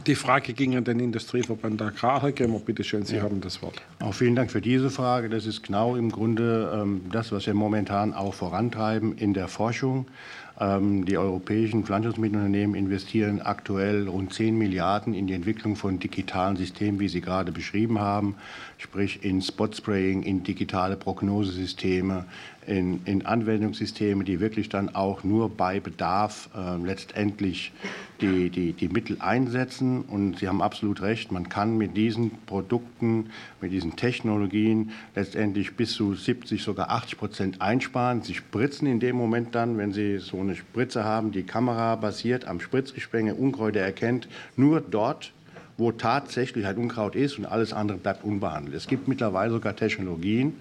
Die 0.07 0.15
Frage 0.15 0.53
ging 0.53 0.75
an 0.75 0.83
den 0.83 0.99
Industrieverband 0.99 1.81
Agrar. 1.81 2.23
Herr 2.23 2.31
Gemmer, 2.31 2.59
bitte 2.59 2.83
schön, 2.83 3.05
Sie 3.05 3.17
ja. 3.17 3.21
haben 3.21 3.39
das 3.39 3.61
Wort. 3.61 3.81
Auch 3.99 4.13
vielen 4.13 4.35
Dank 4.35 4.49
für 4.49 4.61
diese 4.61 4.89
Frage. 4.89 5.29
Das 5.29 5.45
ist 5.45 5.63
genau 5.63 5.95
im 5.95 6.11
Grunde 6.11 6.71
ähm, 6.73 7.01
das, 7.11 7.31
was 7.31 7.45
wir 7.45 7.53
momentan 7.53 8.13
auch 8.13 8.33
vorantreiben 8.33 9.15
in 9.17 9.33
der 9.35 9.47
Forschung. 9.47 10.07
Ähm, 10.59 11.05
die 11.05 11.17
europäischen 11.17 11.83
Pflanzenschutzmittelunternehmen 11.83 12.75
investieren 12.75 13.41
aktuell 13.41 14.07
rund 14.07 14.33
10 14.33 14.57
Milliarden 14.57 15.13
in 15.13 15.25
die 15.25 15.33
Entwicklung 15.33 15.75
von 15.75 15.99
digitalen 15.99 16.55
Systemen, 16.55 16.99
wie 16.99 17.07
Sie 17.07 17.21
gerade 17.21 17.51
beschrieben 17.51 17.99
haben, 17.99 18.35
sprich 18.77 19.23
in 19.23 19.41
Spotspraying, 19.41 20.23
in 20.23 20.43
digitale 20.43 20.97
Prognosesysteme, 20.97 22.25
in, 22.67 23.01
in 23.05 23.25
Anwendungssysteme, 23.25 24.23
die 24.23 24.39
wirklich 24.39 24.69
dann 24.69 24.93
auch 24.93 25.23
nur 25.23 25.49
bei 25.49 25.79
Bedarf 25.79 26.49
äh, 26.55 26.77
letztendlich 26.77 27.71
die, 28.21 28.49
die, 28.49 28.73
die 28.73 28.87
Mittel 28.87 29.17
einsetzen. 29.19 30.03
Und 30.03 30.39
Sie 30.39 30.47
haben 30.47 30.61
absolut 30.61 31.01
recht, 31.01 31.31
man 31.31 31.49
kann 31.49 31.77
mit 31.77 31.97
diesen 31.97 32.31
Produkten, 32.45 33.31
mit 33.61 33.71
diesen 33.71 33.95
Technologien 33.95 34.91
letztendlich 35.15 35.75
bis 35.75 35.93
zu 35.93 36.13
70, 36.13 36.61
sogar 36.61 36.91
80 36.91 37.17
Prozent 37.17 37.61
einsparen. 37.61 38.21
Sie 38.21 38.35
spritzen 38.35 38.87
in 38.87 38.99
dem 38.99 39.15
Moment 39.15 39.55
dann, 39.55 39.77
wenn 39.77 39.91
Sie 39.91 40.19
so 40.19 40.39
eine 40.39 40.55
Spritze 40.55 41.03
haben, 41.03 41.31
die 41.31 41.43
Kamera 41.43 41.95
basiert 41.95 42.45
am 42.45 42.59
Spritzgespenge 42.59 43.35
Unkräuter 43.35 43.79
erkennt, 43.79 44.27
nur 44.55 44.81
dort, 44.81 45.33
wo 45.77 45.91
tatsächlich 45.91 46.67
ein 46.67 46.77
Unkraut 46.77 47.15
ist 47.15 47.39
und 47.39 47.45
alles 47.45 47.73
andere 47.73 47.97
bleibt 47.97 48.23
unbehandelt. 48.23 48.75
Es 48.75 48.87
gibt 48.87 49.07
mittlerweile 49.07 49.51
sogar 49.51 49.75
Technologien, 49.75 50.53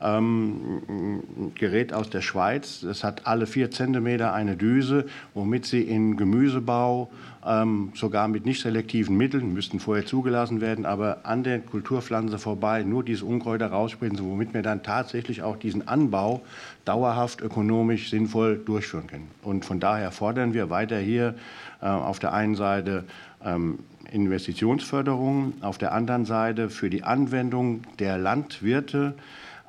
ähm, 0.00 1.52
Gerät 1.54 1.92
aus 1.92 2.10
der 2.10 2.20
Schweiz. 2.20 2.82
Es 2.82 3.04
hat 3.04 3.26
alle 3.26 3.46
vier 3.46 3.70
Zentimeter 3.70 4.32
eine 4.32 4.56
Düse, 4.56 5.06
womit 5.34 5.66
Sie 5.66 5.82
in 5.82 6.16
Gemüsebau 6.16 7.10
ähm, 7.46 7.92
sogar 7.94 8.28
mit 8.28 8.44
nicht 8.46 8.62
selektiven 8.62 9.16
Mitteln, 9.16 9.52
müssten 9.54 9.80
vorher 9.80 10.06
zugelassen 10.06 10.60
werden, 10.60 10.86
aber 10.86 11.20
an 11.24 11.42
der 11.42 11.60
Kulturpflanze 11.60 12.38
vorbei 12.38 12.82
nur 12.82 13.02
diese 13.04 13.24
Unkräuter 13.24 13.68
rausspritzen, 13.68 14.28
womit 14.28 14.54
wir 14.54 14.62
dann 14.62 14.82
tatsächlich 14.82 15.42
auch 15.42 15.56
diesen 15.56 15.88
Anbau 15.88 16.42
dauerhaft 16.84 17.40
ökonomisch 17.40 18.10
sinnvoll 18.10 18.58
durchführen 18.58 19.06
können. 19.06 19.28
Und 19.42 19.64
von 19.64 19.80
daher 19.80 20.12
fordern 20.12 20.54
wir 20.54 20.70
weiter 20.70 20.98
hier 20.98 21.34
äh, 21.80 21.86
auf 21.86 22.18
der 22.18 22.32
einen 22.32 22.56
Seite 22.56 23.04
ähm, 23.44 23.78
Investitionsförderung, 24.10 25.54
auf 25.60 25.78
der 25.78 25.92
anderen 25.92 26.24
Seite 26.24 26.68
für 26.68 26.90
die 26.90 27.04
Anwendung 27.04 27.82
der 27.98 28.18
Landwirte 28.18 29.14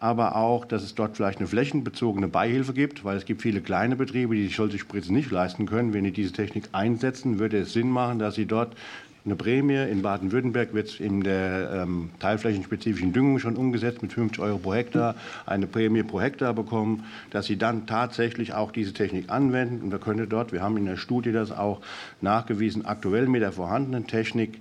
aber 0.01 0.35
auch, 0.35 0.65
dass 0.65 0.81
es 0.81 0.95
dort 0.95 1.15
vielleicht 1.15 1.37
eine 1.37 1.47
flächenbezogene 1.47 2.27
Beihilfe 2.27 2.73
gibt, 2.73 3.05
weil 3.05 3.17
es 3.17 3.25
gibt 3.25 3.43
viele 3.43 3.61
kleine 3.61 3.95
Betriebe, 3.95 4.33
die 4.33 4.47
sich 4.47 4.55
solche 4.55 4.79
Spritzen 4.79 5.15
nicht 5.15 5.29
leisten 5.29 5.67
können. 5.67 5.93
Wenn 5.93 6.03
die 6.03 6.11
diese 6.11 6.33
Technik 6.33 6.69
einsetzen, 6.71 7.37
würde 7.37 7.59
es 7.59 7.73
Sinn 7.73 7.91
machen, 7.91 8.17
dass 8.17 8.33
sie 8.33 8.47
dort 8.47 8.75
eine 9.23 9.35
Prämie. 9.35 9.75
In 9.75 10.01
Baden-Württemberg 10.01 10.73
wird 10.73 10.87
es 10.87 10.99
in 10.99 11.21
der 11.21 11.83
ähm, 11.83 12.09
teilflächenspezifischen 12.19 13.13
Düngung 13.13 13.37
schon 13.37 13.55
umgesetzt 13.55 14.01
mit 14.01 14.11
50 14.11 14.41
Euro 14.41 14.57
pro 14.57 14.73
Hektar, 14.73 15.13
eine 15.45 15.67
Prämie 15.67 16.01
pro 16.01 16.19
Hektar 16.19 16.55
bekommen, 16.55 17.05
dass 17.29 17.45
sie 17.45 17.57
dann 17.57 17.85
tatsächlich 17.85 18.55
auch 18.55 18.71
diese 18.71 18.93
Technik 18.93 19.29
anwenden. 19.29 19.83
Und 19.83 19.91
wir 19.91 19.99
können 19.99 20.27
dort, 20.27 20.51
wir 20.51 20.63
haben 20.63 20.77
in 20.77 20.85
der 20.85 20.97
Studie 20.97 21.31
das 21.31 21.51
auch 21.51 21.79
nachgewiesen, 22.21 22.87
aktuell 22.87 23.27
mit 23.27 23.43
der 23.43 23.51
vorhandenen 23.51 24.07
Technik 24.07 24.59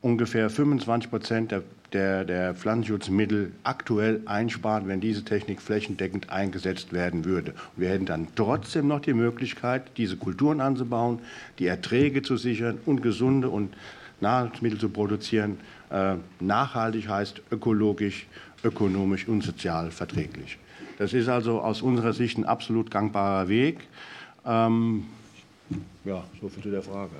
ungefähr 0.00 0.48
25 0.48 1.10
Prozent 1.10 1.50
der 1.50 1.62
der, 1.92 2.24
der 2.24 2.54
Pflanzenschutzmittel 2.54 3.52
aktuell 3.64 4.22
einsparen, 4.26 4.88
wenn 4.88 5.00
diese 5.00 5.24
Technik 5.24 5.60
flächendeckend 5.60 6.30
eingesetzt 6.30 6.92
werden 6.92 7.24
würde. 7.24 7.54
Wir 7.76 7.90
hätten 7.90 8.06
dann 8.06 8.28
trotzdem 8.36 8.88
noch 8.88 9.00
die 9.00 9.14
Möglichkeit, 9.14 9.82
diese 9.96 10.16
Kulturen 10.16 10.60
anzubauen, 10.60 11.20
die 11.58 11.66
Erträge 11.66 12.22
zu 12.22 12.36
sichern 12.36 12.78
und 12.86 13.02
gesunde 13.02 13.48
und 13.48 13.74
Nahrungsmittel 14.20 14.78
zu 14.78 14.88
produzieren. 14.88 15.58
Äh, 15.90 16.16
nachhaltig 16.38 17.08
heißt 17.08 17.42
ökologisch, 17.50 18.26
ökonomisch 18.62 19.26
und 19.26 19.42
sozial 19.42 19.90
verträglich. 19.90 20.58
Das 20.98 21.12
ist 21.14 21.28
also 21.28 21.60
aus 21.60 21.82
unserer 21.82 22.12
Sicht 22.12 22.38
ein 22.38 22.44
absolut 22.44 22.90
gangbarer 22.90 23.48
Weg. 23.48 23.78
Ähm, 24.44 25.04
ja, 26.04 26.22
so 26.40 26.48
viel 26.48 26.62
zu 26.62 26.70
der 26.70 26.82
Frage. 26.82 27.10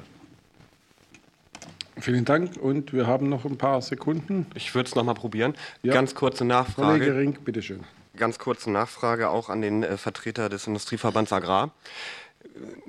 Vielen 2.01 2.25
Dank 2.25 2.57
und 2.57 2.93
wir 2.93 3.07
haben 3.07 3.29
noch 3.29 3.45
ein 3.45 3.59
paar 3.59 3.83
Sekunden. 3.83 4.47
Ich 4.55 4.75
würde 4.75 4.89
es 4.89 4.95
noch 4.95 5.05
mal 5.05 5.15
probieren. 5.15 5.55
Ja. 5.83 5.93
Ganz 5.93 6.15
kurze 6.15 6.45
Nachfrage. 6.45 6.99
Kollege 6.99 7.17
Rink, 7.17 7.45
bitteschön. 7.45 7.85
Ganz 8.17 8.39
kurze 8.39 8.71
Nachfrage 8.71 9.31
auch 9.31 9.49
an 9.49 9.61
den 9.61 9.83
äh, 9.83 9.97
Vertreter 9.97 10.49
des 10.49 10.67
Industrieverbands 10.67 11.33
Agrar. 11.33 11.71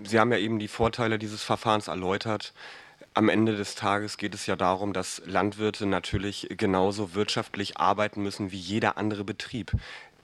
Sie 0.03 0.19
haben 0.19 0.31
ja 0.31 0.37
eben 0.37 0.59
die 0.59 0.67
Vorteile 0.67 1.19
dieses 1.19 1.43
Verfahrens 1.43 1.87
erläutert. 1.87 2.53
Am 3.13 3.27
Ende 3.27 3.57
des 3.57 3.75
Tages 3.75 4.17
geht 4.17 4.33
es 4.33 4.45
ja 4.45 4.55
darum, 4.55 4.93
dass 4.93 5.21
Landwirte 5.25 5.85
natürlich 5.85 6.47
genauso 6.57 7.13
wirtschaftlich 7.13 7.77
arbeiten 7.77 8.23
müssen 8.23 8.51
wie 8.51 8.57
jeder 8.57 8.97
andere 8.97 9.23
Betrieb. 9.23 9.73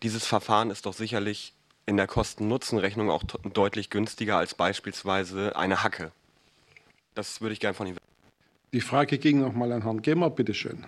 Dieses 0.03 0.25
Verfahren 0.25 0.71
ist 0.71 0.85
doch 0.85 0.93
sicherlich 0.93 1.53
in 1.85 1.97
der 1.97 2.07
Kosten-Nutzen-Rechnung 2.07 3.09
auch 3.09 3.23
deutlich 3.23 3.89
günstiger 3.89 4.37
als 4.37 4.55
beispielsweise 4.55 5.55
eine 5.55 5.83
Hacke. 5.83 6.11
Das 7.15 7.41
würde 7.41 7.53
ich 7.53 7.59
gerne 7.59 7.73
von 7.73 7.87
Ihnen 7.87 7.95
wissen. 7.95 8.06
Die 8.73 8.81
Frage 8.81 9.17
ging 9.17 9.39
noch 9.39 9.53
mal 9.53 9.71
an 9.71 9.83
Herrn 9.83 10.01
Gemmer, 10.01 10.29
bitte 10.29 10.53
schön. 10.53 10.83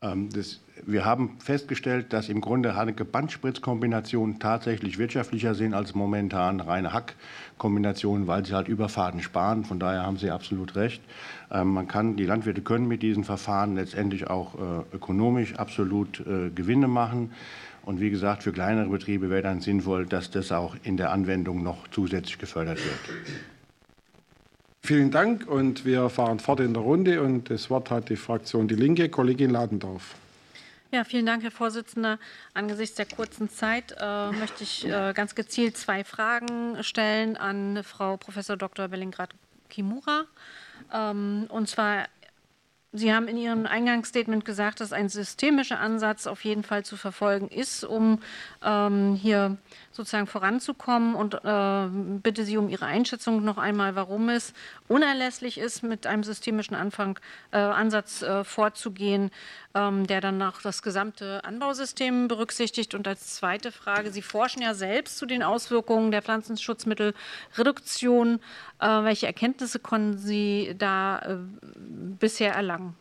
Ähm, 0.00 0.30
das, 0.32 0.60
wir 0.86 1.04
haben 1.04 1.38
festgestellt, 1.40 2.14
dass 2.14 2.30
im 2.30 2.40
Grunde 2.40 2.74
Haneke-Bandspritzkombinationen 2.74 4.38
tatsächlich 4.38 4.96
wirtschaftlicher 4.96 5.54
sind 5.54 5.74
als 5.74 5.94
momentan 5.94 6.60
reine 6.60 6.94
Hack-Kombinationen, 6.94 8.26
weil 8.26 8.46
sie 8.46 8.54
halt 8.54 8.68
Überfahrten 8.68 9.20
sparen. 9.20 9.66
Von 9.66 9.78
daher 9.78 10.04
haben 10.04 10.16
Sie 10.16 10.30
absolut 10.30 10.74
recht. 10.74 11.02
Ähm, 11.50 11.74
man 11.74 11.86
kann, 11.86 12.16
die 12.16 12.24
Landwirte 12.24 12.62
können 12.62 12.88
mit 12.88 13.02
diesen 13.02 13.24
Verfahren 13.24 13.74
letztendlich 13.74 14.28
auch 14.28 14.54
äh, 14.54 14.96
ökonomisch 14.96 15.56
absolut 15.56 16.20
äh, 16.20 16.48
Gewinne 16.48 16.88
machen. 16.88 17.32
Und 17.82 18.00
wie 18.00 18.08
gesagt, 18.10 18.42
für 18.42 18.52
kleinere 18.52 18.88
Betriebe 18.88 19.28
wäre 19.28 19.42
dann 19.42 19.60
sinnvoll, 19.60 20.06
dass 20.06 20.30
das 20.30 20.50
auch 20.50 20.76
in 20.82 20.96
der 20.96 21.12
Anwendung 21.12 21.62
noch 21.62 21.86
zusätzlich 21.88 22.38
gefördert 22.38 22.78
wird. 22.78 23.18
Vielen 24.86 25.10
Dank 25.10 25.48
und 25.48 25.84
wir 25.84 26.08
fahren 26.10 26.38
fort 26.38 26.60
in 26.60 26.72
der 26.72 26.80
Runde 26.80 27.20
und 27.20 27.50
das 27.50 27.70
Wort 27.70 27.90
hat 27.90 28.08
die 28.08 28.14
Fraktion 28.14 28.68
Die 28.68 28.76
Linke, 28.76 29.08
Kollegin 29.08 29.50
Ladendorf. 29.50 30.14
Ja, 30.92 31.02
vielen 31.02 31.26
Dank, 31.26 31.42
Herr 31.42 31.50
Vorsitzender. 31.50 32.20
Angesichts 32.54 32.94
der 32.94 33.06
kurzen 33.06 33.50
Zeit 33.50 33.96
äh, 33.98 34.30
möchte 34.30 34.62
ich 34.62 34.86
äh, 34.86 35.12
ganz 35.12 35.34
gezielt 35.34 35.76
zwei 35.76 36.04
Fragen 36.04 36.84
stellen 36.84 37.36
an 37.36 37.82
Frau 37.82 38.16
Prof. 38.16 38.36
Dr. 38.56 38.86
Bellingrad 38.86 39.30
Kimura. 39.68 40.26
Ähm, 40.94 41.46
und 41.48 41.68
zwar 41.68 42.06
Sie 42.92 43.12
haben 43.12 43.28
in 43.28 43.36
Ihrem 43.36 43.66
Eingangsstatement 43.66 44.44
gesagt, 44.44 44.80
dass 44.80 44.92
ein 44.92 45.10
systemischer 45.10 45.78
Ansatz 45.78 46.26
auf 46.26 46.44
jeden 46.44 46.62
Fall 46.62 46.84
zu 46.84 46.96
verfolgen 46.96 47.48
ist, 47.48 47.84
um 47.84 48.20
ähm, 48.64 49.16
hier 49.20 49.58
sozusagen 49.96 50.26
voranzukommen. 50.26 51.14
Und 51.14 51.34
äh, 51.34 51.88
bitte 52.22 52.44
Sie 52.44 52.56
um 52.56 52.68
Ihre 52.68 52.86
Einschätzung 52.86 53.42
noch 53.42 53.58
einmal, 53.58 53.96
warum 53.96 54.28
es 54.28 54.52
unerlässlich 54.88 55.58
ist, 55.58 55.82
mit 55.82 56.06
einem 56.06 56.22
systemischen 56.22 56.76
Anfang, 56.76 57.18
äh, 57.50 57.56
Ansatz 57.56 58.22
äh, 58.22 58.44
vorzugehen, 58.44 59.30
ähm, 59.74 60.06
der 60.06 60.20
dann 60.20 60.40
auch 60.42 60.62
das 60.62 60.82
gesamte 60.82 61.44
Anbausystem 61.44 62.28
berücksichtigt. 62.28 62.94
Und 62.94 63.08
als 63.08 63.34
zweite 63.34 63.72
Frage, 63.72 64.12
Sie 64.12 64.22
forschen 64.22 64.62
ja 64.62 64.74
selbst 64.74 65.18
zu 65.18 65.26
den 65.26 65.42
Auswirkungen 65.42 66.10
der 66.10 66.22
Pflanzenschutzmittelreduktion. 66.22 68.40
Äh, 68.80 68.86
welche 68.86 69.26
Erkenntnisse 69.26 69.78
konnten 69.78 70.18
Sie 70.18 70.74
da 70.78 71.18
äh, 71.18 71.36
bisher 72.20 72.54
erlangen? 72.54 72.94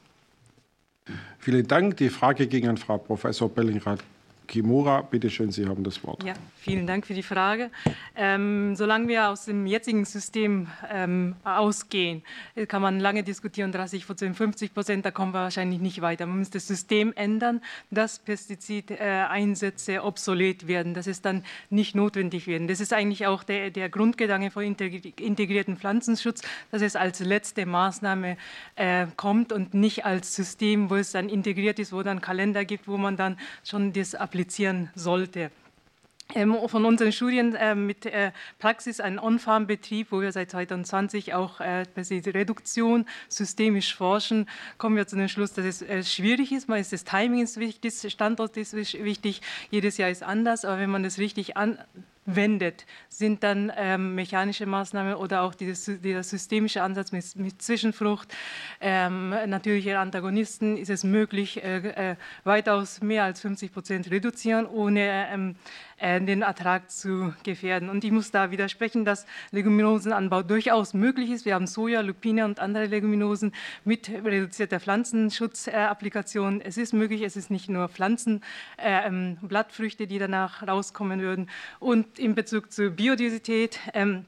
Vielen 1.37 1.67
Dank. 1.67 1.97
Die 1.97 2.09
Frage 2.09 2.47
ging 2.47 2.67
an 2.67 2.77
Frau 2.77 2.97
Professor 2.97 3.47
Bellingrad 3.47 3.99
Kimura, 4.47 5.01
bitte 5.01 5.29
schön, 5.29 5.51
Sie 5.51 5.65
haben 5.67 5.83
das 5.83 6.03
Wort. 6.03 6.23
Ja, 6.23 6.33
vielen 6.57 6.87
Dank 6.87 7.05
für 7.05 7.13
die 7.13 7.23
Frage. 7.23 7.69
Ähm, 8.15 8.75
solange 8.75 9.07
wir 9.07 9.29
aus 9.29 9.45
dem 9.45 9.65
jetzigen 9.65 10.05
System 10.05 10.67
ähm, 10.89 11.35
ausgehen, 11.43 12.23
kann 12.67 12.81
man 12.81 12.99
lange 12.99 13.23
diskutieren, 13.23 13.71
30 13.71 14.05
Prozent, 14.05 14.37
50 14.37 14.73
Prozent, 14.73 15.05
da 15.05 15.11
kommen 15.11 15.33
wir 15.33 15.41
wahrscheinlich 15.41 15.79
nicht 15.79 16.01
weiter. 16.01 16.25
Man 16.25 16.39
muss 16.39 16.49
das 16.49 16.67
System 16.67 17.13
ändern, 17.15 17.61
dass 17.91 18.19
Pestizideinsätze 18.19 20.03
obsolet 20.03 20.67
werden, 20.67 20.93
dass 20.93 21.07
es 21.07 21.21
dann 21.21 21.43
nicht 21.69 21.95
notwendig 21.95 22.47
werden. 22.47 22.67
Das 22.67 22.79
ist 22.79 22.93
eigentlich 22.93 23.27
auch 23.27 23.43
der, 23.43 23.71
der 23.71 23.89
Grundgedanke 23.89 24.51
von 24.51 24.63
integrierten 24.63 25.77
Pflanzenschutz, 25.77 26.41
dass 26.71 26.81
es 26.81 26.95
als 26.95 27.19
letzte 27.19 27.65
Maßnahme 27.65 28.37
äh, 28.75 29.07
kommt 29.15 29.51
und 29.51 29.73
nicht 29.73 30.05
als 30.05 30.35
System, 30.35 30.89
wo 30.89 30.95
es 30.95 31.11
dann 31.11 31.29
integriert 31.29 31.79
ist, 31.79 31.93
wo 31.93 32.03
dann 32.03 32.21
Kalender 32.21 32.65
gibt, 32.65 32.87
wo 32.87 32.97
man 32.97 33.17
dann 33.17 33.37
schon 33.63 33.93
das 33.93 34.15
applizieren 34.35 34.89
sollte. 34.95 35.49
Ähm, 36.33 36.57
von 36.67 36.83
unseren 36.83 37.13
Studien 37.13 37.55
äh, 37.55 37.73
mit 37.73 38.05
äh, 38.05 38.31
Praxis 38.59 38.99
ein 38.99 39.17
On-Farm-Betrieb, 39.17 40.11
wo 40.11 40.19
wir 40.19 40.31
seit 40.33 40.51
2020 40.51 41.33
auch 41.33 41.61
äh, 41.61 41.85
Reduktion 41.95 43.05
systemisch 43.29 43.95
forschen, 43.95 44.49
kommen 44.77 44.97
wir 44.97 45.07
zu 45.07 45.15
dem 45.15 45.29
Schluss, 45.29 45.53
dass 45.53 45.65
es 45.65 45.81
äh, 45.83 46.03
schwierig 46.03 46.51
ist. 46.51 46.67
Mal 46.67 46.81
ist 46.81 46.91
das 46.91 47.05
Timing 47.05 47.43
ist 47.43 47.57
wichtig, 47.57 47.93
das 48.01 48.11
Standort 48.11 48.57
ist 48.57 48.73
wichtig, 48.73 49.41
jedes 49.69 49.97
Jahr 49.97 50.09
ist 50.09 50.23
anders, 50.23 50.65
aber 50.65 50.79
wenn 50.79 50.89
man 50.89 51.03
das 51.03 51.17
richtig 51.19 51.55
an, 51.55 51.77
wendet, 52.25 52.85
sind 53.07 53.43
dann 53.43 53.71
ähm, 53.75 54.15
mechanische 54.15 54.65
Maßnahmen 54.65 55.15
oder 55.15 55.43
auch 55.43 55.53
dieses, 55.55 56.01
dieser 56.01 56.23
systemische 56.23 56.81
Ansatz 56.81 57.11
mit, 57.11 57.35
mit 57.35 57.61
Zwischenfrucht, 57.61 58.33
ähm, 58.81 59.29
natürliche 59.29 59.99
Antagonisten, 59.99 60.77
ist 60.77 60.89
es 60.89 61.03
möglich, 61.03 61.63
äh, 61.63 62.11
äh, 62.11 62.15
weitaus 62.43 63.01
mehr 63.01 63.23
als 63.23 63.41
50 63.41 63.71
Prozent 63.71 64.11
reduzieren, 64.11 64.65
ohne 64.65 65.27
ähm, 65.31 65.55
äh, 65.97 66.19
den 66.21 66.41
Ertrag 66.41 66.91
zu 66.91 67.33
gefährden. 67.43 67.89
Und 67.89 68.03
ich 68.03 68.11
muss 68.11 68.31
da 68.31 68.51
widersprechen, 68.51 69.05
dass 69.05 69.25
Leguminosenanbau 69.51 70.43
durchaus 70.43 70.93
möglich 70.93 71.31
ist. 71.31 71.45
Wir 71.45 71.55
haben 71.55 71.67
Soja, 71.67 72.01
Lupine 72.01 72.45
und 72.45 72.59
andere 72.59 72.85
Leguminosen 72.85 73.53
mit 73.83 74.09
reduzierter 74.09 74.79
Pflanzenschutzapplikation. 74.79 76.61
Es 76.61 76.77
ist 76.77 76.93
möglich, 76.93 77.21
es 77.21 77.35
ist 77.35 77.49
nicht 77.49 77.69
nur 77.69 77.87
Pflanzen, 77.89 78.41
äh, 78.77 79.07
ähm, 79.07 79.37
Blattfrüchte, 79.41 80.07
die 80.07 80.19
danach 80.19 80.67
rauskommen 80.67 81.21
würden. 81.21 81.49
Und 81.79 82.19
in 82.19 82.35
Bezug 82.35 82.71
zur 82.71 82.89
Biodiversität, 82.89 83.79
ähm, 83.93 84.25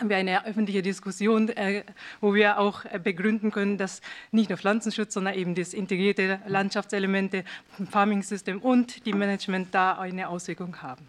haben 0.00 0.08
wir 0.08 0.16
eine 0.16 0.46
öffentliche 0.46 0.82
Diskussion, 0.82 1.50
äh, 1.50 1.84
wo 2.20 2.34
wir 2.34 2.58
auch 2.58 2.84
äh, 2.86 2.98
begründen 2.98 3.50
können, 3.50 3.76
dass 3.76 4.00
nicht 4.32 4.48
nur 4.48 4.58
Pflanzenschutz, 4.58 5.14
sondern 5.14 5.34
eben 5.34 5.54
das 5.54 5.74
integrierte 5.74 6.40
Landschaftselemente, 6.46 7.44
Farming-System 7.90 8.60
und 8.60 9.04
die 9.06 9.12
Management 9.12 9.68
da 9.74 9.98
eine 9.98 10.28
Auswirkung 10.28 10.80
haben. 10.82 11.08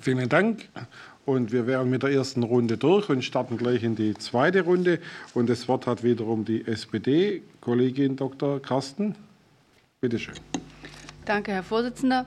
Vielen 0.00 0.28
Dank. 0.28 0.68
Und 1.24 1.52
wir 1.52 1.68
wären 1.68 1.88
mit 1.88 2.02
der 2.02 2.10
ersten 2.10 2.42
Runde 2.42 2.76
durch 2.76 3.08
und 3.08 3.22
starten 3.22 3.56
gleich 3.56 3.84
in 3.84 3.94
die 3.94 4.14
zweite 4.14 4.62
Runde. 4.62 4.98
Und 5.34 5.48
das 5.48 5.68
Wort 5.68 5.86
hat 5.86 6.02
wiederum 6.02 6.44
die 6.44 6.66
SPD, 6.66 7.42
Kollegin 7.60 8.16
Dr. 8.16 8.60
Carsten. 8.60 9.14
Bitte 10.00 10.18
schön. 10.18 10.34
Danke, 11.24 11.52
Herr 11.52 11.62
Vorsitzender. 11.62 12.26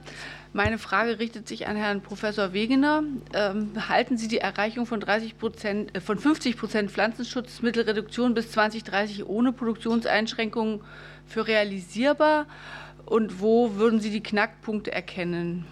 Meine 0.56 0.78
Frage 0.78 1.20
richtet 1.20 1.50
sich 1.50 1.68
an 1.68 1.76
Herrn 1.76 2.02
Professor 2.02 2.54
Wegener. 2.54 3.04
Ähm, 3.34 3.90
halten 3.90 4.18
Sie 4.18 4.30
die 4.30 4.38
Erreichung 4.38 4.86
von, 4.86 5.02
30 5.02 5.38
Prozent, 5.38 5.94
äh, 5.94 6.00
von 6.00 6.18
50 6.18 6.56
Prozent 6.56 6.92
Pflanzenschutzmittelreduktion 6.92 8.34
bis 8.34 8.52
2030 8.52 9.26
ohne 9.26 9.52
Produktionseinschränkungen 9.52 10.82
für 11.28 11.46
realisierbar? 11.46 12.48
Und 13.06 13.42
wo 13.42 13.76
würden 13.76 14.00
Sie 14.00 14.12
die 14.12 14.24
Knackpunkte 14.24 14.94
erkennen? 14.94 15.66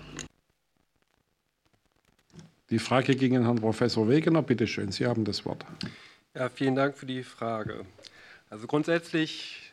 Die 2.70 2.80
Frage 2.80 3.16
ging 3.16 3.38
an 3.38 3.44
Herrn 3.44 3.62
Professor 3.62 4.10
Wegener. 4.10 4.42
Bitte 4.42 4.68
schön, 4.68 4.92
Sie 4.92 5.06
haben 5.06 5.24
das 5.24 5.46
Wort. 5.46 5.64
Ja, 6.36 6.50
vielen 6.50 6.76
Dank 6.76 6.98
für 6.98 7.06
die 7.06 7.24
Frage. 7.24 7.86
Also 8.50 8.68
grundsätzlich 8.68 9.72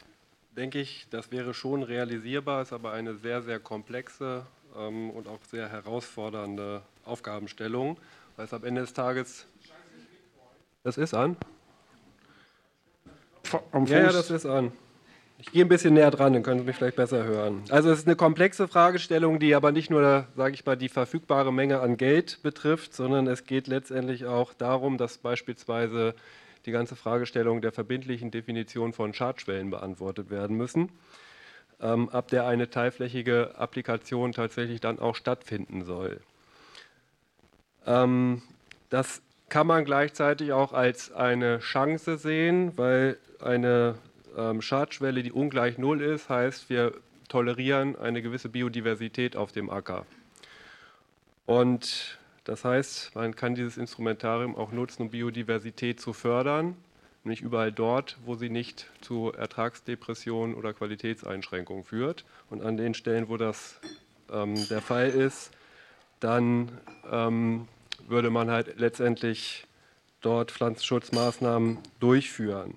denke 0.57 0.81
ich, 0.81 1.09
das 1.11 1.33
wäre 1.33 1.53
schon 1.53 1.83
realisierbar, 1.83 2.63
ist 2.63 2.73
aber 2.73 2.93
eine 2.93 3.17
sehr, 3.17 3.43
sehr 3.43 3.59
komplexe 3.59 4.47
ähm, 4.79 5.11
und 5.11 5.29
auch 5.29 5.39
sehr 5.51 5.69
herausfordernde 5.69 6.83
Aufgabenstellung, 7.05 7.99
weil 8.37 8.45
es 8.47 8.55
am 8.55 8.65
Ende 8.65 8.83
des 8.83 8.93
Tages. 8.93 9.47
Das 10.83 10.99
ist 10.99 11.15
an? 11.15 11.37
Ja, 13.87 13.99
ja, 13.99 14.13
das 14.13 14.31
ist 14.31 14.47
an. 14.47 14.73
Ich 15.39 15.53
gehe 15.53 15.65
ein 15.65 15.69
bisschen 15.69 15.95
näher 15.95 16.11
dran, 16.11 16.35
dann 16.35 16.43
können 16.43 16.61
Sie 16.61 16.67
mich 16.67 16.77
vielleicht 16.77 16.97
besser 16.97 17.25
hören. 17.25 17.63
Also 17.71 17.91
es 17.91 18.01
ist 18.01 18.07
eine 18.07 18.17
komplexe 18.17 18.69
Fragestellung, 18.69 19.39
die 19.39 19.55
aber 19.55 19.73
nicht 19.73 19.89
nur, 19.89 20.27
sage 20.37 20.53
ich 20.55 20.67
mal, 20.67 20.77
die 20.77 20.91
verfügbare 20.91 21.51
Menge 21.51 21.81
an 21.81 21.97
Geld 21.97 22.43
betrifft, 22.43 22.95
sondern 22.95 23.27
es 23.27 23.45
geht 23.45 23.67
letztendlich 23.67 24.27
auch 24.27 24.53
darum, 24.53 24.99
dass 24.99 25.17
beispielsweise 25.17 26.15
die 26.67 26.73
ganze 26.73 26.95
Fragestellung 26.95 27.63
der 27.63 27.73
verbindlichen 27.73 28.31
Definition 28.31 28.93
von 28.93 29.15
Schadschwellen 29.15 29.71
beantwortet 29.71 30.29
werden 30.29 30.59
müssen 30.59 30.91
ab 31.81 32.29
der 32.29 32.47
eine 32.47 32.69
teilflächige 32.69 33.55
Applikation 33.57 34.33
tatsächlich 34.33 34.81
dann 34.81 34.99
auch 34.99 35.17
stattfinden 35.17 35.85
soll. 35.85 36.21
Ähm, 37.87 38.43
das 38.91 39.23
kann 39.49 39.67
man 39.67 39.85
gleichzeitig 39.85 40.53
auch 40.53 40.73
als 40.73 41.13
eine 41.13 41.59
Chance 41.61 42.19
sehen, 42.19 42.77
weil 42.77 43.17
eine 43.41 43.97
ähm, 44.37 44.63
Schadschwelle, 44.63 45.23
die 45.23 45.33
ungleich 45.33 45.79
Null 45.79 46.03
ist, 46.03 46.29
heißt, 46.29 46.71
wir 46.71 46.93
tolerieren 47.29 47.97
eine 47.99 48.23
gewisse 48.23 48.49
Biodiversität 48.49 49.37
auf 49.37 49.53
dem 49.53 49.71
Acker. 49.71 50.07
Und 51.47 52.19
das 52.45 52.65
heißt, 52.65 53.15
man 53.15 53.35
kann 53.35 53.55
dieses 53.55 53.77
Instrumentarium 53.77 54.55
auch 54.57 54.73
nutzen, 54.73 55.03
um 55.03 55.11
Biodiversität 55.11 56.01
zu 56.01 56.13
fördern 56.13 56.77
nämlich 57.25 57.43
überall 57.43 57.73
dort, 57.73 58.19
wo 58.25 58.35
sie 58.35 58.49
nicht 58.49 58.87
zu 59.01 59.33
Ertragsdepressionen 59.33 60.55
oder 60.55 60.73
Qualitätseinschränkungen 60.73 61.85
führt. 61.85 62.25
Und 62.49 62.63
an 62.63 62.77
den 62.77 62.95
Stellen, 62.95 63.29
wo 63.29 63.37
das 63.37 63.81
ähm, 64.33 64.55
der 64.69 64.81
Fall 64.81 65.11
ist, 65.11 65.51
dann 66.21 66.71
ähm, 67.11 67.69
würde 68.09 68.31
man 68.31 68.51
halt 68.51 68.79
letztendlich 68.79 69.67
dort 70.21 70.51
Pflanzenschutzmaßnahmen 70.53 71.79
durchführen. 71.99 72.77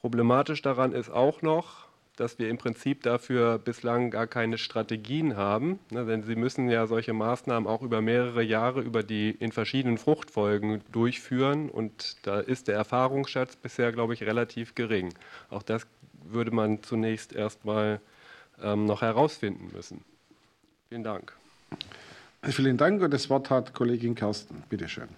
Problematisch 0.00 0.60
daran 0.60 0.92
ist 0.92 1.10
auch 1.10 1.40
noch, 1.42 1.83
dass 2.16 2.38
wir 2.38 2.48
im 2.48 2.58
Prinzip 2.58 3.02
dafür 3.02 3.58
bislang 3.58 4.10
gar 4.10 4.26
keine 4.26 4.58
Strategien 4.58 5.36
haben. 5.36 5.78
Ne, 5.90 6.04
denn 6.04 6.22
Sie 6.22 6.36
müssen 6.36 6.68
ja 6.68 6.86
solche 6.86 7.12
Maßnahmen 7.12 7.68
auch 7.68 7.82
über 7.82 8.00
mehrere 8.00 8.42
Jahre 8.42 8.80
über 8.80 9.02
die 9.02 9.30
in 9.30 9.52
verschiedenen 9.52 9.98
Fruchtfolgen 9.98 10.82
durchführen. 10.92 11.68
Und 11.70 12.16
da 12.26 12.40
ist 12.40 12.68
der 12.68 12.76
Erfahrungsschatz 12.76 13.56
bisher, 13.56 13.92
glaube 13.92 14.14
ich, 14.14 14.22
relativ 14.22 14.74
gering. 14.74 15.12
Auch 15.50 15.62
das 15.62 15.86
würde 16.24 16.50
man 16.50 16.82
zunächst 16.82 17.32
erstmal 17.32 18.00
ähm, 18.62 18.86
noch 18.86 19.02
herausfinden 19.02 19.70
müssen. 19.74 20.04
Vielen 20.88 21.04
Dank. 21.04 21.32
Vielen 22.42 22.76
Dank. 22.76 23.02
Und 23.02 23.12
das 23.12 23.30
Wort 23.30 23.50
hat 23.50 23.74
Kollegin 23.74 24.14
Kersten. 24.14 24.62
Bitte 24.68 24.88
schön. 24.88 25.08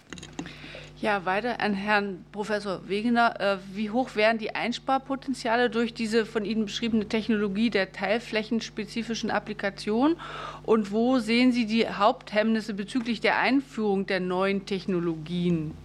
Ja, 0.99 1.25
weiter 1.25 1.59
an 1.59 1.75
Herrn 1.75 2.25
Professor 2.31 2.89
Wegener. 2.89 3.39
Äh, 3.39 3.57
wie 3.75 3.91
hoch 3.91 4.15
wären 4.15 4.39
die 4.39 4.55
Einsparpotenziale 4.55 5.69
durch 5.69 5.93
diese 5.93 6.25
von 6.25 6.43
Ihnen 6.43 6.65
beschriebene 6.65 7.07
Technologie 7.07 7.69
der 7.69 7.91
teilflächenspezifischen 7.91 9.29
Applikation? 9.29 10.15
Und 10.63 10.91
wo 10.91 11.19
sehen 11.19 11.51
Sie 11.51 11.67
die 11.67 11.87
Haupthemmnisse 11.87 12.73
bezüglich 12.73 13.21
der 13.21 13.37
Einführung 13.37 14.07
der 14.07 14.21
neuen 14.21 14.65
Technologien? 14.65 15.75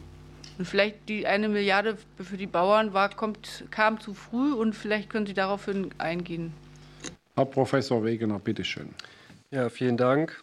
Und 0.56 0.64
vielleicht 0.64 1.10
die 1.10 1.26
eine 1.26 1.50
Milliarde 1.50 1.98
für 2.18 2.38
die 2.38 2.46
Bauern 2.46 2.94
war, 2.94 3.10
kommt, 3.10 3.64
kam 3.70 4.00
zu 4.00 4.14
früh 4.14 4.54
und 4.54 4.74
vielleicht 4.74 5.10
können 5.10 5.26
Sie 5.26 5.34
daraufhin 5.34 5.90
eingehen. 5.98 6.54
Herr 7.34 7.44
Professor 7.44 8.02
Wegener, 8.02 8.38
bitteschön. 8.38 8.88
Ja, 9.50 9.68
vielen 9.68 9.98
Dank. 9.98 10.42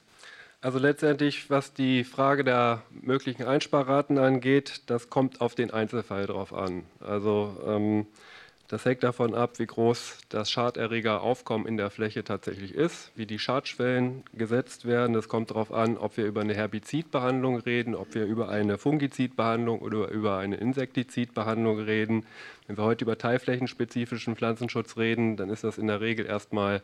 Also 0.62 0.78
letztendlich, 0.78 1.50
was 1.50 1.74
die 1.74 2.04
Frage 2.04 2.44
der 2.44 2.84
möglichen 2.90 3.44
Einsparraten 3.44 4.18
angeht, 4.18 4.82
das 4.88 5.10
kommt 5.10 5.40
auf 5.40 5.56
den 5.56 5.72
Einzelfall 5.72 6.26
drauf 6.26 6.54
an. 6.54 6.84
Also 7.00 7.56
ähm, 7.66 8.08
das 8.68 8.84
hängt 8.86 9.02
davon 9.02 9.34
ab, 9.34 9.58
wie 9.58 9.66
groß 9.66 10.18
das 10.30 10.52
Schaderregeraufkommen 10.52 11.66
in 11.66 11.78
der 11.78 11.90
Fläche 11.90 12.26
tatsächlich 12.26 12.76
ist, 12.76 13.12
wie 13.16 13.26
die 13.26 13.40
Schadschwellen 13.40 14.24
gesetzt 14.34 14.86
werden. 14.86 15.14
Das 15.14 15.28
kommt 15.28 15.50
darauf 15.50 15.72
an, 15.72 15.98
ob 15.98 16.18
wir 16.18 16.26
über 16.26 16.42
eine 16.42 16.54
Herbizidbehandlung 16.54 17.56
reden, 17.62 17.96
ob 17.96 18.14
wir 18.14 18.26
über 18.26 18.50
eine 18.50 18.78
Fungizidbehandlung 18.78 19.80
oder 19.80 20.10
über 20.10 20.38
eine 20.38 20.58
Insektizidbehandlung 20.58 21.80
reden. 21.80 22.28
Wenn 22.68 22.78
wir 22.78 22.84
heute 22.84 23.06
über 23.06 23.18
teilflächenspezifischen 23.18 24.36
Pflanzenschutz 24.36 24.98
reden, 24.98 25.36
dann 25.36 25.50
ist 25.50 25.64
das 25.64 25.80
in 25.80 25.88
der 25.88 26.02
Regel 26.02 26.28
erstmal 26.28 26.84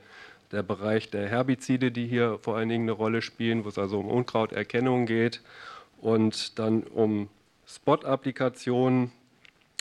der 0.55 0.63
Bereich 0.63 1.11
der 1.11 1.27
Herbizide, 1.27 1.91
die 1.91 2.07
hier 2.07 2.39
vor 2.41 2.55
allen 2.55 2.69
Dingen 2.69 2.85
eine 2.85 2.93
Rolle 2.93 3.21
spielen, 3.21 3.65
wo 3.65 3.69
es 3.69 3.77
also 3.77 3.99
um 3.99 4.07
Unkrauterkennung 4.07 5.05
geht 5.05 5.41
und 5.99 6.57
dann 6.57 6.83
um 6.83 7.29
Spot-Applikationen, 7.67 9.11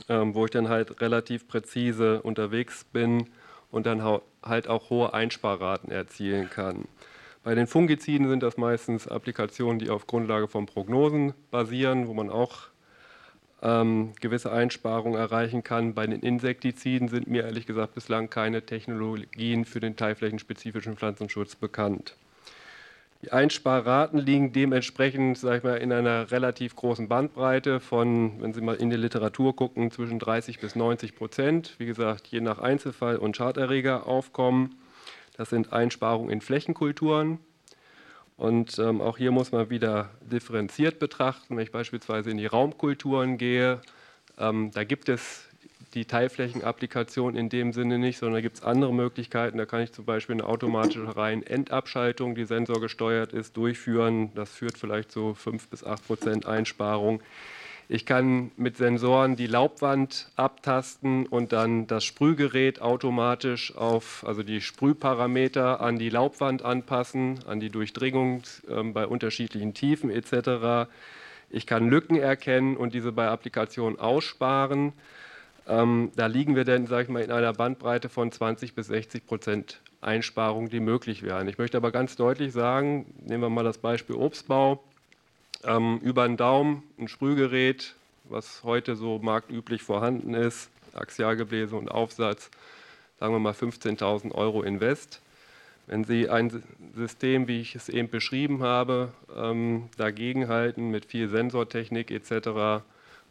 ähm, 0.08 0.34
wo 0.34 0.44
ich 0.44 0.50
dann 0.50 0.68
halt 0.68 1.00
relativ 1.00 1.46
präzise 1.46 2.20
unterwegs 2.22 2.84
bin 2.84 3.28
und 3.70 3.86
dann 3.86 4.02
halt 4.42 4.68
auch 4.68 4.90
hohe 4.90 5.14
Einsparraten 5.14 5.90
erzielen 5.90 6.50
kann. 6.50 6.86
Bei 7.44 7.54
den 7.54 7.66
Fungiziden 7.66 8.28
sind 8.28 8.42
das 8.42 8.56
meistens 8.56 9.06
Applikationen, 9.06 9.78
die 9.78 9.90
auf 9.90 10.06
Grundlage 10.06 10.48
von 10.48 10.66
Prognosen 10.66 11.34
basieren, 11.50 12.08
wo 12.08 12.14
man 12.14 12.30
auch 12.30 12.68
ähm, 13.64 14.12
gewisse 14.20 14.52
Einsparungen 14.52 15.18
erreichen 15.18 15.64
kann. 15.64 15.94
Bei 15.94 16.06
den 16.06 16.20
Insektiziden 16.20 17.08
sind 17.08 17.26
mir 17.26 17.44
ehrlich 17.44 17.66
gesagt 17.66 17.94
bislang 17.94 18.30
keine 18.30 18.62
Technologien 18.62 19.64
für 19.64 19.80
den 19.80 19.96
teilflächenspezifischen 19.96 20.96
Pflanzenschutz 20.96 21.56
bekannt. 21.56 22.14
Die 23.22 23.32
Einsparraten 23.32 24.18
liegen 24.18 24.52
dementsprechend 24.52 25.38
sag 25.38 25.56
ich 25.56 25.64
mal, 25.64 25.76
in 25.76 25.92
einer 25.92 26.30
relativ 26.30 26.76
großen 26.76 27.08
Bandbreite 27.08 27.80
von, 27.80 28.42
wenn 28.42 28.52
Sie 28.52 28.60
mal 28.60 28.76
in 28.76 28.90
die 28.90 28.96
Literatur 28.96 29.56
gucken, 29.56 29.90
zwischen 29.90 30.18
30 30.18 30.60
bis 30.60 30.76
90 30.76 31.16
Prozent. 31.16 31.74
Wie 31.78 31.86
gesagt, 31.86 32.26
je 32.26 32.42
nach 32.42 32.58
Einzelfall 32.58 33.16
und 33.16 33.34
Schaderregeraufkommen. 33.34 34.74
Das 35.38 35.48
sind 35.48 35.72
Einsparungen 35.72 36.30
in 36.30 36.42
Flächenkulturen, 36.42 37.38
und 38.36 38.78
ähm, 38.78 39.00
auch 39.00 39.16
hier 39.16 39.30
muss 39.30 39.52
man 39.52 39.70
wieder 39.70 40.10
differenziert 40.20 40.98
betrachten. 40.98 41.56
Wenn 41.56 41.62
ich 41.62 41.72
beispielsweise 41.72 42.30
in 42.30 42.36
die 42.36 42.46
Raumkulturen 42.46 43.38
gehe, 43.38 43.80
ähm, 44.38 44.70
da 44.72 44.84
gibt 44.84 45.08
es 45.08 45.46
die 45.94 46.06
Teilflächenapplikation 46.06 47.36
in 47.36 47.48
dem 47.48 47.72
Sinne 47.72 47.98
nicht, 47.98 48.18
sondern 48.18 48.34
da 48.34 48.40
gibt 48.40 48.56
es 48.56 48.62
andere 48.64 48.92
Möglichkeiten. 48.92 49.58
Da 49.58 49.66
kann 49.66 49.82
ich 49.82 49.92
zum 49.92 50.04
Beispiel 50.04 50.34
eine 50.34 50.44
automatische 50.44 51.16
Reihenendabschaltung, 51.16 52.34
die 52.34 52.44
sensorgesteuert 52.44 53.32
ist, 53.32 53.56
durchführen. 53.56 54.32
Das 54.34 54.50
führt 54.50 54.76
vielleicht 54.76 55.12
so 55.12 55.34
5 55.34 55.68
bis 55.68 55.84
8 55.84 56.04
Prozent 56.04 56.46
Einsparung. 56.46 57.22
Ich 57.88 58.06
kann 58.06 58.50
mit 58.56 58.78
Sensoren 58.78 59.36
die 59.36 59.46
Laubwand 59.46 60.30
abtasten 60.36 61.26
und 61.26 61.52
dann 61.52 61.86
das 61.86 62.04
Sprühgerät 62.04 62.80
automatisch 62.80 63.76
auf, 63.76 64.24
also 64.26 64.42
die 64.42 64.62
Sprühparameter 64.62 65.82
an 65.82 65.98
die 65.98 66.08
Laubwand 66.08 66.62
anpassen, 66.62 67.40
an 67.46 67.60
die 67.60 67.68
Durchdringung 67.68 68.42
äh, 68.68 68.82
bei 68.84 69.06
unterschiedlichen 69.06 69.74
Tiefen 69.74 70.10
etc. 70.10 70.88
Ich 71.50 71.66
kann 71.66 71.90
Lücken 71.90 72.16
erkennen 72.16 72.76
und 72.76 72.94
diese 72.94 73.12
bei 73.12 73.28
Applikationen 73.28 73.98
aussparen. 73.98 74.94
Ähm, 75.68 76.10
da 76.16 76.26
liegen 76.26 76.56
wir 76.56 76.64
dann, 76.64 76.86
sage 76.86 77.04
ich 77.04 77.08
mal, 77.10 77.22
in 77.22 77.30
einer 77.30 77.52
Bandbreite 77.52 78.08
von 78.08 78.32
20 78.32 78.74
bis 78.74 78.86
60 78.86 79.26
Prozent 79.26 79.82
Einsparungen, 80.00 80.70
die 80.70 80.80
möglich 80.80 81.22
wären. 81.22 81.48
Ich 81.48 81.58
möchte 81.58 81.76
aber 81.76 81.90
ganz 81.90 82.16
deutlich 82.16 82.52
sagen, 82.52 83.14
nehmen 83.22 83.42
wir 83.42 83.50
mal 83.50 83.64
das 83.64 83.78
Beispiel 83.78 84.16
Obstbau 84.16 84.82
ähm, 85.66 85.98
über 86.02 86.26
den 86.26 86.36
Daumen 86.36 86.82
ein 86.98 87.08
Sprühgerät, 87.08 87.94
was 88.24 88.64
heute 88.64 88.96
so 88.96 89.18
marktüblich 89.18 89.82
vorhanden 89.82 90.34
ist, 90.34 90.70
Axialgebläse 90.94 91.76
und 91.76 91.90
Aufsatz, 91.90 92.50
sagen 93.18 93.34
wir 93.34 93.38
mal 93.38 93.52
15.000 93.52 94.32
Euro 94.32 94.62
Invest. 94.62 95.20
Wenn 95.86 96.04
Sie 96.04 96.30
ein 96.30 96.62
System, 96.94 97.46
wie 97.46 97.60
ich 97.60 97.74
es 97.74 97.88
eben 97.88 98.08
beschrieben 98.08 98.62
habe, 98.62 99.12
ähm, 99.36 99.90
dagegenhalten 99.98 100.90
mit 100.90 101.04
viel 101.04 101.28
Sensortechnik 101.28 102.10
etc., 102.10 102.82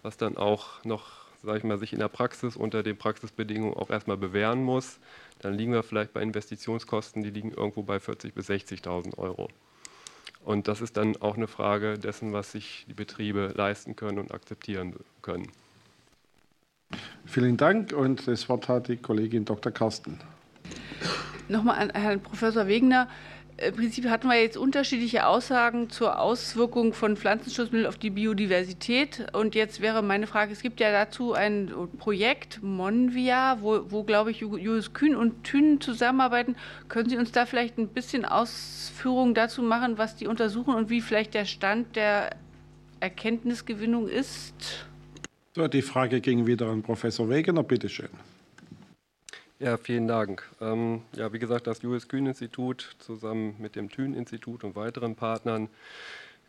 was 0.03 0.18
dann 0.18 0.38
auch 0.38 0.84
noch, 0.84 1.11
sage 1.41 1.60
ich 1.60 1.64
mal, 1.64 1.80
sich 1.80 1.93
in 1.93 1.99
der 1.99 2.10
Praxis 2.10 2.55
unter 2.55 2.84
den 2.84 2.97
Praxisbedingungen 2.97 3.73
auch 3.73 3.89
erstmal 3.89 4.18
bewähren 4.18 4.64
muss, 4.64 4.99
dann 5.39 5.55
liegen 5.55 5.72
wir 5.72 5.81
vielleicht 5.81 6.14
bei 6.14 6.22
Investitionskosten, 6.22 7.23
die 7.23 7.31
liegen 7.31 7.51
irgendwo 7.51 7.81
bei 7.81 7.97
40.000 7.97 8.34
bis 8.34 8.49
60.000 8.49 9.18
Euro. 9.18 9.49
Und 10.45 10.68
das 10.68 10.82
ist 10.82 10.98
dann 10.98 11.15
auch 11.18 11.38
eine 11.38 11.48
Frage 11.48 11.98
dessen, 11.98 12.34
was 12.34 12.52
sich 12.52 12.86
die 12.90 12.94
Betriebe 12.94 13.53
leisten 13.56 13.95
können 13.95 14.20
und 14.20 14.34
akzeptieren 14.34 14.95
können. 15.22 15.48
Vielen 17.26 17.57
Dank 17.57 17.94
und 17.94 18.28
das 18.28 18.48
Wort 18.49 18.68
hat 18.68 18.88
die 18.88 18.98
Kollegin 18.98 19.45
Dr. 19.45 19.72
Carsten. 19.72 20.20
Nochmal 21.48 21.80
an 21.80 21.90
Herrn 21.91 22.22
Professor 22.22 22.68
Wegner. 22.68 23.07
Im 23.57 23.75
Prinzip 23.75 24.09
hatten 24.09 24.27
wir 24.27 24.41
jetzt 24.41 24.57
unterschiedliche 24.57 25.27
Aussagen 25.27 25.89
zur 25.89 26.19
Auswirkung 26.19 26.93
von 26.93 27.15
Pflanzenschutzmitteln 27.15 27.85
auf 27.85 27.97
die 27.97 28.09
Biodiversität. 28.09 29.27
Und 29.34 29.53
jetzt 29.53 29.80
wäre 29.80 30.01
meine 30.01 30.25
Frage, 30.25 30.51
es 30.51 30.61
gibt 30.61 30.80
ja 30.80 30.91
dazu 30.91 31.34
ein 31.34 31.71
Projekt, 31.99 32.63
Monvia, 32.63 33.61
wo, 33.61 33.91
wo 33.91 34.03
glaube 34.03 34.31
ich, 34.31 34.39
Julius 34.39 34.93
Kühn 34.93 35.15
und 35.15 35.43
Thün 35.43 35.80
zusammenarbeiten. 35.80 36.55
Können 36.89 37.09
Sie 37.09 37.17
uns 37.17 37.31
da 37.31 37.45
vielleicht 37.45 37.77
ein 37.77 37.89
bisschen 37.89 38.25
Ausführungen 38.25 39.35
dazu 39.35 39.61
machen, 39.61 39.99
was 39.99 40.15
die 40.15 40.25
untersuchen 40.25 40.73
und 40.73 40.89
wie 40.89 41.01
vielleicht 41.01 41.35
der 41.35 41.45
Stand 41.45 41.95
der 41.95 42.35
Erkenntnisgewinnung 43.01 44.07
ist? 44.07 44.88
So, 45.55 45.67
die 45.67 45.84
Frage 45.84 46.21
ging 46.21 46.47
wieder 46.47 46.69
an 46.69 46.81
Professor 46.81 47.30
Wegener. 47.30 47.61
Bitte 47.61 47.88
schön. 47.88 48.09
Ja, 49.64 49.77
vielen 49.77 50.10
Dank. 50.10 50.44
Ähm, 50.60 51.03
ja, 51.15 51.31
wie 51.31 51.40
gesagt, 51.40 51.68
das 51.68 51.81
Julius 51.84 52.10
Kühn 52.10 52.26
Institut 52.26 52.98
zusammen 52.99 53.56
mit 53.60 53.77
dem 53.77 53.90
Thün 53.90 54.14
Institut 54.14 54.65
und 54.65 54.76
weiteren 54.76 55.15
Partnern 55.15 55.69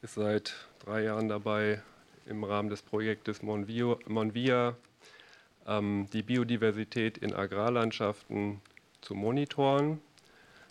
ist 0.03 0.15
seit 0.15 0.57
drei 0.85 1.05
Jahren 1.05 1.29
dabei, 1.29 1.81
im 2.27 2.43
Rahmen 2.43 2.71
des 2.71 2.83
Projektes 2.83 3.41
Monvio, 3.41 4.01
Monvia 4.09 4.75
ähm, 5.65 6.09
die 6.13 6.25
Biodiversität 6.25 7.17
in 7.17 7.33
Agrarlandschaften 7.33 8.61
zu 9.01 9.15
monitoren. 9.15 10.01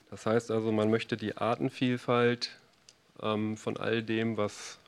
Das 0.09 0.25
heißt 0.25 0.51
also, 0.51 0.73
man 0.73 0.89
möchte 0.89 1.15
die 1.15 1.37
Artenvielfalt 1.37 2.59
ähm, 3.21 3.55
von 3.55 3.77
all 3.77 4.03
dem, 4.03 4.35
was 4.35 4.79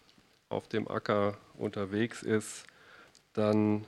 auf 0.49 0.67
dem 0.67 0.89
Acker 0.89 1.37
unterwegs 1.57 2.21
ist, 2.21 2.65
dann 3.31 3.87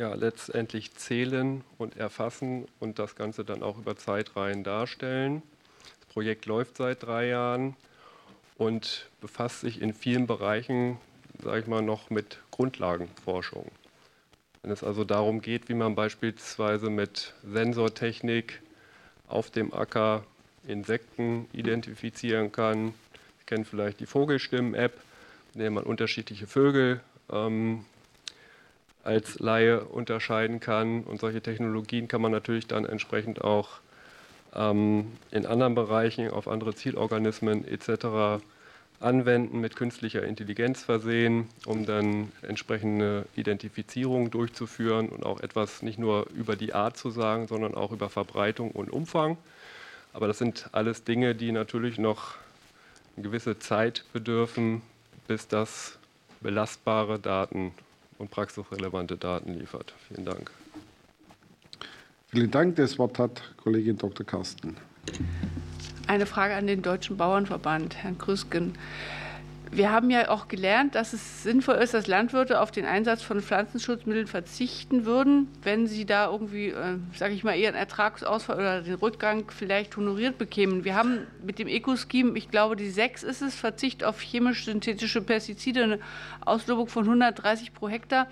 ja, 0.00 0.14
letztendlich 0.14 0.94
zählen 0.94 1.62
und 1.76 1.98
erfassen 1.98 2.66
und 2.80 2.98
das 2.98 3.16
Ganze 3.16 3.44
dann 3.44 3.62
auch 3.62 3.76
über 3.76 3.98
Zeitreihen 3.98 4.64
darstellen. 4.64 5.42
Das 6.00 6.14
Projekt 6.14 6.46
läuft 6.46 6.78
seit 6.78 7.02
drei 7.02 7.26
Jahren 7.26 7.76
und 8.56 9.10
befasst 9.20 9.60
sich 9.60 9.82
in 9.82 9.92
vielen 9.92 10.26
Bereichen, 10.26 10.96
sage 11.42 11.60
ich 11.60 11.66
mal, 11.66 11.82
noch 11.82 12.08
mit 12.08 12.38
Grundlagenforschung. 12.50 13.70
Wenn 14.62 14.70
es 14.70 14.82
also 14.82 15.04
darum 15.04 15.42
geht, 15.42 15.68
wie 15.68 15.74
man 15.74 15.94
beispielsweise 15.94 16.88
mit 16.88 17.34
Sensortechnik 17.44 18.62
auf 19.28 19.50
dem 19.50 19.70
Acker 19.74 20.24
Insekten 20.66 21.46
identifizieren 21.52 22.52
kann. 22.52 22.94
Sie 23.38 23.44
kennen 23.44 23.66
vielleicht 23.66 24.00
die 24.00 24.06
Vogelstimmen-App, 24.06 24.98
in 25.52 25.60
der 25.60 25.70
man 25.70 25.84
unterschiedliche 25.84 26.46
Vögel 26.46 27.00
ähm, 27.30 27.84
als 29.02 29.38
Laie 29.38 29.84
unterscheiden 29.84 30.60
kann. 30.60 31.02
Und 31.02 31.20
solche 31.20 31.40
Technologien 31.40 32.08
kann 32.08 32.20
man 32.20 32.32
natürlich 32.32 32.66
dann 32.66 32.84
entsprechend 32.84 33.42
auch 33.42 33.80
ähm, 34.54 35.12
in 35.30 35.46
anderen 35.46 35.74
Bereichen 35.74 36.30
auf 36.30 36.48
andere 36.48 36.74
Zielorganismen 36.74 37.66
etc. 37.66 38.42
anwenden, 39.00 39.60
mit 39.60 39.76
künstlicher 39.76 40.22
Intelligenz 40.22 40.82
versehen, 40.82 41.48
um 41.66 41.86
dann 41.86 42.32
entsprechende 42.42 43.26
Identifizierung 43.36 44.30
durchzuführen 44.30 45.08
und 45.08 45.24
auch 45.24 45.40
etwas 45.40 45.82
nicht 45.82 45.98
nur 45.98 46.26
über 46.34 46.56
die 46.56 46.74
Art 46.74 46.96
zu 46.96 47.10
sagen, 47.10 47.46
sondern 47.46 47.74
auch 47.74 47.92
über 47.92 48.10
Verbreitung 48.10 48.70
und 48.72 48.90
Umfang. 48.90 49.38
Aber 50.12 50.26
das 50.26 50.38
sind 50.38 50.68
alles 50.72 51.04
Dinge, 51.04 51.34
die 51.34 51.52
natürlich 51.52 51.98
noch 51.98 52.34
eine 53.16 53.24
gewisse 53.24 53.58
Zeit 53.58 54.04
bedürfen, 54.12 54.82
bis 55.28 55.46
das 55.46 55.98
belastbare 56.40 57.18
Daten 57.18 57.72
und 58.20 58.30
praxisrelevante 58.30 59.16
Daten 59.16 59.54
liefert. 59.54 59.94
Vielen 60.08 60.26
Dank. 60.26 60.50
Vielen 62.28 62.50
Dank. 62.50 62.76
Das 62.76 62.98
Wort 62.98 63.18
hat 63.18 63.42
Kollegin 63.56 63.96
Dr. 63.96 64.24
Carsten. 64.24 64.76
Eine 66.06 66.26
Frage 66.26 66.54
an 66.54 66.66
den 66.66 66.82
Deutschen 66.82 67.16
Bauernverband, 67.16 67.96
Herrn 67.96 68.18
Krüsken. 68.18 68.74
Wir 69.72 69.92
haben 69.92 70.10
ja 70.10 70.28
auch 70.30 70.48
gelernt, 70.48 70.96
dass 70.96 71.12
es 71.12 71.44
sinnvoll 71.44 71.76
ist, 71.76 71.94
dass 71.94 72.08
Landwirte 72.08 72.60
auf 72.60 72.72
den 72.72 72.84
Einsatz 72.84 73.22
von 73.22 73.40
Pflanzenschutzmitteln 73.40 74.26
verzichten 74.26 75.04
würden, 75.04 75.46
wenn 75.62 75.86
sie 75.86 76.04
da 76.04 76.28
irgendwie, 76.28 76.70
äh, 76.70 76.98
sage 77.14 77.34
ich 77.34 77.44
mal, 77.44 77.56
ihren 77.56 77.76
Ertragsausfall 77.76 78.56
oder 78.56 78.82
den 78.82 78.94
Rückgang 78.94 79.44
vielleicht 79.48 79.96
honoriert 79.96 80.38
bekämen. 80.38 80.84
Wir 80.84 80.96
haben 80.96 81.26
mit 81.44 81.60
dem 81.60 81.68
Eco-Scheme, 81.68 82.36
ich 82.36 82.50
glaube, 82.50 82.74
die 82.74 82.90
sechs 82.90 83.22
ist 83.22 83.42
es, 83.42 83.54
Verzicht 83.54 84.02
auf 84.02 84.20
chemisch-synthetische 84.20 85.22
Pestizide, 85.22 85.84
eine 85.84 85.98
Auslobung 86.44 86.88
von 86.88 87.04
130 87.04 87.72
pro 87.72 87.88
Hektar. 87.88 88.26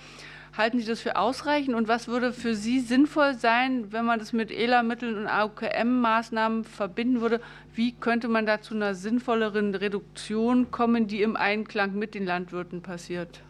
Halten 0.58 0.80
Sie 0.80 0.86
das 0.86 1.00
für 1.00 1.14
ausreichend 1.14 1.76
und 1.76 1.86
was 1.86 2.08
würde 2.08 2.32
für 2.32 2.56
Sie 2.56 2.80
sinnvoll 2.80 3.34
sein, 3.34 3.92
wenn 3.92 4.04
man 4.04 4.18
das 4.18 4.32
mit 4.32 4.50
ELA-Mitteln 4.50 5.16
und 5.16 5.28
AUKM-Maßnahmen 5.28 6.64
verbinden 6.64 7.20
würde? 7.20 7.40
Wie 7.74 7.92
könnte 7.92 8.26
man 8.26 8.44
da 8.44 8.60
zu 8.60 8.74
einer 8.74 8.96
sinnvolleren 8.96 9.76
Reduktion 9.76 10.72
kommen, 10.72 11.06
die 11.06 11.22
im 11.22 11.36
Einklang 11.36 11.94
mit 11.94 12.16
den 12.16 12.26
Landwirten 12.26 12.82
passiert? 12.82 13.40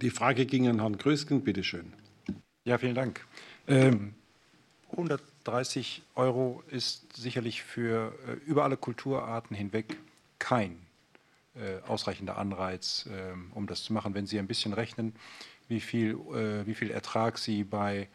Die 0.00 0.08
Frage 0.08 0.46
ging 0.46 0.66
an 0.66 0.80
Herrn 0.80 0.96
Grösken. 0.96 1.44
Bitte 1.44 1.62
schön. 1.62 1.92
Ja, 2.64 2.78
vielen 2.78 2.94
Dank. 2.94 3.26
Ähm, 3.68 4.14
130 4.92 6.00
Euro 6.14 6.64
ist 6.70 7.14
sicherlich 7.14 7.62
für 7.62 8.14
äh, 8.26 8.32
über 8.48 8.64
alle 8.64 8.78
Kulturarten 8.78 9.54
hinweg 9.54 9.98
kein 10.38 10.78
äh, 11.54 11.86
ausreichender 11.86 12.38
Anreiz, 12.38 13.06
äh, 13.10 13.34
um 13.54 13.66
das 13.66 13.82
zu 13.82 13.92
machen. 13.92 14.14
Wenn 14.14 14.24
Sie 14.24 14.38
ein 14.38 14.46
bisschen 14.46 14.72
rechnen, 14.72 15.14
wie 15.70 15.80
viel, 15.80 16.10
äh, 16.34 16.66
wie 16.66 16.74
viel 16.74 16.90
Ertrag 16.90 17.38
sie 17.38 17.64
bei, 17.64 18.08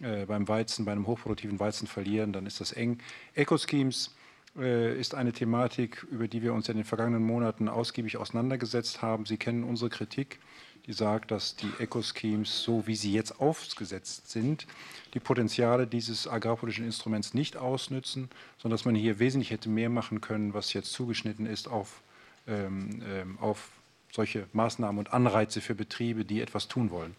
äh, 0.00 0.26
beim 0.26 0.46
Weizen, 0.48 0.84
bei 0.84 0.92
einem 0.92 1.06
hochproduktiven 1.06 1.58
Weizen 1.58 1.86
verlieren, 1.86 2.32
dann 2.32 2.44
ist 2.44 2.60
das 2.60 2.72
eng. 2.72 2.98
Eco-Schemes 3.34 4.14
äh, 4.58 4.98
ist 4.98 5.14
eine 5.14 5.32
Thematik, 5.32 6.06
über 6.10 6.28
die 6.28 6.42
wir 6.42 6.52
uns 6.52 6.68
in 6.68 6.76
den 6.76 6.84
vergangenen 6.84 7.22
Monaten 7.22 7.68
ausgiebig 7.68 8.16
auseinandergesetzt 8.16 9.02
haben. 9.02 9.24
Sie 9.24 9.36
kennen 9.36 9.64
unsere 9.64 9.88
Kritik, 9.88 10.40
die 10.86 10.92
sagt, 10.92 11.30
dass 11.30 11.56
die 11.56 11.70
Eco-Schemes, 11.78 12.62
so 12.62 12.86
wie 12.86 12.96
sie 12.96 13.12
jetzt 13.12 13.40
aufgesetzt 13.40 14.30
sind, 14.30 14.66
die 15.14 15.20
Potenziale 15.20 15.86
dieses 15.86 16.28
agrarpolitischen 16.28 16.86
Instruments 16.86 17.34
nicht 17.34 17.56
ausnützen, 17.56 18.28
sondern 18.58 18.76
dass 18.76 18.84
man 18.84 18.94
hier 18.94 19.18
wesentlich 19.18 19.50
hätte 19.50 19.68
mehr 19.68 19.90
machen 19.90 20.20
können, 20.20 20.54
was 20.54 20.72
jetzt 20.72 20.92
zugeschnitten 20.92 21.46
ist 21.46 21.68
auf, 21.68 22.02
ähm, 22.46 23.02
ähm 23.04 23.38
auf 23.40 23.75
solche 24.12 24.46
Maßnahmen 24.52 24.98
und 24.98 25.12
Anreize 25.12 25.60
für 25.60 25.74
Betriebe, 25.74 26.24
die 26.24 26.40
etwas 26.40 26.68
tun 26.68 26.90
wollen. 26.90 27.14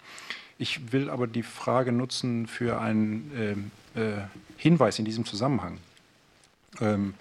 Ich 0.57 0.91
will 0.91 1.09
aber 1.09 1.27
die 1.27 1.43
Frage 1.43 1.91
nutzen 1.91 2.47
für 2.47 2.81
einen 2.81 3.69
äh, 3.95 3.99
äh, 3.99 4.22
Hinweis 4.57 4.97
in 4.97 5.05
diesem 5.05 5.26
Zusammenhang. 5.26 5.77
Ähm, 6.81 7.14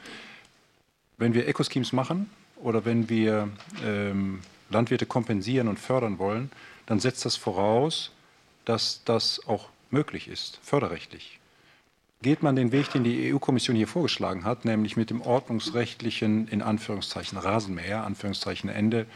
wenn 1.18 1.34
wir 1.34 1.46
Ecoschemes 1.46 1.92
machen 1.92 2.30
oder 2.56 2.84
wenn 2.84 3.08
wir 3.08 3.48
ähm, 3.84 4.40
Landwirte 4.70 5.06
kompensieren 5.06 5.68
und 5.68 5.78
fördern 5.78 6.18
wollen, 6.18 6.50
dann 6.86 7.00
setzt 7.00 7.24
das 7.24 7.36
voraus, 7.36 8.10
dass 8.64 9.02
das 9.04 9.46
auch 9.46 9.68
möglich 9.90 10.28
ist, 10.28 10.58
förderrechtlich, 10.62 11.38
geht 12.22 12.42
man 12.42 12.56
den 12.56 12.72
Weg, 12.72 12.90
den 12.92 13.04
die 13.04 13.32
EU-Kommission 13.32 13.76
hier 13.76 13.88
vorgeschlagen 13.88 14.44
hat, 14.44 14.64
nämlich 14.64 14.96
mit 14.96 15.10
dem 15.10 15.20
ordnungsrechtlichen, 15.20 16.48
in 16.48 16.62
Anführungszeichen 16.62 17.38
Rasenmäher, 17.38 18.04
Anführungszeichen 18.04 18.70
Ende, 18.70 19.06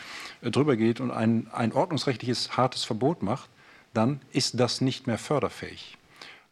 äh, 0.43 0.51
drüber 0.51 0.77
geht 0.77 1.01
und 1.01 1.11
ein, 1.11 1.49
ein 1.53 1.73
ordnungsrechtliches 1.73 2.57
hartes 2.57 2.85
Verbot 2.85 3.23
macht, 3.23 3.49
dann 3.95 4.21
ist 4.33 4.61
das 4.61 4.81
nicht 4.81 5.07
mehr 5.07 5.19
förderfähig. 5.19 5.97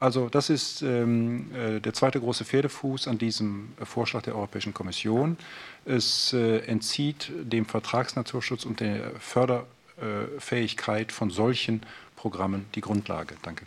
Also 0.01 0.29
das 0.29 0.49
ist 0.49 0.83
ähm, 0.83 1.51
äh, 1.55 1.81
der 1.81 1.93
zweite 1.93 2.21
große 2.21 2.45
Pferdefuß 2.45 3.09
an 3.09 3.19
diesem 3.19 3.73
äh, 3.81 3.85
Vorschlag 3.85 4.23
der 4.23 4.37
Europäischen 4.37 4.73
Kommission. 4.73 5.37
Es 5.85 6.33
äh, 6.33 6.59
entzieht 6.67 7.33
dem 7.43 7.67
Vertragsnaturschutz 7.67 8.65
und 8.65 8.79
der 8.79 9.11
Förderfähigkeit 9.19 11.11
von 11.11 11.31
solchen 11.31 11.83
Programmen 12.15 12.67
die 12.77 12.81
Grundlage. 12.81 13.35
Danke. 13.43 13.67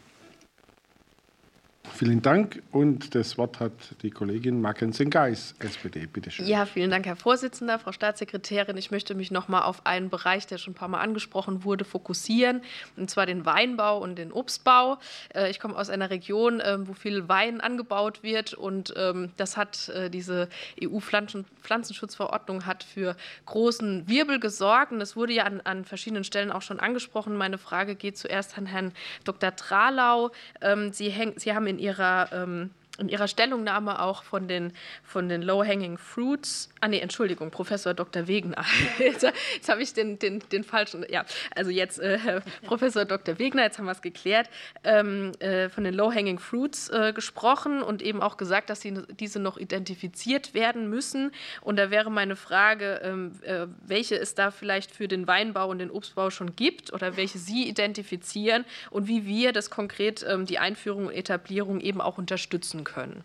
Vielen 1.83 2.21
Dank. 2.21 2.61
Und 2.71 3.15
das 3.15 3.37
Wort 3.37 3.59
hat 3.59 3.71
die 4.03 4.11
Kollegin 4.11 4.61
Mackensen-Geis, 4.61 5.55
SPD. 5.59 6.05
Bitte 6.05 6.29
schön. 6.29 6.47
Ja, 6.47 6.65
vielen 6.65 6.91
Dank, 6.91 7.05
Herr 7.05 7.15
Vorsitzender, 7.15 7.79
Frau 7.79 7.91
Staatssekretärin. 7.91 8.77
Ich 8.77 8.91
möchte 8.91 9.15
mich 9.15 9.31
noch 9.31 9.47
mal 9.47 9.63
auf 9.63 9.85
einen 9.85 10.09
Bereich, 10.09 10.45
der 10.45 10.59
schon 10.59 10.71
ein 10.71 10.75
paar 10.75 10.87
Mal 10.87 10.99
angesprochen 10.99 11.63
wurde, 11.63 11.83
fokussieren, 11.83 12.61
und 12.97 13.09
zwar 13.09 13.25
den 13.25 13.45
Weinbau 13.45 13.99
und 13.99 14.15
den 14.15 14.31
Obstbau. 14.31 14.99
Äh, 15.33 15.49
ich 15.49 15.59
komme 15.59 15.75
aus 15.75 15.89
einer 15.89 16.11
Region, 16.11 16.61
ähm, 16.63 16.87
wo 16.87 16.93
viel 16.93 17.27
Wein 17.27 17.61
angebaut 17.61 18.21
wird, 18.21 18.53
und 18.53 18.93
ähm, 18.95 19.31
das 19.37 19.57
hat 19.57 19.89
äh, 19.89 20.09
diese 20.09 20.49
EU-Pflanzenschutzverordnung 20.83 22.65
hat 22.65 22.83
für 22.83 23.15
großen 23.45 24.07
Wirbel 24.07 24.39
gesorgt. 24.39 24.91
Und 24.91 25.01
es 25.01 25.15
wurde 25.15 25.33
ja 25.33 25.43
an, 25.43 25.61
an 25.61 25.85
verschiedenen 25.85 26.23
Stellen 26.23 26.51
auch 26.51 26.61
schon 26.61 26.79
angesprochen. 26.79 27.35
Meine 27.35 27.57
Frage 27.57 27.95
geht 27.95 28.17
zuerst 28.17 28.57
an 28.57 28.67
Herrn 28.67 28.93
Dr. 29.23 29.55
Tralau. 29.55 30.31
Ähm, 30.61 30.93
Sie, 30.93 31.09
häng, 31.09 31.33
Sie 31.37 31.53
haben 31.53 31.70
in 31.72 31.80
ihrer, 31.80 32.30
ähm, 32.34 32.69
in 32.97 33.09
ihrer 33.09 33.27
Stellungnahme 33.27 34.01
auch 34.01 34.23
von 34.23 34.47
den, 34.47 34.73
von 35.03 35.30
den 35.30 35.41
Low-Hanging 35.41 35.97
Fruits 35.97 36.72
Ah, 36.84 36.88
nee, 36.88 36.97
Entschuldigung, 36.97 37.51
Professor 37.51 37.93
Dr. 37.93 38.27
Wegner. 38.27 38.65
Jetzt, 38.97 39.22
jetzt 39.53 39.69
habe 39.69 39.84
ich 39.84 39.93
den, 39.93 40.18
den, 40.18 40.39
den 40.51 40.63
falschen, 40.63 41.05
ja, 41.09 41.26
also 41.55 41.69
jetzt 41.69 41.99
äh, 41.99 42.41
Professor 42.65 43.05
Dr. 43.05 43.38
Wegner, 43.38 43.63
jetzt 43.63 43.77
haben 43.77 43.85
wir 43.85 43.91
es 43.91 44.01
geklärt, 44.01 44.49
ähm, 44.84 45.31
äh, 45.39 45.69
von 45.69 45.84
den 45.84 45.93
Low-Hanging 45.93 46.39
Fruits 46.39 46.89
äh, 46.89 47.13
gesprochen 47.13 47.84
und 47.84 48.01
eben 48.01 48.19
auch 48.19 48.35
gesagt, 48.35 48.72
dass 48.72 48.80
die, 48.80 48.99
diese 49.19 49.39
noch 49.39 49.57
identifiziert 49.57 50.55
werden 50.55 50.89
müssen. 50.89 51.31
Und 51.61 51.77
da 51.77 51.91
wäre 51.91 52.09
meine 52.09 52.35
Frage, 52.35 52.99
ähm, 53.03 53.34
äh, 53.43 53.68
welche 53.85 54.15
es 54.18 54.34
da 54.34 54.49
vielleicht 54.49 54.89
für 54.89 55.07
den 55.07 55.27
Weinbau 55.27 55.69
und 55.69 55.77
den 55.77 55.91
Obstbau 55.91 56.31
schon 56.31 56.55
gibt 56.55 56.91
oder 56.93 57.15
welche 57.15 57.38
Sie 57.38 57.69
identifizieren 57.69 58.65
und 58.89 59.07
wie 59.07 59.27
wir 59.27 59.53
das 59.53 59.69
konkret 59.69 60.26
ähm, 60.27 60.47
die 60.47 60.57
Einführung 60.57 61.07
und 61.07 61.13
Etablierung 61.13 61.80
eben 61.80 62.01
auch 62.01 62.18
unterstützen 62.18 62.80
können. 62.83 63.23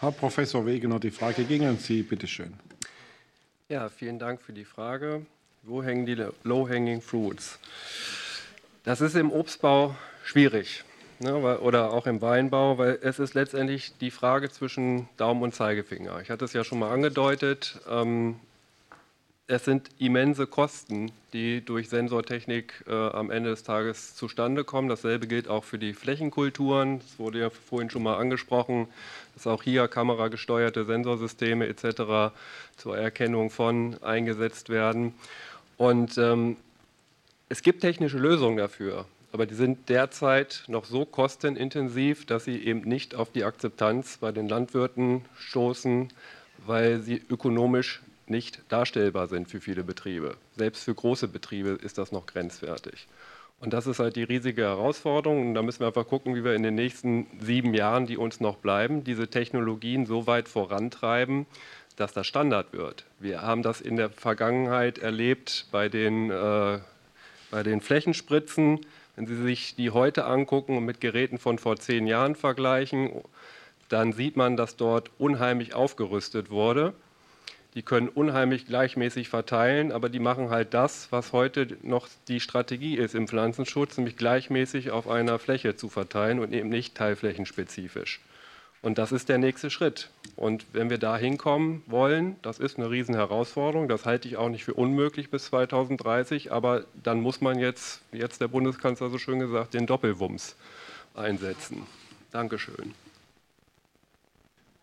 Herr 0.00 0.12
Professor 0.12 0.64
Wegener, 0.64 1.00
die 1.00 1.10
Frage 1.10 1.44
ging 1.44 1.64
an 1.64 1.78
Sie, 1.78 2.02
bitte 2.02 2.26
schön. 2.26 2.54
Ja, 3.68 3.88
vielen 3.88 4.18
Dank 4.18 4.40
für 4.40 4.52
die 4.52 4.64
Frage. 4.64 5.26
Wo 5.62 5.82
hängen 5.82 6.06
die 6.06 6.24
Low-Hanging 6.44 7.02
Fruits? 7.02 7.58
Das 8.84 9.00
ist 9.00 9.16
im 9.16 9.32
Obstbau 9.32 9.96
schwierig 10.24 10.84
ne, 11.18 11.58
oder 11.58 11.92
auch 11.92 12.06
im 12.06 12.22
Weinbau, 12.22 12.78
weil 12.78 12.98
es 13.02 13.18
ist 13.18 13.34
letztendlich 13.34 13.96
die 13.98 14.10
Frage 14.10 14.50
zwischen 14.50 15.08
Daumen 15.16 15.42
und 15.42 15.54
Zeigefinger. 15.54 16.20
Ich 16.20 16.30
hatte 16.30 16.44
es 16.44 16.52
ja 16.52 16.64
schon 16.64 16.78
mal 16.78 16.92
angedeutet. 16.92 17.80
Ähm, 17.90 18.36
es 19.50 19.64
sind 19.64 19.88
immense 19.98 20.46
Kosten, 20.46 21.10
die 21.32 21.64
durch 21.64 21.88
Sensortechnik 21.88 22.84
äh, 22.86 22.92
am 22.92 23.30
Ende 23.30 23.48
des 23.48 23.62
Tages 23.62 24.14
zustande 24.14 24.62
kommen. 24.62 24.90
Dasselbe 24.90 25.26
gilt 25.26 25.48
auch 25.48 25.64
für 25.64 25.78
die 25.78 25.94
Flächenkulturen. 25.94 26.98
Das 26.98 27.18
wurde 27.18 27.40
ja 27.40 27.50
vorhin 27.50 27.88
schon 27.88 28.02
mal 28.02 28.18
angesprochen, 28.18 28.88
dass 29.34 29.46
auch 29.46 29.62
hier 29.62 29.88
kameragesteuerte 29.88 30.84
Sensorsysteme 30.84 31.66
etc. 31.66 32.34
zur 32.76 32.98
Erkennung 32.98 33.48
von 33.48 33.96
eingesetzt 34.02 34.68
werden. 34.68 35.14
Und 35.78 36.18
ähm, 36.18 36.58
es 37.48 37.62
gibt 37.62 37.80
technische 37.80 38.18
Lösungen 38.18 38.58
dafür, 38.58 39.06
aber 39.32 39.46
die 39.46 39.54
sind 39.54 39.88
derzeit 39.88 40.64
noch 40.68 40.84
so 40.84 41.06
kostenintensiv, 41.06 42.26
dass 42.26 42.44
sie 42.44 42.62
eben 42.62 42.82
nicht 42.82 43.14
auf 43.14 43.32
die 43.32 43.44
Akzeptanz 43.44 44.18
bei 44.18 44.30
den 44.30 44.46
Landwirten 44.46 45.24
stoßen, 45.38 46.10
weil 46.66 47.00
sie 47.00 47.22
ökonomisch 47.30 48.02
nicht 48.30 48.60
darstellbar 48.68 49.28
sind 49.28 49.48
für 49.48 49.60
viele 49.60 49.84
Betriebe. 49.84 50.36
Selbst 50.56 50.84
für 50.84 50.94
große 50.94 51.28
Betriebe 51.28 51.70
ist 51.70 51.98
das 51.98 52.12
noch 52.12 52.26
grenzwertig. 52.26 53.06
Und 53.60 53.72
das 53.72 53.86
ist 53.86 53.98
halt 53.98 54.16
die 54.16 54.22
riesige 54.22 54.62
Herausforderung. 54.62 55.48
Und 55.48 55.54
da 55.54 55.62
müssen 55.62 55.80
wir 55.80 55.88
einfach 55.88 56.06
gucken, 56.06 56.34
wie 56.34 56.44
wir 56.44 56.54
in 56.54 56.62
den 56.62 56.74
nächsten 56.74 57.26
sieben 57.40 57.74
Jahren, 57.74 58.06
die 58.06 58.16
uns 58.16 58.40
noch 58.40 58.56
bleiben, 58.56 59.02
diese 59.02 59.28
Technologien 59.28 60.06
so 60.06 60.26
weit 60.26 60.48
vorantreiben, 60.48 61.46
dass 61.96 62.12
das 62.12 62.26
Standard 62.26 62.72
wird. 62.72 63.04
Wir 63.18 63.42
haben 63.42 63.62
das 63.62 63.80
in 63.80 63.96
der 63.96 64.10
Vergangenheit 64.10 64.98
erlebt 64.98 65.66
bei 65.72 65.88
den, 65.88 66.30
äh, 66.30 66.78
bei 67.50 67.62
den 67.64 67.80
Flächenspritzen. 67.80 68.86
Wenn 69.16 69.26
Sie 69.26 69.42
sich 69.42 69.74
die 69.74 69.90
heute 69.90 70.26
angucken 70.26 70.76
und 70.76 70.84
mit 70.84 71.00
Geräten 71.00 71.38
von 71.38 71.58
vor 71.58 71.76
zehn 71.76 72.06
Jahren 72.06 72.36
vergleichen, 72.36 73.10
dann 73.88 74.12
sieht 74.12 74.36
man, 74.36 74.56
dass 74.56 74.76
dort 74.76 75.10
unheimlich 75.18 75.74
aufgerüstet 75.74 76.50
wurde. 76.50 76.94
Die 77.74 77.82
können 77.82 78.08
unheimlich 78.08 78.66
gleichmäßig 78.66 79.28
verteilen, 79.28 79.92
aber 79.92 80.08
die 80.08 80.18
machen 80.18 80.50
halt 80.50 80.74
das, 80.74 81.12
was 81.12 81.32
heute 81.32 81.76
noch 81.82 82.08
die 82.26 82.40
Strategie 82.40 82.96
ist 82.96 83.14
im 83.14 83.28
Pflanzenschutz, 83.28 83.96
nämlich 83.98 84.16
gleichmäßig 84.16 84.90
auf 84.90 85.08
einer 85.08 85.38
Fläche 85.38 85.76
zu 85.76 85.88
verteilen 85.88 86.38
und 86.38 86.52
eben 86.52 86.70
nicht 86.70 86.94
teilflächenspezifisch. 86.94 88.20
Und 88.80 88.98
das 88.98 89.12
ist 89.12 89.28
der 89.28 89.38
nächste 89.38 89.70
Schritt. 89.70 90.08
Und 90.36 90.64
wenn 90.72 90.88
wir 90.88 90.98
da 90.98 91.16
hinkommen 91.16 91.82
wollen, 91.86 92.36
das 92.42 92.60
ist 92.60 92.78
eine 92.78 92.90
Riesenherausforderung, 92.90 93.88
das 93.88 94.06
halte 94.06 94.28
ich 94.28 94.36
auch 94.36 94.48
nicht 94.48 94.64
für 94.64 94.74
unmöglich 94.74 95.30
bis 95.30 95.46
2030, 95.46 96.52
aber 96.52 96.84
dann 97.02 97.20
muss 97.20 97.40
man 97.40 97.58
jetzt, 97.58 98.02
wie 98.12 98.18
jetzt 98.18 98.40
der 98.40 98.48
Bundeskanzler 98.48 99.10
so 99.10 99.18
schön 99.18 99.40
gesagt, 99.40 99.74
den 99.74 99.86
Doppelwumms 99.86 100.54
einsetzen. 101.14 101.86
Dankeschön. 102.30 102.94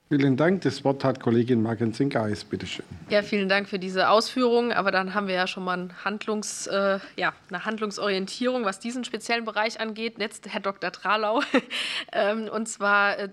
Vielen 0.08 0.38
Dank. 0.38 0.62
Das 0.62 0.84
Wort 0.84 1.04
hat 1.04 1.20
Kollegin 1.20 1.64
Margensen-Geis. 1.64 2.44
Bitte 2.44 2.68
schön. 2.68 2.86
Ja, 3.10 3.24
vielen 3.24 3.50
Dank 3.50 3.68
für 3.68 3.80
diese 3.80 4.10
Ausführungen. 4.10 4.72
Aber 4.72 4.92
dann 4.92 5.16
haben 5.16 5.28
wir 5.28 5.34
ja 5.34 5.48
schon 5.48 5.64
mal 5.64 5.90
Handlungs, 6.04 6.68
äh, 6.68 7.00
ja, 7.18 7.34
eine 7.50 7.66
Handlungsorientierung, 7.66 8.66
was 8.66 8.80
diesen 8.80 9.04
speziellen 9.04 9.46
Bereich 9.46 9.80
angeht. 9.80 10.20
Jetzt 10.20 10.48
Herr 10.48 10.60
Dr. 10.60 10.92
Tralau. 10.92 11.42
ähm, 12.14 12.48
und 12.54 12.68
zwar, 12.68 13.18
äh, 13.18 13.30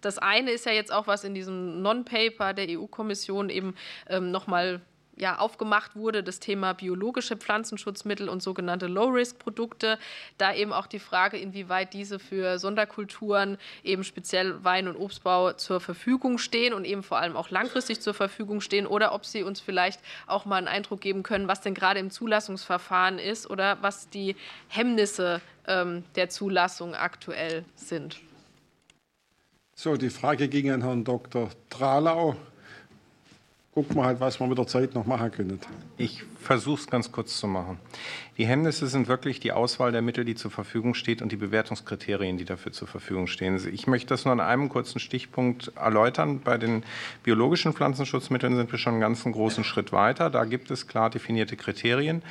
das 0.00 0.18
eine 0.18 0.52
ist 0.52 0.64
ja 0.64 0.70
jetzt 0.70 0.92
auch, 0.92 1.08
was 1.08 1.24
in 1.24 1.34
diesem 1.34 1.82
Non-Paper 1.82 2.54
der 2.54 2.66
EU-Kommission 2.68 3.50
eben 3.50 3.74
ähm, 4.08 4.30
nochmal 4.30 4.80
ja, 5.16 5.38
aufgemacht 5.38 5.94
wurde, 5.94 6.22
das 6.22 6.38
Thema 6.40 6.72
biologische 6.72 7.36
Pflanzenschutzmittel 7.36 8.28
und 8.28 8.42
sogenannte 8.42 8.86
Low-Risk-Produkte. 8.86 9.98
Da 10.38 10.54
eben 10.54 10.72
auch 10.72 10.86
die 10.86 10.98
Frage, 10.98 11.36
inwieweit 11.36 11.92
diese 11.92 12.18
für 12.18 12.58
Sonderkulturen, 12.58 13.58
eben 13.84 14.04
speziell 14.04 14.64
Wein- 14.64 14.88
und 14.88 14.96
Obstbau 14.96 15.52
zur 15.52 15.80
Verfügung 15.80 16.38
stehen 16.38 16.72
und 16.72 16.84
eben 16.84 17.02
vor 17.02 17.18
allem 17.18 17.36
auch 17.36 17.50
langfristig 17.50 18.00
zur 18.00 18.14
Verfügung 18.14 18.60
stehen 18.60 18.86
oder 18.86 19.14
ob 19.14 19.26
sie 19.26 19.42
uns 19.42 19.60
vielleicht 19.60 20.00
auch 20.26 20.44
mal 20.44 20.56
einen 20.56 20.68
Eindruck 20.68 21.00
geben 21.00 21.22
können, 21.22 21.48
was 21.48 21.60
denn 21.60 21.74
gerade 21.74 22.00
im 22.00 22.10
Zulassungsverfahren 22.10 23.18
ist 23.18 23.48
oder 23.48 23.78
was 23.82 24.08
die 24.08 24.34
Hemmnisse 24.68 25.40
ähm, 25.66 26.04
der 26.16 26.30
Zulassung 26.30 26.94
aktuell 26.94 27.64
sind. 27.76 28.20
So, 29.74 29.96
die 29.96 30.10
Frage 30.10 30.48
ging 30.48 30.70
an 30.70 30.82
Herrn 30.82 31.04
Dr. 31.04 31.50
Tralau 31.70 32.36
gucken 33.74 33.96
wir 33.96 34.04
halt, 34.04 34.20
was 34.20 34.38
wir 34.38 34.46
mit 34.46 34.58
der 34.58 34.66
Zeit 34.66 34.94
noch 34.94 35.06
machen 35.06 35.32
können. 35.32 35.58
Ich 35.96 36.24
versuche 36.38 36.80
es 36.80 36.86
ganz 36.88 37.10
kurz 37.10 37.38
zu 37.38 37.46
machen. 37.46 37.78
Die 38.36 38.46
Hemmnisse 38.46 38.86
sind 38.86 39.08
wirklich 39.08 39.40
die 39.40 39.52
Auswahl 39.52 39.92
der 39.92 40.02
Mittel, 40.02 40.26
die 40.26 40.34
zur 40.34 40.50
Verfügung 40.50 40.92
steht 40.92 41.22
und 41.22 41.32
die 41.32 41.36
Bewertungskriterien, 41.36 42.36
die 42.36 42.44
dafür 42.44 42.72
zur 42.72 42.86
Verfügung 42.86 43.26
stehen. 43.28 43.58
Ich 43.72 43.86
möchte 43.86 44.08
das 44.08 44.26
nur 44.26 44.32
an 44.32 44.40
einem 44.40 44.68
kurzen 44.68 44.98
Stichpunkt 44.98 45.72
erläutern. 45.76 46.40
Bei 46.40 46.58
den 46.58 46.82
biologischen 47.22 47.72
Pflanzenschutzmitteln 47.72 48.56
sind 48.56 48.70
wir 48.70 48.78
schon 48.78 48.92
einen 48.94 49.00
ganzen 49.00 49.32
großen 49.32 49.64
Schritt 49.64 49.90
weiter. 49.90 50.28
Da 50.28 50.44
gibt 50.44 50.70
es 50.70 50.86
klar 50.86 51.08
definierte 51.08 51.56
Kriterien. 51.56 52.22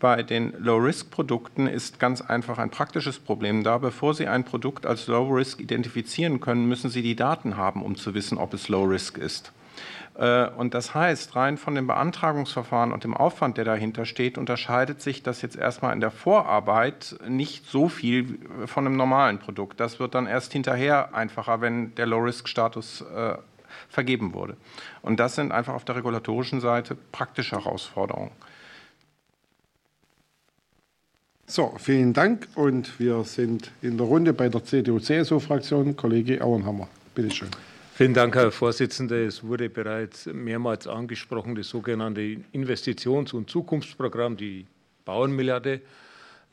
Bei 0.00 0.24
den 0.24 0.54
Low-Risk-Produkten 0.58 1.68
ist 1.68 2.00
ganz 2.00 2.20
einfach 2.20 2.58
ein 2.58 2.70
praktisches 2.70 3.18
Problem 3.18 3.62
da. 3.62 3.78
Bevor 3.78 4.14
Sie 4.14 4.26
ein 4.26 4.44
Produkt 4.44 4.86
als 4.86 5.06
Low-Risk 5.06 5.60
identifizieren 5.60 6.40
können, 6.40 6.66
müssen 6.66 6.90
Sie 6.90 7.02
die 7.02 7.14
Daten 7.14 7.56
haben, 7.56 7.84
um 7.84 7.94
zu 7.94 8.14
wissen, 8.14 8.38
ob 8.38 8.54
es 8.54 8.68
Low-Risk 8.68 9.18
ist. 9.18 9.52
Äh, 10.20 10.48
und 10.50 10.74
das 10.74 10.94
heißt, 10.94 11.34
rein 11.34 11.56
von 11.56 11.74
dem 11.74 11.86
Beantragungsverfahren 11.86 12.92
und 12.92 13.04
dem 13.04 13.16
Aufwand, 13.16 13.56
der 13.56 13.64
dahinter 13.64 14.04
steht, 14.04 14.36
unterscheidet 14.36 15.00
sich 15.00 15.22
das 15.22 15.40
jetzt 15.40 15.56
erstmal 15.56 15.94
in 15.94 16.00
der 16.00 16.10
Vorarbeit 16.10 17.16
nicht 17.26 17.66
so 17.66 17.88
viel 17.88 18.38
von 18.66 18.86
einem 18.86 18.96
normalen 18.96 19.38
Produkt. 19.38 19.80
Das 19.80 19.98
wird 19.98 20.14
dann 20.14 20.26
erst 20.26 20.52
hinterher 20.52 21.14
einfacher, 21.14 21.62
wenn 21.62 21.94
der 21.94 22.06
Low-Risk-Status 22.06 23.00
äh, 23.00 23.34
vergeben 23.88 24.34
wurde. 24.34 24.56
Und 25.00 25.18
das 25.18 25.36
sind 25.36 25.52
einfach 25.52 25.72
auf 25.72 25.86
der 25.86 25.96
regulatorischen 25.96 26.60
Seite 26.60 26.96
praktische 27.12 27.56
Herausforderungen. 27.56 28.32
So, 31.46 31.74
vielen 31.78 32.12
Dank. 32.12 32.46
Und 32.54 33.00
wir 33.00 33.24
sind 33.24 33.72
in 33.80 33.96
der 33.96 34.06
Runde 34.06 34.34
bei 34.34 34.50
der 34.50 34.62
CDU-CSU-Fraktion. 34.62 35.96
Kollege 35.96 36.44
Auenhammer, 36.44 36.88
bitteschön. 37.14 37.48
Vielen 38.00 38.14
Dank, 38.14 38.34
Herr 38.34 38.50
Vorsitzender. 38.50 39.16
Es 39.26 39.44
wurde 39.44 39.68
bereits 39.68 40.24
mehrmals 40.24 40.86
angesprochen, 40.86 41.54
das 41.54 41.68
sogenannte 41.68 42.38
Investitions- 42.54 43.34
und 43.34 43.50
Zukunftsprogramm, 43.50 44.38
die 44.38 44.64
Bauernmilliarde, 45.04 45.82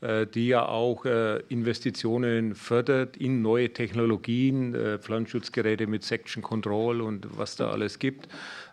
äh, 0.02 0.26
die 0.26 0.48
ja 0.48 0.66
auch 0.66 1.06
äh, 1.06 1.38
Investitionen 1.48 2.54
fördert 2.54 3.16
in 3.16 3.40
neue 3.40 3.72
Technologien, 3.72 4.74
äh, 4.74 4.98
Pflanzenschutzgeräte 4.98 5.86
mit 5.86 6.02
Section 6.02 6.42
Control 6.42 7.00
und 7.00 7.26
was 7.38 7.56
da 7.56 7.70
alles 7.70 7.98
gibt, 7.98 8.28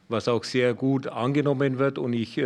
was 0.10 0.28
auch 0.28 0.44
sehr 0.44 0.74
gut 0.74 1.08
angenommen 1.08 1.80
wird. 1.80 1.98
Und 1.98 2.12
ich 2.12 2.42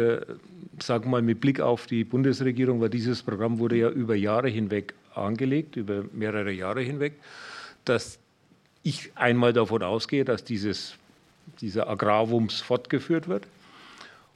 sage 0.79 1.09
mal 1.09 1.23
mit 1.23 1.41
Blick 1.41 1.59
auf 1.59 1.87
die 1.87 2.03
Bundesregierung, 2.03 2.79
weil 2.81 2.89
dieses 2.91 3.23
Programm 3.23 3.57
wurde 3.57 3.77
ja 3.77 3.89
über 3.89 4.13
Jahre 4.13 4.49
hinweg 4.49 4.93
angelegt, 5.15 5.75
über 5.75 6.03
mehrere 6.13 6.51
Jahre 6.51 6.81
hinweg, 6.81 7.13
dass 7.83 8.19
ich 8.89 9.11
einmal 9.15 9.53
davon 9.53 9.83
ausgehe, 9.83 10.25
dass 10.25 10.43
dieses, 10.43 10.95
dieser 11.61 11.87
Agrarwumms 11.87 12.59
fortgeführt 12.61 13.27
wird 13.27 13.45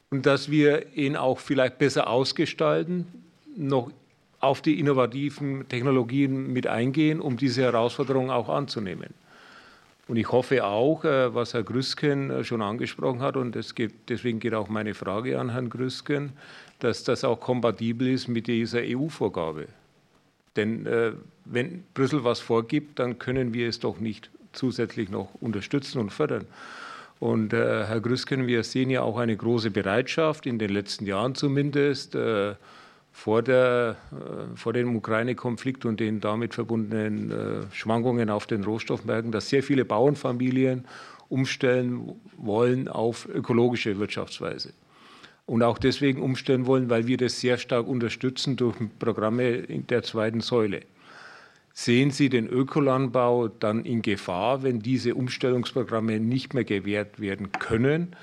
und 0.10 0.26
dass 0.26 0.50
wir 0.52 0.96
ihn 0.96 1.16
auch 1.16 1.40
vielleicht 1.40 1.80
besser 1.80 2.08
ausgestalten, 2.08 3.08
noch 3.58 3.92
auf 4.40 4.62
die 4.62 4.80
innovativen 4.80 5.68
Technologien 5.70 6.54
mit 6.54 6.68
eingehen, 6.68 7.20
um 7.20 7.38
diese 7.38 7.64
Herausforderung 7.64 8.30
auch 8.30 8.50
anzunehmen. 8.50 9.14
Und 10.08 10.18
ich 10.18 10.32
hoffe 10.32 10.66
auch, 10.66 11.06
äh, 11.06 11.34
was 11.34 11.54
Herr 11.54 11.64
Grüsken 11.64 12.30
äh, 12.30 12.44
schon 12.44 12.62
angesprochen 12.62 13.22
hat, 13.22 13.38
und 13.38 13.58
geht, 13.76 13.94
deswegen 14.10 14.40
geht 14.40 14.54
auch 14.54 14.68
meine 14.68 14.94
Frage 14.94 15.40
an 15.40 15.52
Herrn 15.52 15.70
Grüsken, 15.70 16.34
dass 16.80 17.04
das 17.06 17.24
auch 17.24 17.40
kompatibel 17.40 18.10
ist 18.10 18.28
mit 18.28 18.48
dieser 18.48 18.82
EU-Vorgabe. 18.84 19.68
Denn 20.58 20.86
äh, 20.86 21.14
wenn 21.46 21.84
Brüssel 21.94 22.24
was 22.24 22.42
vorgibt, 22.42 23.00
dann 23.00 23.18
können 23.18 23.54
wir 23.54 23.70
es 23.70 23.80
doch 23.80 24.00
nicht 24.00 24.30
zusätzlich 24.54 25.10
noch 25.10 25.30
unterstützen 25.42 26.00
und 26.00 26.12
fördern. 26.12 26.46
Und 27.20 27.54
äh, 27.54 27.86
Herr 27.86 28.02
Grüsken, 28.02 28.48
wir 28.48 28.64
sehen 28.64 28.90
ja 28.90 29.02
auch 29.02 29.18
eine 29.18 29.36
große 29.36 29.72
Bereitschaft, 29.72 30.46
in 30.46 30.60
den 30.60 30.70
letzten 30.72 31.06
Jahren 31.06 31.36
zumindest, 31.36 32.16
äh, 32.16 32.56
vor, 33.14 33.44
der, 33.44 33.96
äh, 34.12 34.58
vor 34.58 34.74
dem 34.74 34.96
Ukraine-Konflikt 34.96 35.86
und 35.86 36.00
den 36.00 36.20
damit 36.20 36.56
verbundenen 36.56 37.32
äh, 37.32 37.36
Schwankungen 37.72 38.30
auf 38.30 38.48
den 38.48 38.64
Rohstoffmärkten, 38.64 39.32
dass 39.32 39.50
sehr 39.50 39.64
viele 39.64 39.86
Bauernfamilien 39.86 40.86
umstellen 41.30 42.20
wollen 42.38 42.88
auf 42.88 43.28
ökologische 43.30 43.98
Wirtschaftsweise. 44.00 44.74
Und 45.46 45.62
auch 45.62 45.78
deswegen 45.78 46.22
umstellen 46.22 46.66
wollen, 46.66 46.90
weil 46.90 47.08
wir 47.08 47.18
das 47.18 47.40
sehr 47.40 47.58
stark 47.58 47.88
unterstützen 47.88 48.56
durch 48.56 48.76
Programme 49.00 49.62
der 49.62 50.04
zweiten 50.04 50.42
Säule. 50.42 50.82
Sehen 51.76 52.12
Sie 52.12 52.30
den 52.30 52.48
Ökolandbau 52.48 53.48
dann 53.48 53.84
in 53.84 54.04
Gefahr, 54.04 54.62
wenn 54.62 54.80
diese 54.80 55.16
Umstellungsprogramme 55.16 56.20
nicht 56.20 56.54
mehr 56.54 56.64
gewährt 56.64 57.20
werden 57.20 57.52
können 57.52 58.16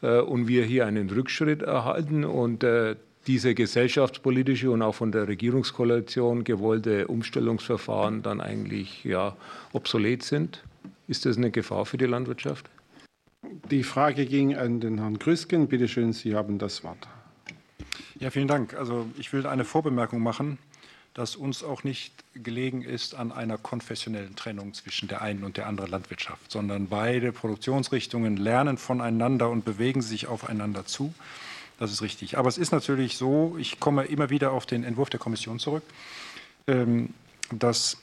äh, 0.00 0.20
und 0.20 0.48
wir 0.48 0.64
hier 0.64 0.86
einen 0.86 1.10
Rückschritt 1.10 1.60
erhalten 1.60 2.24
und 2.24 2.64
äh, 2.64 2.96
diese 3.26 3.54
gesellschaftspolitische 3.54 4.70
und 4.70 4.80
auch 4.80 4.94
von 4.94 5.12
der 5.12 5.28
Regierungskoalition 5.28 6.44
gewollte 6.44 7.06
Umstellungsverfahren 7.06 8.22
dann 8.22 8.40
eigentlich 8.40 9.04
ja, 9.04 9.36
obsolet 9.74 10.22
sind? 10.22 10.64
Ist 11.06 11.26
das 11.26 11.36
eine 11.36 11.50
Gefahr 11.50 11.84
für 11.84 11.98
die 11.98 12.06
Landwirtschaft? 12.06 12.70
Die 13.70 13.82
Frage 13.82 14.24
ging 14.24 14.56
an 14.56 14.80
den 14.80 14.98
Herrn 14.98 15.18
Grüsken. 15.18 15.68
Bitte 15.68 15.88
schön, 15.88 16.14
Sie 16.14 16.34
haben 16.34 16.58
das 16.58 16.82
Wort. 16.84 17.06
Ja, 18.18 18.30
vielen 18.30 18.48
Dank. 18.48 18.74
Also 18.74 19.06
ich 19.18 19.30
will 19.34 19.46
eine 19.46 19.64
Vorbemerkung 19.64 20.22
machen 20.22 20.58
dass 21.14 21.36
uns 21.36 21.62
auch 21.62 21.84
nicht 21.84 22.12
gelegen 22.34 22.82
ist 22.82 23.14
an 23.14 23.30
einer 23.30 23.56
konfessionellen 23.56 24.34
Trennung 24.34 24.74
zwischen 24.74 25.08
der 25.08 25.22
einen 25.22 25.44
und 25.44 25.56
der 25.56 25.66
anderen 25.66 25.90
Landwirtschaft, 25.90 26.50
sondern 26.50 26.88
beide 26.88 27.32
Produktionsrichtungen 27.32 28.36
lernen 28.36 28.78
voneinander 28.78 29.48
und 29.48 29.64
bewegen 29.64 30.02
sich 30.02 30.26
aufeinander 30.26 30.84
zu. 30.86 31.14
Das 31.78 31.92
ist 31.92 32.02
richtig. 32.02 32.36
Aber 32.36 32.48
es 32.48 32.58
ist 32.58 32.72
natürlich 32.72 33.16
so, 33.16 33.56
ich 33.58 33.78
komme 33.78 34.04
immer 34.04 34.30
wieder 34.30 34.52
auf 34.52 34.66
den 34.66 34.84
Entwurf 34.84 35.10
der 35.10 35.20
Kommission 35.20 35.60
zurück, 35.60 35.84
ähm, 36.66 37.14
dass 37.52 37.98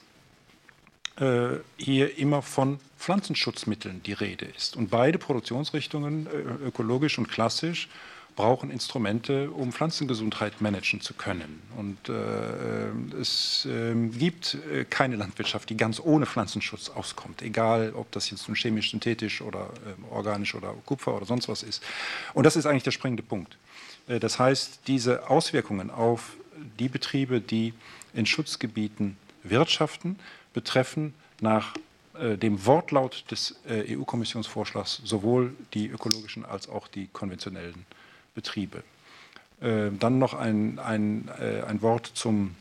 äh, 1.16 1.58
hier 1.76 2.16
immer 2.18 2.40
von 2.40 2.80
Pflanzenschutzmitteln 2.98 4.02
die 4.02 4.14
Rede 4.14 4.46
ist. 4.46 4.76
Und 4.76 4.90
beide 4.90 5.18
Produktionsrichtungen, 5.18 6.26
äh, 6.26 6.66
ökologisch 6.66 7.18
und 7.18 7.28
klassisch, 7.28 7.88
brauchen 8.34 8.70
Instrumente, 8.70 9.50
um 9.50 9.72
Pflanzengesundheit 9.72 10.60
managen 10.60 11.00
zu 11.00 11.14
können. 11.14 11.62
Und 11.76 12.08
äh, 12.08 13.18
es 13.20 13.66
äh, 13.66 13.94
gibt 13.94 14.56
äh, 14.72 14.84
keine 14.84 15.16
Landwirtschaft, 15.16 15.68
die 15.70 15.76
ganz 15.76 16.00
ohne 16.00 16.26
Pflanzenschutz 16.26 16.88
auskommt, 16.88 17.42
egal 17.42 17.92
ob 17.94 18.10
das 18.12 18.30
jetzt 18.30 18.48
nun 18.48 18.56
chemisch, 18.56 18.90
synthetisch 18.90 19.42
oder 19.42 19.70
ähm, 19.86 20.04
organisch 20.10 20.54
oder 20.54 20.74
Kupfer 20.86 21.14
oder 21.16 21.26
sonst 21.26 21.48
was 21.48 21.62
ist. 21.62 21.82
Und 22.34 22.44
das 22.44 22.56
ist 22.56 22.66
eigentlich 22.66 22.84
der 22.84 22.90
springende 22.90 23.22
Punkt. 23.22 23.56
Äh, 24.08 24.18
das 24.18 24.38
heißt, 24.38 24.80
diese 24.86 25.28
Auswirkungen 25.28 25.90
auf 25.90 26.36
die 26.78 26.88
Betriebe, 26.88 27.40
die 27.40 27.74
in 28.14 28.26
Schutzgebieten 28.26 29.16
wirtschaften, 29.42 30.18
betreffen 30.52 31.14
nach 31.40 31.74
äh, 32.14 32.36
dem 32.36 32.64
Wortlaut 32.66 33.24
des 33.30 33.56
äh, 33.66 33.96
EU-Kommissionsvorschlags 33.96 35.00
sowohl 35.04 35.54
die 35.74 35.88
ökologischen 35.88 36.44
als 36.44 36.68
auch 36.68 36.88
die 36.88 37.08
konventionellen 37.12 37.86
Betriebe. 38.34 38.82
Äh, 39.60 39.90
dann 39.98 40.18
noch 40.18 40.34
ein, 40.34 40.78
ein, 40.78 41.30
äh, 41.40 41.62
ein 41.62 41.82
Wort 41.82 42.10
zum, 42.14 42.56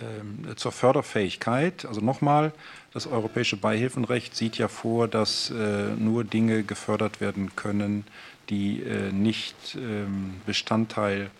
äh, 0.00 0.54
zur 0.56 0.72
Förderfähigkeit. 0.72 1.84
Also 1.84 2.00
nochmal, 2.00 2.52
das 2.92 3.06
europäische 3.06 3.56
Beihilfenrecht 3.56 4.34
sieht 4.34 4.58
ja 4.58 4.68
vor, 4.68 5.06
dass 5.06 5.50
äh, 5.50 5.94
nur 5.96 6.24
Dinge 6.24 6.64
gefördert 6.64 7.20
werden 7.20 7.54
können, 7.54 8.04
die 8.48 8.82
äh, 8.82 9.12
nicht 9.12 9.76
ähm, 9.76 10.40
Bestandteil 10.44 11.30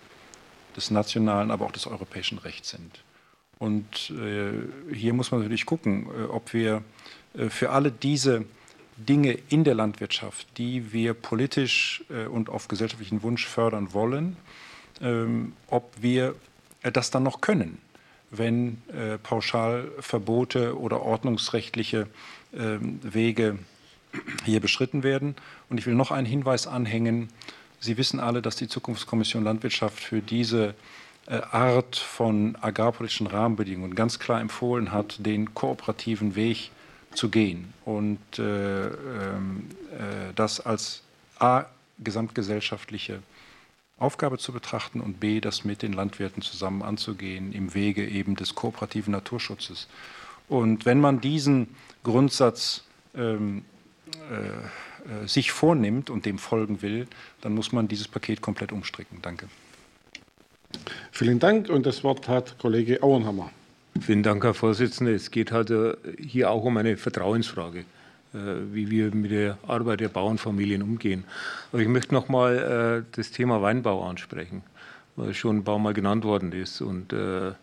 des 0.77 0.91
nationalen, 0.91 1.51
aber 1.51 1.65
auch 1.67 1.73
des 1.73 1.87
europäischen 1.87 2.39
Rechts 2.39 2.71
sind. 2.71 3.03
Und 3.59 4.11
äh, 4.11 4.95
hier 4.95 5.15
muss 5.15 5.31
man 5.31 5.41
natürlich 5.41 5.65
gucken, 5.65 6.09
ob 6.29 6.53
wir 6.53 6.83
für 7.49 7.71
alle 7.71 7.91
diese 7.91 8.45
Dinge 8.97 9.39
in 9.49 9.65
der 9.65 9.75
Landwirtschaft, 9.75 10.47
die 10.57 10.93
wir 10.93 11.15
politisch 11.15 12.05
äh, 12.11 12.27
und 12.27 12.49
auf 12.49 12.69
gesellschaftlichen 12.69 13.23
Wunsch 13.23 13.47
fördern 13.47 13.93
wollen, 13.93 14.37
ähm, 15.01 15.53
ob 15.69 15.91
wir 16.01 16.35
äh, 16.83 16.91
das 16.91 17.11
dann 17.11 17.23
noch 17.23 17.41
können, 17.41 17.79
wenn 18.31 18.83
äh, 18.89 19.19
Pauschalverbote 19.19 20.79
oder 20.79 21.03
ordnungsrechtliche 21.03 22.07
ähm, 22.55 23.01
Wege 23.03 23.59
hier 24.45 24.61
beschritten 24.61 25.03
werden. 25.03 25.37
Und 25.69 25.79
ich 25.79 25.87
will 25.87 25.95
noch 25.95 26.11
einen 26.11 26.27
Hinweis 26.27 26.67
anhängen. 26.67 27.29
Sie 27.81 27.99
wissen 27.99 28.19
alle, 28.19 28.41
dass 28.41 28.57
die 28.57 28.69
Zukunftskommission 28.69 29.45
Landwirtschaft 29.45 30.01
für 30.01 30.21
diese 30.23 30.75
Art 31.27 31.97
von 31.97 32.57
agrarpolitischen 32.61 33.27
Rahmenbedingungen 33.27 33.97
ganz 33.97 34.21
klar 34.21 34.41
empfohlen 34.41 34.93
hat, 34.93 35.27
den 35.27 35.55
kooperativen 35.55 36.37
Weg 36.37 36.71
zu 37.17 37.29
gehen 37.29 37.73
und 37.85 38.19
äh, 38.39 38.87
ähm, 38.87 39.69
äh, 39.93 40.33
das 40.35 40.61
als 40.61 41.03
A 41.39 41.65
gesamtgesellschaftliche 41.99 43.23
Aufgabe 43.99 44.39
zu 44.39 44.53
betrachten 44.53 45.01
und 45.01 45.21
B 45.21 45.41
das 45.41 45.65
mit 45.65 45.83
den 45.83 45.93
Landwirten 45.93 46.43
zusammen 46.43 46.83
anzugehen 46.83 47.53
im 47.53 47.75
Wege 47.75 48.07
eben 48.07 48.37
des 48.37 48.55
kooperativen 48.55 49.13
Naturschutzes. 49.13 49.89
Und 50.49 50.85
wenn 50.85 51.01
man 51.01 51.21
diesen 51.21 51.75
Grundsatz 52.05 52.85
ähm, 53.15 53.65
äh, 54.31 55.25
äh, 55.25 55.27
sich 55.27 55.53
vornimmt 55.53 56.11
und 56.11 56.27
dem 56.27 56.39
folgen 56.39 56.83
will, 56.83 57.07
dann 57.41 57.55
muss 57.55 57.73
man 57.73 57.89
dieses 57.89 58.09
Paket 58.09 58.41
komplett 58.41 58.73
umstricken. 58.73 59.21
Danke. 59.23 59.49
Vielen 61.11 61.39
Dank 61.39 61.69
und 61.69 61.87
das 61.87 62.05
Wort 62.05 62.29
hat 62.29 62.59
Kollege 62.59 63.03
Auenhammer. 63.03 63.51
Vielen 64.01 64.23
Dank, 64.23 64.45
Herr 64.45 64.55
Vorsitzender. 64.55 65.13
Es 65.13 65.31
geht 65.31 65.53
halt 65.53 65.71
äh, 65.71 65.95
hier 66.19 66.51
auch 66.51 66.65
um 66.65 66.77
eine 66.77 66.97
Vertrauensfrage, 66.97 67.81
äh, 67.81 68.39
wie 68.73 68.91
wir 68.91 69.15
mit 69.15 69.31
der 69.31 69.59
Arbeit 69.67 70.01
der 70.01 70.09
Bauernfamilien 70.09 70.83
umgehen. 70.83 71.25
Aber 71.73 71.83
ich 71.83 71.89
möchte 71.89 72.15
noch 72.15 72.29
mal 72.29 73.05
äh, 73.05 73.17
das 73.17 73.31
Thema 73.31 73.63
Weinbau 73.63 74.09
ansprechen, 74.09 74.63
weil 75.17 75.35
schon 75.35 75.59
ein 75.59 75.65
paar 75.65 75.79
Mal 75.79 75.95
genannt 75.95 76.25
worden 76.25 76.53
ist. 76.53 76.81
Und 76.81 77.13
Herr 77.13 77.57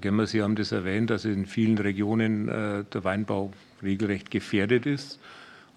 Gemmer, 0.00 0.26
Sie 0.26 0.42
haben 0.42 0.56
das 0.56 0.72
erwähnt, 0.72 1.10
dass 1.10 1.24
in 1.24 1.46
vielen 1.46 1.78
Regionen 1.78 2.46
der 2.46 3.04
Weinbau 3.04 3.52
regelrecht 3.82 4.30
gefährdet 4.30 4.84
ist. 4.84 5.18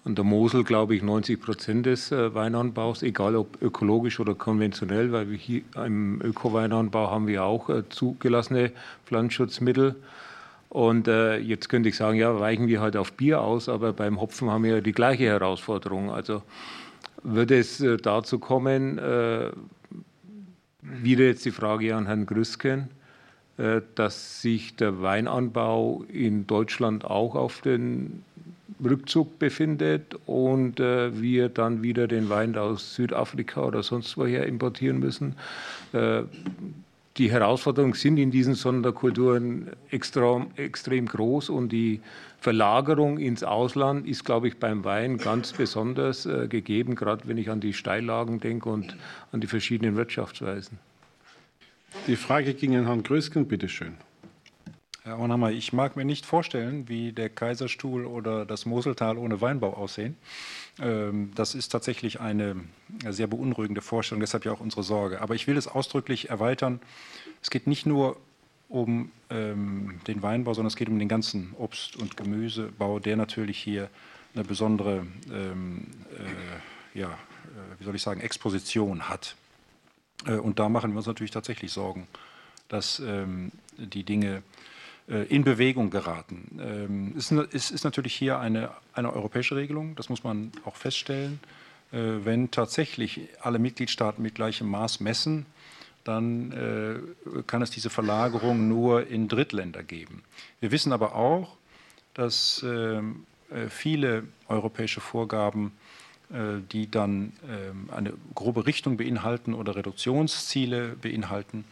An 0.04 0.16
der 0.16 0.24
Mosel, 0.24 0.64
glaube 0.64 0.96
ich, 0.96 1.02
90 1.02 1.40
Prozent 1.40 1.86
des 1.86 2.10
äh, 2.10 2.34
Weinanbaus, 2.34 3.04
egal 3.04 3.36
ob 3.36 3.62
ökologisch 3.62 4.18
oder 4.18 4.34
konventionell, 4.34 5.12
weil 5.12 5.30
wir 5.30 5.38
hier 5.38 5.62
im 5.76 6.20
Öko-Weinanbau 6.20 7.08
haben 7.08 7.28
wir 7.28 7.44
auch 7.44 7.68
äh, 7.68 7.88
zugelassene 7.88 8.72
Pflanzenschutzmittel. 9.06 9.94
Und 10.70 11.06
äh, 11.06 11.36
jetzt 11.38 11.68
könnte 11.68 11.88
ich 11.88 11.96
sagen, 11.96 12.18
ja, 12.18 12.40
weichen 12.40 12.66
wir 12.66 12.80
halt 12.80 12.96
auf 12.96 13.12
Bier 13.12 13.42
aus, 13.42 13.68
aber 13.68 13.92
beim 13.92 14.20
Hopfen 14.20 14.50
haben 14.50 14.64
wir 14.64 14.76
ja 14.76 14.80
die 14.80 14.92
gleiche 14.92 15.26
Herausforderung. 15.26 16.10
Also 16.10 16.42
würde 17.22 17.56
es 17.56 17.80
äh, 17.80 17.96
dazu 17.96 18.40
kommen, 18.40 18.98
äh, 18.98 19.50
wieder 20.80 21.26
jetzt 21.26 21.44
die 21.44 21.52
Frage 21.52 21.94
an 21.94 22.06
Herrn 22.06 22.26
Grüsken, 22.26 22.88
dass 23.94 24.42
sich 24.42 24.74
der 24.74 25.00
Weinanbau 25.00 26.04
in 26.08 26.48
Deutschland 26.48 27.04
auch 27.04 27.36
auf 27.36 27.60
den 27.60 28.24
Rückzug 28.84 29.38
befindet 29.38 30.16
und 30.26 30.80
äh, 30.80 31.20
wir 31.20 31.48
dann 31.48 31.82
wieder 31.82 32.06
den 32.08 32.28
Wein 32.28 32.56
aus 32.56 32.94
Südafrika 32.94 33.62
oder 33.64 33.82
sonst 33.82 34.16
woher 34.16 34.46
importieren 34.46 34.98
müssen. 34.98 35.36
Äh, 35.92 36.22
die 37.18 37.30
Herausforderungen 37.30 37.92
sind 37.92 38.16
in 38.16 38.30
diesen 38.30 38.54
Sonderkulturen 38.54 39.70
extrem, 39.90 40.46
extrem 40.56 41.06
groß 41.06 41.50
und 41.50 41.70
die 41.70 42.00
Verlagerung 42.40 43.18
ins 43.18 43.44
Ausland 43.44 44.08
ist, 44.08 44.24
glaube 44.24 44.48
ich, 44.48 44.58
beim 44.58 44.82
Wein 44.84 45.18
ganz 45.18 45.52
besonders 45.52 46.26
äh, 46.26 46.48
gegeben, 46.48 46.94
gerade 46.94 47.28
wenn 47.28 47.36
ich 47.36 47.50
an 47.50 47.60
die 47.60 47.74
Steillagen 47.74 48.40
denke 48.40 48.68
und 48.68 48.96
an 49.30 49.40
die 49.40 49.46
verschiedenen 49.46 49.96
Wirtschaftsweisen. 49.96 50.78
Die 52.06 52.16
Frage 52.16 52.54
ging 52.54 52.74
an 52.76 52.86
Herrn 52.86 53.02
Grösken, 53.02 53.46
bitteschön. 53.46 53.94
Herr 55.04 55.18
Ornhammer, 55.18 55.50
ich 55.50 55.72
mag 55.72 55.96
mir 55.96 56.04
nicht 56.04 56.24
vorstellen, 56.24 56.88
wie 56.88 57.10
der 57.10 57.28
Kaiserstuhl 57.28 58.06
oder 58.06 58.46
das 58.46 58.66
Moseltal 58.66 59.18
ohne 59.18 59.40
Weinbau 59.40 59.74
aussehen. 59.74 60.16
Ähm, 60.78 61.32
das 61.34 61.56
ist 61.56 61.70
tatsächlich 61.70 62.20
eine 62.20 62.54
sehr 63.08 63.26
beunruhigende 63.26 63.80
Vorstellung, 63.80 64.20
deshalb 64.20 64.44
ja 64.44 64.52
auch 64.52 64.60
unsere 64.60 64.84
Sorge. 64.84 65.20
Aber 65.20 65.34
ich 65.34 65.48
will 65.48 65.56
es 65.56 65.66
ausdrücklich 65.66 66.30
erweitern. 66.30 66.80
Es 67.42 67.50
geht 67.50 67.66
nicht 67.66 67.84
nur 67.84 68.16
um 68.68 69.10
ähm, 69.28 70.00
den 70.06 70.22
Weinbau, 70.22 70.54
sondern 70.54 70.68
es 70.68 70.76
geht 70.76 70.88
um 70.88 71.00
den 71.00 71.08
ganzen 71.08 71.52
Obst- 71.58 71.96
und 71.96 72.16
Gemüsebau, 72.16 73.00
der 73.00 73.16
natürlich 73.16 73.58
hier 73.58 73.90
eine 74.34 74.44
besondere, 74.44 75.04
ähm, 75.32 75.88
äh, 76.94 76.98
ja, 77.00 77.08
äh, 77.08 77.80
wie 77.80 77.84
soll 77.84 77.96
ich 77.96 78.02
sagen, 78.02 78.20
Exposition 78.20 79.08
hat. 79.08 79.34
Äh, 80.26 80.34
und 80.36 80.60
da 80.60 80.68
machen 80.68 80.92
wir 80.92 80.98
uns 80.98 81.06
natürlich 81.06 81.32
tatsächlich 81.32 81.72
Sorgen, 81.72 82.06
dass 82.68 83.00
ähm, 83.00 83.50
die 83.76 84.04
Dinge 84.04 84.44
in 85.28 85.44
Bewegung 85.44 85.90
geraten. 85.90 86.58
Ähm, 86.60 87.14
es 87.16 87.30
ist, 87.30 87.70
ist 87.70 87.84
natürlich 87.84 88.14
hier 88.14 88.38
eine, 88.38 88.70
eine 88.94 89.12
europäische 89.12 89.56
Regelung, 89.56 89.94
das 89.96 90.08
muss 90.08 90.24
man 90.24 90.52
auch 90.64 90.76
feststellen. 90.76 91.40
Äh, 91.92 92.24
wenn 92.24 92.50
tatsächlich 92.50 93.28
alle 93.40 93.58
Mitgliedstaaten 93.58 94.22
mit 94.22 94.34
gleichem 94.34 94.68
Maß 94.68 95.00
messen, 95.00 95.46
dann 96.04 96.52
äh, 96.52 97.42
kann 97.46 97.62
es 97.62 97.70
diese 97.70 97.90
Verlagerung 97.90 98.68
nur 98.68 99.06
in 99.06 99.28
Drittländer 99.28 99.82
geben. 99.82 100.22
Wir 100.60 100.72
wissen 100.72 100.92
aber 100.92 101.14
auch, 101.14 101.56
dass 102.14 102.64
ähm, 102.66 103.24
viele 103.68 104.24
europäische 104.48 105.00
Vorgaben, 105.00 105.72
die 106.72 106.90
dann 106.90 107.32
ähm, 107.46 107.90
eine 107.94 108.14
grobe 108.34 108.64
Richtung 108.64 108.96
beinhalten 108.96 109.52
oder 109.52 109.76
Reduktionsziele 109.76 110.96
beinhalten, 111.00 111.64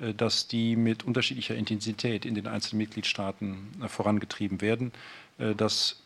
äh, 0.00 0.14
dass 0.14 0.48
die 0.48 0.76
mit 0.76 1.04
unterschiedlicher 1.04 1.54
Intensität 1.54 2.24
in 2.24 2.34
den 2.34 2.46
einzelnen 2.46 2.78
Mitgliedstaaten 2.78 3.56
äh, 3.82 3.88
vorangetrieben 3.88 4.60
werden. 4.60 4.92
Äh, 5.38 5.54
das 5.54 6.00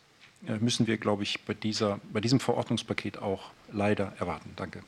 müssen 0.61 0.87
wir, 0.87 0.95
glaube 0.95 1.23
ich, 1.23 1.41
bei, 1.41 1.53
dieser, 1.53 1.99
bei 2.13 2.21
diesem 2.21 2.39
Verordnungspaket 2.39 3.17
auch 3.17 3.51
leider 3.73 4.13
erwarten. 4.19 4.53
Danke. 4.55 4.79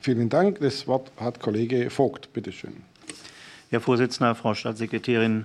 Vielen 0.00 0.28
Dank. 0.28 0.58
Das 0.58 0.88
Wort 0.88 1.12
hat 1.16 1.38
Kollege 1.38 1.88
Vogt. 1.90 2.32
Bitte 2.32 2.50
schön. 2.50 2.82
Herr 3.70 3.80
Vorsitzender, 3.80 4.34
Frau 4.34 4.54
Staatssekretärin, 4.54 5.44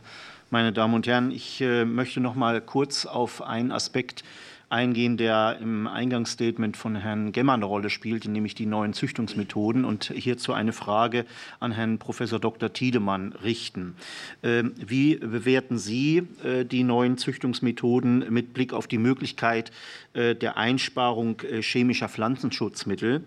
meine 0.49 0.73
Damen 0.73 0.95
und 0.95 1.05
Herren, 1.05 1.29
ich 1.29 1.59
möchte 1.59 2.21
noch 2.21 2.33
mal 2.33 2.59
kurz 2.59 3.05
auf 3.05 3.43
einen 3.43 3.71
Aspekt 3.71 4.23
eingehen, 4.71 5.17
der 5.17 5.57
im 5.61 5.85
Eingangsstatement 5.85 6.77
von 6.77 6.95
Herrn 6.95 7.31
Gemmer 7.31 7.53
eine 7.53 7.65
Rolle 7.65 7.89
spielt, 7.89 8.25
nämlich 8.25 8.55
die 8.55 8.65
neuen 8.65 8.93
Züchtungsmethoden. 8.93 9.83
Und 9.83 10.13
hierzu 10.15 10.53
eine 10.53 10.73
Frage 10.73 11.25
an 11.59 11.73
Herrn 11.73 11.99
Professor 11.99 12.39
Dr. 12.39 12.71
Tiedemann 12.71 13.33
richten. 13.43 13.95
Ähm, 14.43 14.73
wie 14.77 15.15
bewerten 15.15 15.77
Sie 15.77 16.23
äh, 16.43 16.63
die 16.63 16.83
neuen 16.83 17.17
Züchtungsmethoden 17.17 18.31
mit 18.31 18.53
Blick 18.53 18.73
auf 18.73 18.87
die 18.87 18.97
Möglichkeit 18.97 19.71
äh, 20.13 20.35
der 20.35 20.57
Einsparung 20.57 21.41
äh, 21.41 21.61
chemischer 21.61 22.07
Pflanzenschutzmittel? 22.07 23.23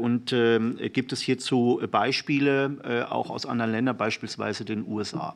Und 0.00 0.32
ähm, 0.32 0.78
gibt 0.92 1.12
es 1.12 1.20
hierzu 1.20 1.80
Beispiele 1.90 3.06
auch 3.10 3.30
aus 3.30 3.46
anderen 3.46 3.72
Ländern, 3.72 3.96
beispielsweise 3.96 4.64
den 4.64 4.86
USA? 4.86 5.34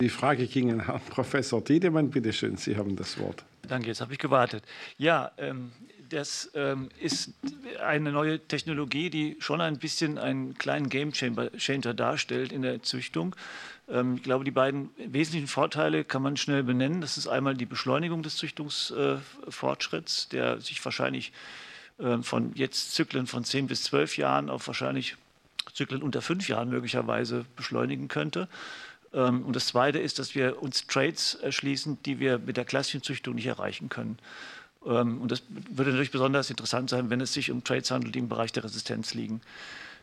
Die 0.00 0.08
Frage 0.08 0.46
ging 0.46 0.72
an 0.72 0.86
Herrn 0.86 1.00
Professor 1.10 1.62
Tiedemann. 1.62 2.10
Bitte 2.10 2.32
schön, 2.32 2.56
Sie 2.56 2.76
haben 2.76 2.96
das 2.96 3.18
Wort. 3.20 3.44
Danke, 3.68 3.88
jetzt 3.88 4.00
habe 4.00 4.12
ich 4.12 4.18
gewartet. 4.18 4.64
Ja, 4.98 5.32
ähm, 5.38 5.72
das 6.08 6.50
ähm, 6.54 6.88
ist 6.98 7.32
eine 7.84 8.10
neue 8.10 8.40
Technologie, 8.40 9.10
die 9.10 9.36
schon 9.38 9.60
ein 9.60 9.78
bisschen 9.78 10.18
einen 10.18 10.58
kleinen 10.58 10.88
Game 10.88 11.12
Changer 11.12 11.94
darstellt 11.94 12.52
in 12.52 12.62
der 12.62 12.82
Züchtung. 12.82 13.36
Ähm, 13.88 14.16
ich 14.16 14.22
glaube, 14.22 14.44
die 14.44 14.50
beiden 14.50 14.90
wesentlichen 14.96 15.46
Vorteile 15.46 16.04
kann 16.04 16.22
man 16.22 16.36
schnell 16.36 16.62
benennen. 16.62 17.00
Das 17.00 17.16
ist 17.16 17.28
einmal 17.28 17.54
die 17.54 17.66
Beschleunigung 17.66 18.22
des 18.22 18.36
Züchtungsfortschritts, 18.36 20.26
äh, 20.26 20.28
der 20.30 20.60
sich 20.60 20.84
wahrscheinlich 20.84 21.32
äh, 21.98 22.18
von 22.22 22.52
jetzt 22.54 22.94
Zyklen 22.94 23.26
von 23.26 23.44
10 23.44 23.68
bis 23.68 23.84
12 23.84 24.16
Jahren 24.16 24.50
auf 24.50 24.66
wahrscheinlich 24.66 25.16
Zyklen 25.74 26.02
unter 26.02 26.22
fünf 26.22 26.48
Jahren 26.48 26.70
möglicherweise 26.70 27.44
beschleunigen 27.54 28.08
könnte. 28.08 28.48
Ähm, 29.12 29.44
und 29.44 29.56
das 29.56 29.66
Zweite 29.66 29.98
ist, 29.98 30.18
dass 30.18 30.34
wir 30.34 30.62
uns 30.62 30.86
Trades 30.86 31.34
erschließen, 31.34 31.98
die 32.04 32.20
wir 32.20 32.38
mit 32.38 32.56
der 32.56 32.64
klassischen 32.64 33.02
Züchtung 33.02 33.34
nicht 33.34 33.46
erreichen 33.46 33.88
können. 33.88 34.18
Ähm, 34.86 35.20
und 35.20 35.30
das 35.30 35.42
würde 35.70 35.90
natürlich 35.90 36.10
besonders 36.10 36.50
interessant 36.50 36.90
sein, 36.90 37.10
wenn 37.10 37.20
es 37.20 37.32
sich 37.32 37.50
um 37.50 37.64
Trades 37.64 37.90
handelt, 37.90 38.14
die 38.14 38.20
im 38.20 38.28
Bereich 38.28 38.52
der 38.52 38.64
Resistenz 38.64 39.14
liegen. 39.14 39.40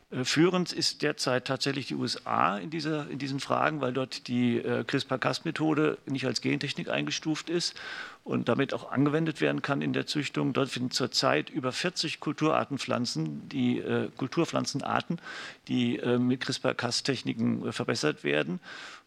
Äh, 0.09 0.23
führend 0.23 0.71
ist 0.71 1.01
derzeit 1.01 1.45
tatsächlich 1.45 1.87
die 1.87 1.95
USA 1.95 2.57
in, 2.57 2.69
dieser, 2.69 3.09
in 3.09 3.19
diesen 3.19 3.39
Fragen, 3.39 3.81
weil 3.81 3.93
dort 3.93 4.27
die 4.27 4.57
äh, 4.57 4.83
CRISPR-Cas-Methode 4.83 5.97
nicht 6.05 6.25
als 6.25 6.41
Gentechnik 6.41 6.89
eingestuft 6.89 7.49
ist 7.49 7.75
und 8.23 8.47
damit 8.49 8.73
auch 8.73 8.91
angewendet 8.91 9.41
werden 9.41 9.61
kann 9.61 9.81
in 9.81 9.93
der 9.93 10.05
Züchtung. 10.05 10.53
Dort 10.53 10.69
finden 10.69 10.91
zurzeit 10.91 11.49
über 11.49 11.71
40 11.71 12.19
Kulturartenpflanzen, 12.19 13.49
die 13.49 13.79
äh, 13.79 14.09
Kulturpflanzenarten, 14.15 15.19
die 15.67 15.99
mit 16.19 16.41
CRISPR-Cas-Techniken 16.41 17.73
verbessert 17.73 18.23
werden. 18.23 18.59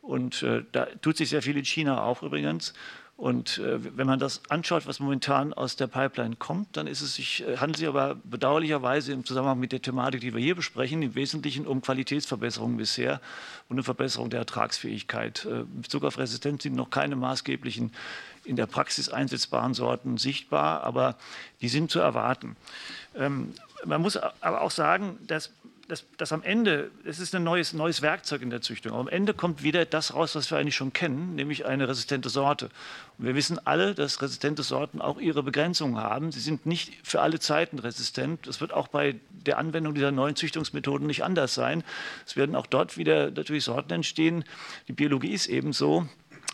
Und 0.03 0.43
äh, 0.43 0.65
da 0.73 0.87
tut 1.03 1.17
sich 1.17 1.29
sehr 1.29 1.43
viel 1.43 1.57
in 1.57 1.65
China 1.65 2.03
auch 2.03 2.23
übrigens. 2.23 2.75
Und 3.21 3.59
äh, 3.59 3.99
wenn 3.99 4.07
man 4.07 4.19
das 4.19 4.41
anschaut, 4.49 4.87
was 4.87 4.99
momentan 4.99 5.53
aus 5.53 5.77
der 5.77 5.89
Pipeline 5.89 6.37
kommt, 6.37 6.75
dann 6.79 6.87
ist 6.87 7.03
es 7.03 7.17
sich, 7.17 7.47
äh, 7.47 7.59
handelt 7.59 7.77
es 7.77 7.81
sich 7.81 7.89
aber 7.89 8.15
bedauerlicherweise 8.25 9.13
im 9.13 9.27
Zusammenhang 9.27 9.61
mit 9.61 9.73
der 9.73 9.83
Thematik, 9.83 10.23
die 10.23 10.33
wir 10.33 10.41
hier 10.41 10.55
besprechen, 10.55 11.03
im 11.03 11.15
Wesentlichen 11.15 11.67
um 11.67 11.83
Qualitätsverbesserungen 11.83 12.79
bisher 12.79 13.21
und 13.69 13.77
eine 13.77 13.83
Verbesserung 13.83 14.31
der 14.31 14.41
Ertragsfähigkeit. 14.41 15.45
Äh, 15.45 15.61
in 15.61 15.83
Bezug 15.83 16.05
auf 16.05 16.17
Resistenz 16.17 16.63
sind 16.63 16.77
noch 16.77 16.89
keine 16.89 17.15
maßgeblichen 17.15 17.93
in 18.45 18.57
der 18.57 18.65
Praxis 18.65 19.11
einsetzbaren 19.11 19.75
Sorten 19.75 20.17
sichtbar, 20.17 20.83
aber 20.83 21.17
die 21.61 21.69
sind 21.69 21.91
zu 21.91 22.01
erwarten. 22.01 22.57
Ähm, 23.15 23.53
man 23.85 24.01
muss 24.01 24.17
aber 24.17 24.63
auch 24.63 24.71
sagen, 24.71 25.19
dass 25.27 25.53
das, 25.91 26.05
das 26.17 26.33
am 26.33 26.43
Ende, 26.43 26.91
es 27.05 27.19
ist 27.19 27.35
ein 27.35 27.43
neues, 27.43 27.73
neues 27.73 28.01
Werkzeug 28.01 28.43
in 28.43 28.51
der 28.51 28.61
Züchtung, 28.61 28.93
aber 28.93 29.01
am 29.01 29.09
Ende 29.09 29.35
kommt 29.35 29.63
wieder 29.63 29.85
das 29.85 30.15
raus, 30.15 30.37
was 30.37 30.51
wir 30.51 30.59
eigentlich 30.59 30.77
schon 30.77 30.93
kennen, 30.93 31.35
nämlich 31.35 31.67
eine 31.67 31.89
resistente 31.89 32.29
Sorte. 32.29 32.71
Und 33.19 33.27
wir 33.27 33.35
wissen 33.35 33.59
alle, 33.67 33.95
dass 33.95 34.23
resistente 34.23 34.63
Sorten 34.63 35.01
auch 35.01 35.19
ihre 35.19 35.43
Begrenzungen 35.43 35.97
haben. 35.97 36.31
Sie 36.31 36.41
sind 36.41 36.65
nicht 36.65 36.95
für 37.03 37.21
alle 37.21 37.41
Zeiten 37.41 37.79
resistent. 37.81 38.47
Das 38.47 38.61
wird 38.61 38.73
auch 38.73 38.89
bei 38.89 39.17
der 39.31 39.59
Anwendung 39.59 39.95
dieser 39.95 40.13
neuen 40.13 40.37
Züchtungsmethoden 40.37 41.07
nicht 41.07 41.25
anders 41.25 41.55
sein. 41.55 41.83
Es 42.25 42.37
werden 42.37 42.55
auch 42.55 42.67
dort 42.67 42.97
wieder 42.97 43.31
natürlich 43.33 43.65
Sorten 43.65 43.93
entstehen. 43.93 44.45
Die 44.87 44.93
Biologie 44.93 45.33
ist 45.33 45.49
eben 45.49 45.73
so, 45.73 46.07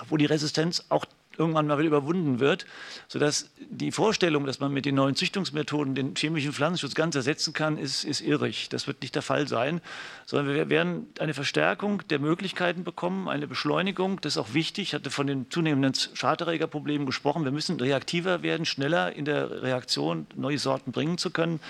wo 0.08 0.16
die 0.16 0.26
Resistenz 0.26 0.84
auch 0.88 1.04
irgendwann 1.38 1.66
mal 1.66 1.84
überwunden 1.84 2.40
wird, 2.40 2.66
sodass 3.08 3.50
die 3.70 3.92
Vorstellung, 3.92 4.46
dass 4.46 4.60
man 4.60 4.72
mit 4.72 4.84
den 4.84 4.94
neuen 4.94 5.16
Züchtungsmethoden 5.16 5.94
den 5.94 6.14
chemischen 6.16 6.52
Pflanzenschutz 6.52 6.94
ganz 6.94 7.14
ersetzen 7.14 7.52
kann, 7.52 7.78
ist, 7.78 8.04
ist 8.04 8.20
irrig. 8.20 8.68
Das 8.68 8.86
wird 8.86 9.02
nicht 9.02 9.14
der 9.14 9.22
Fall 9.22 9.48
sein, 9.48 9.80
sondern 10.24 10.54
wir 10.54 10.68
werden 10.68 11.06
eine 11.18 11.34
Verstärkung 11.34 12.02
der 12.08 12.18
Möglichkeiten 12.18 12.84
bekommen, 12.84 13.28
eine 13.28 13.46
Beschleunigung. 13.46 14.20
Das 14.20 14.34
ist 14.34 14.38
auch 14.38 14.54
wichtig. 14.54 14.88
Ich 14.88 14.94
hatte 14.94 15.10
von 15.10 15.26
den 15.26 15.50
zunehmenden 15.50 15.94
Schadträgerproblemen 15.94 17.06
gesprochen. 17.06 17.44
Wir 17.44 17.52
müssen 17.52 17.78
reaktiver 17.80 18.42
werden, 18.42 18.66
schneller 18.66 19.12
in 19.12 19.24
der 19.24 19.62
Reaktion 19.62 20.26
neue 20.34 20.58
Sorten 20.58 20.92
bringen 20.92 21.18
zu 21.18 21.30
können. 21.30 21.60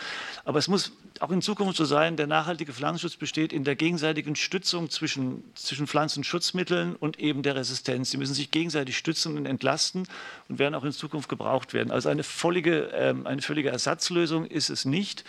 Aber 0.45 0.59
es 0.59 0.69
muss 0.69 0.93
auch 1.21 1.31
in 1.31 1.43
Zukunft 1.43 1.77
so 1.77 1.85
sein, 1.85 2.17
der 2.17 2.27
nachhaltige 2.27 2.73
Pflanzenschutz 2.73 3.17
besteht 3.17 3.53
in 3.53 3.65
der 3.65 3.77
gegenseitigen 3.77 4.37
Stützung 4.37 4.91
zwischen, 4.91 5.43
zwischen 5.55 5.87
Pflanzenschutzmitteln 5.87 6.97
und 6.97 7.19
eben 7.19 7.43
der 7.43 7.57
Resistenz. 7.57 8.11
Sie 8.11 8.17
müssen 8.17 8.35
sich 8.35 8.51
gegenseitig 8.51 8.97
stützen 8.97 9.37
und 9.37 9.47
entlasten 9.57 10.07
und 10.49 10.59
werden 10.59 10.75
auch 10.75 10.85
in 10.85 10.93
Zukunft 10.93 11.29
gebraucht 11.29 11.75
werden. 11.75 11.91
Also 11.91 12.09
eine 12.09 12.23
völlige, 12.23 12.91
ähm, 12.95 13.27
eine 13.27 13.43
völlige 13.43 13.71
Ersatzlösung 13.71 14.47
ist 14.47 14.71
es 14.71 14.85
nicht. 14.85 15.25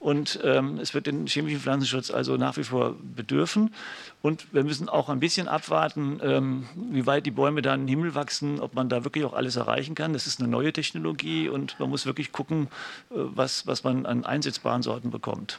Und 0.00 0.38
ähm, 0.44 0.78
es 0.78 0.94
wird 0.94 1.08
den 1.08 1.26
chemischen 1.26 1.58
Pflanzenschutz 1.58 2.12
also 2.12 2.36
nach 2.36 2.56
wie 2.56 2.62
vor 2.62 2.94
bedürfen. 3.16 3.74
Und 4.22 4.52
wir 4.54 4.62
müssen 4.62 4.88
auch 4.88 5.08
ein 5.08 5.18
bisschen 5.18 5.48
abwarten, 5.48 6.20
ähm, 6.22 6.68
wie 6.92 7.04
weit 7.06 7.26
die 7.26 7.32
Bäume 7.32 7.62
dann 7.62 7.80
in 7.80 7.86
den 7.86 7.96
Himmel 7.96 8.14
wachsen, 8.14 8.60
ob 8.60 8.74
man 8.74 8.88
da 8.88 9.02
wirklich 9.02 9.24
auch 9.24 9.32
alles 9.32 9.56
erreichen 9.56 9.96
kann. 9.96 10.12
Das 10.12 10.28
ist 10.28 10.40
eine 10.40 10.48
neue 10.48 10.72
Technologie 10.72 11.48
und 11.48 11.80
man 11.80 11.90
muss 11.90 12.06
wirklich 12.06 12.30
gucken, 12.30 12.68
äh, 13.10 13.14
was, 13.16 13.66
was 13.66 13.82
man 13.82 14.06
an 14.06 14.24
einsetzbaren 14.24 14.82
Sorten 14.82 15.10
bekommt. 15.10 15.58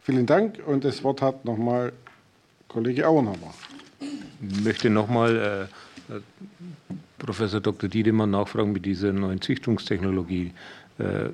Vielen 0.00 0.26
Dank. 0.26 0.60
Und 0.66 0.84
das 0.84 1.04
Wort 1.04 1.20
hat 1.20 1.44
nochmal 1.44 1.92
Kollege 2.68 3.06
Auenhammer. 3.06 3.54
Ich 4.00 4.64
möchte 4.64 4.90
nochmal 4.90 5.68
äh, 6.10 6.14
Professor 7.18 7.60
Dr. 7.60 7.88
Diedemann 7.88 8.30
nachfragen 8.30 8.72
mit 8.72 8.84
dieser 8.84 9.12
neuen 9.12 9.40
Züchtungstechnologie. 9.40 10.52
Äh, 10.98 11.30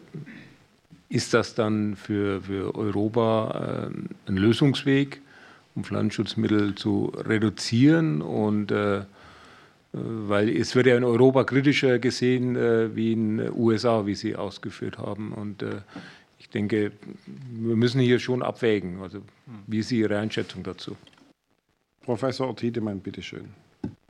ist 1.09 1.35
das 1.35 1.55
dann 1.55 1.97
für, 1.97 2.43
für 2.43 2.75
Europa 2.75 3.91
äh, 3.91 4.31
ein 4.31 4.37
Lösungsweg, 4.37 5.21
um 5.75 5.83
Pflanzenschutzmittel 5.83 6.77
zu 6.77 7.13
reduzieren? 7.17 8.23
Und 8.23 8.71
äh, 8.71 9.03
weil 9.93 10.49
es 10.49 10.77
wird 10.77 10.87
ja 10.87 10.97
in 10.97 11.03
Europa 11.03 11.45
kritischer 11.45 11.99
gesehen 11.99 12.55
äh, 12.55 12.95
wie 12.95 13.13
in 13.13 13.39
den 13.39 13.53
USA, 13.53 14.07
wie 14.07 14.15
Sie 14.15 14.37
ausgeführt 14.37 14.99
haben. 14.99 15.33
Und 15.33 15.63
äh, 15.63 15.81
ich 16.39 16.49
denke, 16.49 16.93
wir 17.27 17.77
müssen 17.77 18.01
hier 18.01 18.21
schon 18.21 18.43
abwägen. 18.43 19.01
Also, 19.03 19.23
wie 19.67 19.81
ist 19.81 19.91
Ihre 19.91 20.19
Einschätzung 20.19 20.63
dazu? 20.63 20.97
Professor 22.11 22.57
Tiedemann, 22.57 22.99
bitteschön. 22.99 23.51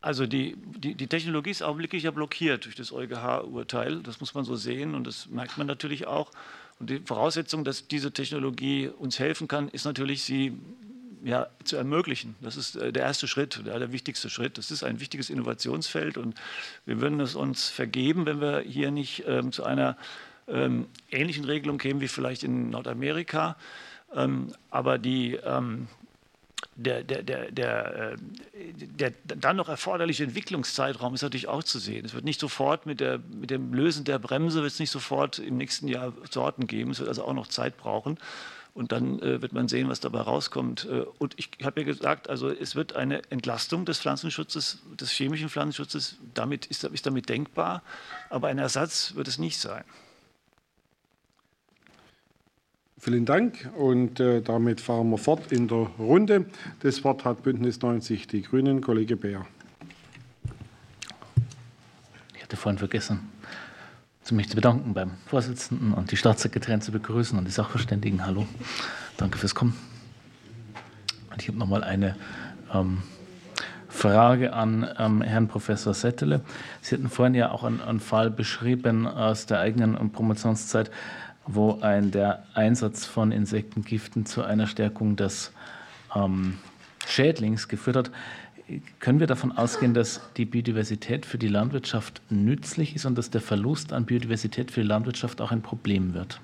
Also 0.01 0.27
die, 0.27 0.57
die, 0.57 0.95
die, 0.95 1.07
Technologie 1.07 1.51
ist 1.51 1.63
augenblicklich 1.63 2.05
ja 2.05 2.11
blockiert 2.11 2.65
durch 2.65 2.75
das 2.75 2.93
EuGH-Urteil. 2.93 4.01
Das 4.03 4.21
muss 4.21 4.33
man 4.33 4.47
so 4.47 4.57
sehen 4.57 4.95
und 4.95 5.07
das 5.07 5.29
merkt 5.29 5.59
man 5.59 5.67
natürlich 5.67 6.07
auch. 6.07 6.31
Und 6.79 6.89
die 6.89 7.01
Voraussetzung, 7.01 7.63
dass 7.63 7.89
diese 7.89 8.11
Technologie 8.11 8.89
uns 8.89 9.19
helfen 9.19 9.49
kann, 9.49 9.69
ist 9.69 9.85
natürlich, 9.85 10.23
sie 10.23 10.55
ja, 11.23 11.49
zu 11.65 11.77
ermöglichen. 11.77 12.37
Das 12.41 12.57
ist 12.57 12.77
äh, 12.77 12.91
der 12.91 13.03
erste 13.03 13.29
Schritt, 13.29 13.61
der, 13.67 13.79
der 13.79 13.93
wichtigste 13.93 14.31
Schritt. 14.31 14.57
Das 14.57 14.71
ist 14.71 14.83
ein 14.83 14.99
wichtiges 14.99 15.29
Innovationsfeld 15.29 16.17
und 16.17 16.41
wir 16.87 17.03
würden 17.03 17.21
es 17.21 17.35
uns 17.35 17.69
vergeben, 17.69 18.25
wenn 18.25 18.41
wir 18.41 18.61
hier 18.61 18.91
nicht 18.91 19.25
ähm, 19.27 19.53
zu 19.53 19.63
einer 19.65 19.99
ähm, 20.49 20.87
ähnlichen 21.11 21.45
Regelung 21.45 21.77
kämen 21.77 22.01
wie 22.01 22.09
vielleicht 22.09 22.45
in 22.45 22.71
Nordamerika. 22.71 23.59
Ähm, 24.15 24.55
aber 24.71 24.97
die, 24.97 25.35
ähm, 25.35 25.87
der, 26.77 27.03
der, 27.03 27.23
der, 27.23 27.51
der, 27.51 28.13
äh, 28.13 28.17
der, 28.75 29.13
dann 29.25 29.57
noch 29.57 29.69
erforderliche 29.69 30.25
Entwicklungszeitraum 30.25 31.15
ist 31.15 31.23
natürlich 31.23 31.49
auch 31.49 31.63
zu 31.63 31.79
sehen. 31.79 32.05
Es 32.05 32.15
wird 32.15 32.25
nicht 32.25 32.41
sofort 32.41 32.87
mit, 32.87 33.01
der, 33.01 33.19
mit 33.19 33.51
dem 33.51 33.75
Lösen 33.75 34.05
der 34.05 34.19
Bremse, 34.19 34.63
wird 34.63 34.73
es 34.73 34.79
nicht 34.79 34.91
sofort 34.91 35.39
im 35.39 35.57
nächsten 35.57 35.89
Jahr 35.89 36.13
Sorten 36.31 36.67
geben. 36.67 36.93
Es 36.93 37.01
wird 37.01 37.09
also 37.09 37.25
auch 37.25 37.35
noch 37.35 37.49
Zeit 37.49 37.77
brauchen. 37.77 38.19
Und 38.73 38.93
dann 38.93 39.19
äh, 39.21 39.43
wird 39.43 39.53
man 39.53 39.67
sehen, 39.67 39.89
was 39.89 39.99
dabei 39.99 40.21
rauskommt. 40.21 40.87
Äh, 40.91 41.05
und 41.19 41.35
ich 41.37 41.51
habe 41.65 41.81
ja 41.81 41.87
gesagt, 41.87 42.31
also 42.31 42.49
es 42.49 42.77
wird 42.77 42.95
eine 42.95 43.23
Entlastung 43.31 43.85
des 43.85 43.99
Pflanzenschutzes, 43.99 44.79
des 44.99 45.11
chemischen 45.11 45.49
Pflanzenschutzes, 45.49 46.19
damit 46.35 46.67
ist, 46.67 46.85
ist 46.85 47.05
damit 47.05 47.29
denkbar, 47.29 47.83
aber 48.31 48.49
ein 48.49 48.59
Ersatz 48.59 49.17
wird 49.17 49.27
es 49.27 49.39
nicht 49.39 49.59
sein. 49.59 49.85
Vielen 53.03 53.25
Dank 53.25 53.71
und 53.79 54.21
äh, 54.21 54.43
damit 54.43 54.83
fahren 54.83 55.09
wir 55.09 55.17
fort 55.17 55.53
in 55.53 55.69
der 55.69 55.89
Runde. 55.99 56.45
Das 56.81 57.03
Wort 57.03 57.25
hat 57.25 57.43
Bündnis 57.43 57.81
90 57.81 58.27
Die 58.27 58.43
Grünen, 58.43 58.83
Kollege 58.83 59.17
Beer. 59.17 59.47
Ich 62.37 62.43
hatte 62.43 62.59
vorhin 62.59 62.77
vergessen, 62.79 63.21
mich 64.33 64.51
zu 64.51 64.55
bedanken 64.55 64.93
beim 64.93 65.13
Vorsitzenden 65.25 65.95
und 65.95 66.11
die 66.11 66.19
Staatssekretärin 66.19 66.83
zu 66.83 66.93
begrüßen 66.93 67.39
und 67.39 67.47
die 67.47 67.51
Sachverständigen. 67.51 68.27
Hallo, 68.27 68.47
danke 69.17 69.39
fürs 69.39 69.55
Kommen. 69.55 69.75
Und 71.33 71.41
ich 71.41 71.49
habe 71.49 71.57
noch 71.57 71.69
mal 71.69 71.83
eine 71.83 72.17
ähm, 72.75 72.99
Frage 73.89 74.53
an 74.53 74.87
ähm, 74.99 75.23
Herrn 75.23 75.49
Professor 75.49 75.95
Settele. 75.95 76.43
Sie 76.83 76.97
hatten 76.97 77.09
vorhin 77.09 77.35
ja 77.35 77.51
auch 77.51 77.65
einen, 77.65 77.81
einen 77.81 78.01
Fall 78.01 78.31
beschrieben 78.31 79.07
aus 79.07 79.47
der 79.47 79.61
eigenen 79.61 80.13
Promotionszeit, 80.13 80.91
wo 81.47 81.81
ein, 81.81 82.11
der 82.11 82.45
Einsatz 82.55 83.07
von 83.07 83.33
Insektengiften 83.33 84.27
zu 84.27 84.43
einer 84.43 84.67
Stärkung 84.67 85.17
des 85.17 85.53
ähm, 86.15 86.59
Schädlings 87.07 87.69
geführt 87.69 87.97
hat. 87.97 88.11
Können 89.01 89.19
wir 89.19 89.27
davon 89.27 89.51
ausgehen, 89.51 89.95
dass 89.95 90.21
die 90.37 90.45
Biodiversität 90.45 91.27
für 91.27 91.39
die 91.39 91.49
Landwirtschaft 91.49 92.23
nützlich 92.31 92.95
ist 92.95 93.05
und 93.05 93.19
dass 93.19 93.31
der 93.31 93.41
Verlust 93.41 93.93
an 93.93 94.07
Biodiversität 94.07 94.71
für 94.71 94.83
die 94.83 94.87
Landwirtschaft 94.87 95.41
auch 95.41 95.51
ein 95.51 95.63
Problem 95.63 96.15
wird? 96.15 96.41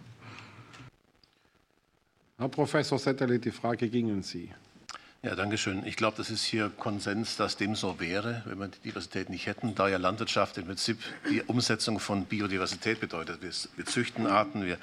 Herr 2.39 2.49
Professor 2.49 2.99
Settele, 2.99 3.39
die 3.39 3.51
Frage 3.51 3.89
ging 3.89 4.11
an 4.11 4.23
Sie. 4.23 4.51
Ja, 5.27 5.35
danke 5.35 5.59
schön. 5.59 5.85
Ich 5.85 5.97
glaube, 5.97 6.17
das 6.17 6.31
ist 6.31 6.45
hier 6.45 6.71
Konsens, 6.79 7.35
dass 7.35 7.57
dem 7.57 7.75
so 7.75 7.99
wäre, 7.99 8.43
wenn 8.45 8.61
wir 8.61 8.69
die 8.69 8.79
Diversität 8.79 9.29
nicht 9.29 9.47
hätten, 9.47 9.75
da 9.75 9.89
ja 9.89 9.99
Landwirtschaft 9.99 10.57
im 10.57 10.67
Prinzip 10.67 11.01
die 11.29 11.43
Umsetzung 11.43 11.99
von 11.99 12.27
Biodiversität 12.27 13.01
bedeutet. 13.01 13.43
Wir, 13.43 13.51
wir 13.75 13.87
züchten 13.87 14.29
Arten, 14.29 14.65
wir 14.65 14.79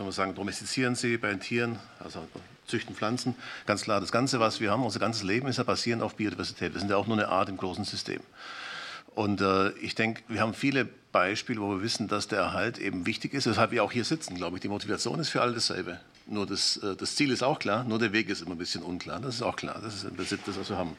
man 0.00 0.10
sagen, 0.10 0.34
domestizieren 0.34 0.96
sie 0.96 1.18
bei 1.18 1.28
den 1.28 1.38
Tieren, 1.38 1.78
also 2.00 2.26
züchten 2.66 2.96
Pflanzen. 2.96 3.36
Ganz 3.64 3.82
klar, 3.82 4.00
das 4.00 4.10
Ganze, 4.10 4.40
was 4.40 4.58
wir 4.58 4.72
haben, 4.72 4.82
unser 4.82 4.98
ganzes 4.98 5.22
Leben 5.22 5.46
ist 5.46 5.58
ja 5.58 5.62
basierend 5.62 6.02
auf 6.02 6.16
Biodiversität. 6.16 6.74
Wir 6.74 6.80
sind 6.80 6.90
ja 6.90 6.96
auch 6.96 7.06
nur 7.06 7.16
eine 7.16 7.28
Art 7.28 7.48
im 7.48 7.58
großen 7.58 7.84
System. 7.84 8.22
Und 9.14 9.40
äh, 9.40 9.70
ich 9.74 9.94
denke, 9.94 10.24
wir 10.26 10.40
haben 10.40 10.52
viele 10.52 10.84
Beispiele, 11.12 11.60
wo 11.60 11.70
wir 11.76 11.82
wissen, 11.82 12.08
dass 12.08 12.26
der 12.26 12.40
Erhalt 12.40 12.78
eben 12.78 13.06
wichtig 13.06 13.34
ist, 13.34 13.46
weshalb 13.46 13.70
wir 13.70 13.84
auch 13.84 13.92
hier 13.92 14.04
sitzen, 14.04 14.34
glaube 14.34 14.56
ich. 14.56 14.62
Die 14.62 14.68
Motivation 14.68 15.20
ist 15.20 15.28
für 15.28 15.42
alle 15.42 15.52
dasselbe. 15.52 16.00
Nur 16.26 16.46
das, 16.46 16.76
äh, 16.78 16.96
das 16.96 17.16
Ziel 17.16 17.30
ist 17.30 17.42
auch 17.42 17.58
klar, 17.58 17.84
nur 17.84 17.98
der 17.98 18.12
Weg 18.12 18.28
ist 18.28 18.42
immer 18.42 18.52
ein 18.52 18.58
bisschen 18.58 18.82
unklar. 18.82 19.20
Das 19.20 19.36
ist 19.36 19.42
auch 19.42 19.56
klar. 19.56 19.80
Das 19.82 19.94
ist 19.94 20.04
im 20.04 20.16
Prinzip 20.16 20.44
das, 20.44 20.58
was 20.58 20.68
wir 20.70 20.76
haben. 20.76 20.96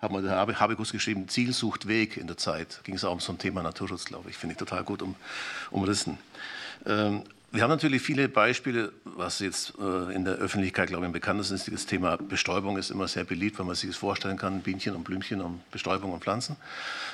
Haben 0.00 0.14
wir 0.16 0.22
der 0.22 0.60
Habekus 0.60 0.92
geschrieben, 0.92 1.28
Ziel 1.28 1.54
sucht 1.54 1.86
Weg 1.86 2.18
in 2.18 2.26
der 2.26 2.36
Zeit. 2.36 2.80
Ging 2.84 2.94
es 2.94 3.04
auch 3.04 3.12
um 3.12 3.20
so 3.20 3.32
ein 3.32 3.38
Thema 3.38 3.62
Naturschutz, 3.62 4.04
glaube 4.04 4.28
ich. 4.28 4.36
Finde 4.36 4.52
ich 4.52 4.58
total 4.58 4.84
gut 4.84 5.00
um, 5.00 5.14
umrissen. 5.70 6.18
Ähm, 6.84 7.22
wir 7.54 7.62
haben 7.62 7.70
natürlich 7.70 8.02
viele 8.02 8.28
Beispiele, 8.28 8.92
was 9.04 9.38
jetzt 9.38 9.74
äh, 9.78 10.12
in 10.12 10.24
der 10.24 10.34
Öffentlichkeit, 10.34 10.88
glaube 10.88 11.04
ich, 11.04 11.06
am 11.06 11.12
bekanntesten 11.12 11.54
ist. 11.54 11.72
Das 11.72 11.86
Thema 11.86 12.16
Bestäubung 12.16 12.76
ist 12.76 12.90
immer 12.90 13.06
sehr 13.06 13.22
beliebt, 13.22 13.60
weil 13.60 13.66
man 13.66 13.76
sich 13.76 13.90
das 13.90 13.96
vorstellen 13.96 14.36
kann, 14.36 14.62
Bienchen 14.62 14.96
und 14.96 15.04
Blümchen 15.04 15.40
und 15.40 15.70
Bestäubung 15.70 16.12
und 16.12 16.24
Pflanzen. 16.24 16.56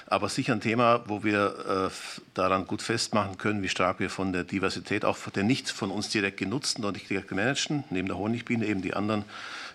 Aber 0.07 0.31
sicher 0.31 0.55
ein 0.55 0.63
Thema, 0.63 1.05
wo 1.07 1.25
wir 1.25 1.91
äh, 1.91 1.95
daran 2.33 2.67
gut 2.67 2.81
festmachen 2.81 3.37
können, 3.37 3.63
wie 3.63 3.69
stark 3.69 4.01
wir 4.01 4.09
von 4.09 4.33
der 4.33 4.45
Diversität, 4.45 5.05
auch 5.05 5.19
der 5.29 5.43
nicht 5.43 5.69
von 5.69 5.91
uns 5.91 6.09
direkt 6.09 6.39
genutzten 6.39 6.87
und 6.87 6.95
nicht 6.95 7.11
direkt 7.11 7.29
gemanagten, 7.29 7.85
neben 7.91 8.09
der 8.09 8.17
Honigbiene 8.17 8.67
eben 8.67 8.81
die 8.81 8.95
anderen 8.95 9.27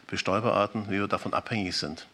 Bestäuberarten, 0.07 0.87
wie 0.87 0.99
wir 0.99 1.07
davon 1.07 1.35
abhängig 1.35 1.77
sind. 1.77 2.07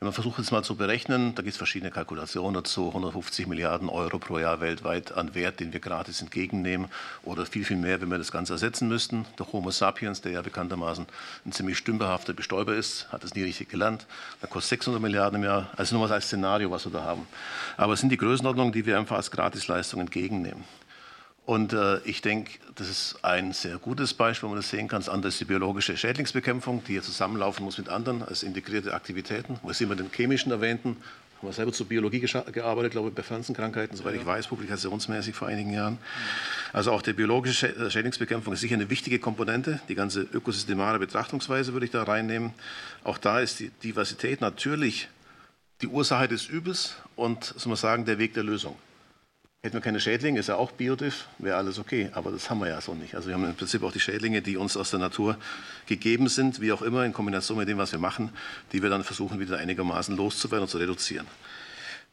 Wenn 0.00 0.06
man 0.06 0.12
versucht, 0.12 0.38
es 0.38 0.52
mal 0.52 0.62
zu 0.62 0.76
berechnen, 0.76 1.34
da 1.34 1.42
gibt 1.42 1.54
es 1.54 1.56
verschiedene 1.56 1.90
Kalkulationen 1.90 2.54
dazu, 2.54 2.86
150 2.86 3.48
Milliarden 3.48 3.88
Euro 3.88 4.20
pro 4.20 4.38
Jahr 4.38 4.60
weltweit 4.60 5.10
an 5.10 5.34
Wert, 5.34 5.58
den 5.58 5.72
wir 5.72 5.80
gratis 5.80 6.22
entgegennehmen 6.22 6.86
oder 7.24 7.44
viel, 7.46 7.64
viel 7.64 7.78
mehr, 7.78 8.00
wenn 8.00 8.08
wir 8.08 8.18
das 8.18 8.30
Ganze 8.30 8.52
ersetzen 8.52 8.86
müssten. 8.86 9.26
Der 9.40 9.52
Homo 9.52 9.72
sapiens, 9.72 10.20
der 10.20 10.30
ja 10.30 10.42
bekanntermaßen 10.42 11.04
ein 11.44 11.50
ziemlich 11.50 11.78
stümperhafter 11.78 12.32
Bestäuber 12.32 12.76
ist, 12.76 13.10
hat 13.10 13.24
es 13.24 13.34
nie 13.34 13.42
richtig 13.42 13.70
gelernt. 13.70 14.06
Da 14.40 14.46
kostet 14.46 14.78
600 14.78 15.02
Milliarden 15.02 15.40
im 15.40 15.44
Jahr. 15.44 15.68
Also 15.76 15.96
nur 15.96 16.06
mal 16.06 16.14
als 16.14 16.26
Szenario, 16.26 16.70
was 16.70 16.86
wir 16.86 16.92
da 16.92 17.02
haben. 17.02 17.26
Aber 17.76 17.94
es 17.94 17.98
sind 18.00 18.10
die 18.10 18.18
Größenordnungen, 18.18 18.72
die 18.72 18.86
wir 18.86 19.00
einfach 19.00 19.16
als 19.16 19.32
Gratisleistung 19.32 20.00
entgegennehmen. 20.00 20.62
Und 21.48 21.72
äh, 21.72 22.00
ich 22.00 22.20
denke, 22.20 22.58
das 22.74 22.90
ist 22.90 23.24
ein 23.24 23.54
sehr 23.54 23.78
gutes 23.78 24.12
Beispiel, 24.12 24.48
wo 24.48 24.50
man 24.50 24.58
das 24.58 24.68
sehen 24.68 24.86
kann. 24.86 25.00
Das 25.00 25.08
andere 25.08 25.30
ist 25.30 25.40
die 25.40 25.46
biologische 25.46 25.96
Schädlingsbekämpfung, 25.96 26.84
die 26.84 26.92
hier 26.92 27.02
zusammenlaufen 27.02 27.64
muss 27.64 27.78
mit 27.78 27.88
anderen 27.88 28.22
als 28.22 28.42
integrierte 28.42 28.92
Aktivitäten. 28.92 29.58
Wo 29.62 29.72
sind 29.72 29.88
wir 29.88 29.96
den 29.96 30.10
chemischen 30.14 30.52
erwähnten? 30.52 30.98
Haben 31.38 31.48
wir 31.48 31.52
selber 31.54 31.72
zur 31.72 31.86
Biologie 31.88 32.20
gearbeitet, 32.20 32.92
glaube 32.92 33.08
ich, 33.08 33.14
bei 33.14 33.22
Pflanzenkrankheiten, 33.22 33.96
soweit 33.96 34.16
ich 34.16 34.26
weiß, 34.26 34.48
publikationsmäßig 34.48 35.34
vor 35.34 35.48
einigen 35.48 35.72
Jahren. 35.72 35.96
Also 36.74 36.92
auch 36.92 37.00
die 37.00 37.14
biologische 37.14 37.74
äh, 37.74 37.90
Schädlingsbekämpfung 37.90 38.52
ist 38.52 38.60
sicher 38.60 38.74
eine 38.74 38.90
wichtige 38.90 39.18
Komponente. 39.18 39.80
Die 39.88 39.94
ganze 39.94 40.20
ökosystemale 40.20 40.98
Betrachtungsweise 40.98 41.72
würde 41.72 41.86
ich 41.86 41.92
da 41.92 42.02
reinnehmen. 42.02 42.52
Auch 43.04 43.16
da 43.16 43.40
ist 43.40 43.60
die 43.60 43.70
Diversität 43.82 44.42
natürlich 44.42 45.08
die 45.80 45.86
Ursache 45.86 46.28
des 46.28 46.46
Übels 46.46 46.96
und, 47.16 47.42
soll 47.42 47.70
man 47.70 47.78
sagen, 47.78 48.04
der 48.04 48.18
Weg 48.18 48.34
der 48.34 48.42
Lösung. 48.42 48.76
Hätten 49.68 49.76
wir 49.76 49.82
keine 49.82 50.00
Schädlinge, 50.00 50.40
ist 50.40 50.46
ja 50.46 50.56
auch 50.56 50.72
Biodiff, 50.72 51.26
wäre 51.36 51.58
alles 51.58 51.78
okay. 51.78 52.08
Aber 52.14 52.30
das 52.30 52.48
haben 52.48 52.58
wir 52.60 52.68
ja 52.68 52.80
so 52.80 52.94
nicht. 52.94 53.14
Also 53.14 53.28
wir 53.28 53.34
haben 53.34 53.44
im 53.44 53.54
Prinzip 53.54 53.82
auch 53.82 53.92
die 53.92 54.00
Schädlinge, 54.00 54.40
die 54.40 54.56
uns 54.56 54.78
aus 54.78 54.88
der 54.88 54.98
Natur 54.98 55.36
gegeben 55.84 56.30
sind, 56.30 56.62
wie 56.62 56.72
auch 56.72 56.80
immer, 56.80 57.04
in 57.04 57.12
Kombination 57.12 57.58
mit 57.58 57.68
dem, 57.68 57.76
was 57.76 57.92
wir 57.92 57.98
machen, 57.98 58.30
die 58.72 58.82
wir 58.82 58.88
dann 58.88 59.04
versuchen, 59.04 59.40
wieder 59.40 59.58
einigermaßen 59.58 60.16
loszuwerden 60.16 60.62
und 60.62 60.70
zu 60.70 60.78
reduzieren. 60.78 61.26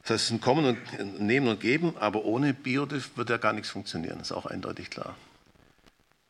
Das 0.02 0.10
heißt, 0.10 0.23
es 0.23 0.26
ist 0.26 0.32
ein 0.32 0.41
Kommen 0.41 0.65
und 0.65 1.22
Nehmen 1.22 1.48
und 1.48 1.61
Geben, 1.61 1.95
aber 1.98 2.26
ohne 2.26 2.53
Biodiff 2.53 3.11
wird 3.15 3.30
ja 3.30 3.38
gar 3.38 3.53
nichts 3.53 3.69
funktionieren. 3.69 4.18
Das 4.18 4.32
ist 4.32 4.36
auch 4.36 4.48
eindeutig 4.48 4.90
klar. 4.90 5.15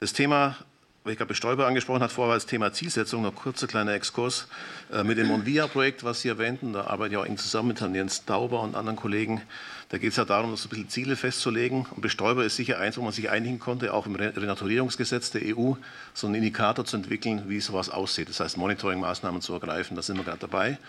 Das 0.02 0.14
Thema 0.14 0.58
weil 1.06 1.12
ich 1.12 1.20
gerade 1.20 1.28
Bestäuber 1.28 1.68
angesprochen 1.68 2.02
hat, 2.02 2.12
vorher 2.12 2.34
das 2.34 2.48
Thema 2.48 2.74
Zielsetzung, 2.74 3.22
noch 3.22 3.36
kurzer 3.36 3.68
kleiner 3.68 3.94
Exkurs 3.94 4.48
äh, 4.92 5.04
mit 5.04 5.20
dem 5.20 5.28
Monvia-Projekt, 5.28 6.04
was 6.04 6.22
Sie 6.22 6.30
erwähnten. 6.30 6.74
Da 6.74 6.88
arbeite 6.88 7.14
ich 7.14 7.18
auch 7.20 7.26
eng 7.26 7.38
zusammen 7.38 7.68
mit 7.70 7.80
Herrn 7.80 7.94
Jens 7.94 8.26
Dauber 8.26 8.62
und 8.62 8.76
anderen 8.76 8.96
Kollegen. 8.96 9.44
Da 9.90 10.00
geht 10.00 10.10
es 10.10 10.16
ja 10.16 10.26
darum, 10.26 10.56
so 10.56 10.66
ein 10.66 10.70
bisschen 10.70 10.90
Ziele 10.90 11.16
festzulegen. 11.16 11.86
Und 11.92 12.02
Bestäuber 12.02 12.44
ist 12.44 12.56
sicher 12.56 12.80
eins, 12.80 12.98
wo 12.98 13.04
man 13.04 13.14
sich 13.14 13.30
einigen 13.30 13.60
konnte, 13.60 13.94
auch 13.94 14.08
im 14.08 14.16
Renaturierungsgesetz 14.16 15.30
der 15.30 15.56
EU, 15.56 15.74
so 16.16 16.26
einen 16.26 16.38
Indikator 16.38 16.86
zu 16.86 16.98
entwickeln, 16.98 17.44
wie 17.50 17.60
sowas 17.60 17.92
aussieht. 17.92 18.28
Das 18.28 18.40
heißt, 18.40 18.58
Monitoring-Maßnahmen 18.58 19.42
zu 19.42 19.54
ergreifen. 19.54 19.96
Da 19.96 20.02
sind 20.02 20.18
wir 20.18 20.24
gerade 20.24 20.40
dabei. 20.40 20.80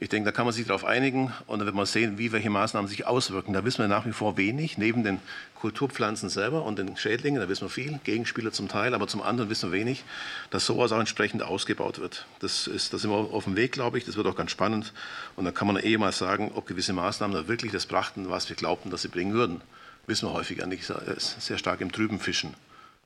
Ich 0.00 0.08
denke, 0.08 0.26
da 0.26 0.32
kann 0.32 0.44
man 0.44 0.54
sich 0.54 0.64
darauf 0.64 0.84
einigen 0.84 1.32
und 1.48 1.58
dann 1.58 1.66
wird 1.66 1.74
man 1.74 1.84
sehen, 1.84 2.18
wie 2.18 2.30
welche 2.30 2.50
Maßnahmen 2.50 2.88
sich 2.88 3.08
auswirken. 3.08 3.52
Da 3.52 3.64
wissen 3.64 3.80
wir 3.80 3.88
nach 3.88 4.06
wie 4.06 4.12
vor 4.12 4.36
wenig, 4.36 4.78
neben 4.78 5.02
den 5.02 5.20
Kulturpflanzen 5.56 6.28
selber 6.28 6.64
und 6.64 6.78
den 6.78 6.96
Schädlingen, 6.96 7.40
da 7.40 7.48
wissen 7.48 7.62
wir 7.62 7.68
viel, 7.68 7.98
Gegenspieler 8.04 8.52
zum 8.52 8.68
Teil, 8.68 8.94
aber 8.94 9.08
zum 9.08 9.22
anderen 9.22 9.50
wissen 9.50 9.72
wir 9.72 9.78
wenig, 9.80 10.04
dass 10.50 10.66
sowas 10.66 10.92
auch 10.92 11.00
entsprechend 11.00 11.42
ausgebaut 11.42 11.98
wird. 11.98 12.26
Das 12.38 12.68
ist, 12.68 12.92
da 12.92 12.98
sind 12.98 13.10
wir 13.10 13.16
auf 13.16 13.42
dem 13.42 13.56
Weg, 13.56 13.72
glaube 13.72 13.98
ich, 13.98 14.04
das 14.04 14.16
wird 14.16 14.28
auch 14.28 14.36
ganz 14.36 14.52
spannend 14.52 14.92
und 15.34 15.44
dann 15.44 15.54
kann 15.54 15.66
man 15.66 15.76
eh 15.82 15.98
mal 15.98 16.12
sagen, 16.12 16.52
ob 16.54 16.66
gewisse 16.66 16.92
Maßnahmen 16.92 17.36
da 17.36 17.48
wirklich 17.48 17.72
das 17.72 17.86
brachten, 17.86 18.30
was 18.30 18.48
wir 18.48 18.54
glaubten, 18.54 18.90
dass 18.90 19.02
sie 19.02 19.08
bringen 19.08 19.32
würden. 19.32 19.62
Wissen 20.06 20.28
wir 20.28 20.32
häufig 20.32 20.64
nicht, 20.66 20.90
sehr 21.18 21.58
stark 21.58 21.80
im 21.80 21.90
Trüben 21.90 22.20
fischen. 22.20 22.54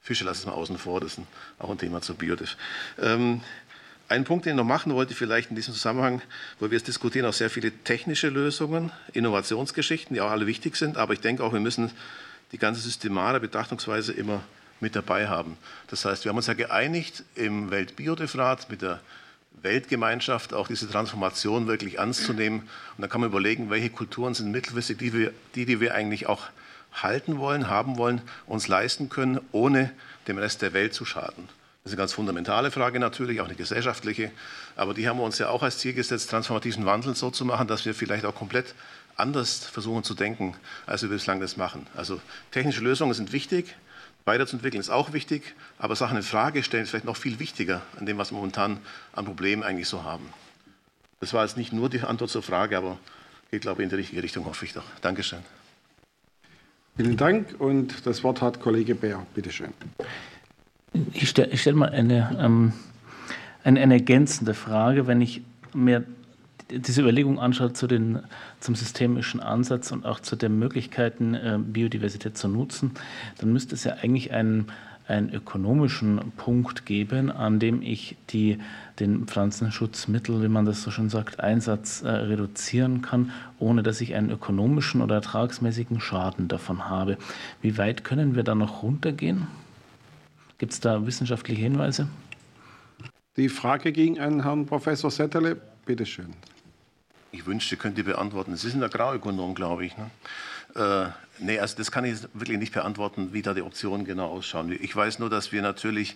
Fische 0.02 0.24
lassen 0.24 0.46
wir 0.46 0.54
außen 0.54 0.76
vor, 0.76 1.00
das 1.00 1.16
ist 1.16 1.24
auch 1.58 1.70
ein 1.70 1.78
Thema 1.78 2.02
zur 2.02 2.16
Biodiff. 2.16 2.56
Ähm, 3.00 3.40
ein 4.08 4.24
Punkt, 4.24 4.44
den 4.44 4.52
ich 4.52 4.56
noch 4.56 4.64
machen 4.64 4.94
wollte, 4.94 5.14
vielleicht 5.14 5.50
in 5.50 5.56
diesem 5.56 5.74
Zusammenhang, 5.74 6.22
wo 6.60 6.70
wir 6.70 6.76
es 6.76 6.82
diskutieren, 6.82 7.26
auch 7.26 7.32
sehr 7.32 7.50
viele 7.50 7.70
technische 7.70 8.28
Lösungen, 8.28 8.92
Innovationsgeschichten, 9.12 10.14
die 10.14 10.20
auch 10.20 10.30
alle 10.30 10.46
wichtig 10.46 10.76
sind. 10.76 10.96
Aber 10.96 11.12
ich 11.12 11.20
denke 11.20 11.42
auch, 11.42 11.52
wir 11.52 11.60
müssen 11.60 11.90
die 12.52 12.58
ganze 12.58 12.80
systemale 12.80 13.40
Betrachtungsweise 13.40 14.12
immer 14.12 14.42
mit 14.80 14.96
dabei 14.96 15.28
haben. 15.28 15.56
Das 15.88 16.04
heißt, 16.04 16.24
wir 16.24 16.30
haben 16.30 16.36
uns 16.36 16.46
ja 16.46 16.54
geeinigt 16.54 17.24
im 17.34 17.70
Weltbiodifrat 17.70 18.68
mit 18.68 18.82
der 18.82 19.00
Weltgemeinschaft 19.62 20.54
auch 20.54 20.68
diese 20.68 20.88
Transformation 20.90 21.66
wirklich 21.66 21.98
ernst 21.98 22.24
zu 22.24 22.32
nehmen. 22.32 22.68
Und 22.96 23.02
da 23.02 23.06
kann 23.06 23.20
man 23.20 23.30
überlegen, 23.30 23.70
welche 23.70 23.90
Kulturen 23.90 24.34
sind 24.34 24.50
mittelfristig 24.50 24.98
die, 24.98 25.30
die, 25.54 25.66
die 25.66 25.80
wir 25.80 25.94
eigentlich 25.94 26.26
auch 26.26 26.48
halten 26.92 27.38
wollen, 27.38 27.68
haben 27.68 27.96
wollen, 27.96 28.20
uns 28.46 28.68
leisten 28.68 29.08
können, 29.08 29.40
ohne 29.52 29.90
dem 30.26 30.38
Rest 30.38 30.62
der 30.62 30.72
Welt 30.72 30.94
zu 30.94 31.04
schaden. 31.04 31.48
Das 31.84 31.90
ist 31.90 31.98
eine 31.98 32.02
ganz 32.02 32.12
fundamentale 32.12 32.70
Frage 32.70 33.00
natürlich, 33.00 33.40
auch 33.40 33.46
eine 33.46 33.56
gesellschaftliche. 33.56 34.30
Aber 34.76 34.94
die 34.94 35.08
haben 35.08 35.18
wir 35.18 35.24
uns 35.24 35.38
ja 35.38 35.48
auch 35.48 35.64
als 35.64 35.78
Ziel 35.78 35.94
gesetzt, 35.94 36.30
transformativen 36.30 36.86
Wandel 36.86 37.16
so 37.16 37.30
zu 37.30 37.44
machen, 37.44 37.66
dass 37.66 37.84
wir 37.84 37.94
vielleicht 37.94 38.24
auch 38.24 38.36
komplett 38.36 38.74
anders 39.16 39.64
versuchen 39.64 40.04
zu 40.04 40.14
denken, 40.14 40.54
als 40.86 41.02
wir 41.02 41.08
bislang 41.08 41.40
das 41.40 41.56
machen. 41.56 41.86
Also 41.96 42.20
technische 42.52 42.82
Lösungen 42.82 43.14
sind 43.14 43.32
wichtig, 43.32 43.74
weiterzuentwickeln 44.24 44.80
ist 44.80 44.90
auch 44.90 45.12
wichtig, 45.12 45.54
aber 45.78 45.96
Sachen 45.96 46.16
in 46.16 46.22
Frage 46.22 46.62
stellen 46.62 46.84
ist 46.84 46.90
vielleicht 46.90 47.04
noch 47.04 47.16
viel 47.16 47.40
wichtiger 47.40 47.82
an 47.98 48.06
dem, 48.06 48.16
was 48.16 48.30
wir 48.30 48.36
momentan 48.36 48.78
an 49.12 49.24
Problemen 49.24 49.64
eigentlich 49.64 49.88
so 49.88 50.04
haben. 50.04 50.32
Das 51.20 51.32
war 51.32 51.44
jetzt 51.44 51.56
nicht 51.56 51.72
nur 51.72 51.90
die 51.90 52.00
Antwort 52.00 52.30
zur 52.30 52.42
Frage, 52.42 52.78
aber 52.78 52.98
geht, 53.50 53.62
glaube 53.62 53.82
ich, 53.82 53.84
in 53.84 53.90
die 53.90 53.96
richtige 53.96 54.22
Richtung, 54.22 54.44
hoffe 54.46 54.64
ich 54.64 54.72
doch. 54.72 54.84
Dankeschön. 55.00 55.40
Vielen 56.96 57.16
Dank 57.16 57.58
und 57.58 58.06
das 58.06 58.22
Wort 58.22 58.40
hat 58.40 58.60
Kollege 58.60 58.94
Bär. 58.94 59.26
Bitte 59.34 59.50
schön. 59.50 59.72
Ich 61.14 61.28
stelle 61.28 61.56
stell 61.56 61.74
mal 61.74 61.90
eine, 61.90 62.36
ähm, 62.38 62.72
eine, 63.64 63.80
eine, 63.80 63.94
ergänzende 63.94 64.54
Frage, 64.54 65.06
wenn 65.06 65.20
ich 65.20 65.42
mir 65.72 66.04
diese 66.70 67.02
Überlegung 67.02 67.38
anschaue 67.38 67.72
zu 67.72 67.86
den, 67.86 68.20
zum 68.60 68.74
systemischen 68.74 69.40
Ansatz 69.40 69.92
und 69.92 70.04
auch 70.04 70.20
zu 70.20 70.36
den 70.36 70.58
Möglichkeiten, 70.58 71.34
äh, 71.34 71.58
Biodiversität 71.58 72.36
zu 72.36 72.48
nutzen, 72.48 72.92
dann 73.38 73.52
müsste 73.52 73.74
es 73.74 73.84
ja 73.84 73.94
eigentlich 74.02 74.32
einen, 74.32 74.66
einen 75.08 75.32
ökonomischen 75.32 76.32
Punkt 76.36 76.86
geben, 76.86 77.30
an 77.30 77.58
dem 77.58 77.82
ich 77.82 78.16
die, 78.30 78.58
den 79.00 79.26
Pflanzenschutzmittel, 79.26 80.42
wie 80.42 80.48
man 80.48 80.64
das 80.64 80.82
so 80.82 80.90
schön 80.90 81.08
sagt, 81.08 81.40
Einsatz 81.40 82.02
äh, 82.02 82.08
reduzieren 82.08 83.02
kann, 83.02 83.30
ohne 83.58 83.82
dass 83.82 84.00
ich 84.00 84.14
einen 84.14 84.30
ökonomischen 84.30 85.00
oder 85.00 85.16
ertragsmäßigen 85.16 86.00
Schaden 86.00 86.48
davon 86.48 86.88
habe. 86.88 87.18
Wie 87.60 87.78
weit 87.78 88.04
können 88.04 88.34
wir 88.34 88.44
da 88.44 88.54
noch 88.54 88.82
runtergehen? 88.82 89.46
Gibt 90.62 90.74
es 90.74 90.78
da 90.78 91.04
wissenschaftliche 91.04 91.60
Hinweise? 91.60 92.06
Die 93.36 93.48
Frage 93.48 93.90
ging 93.90 94.20
an 94.20 94.44
Herrn 94.44 94.64
Professor 94.64 95.10
Setterle. 95.10 95.60
Bitte 95.86 96.06
schön. 96.06 96.34
Ich 97.32 97.46
wünschte, 97.46 97.76
könnt 97.76 97.98
ihr 97.98 98.04
beantworten. 98.04 98.54
Sie 98.54 98.70
sind 98.70 98.80
Agrarökonom, 98.80 99.56
glaube 99.56 99.84
ich. 99.84 99.96
Ne? 99.96 100.10
Äh, 100.76 101.42
nee, 101.42 101.58
also 101.58 101.76
das 101.76 101.90
kann 101.90 102.04
ich 102.04 102.18
wirklich 102.32 102.58
nicht 102.58 102.72
beantworten, 102.72 103.32
wie 103.32 103.42
da 103.42 103.54
die 103.54 103.62
Optionen 103.62 104.06
genau 104.06 104.28
ausschauen. 104.28 104.70
Ich 104.80 104.94
weiß 104.94 105.18
nur, 105.18 105.28
dass 105.28 105.50
wir 105.50 105.62
natürlich 105.62 106.14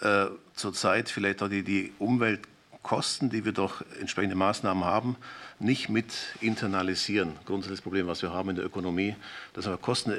äh, 0.00 0.24
zurzeit 0.54 1.10
vielleicht 1.10 1.42
auch 1.42 1.50
die, 1.50 1.62
die 1.62 1.92
Umweltkosten, 1.98 3.28
die 3.28 3.44
wir 3.44 3.52
durch 3.52 3.84
entsprechende 4.00 4.36
Maßnahmen 4.36 4.86
haben, 4.86 5.16
nicht 5.62 5.88
mit 5.88 6.12
internalisieren. 6.40 7.36
Grundsätzliches 7.46 7.82
Problem, 7.82 8.06
was 8.06 8.22
wir 8.22 8.32
haben 8.32 8.50
in 8.50 8.56
der 8.56 8.64
Ökonomie, 8.64 9.14
dass 9.54 9.66
aber 9.66 9.78
Kosten 9.78 10.12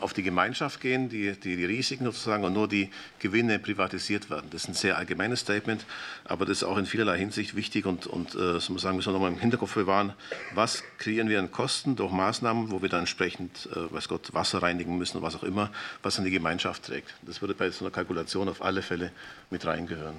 auf 0.00 0.12
die 0.12 0.22
Gemeinschaft 0.22 0.80
gehen, 0.80 1.08
die, 1.08 1.32
die, 1.32 1.56
die 1.56 1.64
Risiken 1.64 2.04
sozusagen 2.04 2.44
und 2.44 2.52
nur 2.52 2.68
die 2.68 2.90
Gewinne 3.18 3.58
privatisiert 3.58 4.30
werden. 4.30 4.48
Das 4.50 4.62
ist 4.62 4.68
ein 4.68 4.74
sehr 4.74 4.98
allgemeines 4.98 5.40
Statement, 5.40 5.84
aber 6.24 6.44
das 6.46 6.58
ist 6.58 6.64
auch 6.64 6.76
in 6.76 6.86
vielerlei 6.86 7.18
Hinsicht 7.18 7.56
wichtig 7.56 7.86
und, 7.86 8.06
und 8.06 8.34
äh, 8.34 8.60
so 8.60 8.72
muss 8.72 8.82
sagen, 8.82 8.96
müssen 8.96 9.08
wir 9.08 9.14
nochmal 9.14 9.32
im 9.32 9.38
Hinterkopf 9.38 9.74
bewahren, 9.74 10.12
was 10.54 10.84
kreieren 10.98 11.28
wir 11.28 11.38
an 11.38 11.50
Kosten 11.50 11.96
durch 11.96 12.12
Maßnahmen, 12.12 12.70
wo 12.70 12.82
wir 12.82 12.88
dann 12.88 13.00
entsprechend, 13.00 13.68
äh, 13.72 13.92
weiß 13.92 14.08
Gott, 14.08 14.34
Wasser 14.34 14.62
reinigen 14.62 14.98
müssen 14.98 15.16
oder 15.16 15.26
was 15.26 15.36
auch 15.36 15.44
immer, 15.44 15.70
was 16.02 16.16
dann 16.16 16.24
die 16.24 16.30
Gemeinschaft 16.30 16.84
trägt. 16.84 17.14
Das 17.22 17.40
würde 17.40 17.54
bei 17.54 17.70
so 17.70 17.84
einer 17.84 17.92
Kalkulation 17.92 18.48
auf 18.48 18.62
alle 18.62 18.82
Fälle 18.82 19.12
mit 19.50 19.64
reingehören. 19.64 20.16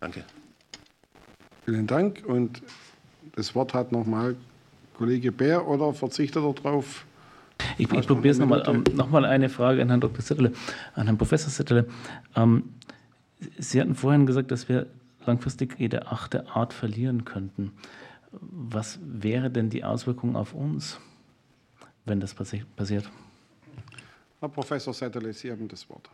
Danke. 0.00 0.24
Vielen 1.64 1.86
Dank. 1.86 2.24
Und 2.26 2.62
das 3.34 3.54
Wort 3.54 3.74
hat 3.74 3.92
nochmal 3.92 4.36
Kollege 4.96 5.32
Bär 5.32 5.66
oder 5.66 5.92
verzichtet 5.94 6.42
er 6.42 6.52
darauf? 6.52 7.04
Ich, 7.78 7.90
ich 7.92 8.06
probiere 8.06 8.32
es 8.32 8.38
nochmal. 8.38 8.62
Ähm, 8.66 8.84
nochmal 8.94 9.24
eine 9.24 9.48
Frage 9.48 9.82
an 9.82 9.88
Herrn 9.88 10.00
Dr. 10.00 10.22
Sitterle, 10.22 10.52
an 10.94 11.06
Herrn 11.06 11.18
Professor 11.18 11.50
Sitterle. 11.50 11.86
Ähm, 12.36 12.64
Sie 13.58 13.80
hatten 13.80 13.94
vorhin 13.94 14.26
gesagt, 14.26 14.50
dass 14.50 14.68
wir 14.68 14.86
langfristig 15.26 15.78
jede 15.78 16.06
achte 16.06 16.48
Art 16.48 16.72
verlieren 16.72 17.24
könnten. 17.24 17.72
Was 18.30 18.98
wäre 19.02 19.50
denn 19.50 19.68
die 19.68 19.84
Auswirkung 19.84 20.36
auf 20.36 20.54
uns, 20.54 20.98
wenn 22.04 22.20
das 22.20 22.34
passi 22.34 22.64
passiert? 22.76 23.10
Herr 24.40 24.48
Professor 24.48 24.94
Setterle, 24.94 25.32
Sie 25.32 25.50
haben 25.50 25.68
das 25.68 25.88
Wort. 25.88 26.08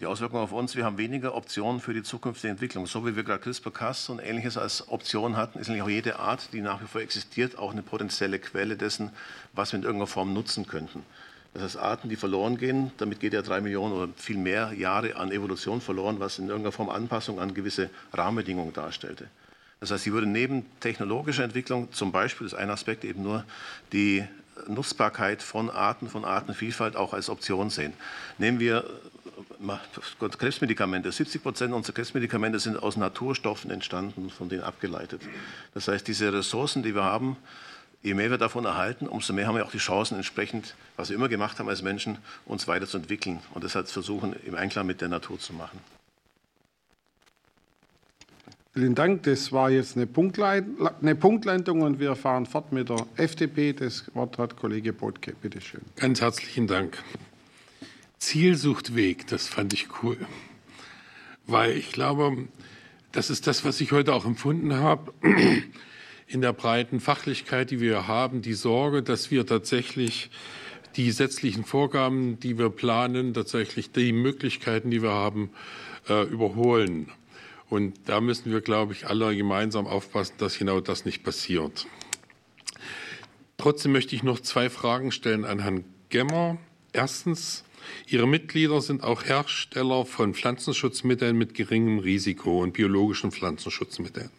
Die 0.00 0.06
Auswirkungen 0.06 0.44
auf 0.44 0.52
uns, 0.52 0.76
wir 0.76 0.84
haben 0.84 0.96
weniger 0.96 1.34
Optionen 1.34 1.80
für 1.80 1.92
die 1.92 2.04
zukünftige 2.04 2.52
Entwicklung. 2.52 2.86
So 2.86 3.04
wie 3.04 3.16
wir 3.16 3.24
gerade 3.24 3.42
CRISPR-Cas 3.42 4.10
und 4.10 4.20
ähnliches 4.20 4.56
als 4.56 4.86
Option 4.88 5.36
hatten, 5.36 5.58
ist 5.58 5.66
nämlich 5.66 5.82
auch 5.82 5.88
jede 5.88 6.20
Art, 6.20 6.52
die 6.52 6.60
nach 6.60 6.80
wie 6.80 6.86
vor 6.86 7.00
existiert, 7.00 7.58
auch 7.58 7.72
eine 7.72 7.82
potenzielle 7.82 8.38
Quelle 8.38 8.76
dessen, 8.76 9.10
was 9.54 9.72
wir 9.72 9.78
in 9.78 9.82
irgendeiner 9.82 10.06
Form 10.06 10.32
nutzen 10.32 10.68
könnten. 10.68 11.02
Das 11.52 11.64
heißt, 11.64 11.78
Arten, 11.78 12.08
die 12.08 12.14
verloren 12.14 12.58
gehen, 12.58 12.92
damit 12.98 13.18
geht 13.18 13.32
ja 13.32 13.42
drei 13.42 13.60
Millionen 13.60 13.92
oder 13.92 14.12
viel 14.14 14.36
mehr 14.36 14.72
Jahre 14.72 15.16
an 15.16 15.32
Evolution 15.32 15.80
verloren, 15.80 16.20
was 16.20 16.38
in 16.38 16.46
irgendeiner 16.46 16.70
Form 16.70 16.90
Anpassung 16.90 17.40
an 17.40 17.52
gewisse 17.52 17.90
Rahmenbedingungen 18.12 18.72
darstellte. 18.72 19.26
Das 19.80 19.90
heißt, 19.90 20.04
sie 20.04 20.12
würde 20.12 20.28
neben 20.28 20.64
technologischer 20.78 21.42
Entwicklung 21.42 21.90
zum 21.90 22.12
Beispiel, 22.12 22.44
das 22.44 22.52
ist 22.52 22.58
ein 22.60 22.70
Aspekt, 22.70 23.04
eben 23.04 23.24
nur 23.24 23.44
die 23.92 24.24
Nutzbarkeit 24.68 25.42
von 25.42 25.70
Arten, 25.70 26.08
von 26.08 26.24
Artenvielfalt 26.24 26.94
auch 26.94 27.14
als 27.14 27.28
Option 27.28 27.70
sehen. 27.70 27.92
Nehmen 28.38 28.60
wir 28.60 28.84
Krebsmedikamente. 30.18 31.10
70 31.10 31.42
Prozent 31.42 31.74
unserer 31.74 31.94
Krebsmedikamente 31.94 32.58
sind 32.58 32.80
aus 32.80 32.96
Naturstoffen 32.96 33.70
entstanden, 33.70 34.30
von 34.30 34.48
denen 34.48 34.62
abgeleitet. 34.62 35.22
Das 35.74 35.88
heißt, 35.88 36.06
diese 36.06 36.32
Ressourcen, 36.32 36.82
die 36.82 36.94
wir 36.94 37.04
haben, 37.04 37.36
je 38.02 38.14
mehr 38.14 38.30
wir 38.30 38.38
davon 38.38 38.64
erhalten, 38.64 39.08
umso 39.08 39.32
mehr 39.32 39.46
haben 39.46 39.56
wir 39.56 39.64
auch 39.64 39.70
die 39.70 39.78
Chancen, 39.78 40.16
entsprechend, 40.16 40.74
was 40.96 41.08
wir 41.10 41.16
immer 41.16 41.28
gemacht 41.28 41.58
haben 41.58 41.68
als 41.68 41.82
Menschen, 41.82 42.18
uns 42.46 42.68
weiterzuentwickeln 42.68 43.40
und 43.54 43.64
das 43.64 43.74
halt 43.74 43.88
versuchen, 43.88 44.34
im 44.46 44.54
Einklang 44.54 44.86
mit 44.86 45.00
der 45.00 45.08
Natur 45.08 45.38
zu 45.38 45.52
machen. 45.52 45.80
Vielen 48.74 48.94
Dank. 48.94 49.24
Das 49.24 49.50
war 49.50 49.70
jetzt 49.70 49.96
eine, 49.96 50.06
Punktlandung 50.06 51.82
und 51.82 51.98
wir 51.98 52.14
fahren 52.14 52.46
fort 52.46 52.70
mit 52.70 52.88
der 52.88 53.06
FDP. 53.16 53.72
Das 53.72 54.04
Wort 54.14 54.38
hat 54.38 54.56
Kollege 54.56 54.92
Botke. 54.92 55.34
Bitte 55.42 55.60
schön. 55.60 55.80
Ganz 55.96 56.20
herzlichen 56.20 56.68
Dank. 56.68 57.02
Ziel 58.18 58.56
sucht 58.56 58.94
Weg, 58.94 59.26
das 59.28 59.48
fand 59.48 59.72
ich 59.72 60.02
cool. 60.02 60.18
Weil 61.46 61.76
ich 61.76 61.92
glaube, 61.92 62.48
das 63.12 63.30
ist 63.30 63.46
das, 63.46 63.64
was 63.64 63.80
ich 63.80 63.92
heute 63.92 64.12
auch 64.12 64.24
empfunden 64.24 64.74
habe, 64.74 65.12
in 66.26 66.40
der 66.40 66.52
breiten 66.52 67.00
Fachlichkeit, 67.00 67.70
die 67.70 67.80
wir 67.80 68.06
haben, 68.06 68.42
die 68.42 68.54
Sorge, 68.54 69.02
dass 69.02 69.30
wir 69.30 69.46
tatsächlich 69.46 70.30
die 70.96 71.06
gesetzlichen 71.06 71.64
Vorgaben, 71.64 72.38
die 72.40 72.58
wir 72.58 72.70
planen, 72.70 73.32
tatsächlich 73.32 73.92
die 73.92 74.12
Möglichkeiten, 74.12 74.90
die 74.90 75.02
wir 75.02 75.12
haben, 75.12 75.50
äh, 76.08 76.24
überholen. 76.24 77.10
Und 77.70 77.94
da 78.06 78.20
müssen 78.20 78.50
wir, 78.50 78.60
glaube 78.60 78.92
ich, 78.94 79.06
alle 79.06 79.34
gemeinsam 79.36 79.86
aufpassen, 79.86 80.34
dass 80.38 80.58
genau 80.58 80.80
das 80.80 81.04
nicht 81.04 81.22
passiert. 81.22 81.86
Trotzdem 83.58 83.92
möchte 83.92 84.14
ich 84.14 84.22
noch 84.22 84.40
zwei 84.40 84.70
Fragen 84.70 85.12
stellen 85.12 85.44
an 85.44 85.60
Herrn 85.60 85.84
Gemmer. 86.08 86.58
Erstens, 86.92 87.64
Ihre 88.06 88.26
Mitglieder 88.26 88.80
sind 88.80 89.02
auch 89.02 89.24
Hersteller 89.24 90.04
von 90.04 90.34
Pflanzenschutzmitteln 90.34 91.36
mit 91.36 91.54
geringem 91.54 91.98
Risiko 91.98 92.62
und 92.62 92.72
biologischen 92.72 93.32
Pflanzenschutzmitteln. 93.32 94.30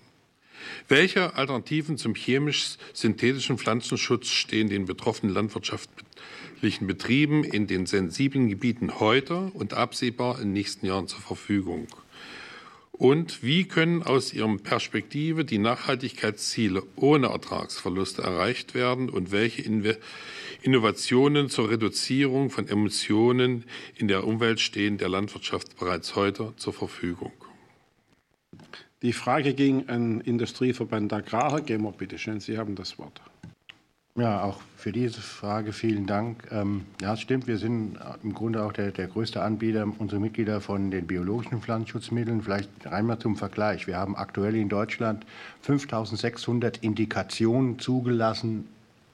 Welche 0.88 1.36
Alternativen 1.36 1.98
zum 1.98 2.16
chemisch-synthetischen 2.16 3.58
Pflanzenschutz 3.58 4.28
stehen 4.28 4.70
den 4.70 4.86
betroffenen 4.86 5.34
landwirtschaftlichen 5.34 6.88
Betrieben 6.88 7.44
in 7.44 7.68
den 7.68 7.86
sensiblen 7.86 8.50
Gebieten 8.50 9.00
heute 9.00 9.52
und 9.54 9.74
absehbar 9.74 10.38
in 10.38 10.48
den 10.48 10.54
nächsten 10.54 10.86
Jahren 10.86 11.08
zur 11.08 11.22
Verfügung? 11.22 11.88
Und 12.92 13.44
wie 13.44 13.64
können 13.64 14.04
aus 14.04 14.34
Ihrer 14.34 14.58
Perspektive 14.58 15.46
die 15.46 15.58
Nachhaltigkeitsziele 15.58 16.84
ohne 16.98 17.28
Ertragsverluste 17.28 18.22
erreicht 18.24 18.74
werden 18.74 19.10
und 19.10 19.32
welche 19.32 19.62
Innovationen 20.62 21.50
zur 21.50 21.70
Reduzierung 21.70 22.50
von 22.50 22.68
Emissionen 22.68 23.64
in 23.96 24.08
der 24.08 24.26
Umwelt 24.26 24.60
stehen 24.60 24.98
der 24.98 25.10
Landwirtschaft 25.10 25.80
bereits 25.80 26.16
heute 26.16 26.54
zur 26.58 26.74
Verfügung? 26.74 27.32
Die 29.02 29.14
Frage 29.14 29.54
ging 29.54 29.88
an 29.88 30.20
Industrieverband 30.20 31.14
Agrar. 31.14 31.52
Herr 31.52 31.62
Gemmer, 31.62 31.94
bitte 31.94 32.18
schön, 32.18 32.42
Sie 32.42 32.58
haben 32.58 32.76
das 32.76 33.00
Wort. 33.00 33.22
Ja, 34.16 34.44
auch 34.44 34.60
für 34.76 34.92
diese 34.92 35.22
Frage 35.22 35.72
vielen 35.72 36.06
Dank. 36.06 36.50
Ähm, 36.52 36.82
ja, 37.02 37.14
es 37.14 37.22
stimmt, 37.22 37.48
wir 37.48 37.58
sind 37.58 37.98
im 38.22 38.34
Grunde 38.34 38.64
auch 38.64 38.74
der, 38.74 38.92
der 38.92 39.08
größte 39.08 39.42
Anbieter, 39.42 39.88
unsere 40.00 40.20
Mitglieder 40.20 40.60
von 40.60 40.92
den 40.92 41.08
biologischen 41.08 41.62
Pflanzenschutzmitteln. 41.62 42.42
Vielleicht 42.42 42.88
einmal 42.88 43.20
zum 43.20 43.38
Vergleich. 43.38 43.88
Wir 43.88 43.96
haben 43.96 44.18
aktuell 44.18 44.56
in 44.56 44.68
Deutschland 44.68 45.26
5600 45.62 46.80
Indikationen 46.80 47.80
zugelassen 47.80 48.68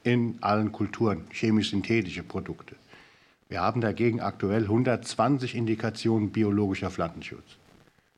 in 0.05 0.37
allen 0.41 0.71
Kulturen, 0.71 1.25
chemisch-synthetische 1.31 2.23
Produkte. 2.23 2.75
Wir 3.49 3.61
haben 3.61 3.81
dagegen 3.81 4.21
aktuell 4.21 4.63
120 4.63 5.55
Indikationen 5.55 6.31
biologischer 6.31 6.91
Pflanzenschutz. 6.91 7.57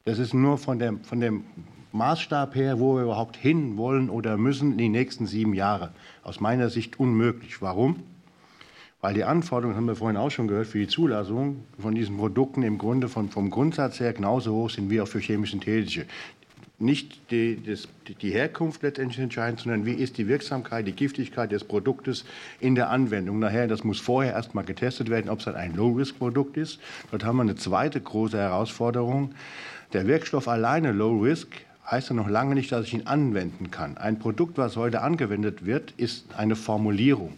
Das 0.03 0.19
ist 0.19 0.33
nur 0.33 0.57
von 0.57 0.79
dem, 0.79 1.03
von 1.03 1.19
dem 1.21 1.45
Maßstab 1.93 2.55
her, 2.55 2.79
wo 2.79 2.95
wir 2.95 3.03
überhaupt 3.03 3.37
hin 3.37 3.77
wollen 3.77 4.09
oder 4.09 4.37
müssen 4.37 4.73
in 4.73 4.77
die 4.77 4.89
nächsten 4.89 5.27
sieben 5.27 5.53
Jahre. 5.53 5.91
Aus 6.23 6.41
meiner 6.41 6.69
Sicht 6.69 6.99
unmöglich. 6.99 7.61
Warum? 7.61 8.03
Weil 8.99 9.13
die 9.13 9.23
Anforderungen, 9.23 9.77
haben 9.77 9.85
wir 9.85 9.95
vorhin 9.95 10.17
auch 10.17 10.31
schon 10.31 10.47
gehört, 10.47 10.67
für 10.67 10.79
die 10.79 10.87
Zulassung 10.87 11.63
von 11.79 11.95
diesen 11.95 12.17
Produkten 12.17 12.63
im 12.63 12.77
Grunde 12.77 13.07
von, 13.07 13.29
vom 13.29 13.49
Grundsatz 13.49 13.99
her 13.99 14.11
genauso 14.11 14.53
hoch 14.53 14.69
sind 14.69 14.89
wie 14.89 14.99
auch 14.99 15.07
für 15.07 15.19
chemisch-synthetische. 15.19 16.05
Nicht 16.79 17.31
die, 17.31 17.59
das, 17.63 17.87
die 18.21 18.29
Herkunft 18.29 18.83
letztendlich 18.83 19.19
entscheidend, 19.19 19.61
sondern 19.61 19.87
wie 19.87 19.93
ist 19.93 20.19
die 20.19 20.27
Wirksamkeit, 20.27 20.85
die 20.85 20.91
Giftigkeit 20.91 21.51
des 21.51 21.63
Produktes 21.63 22.23
in 22.59 22.75
der 22.75 22.91
Anwendung. 22.91 23.41
Daher, 23.41 23.67
das 23.67 23.83
muss 23.83 23.99
vorher 23.99 24.33
erst 24.33 24.53
mal 24.53 24.63
getestet 24.63 25.09
werden, 25.09 25.29
ob 25.29 25.39
es 25.39 25.47
ein 25.47 25.75
Low-Risk-Produkt 25.75 26.55
ist. 26.55 26.79
Dort 27.09 27.23
haben 27.23 27.37
wir 27.37 27.41
eine 27.41 27.55
zweite 27.55 27.99
große 27.99 28.37
Herausforderung. 28.37 29.33
Der 29.93 30.05
Wirkstoff 30.05 30.47
alleine 30.47 30.91
Low 30.91 31.17
Risk 31.19 31.47
heißt 31.89 32.09
ja 32.09 32.15
noch 32.15 32.29
lange 32.29 32.53
nicht, 32.53 32.71
dass 32.71 32.85
ich 32.85 32.93
ihn 32.93 33.07
anwenden 33.07 33.71
kann. 33.71 33.97
Ein 33.97 34.19
Produkt, 34.19 34.59
was 34.59 34.75
heute 34.75 35.01
angewendet 35.01 35.65
wird, 35.65 35.93
ist 35.97 36.25
eine 36.37 36.55
Formulierung. 36.55 37.33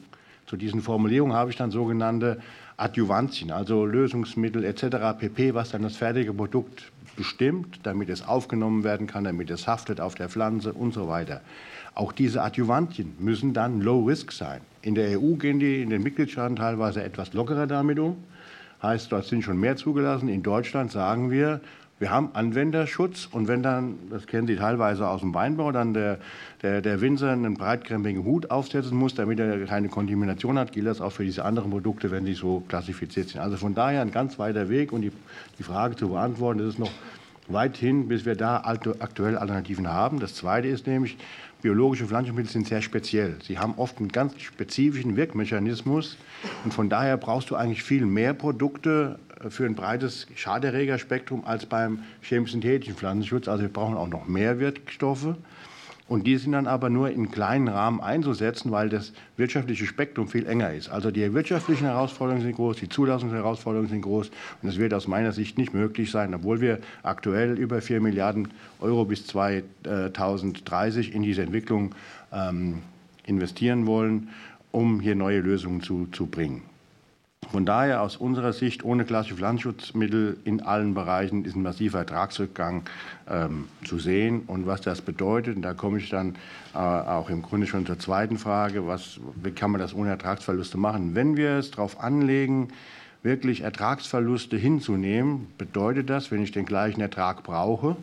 Zu 0.47 0.57
diesen 0.57 0.81
Formulierungen 0.81 1.35
habe 1.35 1.51
ich 1.51 1.55
dann 1.55 1.71
sogenannte 1.71 2.41
Adjuvantien, 2.75 3.51
also 3.51 3.85
Lösungsmittel 3.85 4.63
etc. 4.63 5.17
pp., 5.19 5.53
was 5.53 5.69
dann 5.69 5.83
das 5.83 5.95
fertige 5.95 6.33
Produkt 6.33 6.91
bestimmt, 7.19 7.81
damit 7.83 8.07
es 8.07 8.25
aufgenommen 8.25 8.85
werden 8.85 9.05
kann, 9.05 9.25
damit 9.25 9.49
es 9.51 9.67
haftet 9.67 9.99
auf 9.99 10.15
der 10.15 10.29
Pflanze 10.29 10.71
und 10.71 10.93
so 10.93 11.09
weiter. 11.09 11.41
Auch 11.93 12.13
diese 12.13 12.41
Adjuvantien 12.41 13.13
müssen 13.19 13.53
dann 13.53 13.81
Low 13.81 14.05
Risk 14.05 14.31
sein. 14.31 14.61
In 14.81 14.95
der 14.95 15.19
EU 15.19 15.35
gehen 15.35 15.59
die 15.59 15.81
in 15.81 15.89
den 15.89 16.01
Mitgliedstaaten 16.01 16.55
teilweise 16.55 17.03
etwas 17.03 17.33
lockerer 17.33 17.67
damit 17.67 17.99
um. 17.99 18.15
Heißt, 18.81 19.11
dort 19.11 19.25
sind 19.25 19.43
schon 19.43 19.59
mehr 19.59 19.75
zugelassen. 19.75 20.29
In 20.29 20.43
Deutschland 20.43 20.93
sagen 20.93 21.29
wir, 21.29 21.59
wir 21.99 22.11
haben 22.11 22.29
Anwenderschutz 22.33 23.27
und 23.29 23.47
wenn 23.49 23.61
dann, 23.61 23.95
das 24.09 24.25
kennen 24.25 24.47
Sie 24.47 24.55
teilweise 24.55 25.07
aus 25.07 25.19
dem 25.19 25.33
Weinbau, 25.33 25.71
dann 25.73 25.93
der, 25.93 26.19
der, 26.61 26.81
der 26.81 27.01
Winzer 27.01 27.31
einen 27.31 27.55
breitkrempigen 27.55 28.23
Hut 28.23 28.49
aufsetzen 28.51 28.97
muss, 28.97 29.15
damit 29.15 29.39
er 29.39 29.65
keine 29.65 29.89
Kontamination 29.89 30.57
hat, 30.57 30.71
gilt 30.71 30.87
das 30.87 31.01
auch 31.01 31.11
für 31.11 31.25
diese 31.25 31.43
anderen 31.43 31.71
Produkte, 31.71 32.09
wenn 32.09 32.25
sie 32.25 32.33
so 32.33 32.63
klassifiziert 32.69 33.29
sind. 33.29 33.41
Also 33.41 33.57
von 33.57 33.75
daher 33.75 34.01
ein 34.01 34.11
ganz 34.11 34.39
weiter 34.39 34.69
Weg 34.69 34.93
und 34.93 35.01
die, 35.01 35.11
die 35.57 35.63
Frage 35.63 35.97
zu 35.97 36.09
beantworten, 36.09 36.59
das 36.59 36.69
ist 36.69 36.79
noch 36.79 36.91
weit 37.49 37.77
hin, 37.77 38.07
bis 38.07 38.25
wir 38.25 38.35
da 38.35 38.61
aktuell 38.99 39.37
Alternativen 39.37 39.87
haben. 39.87 40.19
Das 40.19 40.35
Zweite 40.35 40.67
ist 40.67 40.87
nämlich, 40.87 41.17
biologische 41.61 42.05
Pflanzenmittel 42.05 42.51
sind 42.51 42.67
sehr 42.67 42.81
speziell. 42.81 43.35
Sie 43.43 43.57
haben 43.57 43.73
oft 43.75 43.97
einen 43.97 44.09
ganz 44.09 44.39
spezifischen 44.39 45.17
Wirkmechanismus 45.17 46.17
und 46.63 46.73
von 46.73 46.89
daher 46.89 47.17
brauchst 47.17 47.49
du 47.49 47.55
eigentlich 47.55 47.83
viel 47.83 48.05
mehr 48.05 48.33
Produkte 48.33 49.19
für 49.47 49.65
ein 49.65 49.75
breites 49.75 50.27
Schaderregerspektrum 50.35 51.45
als 51.45 51.65
beim 51.65 51.99
chemisch-synthetischen 52.21 52.95
Pflanzenschutz. 52.95 53.47
Also 53.47 53.63
wir 53.63 53.69
brauchen 53.69 53.95
auch 53.95 54.07
noch 54.07 54.27
mehr 54.27 54.59
Wirkstoffe. 54.59 55.35
Und 56.09 56.25
die 56.25 56.37
sind 56.37 56.53
dann 56.53 56.65
aber 56.65 56.89
nur 56.89 57.11
in 57.11 57.29
kleinen 57.29 57.67
Rahmen 57.67 58.01
einzusetzen, 58.01 58.71
weil 58.71 58.89
das 58.89 59.13
wirtschaftliche 59.37 59.85
Spektrum 59.85 60.27
viel 60.27 60.47
enger 60.47 60.73
ist. 60.73 60.89
Also 60.89 61.11
die 61.11 61.33
wirtschaftlichen 61.35 61.85
Herausforderungen 61.85 62.41
sind 62.41 62.55
groß, 62.55 62.77
die 62.77 62.89
Zulassungsherausforderungen 62.89 63.91
sind 63.91 64.01
groß. 64.01 64.31
Und 64.63 64.69
es 64.69 64.79
wird 64.79 64.95
aus 64.95 65.07
meiner 65.07 65.33
Sicht 65.33 65.59
nicht 65.59 65.75
möglich 65.75 66.09
sein, 66.09 66.33
obwohl 66.33 66.61
wir 66.61 66.79
aktuell 67.03 67.59
über 67.59 67.79
4 67.79 68.01
Milliarden 68.01 68.47
Euro 68.81 69.05
bis 69.05 69.27
2030 69.27 71.13
in 71.13 71.21
diese 71.21 71.43
Entwicklung 71.43 71.93
ähm, 72.33 72.79
investieren 73.27 73.85
wollen, 73.85 74.29
um 74.71 74.99
hier 75.01 75.13
neue 75.13 75.41
Lösungen 75.41 75.81
zu, 75.81 76.07
zu 76.11 76.25
bringen. 76.25 76.63
Von 77.51 77.65
daher 77.65 78.03
aus 78.03 78.15
unserer 78.15 78.53
Sicht 78.53 78.83
ohne 78.83 79.05
klassische 79.05 79.35
Pflanzenschutzmittel 79.35 80.37
in 80.43 80.61
allen 80.61 80.93
Bereichen 80.93 81.45
ist 81.45 81.55
ein 81.55 81.63
massiver 81.63 81.99
Ertragsrückgang 81.99 82.83
ähm, 83.27 83.65
zu 83.83 83.97
sehen. 83.97 84.43
Und 84.45 84.67
was 84.67 84.81
das 84.81 85.01
bedeutet, 85.01 85.55
und 85.55 85.63
da 85.63 85.73
komme 85.73 85.97
ich 85.97 86.09
dann 86.09 86.35
äh, 86.75 86.77
auch 86.77 87.31
im 87.31 87.41
Grunde 87.41 87.65
schon 87.65 87.87
zur 87.87 87.97
zweiten 87.97 88.37
Frage, 88.37 88.85
was, 88.85 89.19
wie 89.41 89.51
kann 89.51 89.71
man 89.71 89.81
das 89.81 89.95
ohne 89.95 90.11
Ertragsverluste 90.11 90.77
machen? 90.77 91.15
Wenn 91.15 91.37
wir 91.37 91.53
es 91.53 91.71
darauf 91.71 91.99
anlegen, 91.99 92.67
wirklich 93.23 93.61
Ertragsverluste 93.61 94.55
hinzunehmen, 94.55 95.47
bedeutet 95.57 96.09
das, 96.09 96.29
wenn 96.29 96.43
ich 96.43 96.51
den 96.51 96.65
gleichen 96.65 97.01
Ertrag 97.01 97.41
brauche, 97.41 97.97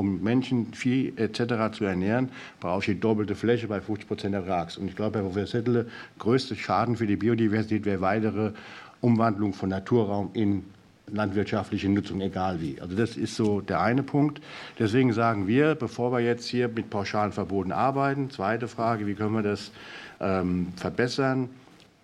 um 0.00 0.22
Menschen, 0.22 0.72
Vieh 0.72 1.12
etc. 1.16 1.76
zu 1.76 1.84
ernähren, 1.84 2.30
brauche 2.58 2.80
ich 2.80 2.86
die 2.86 3.00
doppelte 3.00 3.34
Fläche 3.34 3.68
bei 3.68 3.80
50 3.80 4.08
Prozent 4.08 4.34
Ertrags. 4.34 4.76
Und 4.76 4.88
ich 4.88 4.96
glaube, 4.96 5.18
Herr 5.18 5.26
Professor 5.26 5.60
Settele, 5.60 5.86
größte 6.18 6.56
Schaden 6.56 6.96
für 6.96 7.06
die 7.06 7.16
Biodiversität 7.16 7.84
wäre 7.84 8.00
weitere 8.00 8.52
Umwandlung 9.00 9.52
von 9.52 9.68
Naturraum 9.68 10.30
in 10.32 10.64
landwirtschaftliche 11.12 11.88
Nutzung, 11.88 12.20
egal 12.20 12.60
wie. 12.60 12.80
Also 12.80 12.96
das 12.96 13.16
ist 13.16 13.36
so 13.36 13.60
der 13.60 13.80
eine 13.80 14.02
Punkt. 14.02 14.40
Deswegen 14.78 15.12
sagen 15.12 15.46
wir, 15.46 15.74
bevor 15.74 16.12
wir 16.12 16.20
jetzt 16.20 16.46
hier 16.46 16.68
mit 16.68 16.88
pauschalen 16.88 17.32
Verboten 17.32 17.72
arbeiten, 17.72 18.30
zweite 18.30 18.68
Frage, 18.68 19.06
wie 19.06 19.14
können 19.14 19.34
wir 19.34 19.42
das 19.42 19.72
ähm, 20.20 20.68
verbessern? 20.76 21.48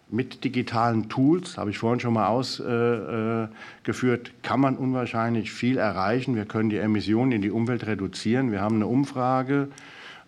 Mit 0.09 0.45
digitalen 0.45 1.09
Tools, 1.09 1.59
habe 1.59 1.70
ich 1.70 1.78
vorhin 1.78 2.01
schon 2.01 2.15
mal 2.15 2.28
ausgeführt, 2.28 4.33
kann 4.43 4.61
man 4.61 4.77
unwahrscheinlich 4.77 5.53
viel 5.53 5.78
erreichen. 5.78 6.37
Wir 6.37 6.45
können 6.45 6.70
die 6.70 6.78
Emissionen 6.78 7.33
in 7.33 7.43
die 7.43 7.51
Umwelt 7.51 7.87
reduzieren. 7.87 8.53
Wir 8.53 8.61
haben 8.61 8.77
eine 8.77 8.87
Umfrage 8.87 9.69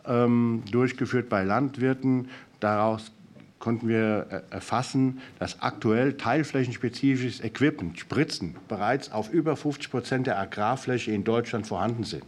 ähm, 0.04 0.64
durchgeführt 0.70 1.28
bei 1.28 1.44
Landwirten. 1.44 2.28
Daraus 2.58 3.12
konnten 3.60 3.88
wir 3.88 4.44
erfassen, 4.50 5.20
dass 5.38 5.62
aktuell 5.62 6.14
teilflächenspezifisches 6.14 7.42
Equipment, 7.42 7.98
Spritzen, 7.98 8.56
bereits 8.68 9.12
auf 9.12 9.32
über 9.32 9.56
50 9.56 9.90
Prozent 9.90 10.26
der 10.26 10.38
Agrarfläche 10.38 11.12
in 11.12 11.24
Deutschland 11.24 11.66
vorhanden 11.66 12.04
sind. 12.04 12.24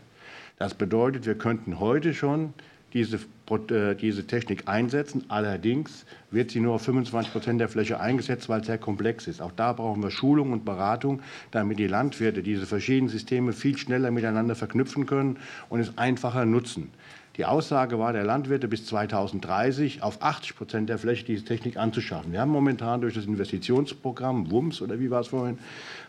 Das 0.58 0.74
bedeutet, 0.74 1.26
wir 1.26 1.36
könnten 1.36 1.80
heute 1.80 2.14
schon 2.14 2.54
diese, 2.92 3.16
äh, 3.16 3.94
diese 3.94 4.26
Technik 4.26 4.68
einsetzen. 4.68 5.24
Allerdings 5.28 6.04
wird 6.30 6.50
sie 6.50 6.60
nur 6.60 6.74
auf 6.74 6.82
25 6.82 7.32
Prozent 7.32 7.60
der 7.60 7.68
Fläche 7.68 8.00
eingesetzt, 8.00 8.48
weil 8.48 8.60
es 8.60 8.66
sehr 8.66 8.78
komplex 8.78 9.26
ist. 9.26 9.40
Auch 9.40 9.52
da 9.52 9.72
brauchen 9.72 10.02
wir 10.02 10.10
Schulung 10.10 10.52
und 10.52 10.64
Beratung, 10.64 11.20
damit 11.50 11.78
die 11.78 11.86
Landwirte 11.86 12.42
diese 12.42 12.66
verschiedenen 12.66 13.08
Systeme 13.08 13.52
viel 13.52 13.76
schneller 13.76 14.10
miteinander 14.10 14.54
verknüpfen 14.54 15.06
können 15.06 15.38
und 15.68 15.80
es 15.80 15.96
einfacher 15.98 16.44
nutzen. 16.44 16.90
Die 17.36 17.46
Aussage 17.46 17.98
war 17.98 18.12
der 18.12 18.24
Landwirte 18.24 18.68
bis 18.68 18.86
2030 18.86 20.02
auf 20.02 20.20
80 20.20 20.56
Prozent 20.56 20.88
der 20.88 20.98
Fläche 20.98 21.24
diese 21.24 21.44
Technik 21.44 21.76
anzuschaffen. 21.76 22.32
Wir 22.32 22.40
haben 22.40 22.50
momentan 22.50 23.00
durch 23.00 23.14
das 23.14 23.24
Investitionsprogramm 23.24 24.50
WUMS 24.50 24.82
oder 24.82 24.98
wie 24.98 25.10
war 25.10 25.20
es 25.20 25.28
vorhin, 25.28 25.58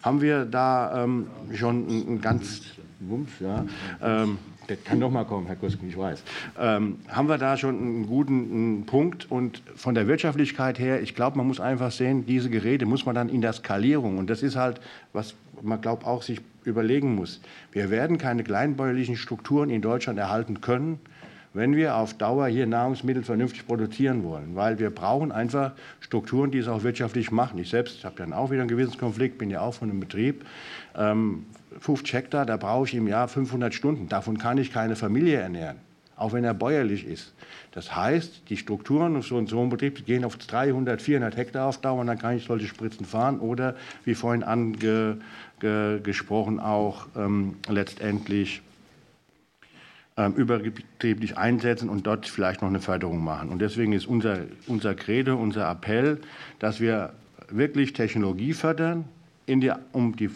haben 0.02 0.22
wir 0.22 0.46
da 0.46 1.04
ähm, 1.04 1.28
schon 1.54 1.88
ein, 1.88 2.22
ganz 2.22 2.64
WUMS, 3.00 3.30
ja, 3.40 3.66
ähm, 4.02 4.40
der 4.72 4.78
kann 4.78 5.00
noch 5.00 5.12
mal 5.12 5.26
kommen, 5.26 5.48
Herr 5.48 5.58
Kusken, 5.58 5.90
ich 5.90 5.98
weiß. 5.98 6.24
Ähm, 6.58 7.00
haben 7.10 7.28
wir 7.28 7.38
da 7.38 7.58
schon 7.58 7.78
einen 7.78 8.08
guten 8.08 8.52
einen 8.52 8.86
Punkt? 8.86 9.30
Und 9.30 9.62
von 9.76 9.96
der 9.96 10.08
Wirtschaftlichkeit 10.08 10.80
her, 10.80 11.02
ich 11.02 11.14
glaube, 11.14 11.38
man 11.38 11.46
muss 11.46 11.60
einfach 11.60 11.92
sehen, 11.92 12.26
diese 12.26 12.50
Geräte 12.50 12.86
muss 12.86 13.06
man 13.06 13.14
dann 13.14 13.28
in 13.28 13.42
der 13.42 13.52
Skalierung, 13.52 14.18
und 14.18 14.30
das 14.30 14.42
ist 14.42 14.56
halt, 14.56 14.80
was 15.12 15.36
man 15.62 15.82
glaubt 15.82 16.06
auch 16.06 16.22
sich 16.22 16.40
überlegen 16.64 17.16
muss. 17.16 17.42
Wir 17.74 17.90
werden 17.90 18.18
keine 18.18 18.44
kleinbäuerlichen 18.46 19.18
Strukturen 19.18 19.70
in 19.70 19.82
Deutschland 19.82 20.18
erhalten 20.18 20.62
können, 20.62 21.00
wenn 21.54 21.76
wir 21.76 21.98
auf 21.98 22.14
Dauer 22.14 22.48
hier 22.48 22.66
Nahrungsmittel 22.66 23.24
vernünftig 23.24 23.68
produzieren 23.68 24.24
wollen. 24.24 24.56
Weil 24.56 24.80
wir 24.80 24.90
brauchen 24.90 25.34
einfach 25.34 25.74
Strukturen, 26.00 26.50
die 26.50 26.60
es 26.60 26.70
auch 26.70 26.84
wirtschaftlich 26.84 27.30
machen. 27.30 27.60
Ich 27.60 27.70
selbst 27.70 28.06
habe 28.06 28.16
dann 28.18 28.32
auch 28.32 28.52
wieder 28.52 28.62
einen 28.62 28.70
Gewissenskonflikt, 28.70 29.38
bin 29.38 29.50
ja 29.50 29.60
auch 29.60 29.74
von 29.74 29.90
einem 29.90 30.00
Betrieb. 30.00 30.46
Ähm, 30.96 31.46
50 31.82 32.14
Hektar, 32.14 32.46
da 32.46 32.58
brauche 32.58 32.88
ich 32.88 32.94
im 32.94 33.08
Jahr 33.08 33.28
500 33.28 33.74
Stunden. 33.74 34.08
Davon 34.08 34.38
kann 34.38 34.58
ich 34.58 34.72
keine 34.72 34.96
Familie 34.96 35.40
ernähren, 35.40 35.78
auch 36.16 36.32
wenn 36.32 36.44
er 36.44 36.54
bäuerlich 36.54 37.06
ist. 37.06 37.34
Das 37.72 37.96
heißt, 37.96 38.44
die 38.50 38.58
Strukturen 38.58 39.18
auf 39.18 39.26
so 39.26 39.38
einem 39.38 39.70
Betrieb 39.70 40.06
gehen 40.06 40.24
auf 40.24 40.38
300, 40.38 41.02
400 41.02 41.36
Hektar 41.36 41.68
auf 41.68 41.82
Dauer 41.82 42.02
und 42.02 42.08
dann 42.08 42.20
kann 42.20 42.38
ich 42.38 42.46
solche 42.46 42.68
Spritzen 42.68 43.06
fahren 43.06 43.40
oder, 43.40 43.76
wie 44.06 44.14
vorhin 44.14 44.44
angesprochen, 44.44 46.60
auch 46.60 47.08
ähm, 47.16 47.56
letztendlich 47.68 48.62
ähm, 50.18 50.34
überbetrieblich 50.34 51.38
einsetzen 51.38 51.90
und 51.90 52.06
dort 52.06 52.28
vielleicht 52.28 52.62
noch 52.62 52.70
eine 52.70 52.82
Förderung 52.82 53.24
machen. 53.24 53.50
Und 53.50 53.60
deswegen 53.60 53.94
ist 53.94 54.06
unser, 54.06 54.42
unser 54.68 54.94
Credo, 54.94 55.36
unser 55.36 55.72
Appell, 55.72 56.20
dass 56.60 56.80
wir 56.80 57.14
wirklich 57.50 57.94
Technologie 57.94 58.54
fördern, 58.54 59.06
die, 59.48 59.72
um 59.94 60.16
die 60.16 60.30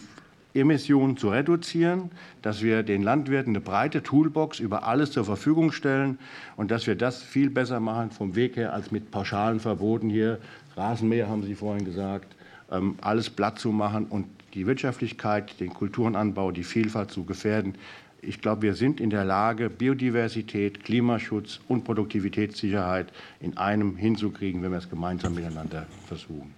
Emissionen 0.56 1.16
zu 1.16 1.30
reduzieren, 1.30 2.10
dass 2.42 2.62
wir 2.62 2.82
den 2.82 3.02
Landwirten 3.02 3.52
eine 3.52 3.60
breite 3.60 4.02
Toolbox 4.02 4.58
über 4.60 4.86
alles 4.86 5.10
zur 5.10 5.24
Verfügung 5.24 5.72
stellen 5.72 6.18
und 6.56 6.70
dass 6.70 6.86
wir 6.86 6.94
das 6.94 7.22
viel 7.22 7.50
besser 7.50 7.80
machen 7.80 8.10
vom 8.10 8.34
Weg 8.34 8.56
her 8.56 8.72
als 8.72 8.90
mit 8.90 9.10
pauschalen 9.10 9.60
Verboten 9.60 10.10
hier. 10.10 10.38
Rasenmäher 10.76 11.28
haben 11.28 11.42
Sie 11.42 11.54
vorhin 11.54 11.84
gesagt, 11.84 12.34
ähm, 12.70 12.96
alles 13.00 13.30
platt 13.30 13.58
zu 13.58 13.70
machen 13.70 14.06
und 14.06 14.26
die 14.54 14.66
Wirtschaftlichkeit, 14.66 15.60
den 15.60 15.72
Kulturenanbau, 15.72 16.50
die 16.50 16.64
Vielfalt 16.64 17.10
zu 17.10 17.24
gefährden. 17.24 17.74
Ich 18.22 18.40
glaube, 18.40 18.62
wir 18.62 18.74
sind 18.74 19.00
in 19.00 19.10
der 19.10 19.24
Lage, 19.24 19.70
Biodiversität, 19.70 20.82
Klimaschutz 20.82 21.60
und 21.68 21.84
Produktivitätssicherheit 21.84 23.12
in 23.40 23.56
einem 23.56 23.96
hinzukriegen, 23.96 24.62
wenn 24.62 24.72
wir 24.72 24.78
es 24.78 24.90
gemeinsam 24.90 25.34
miteinander 25.34 25.86
versuchen. 26.06 26.54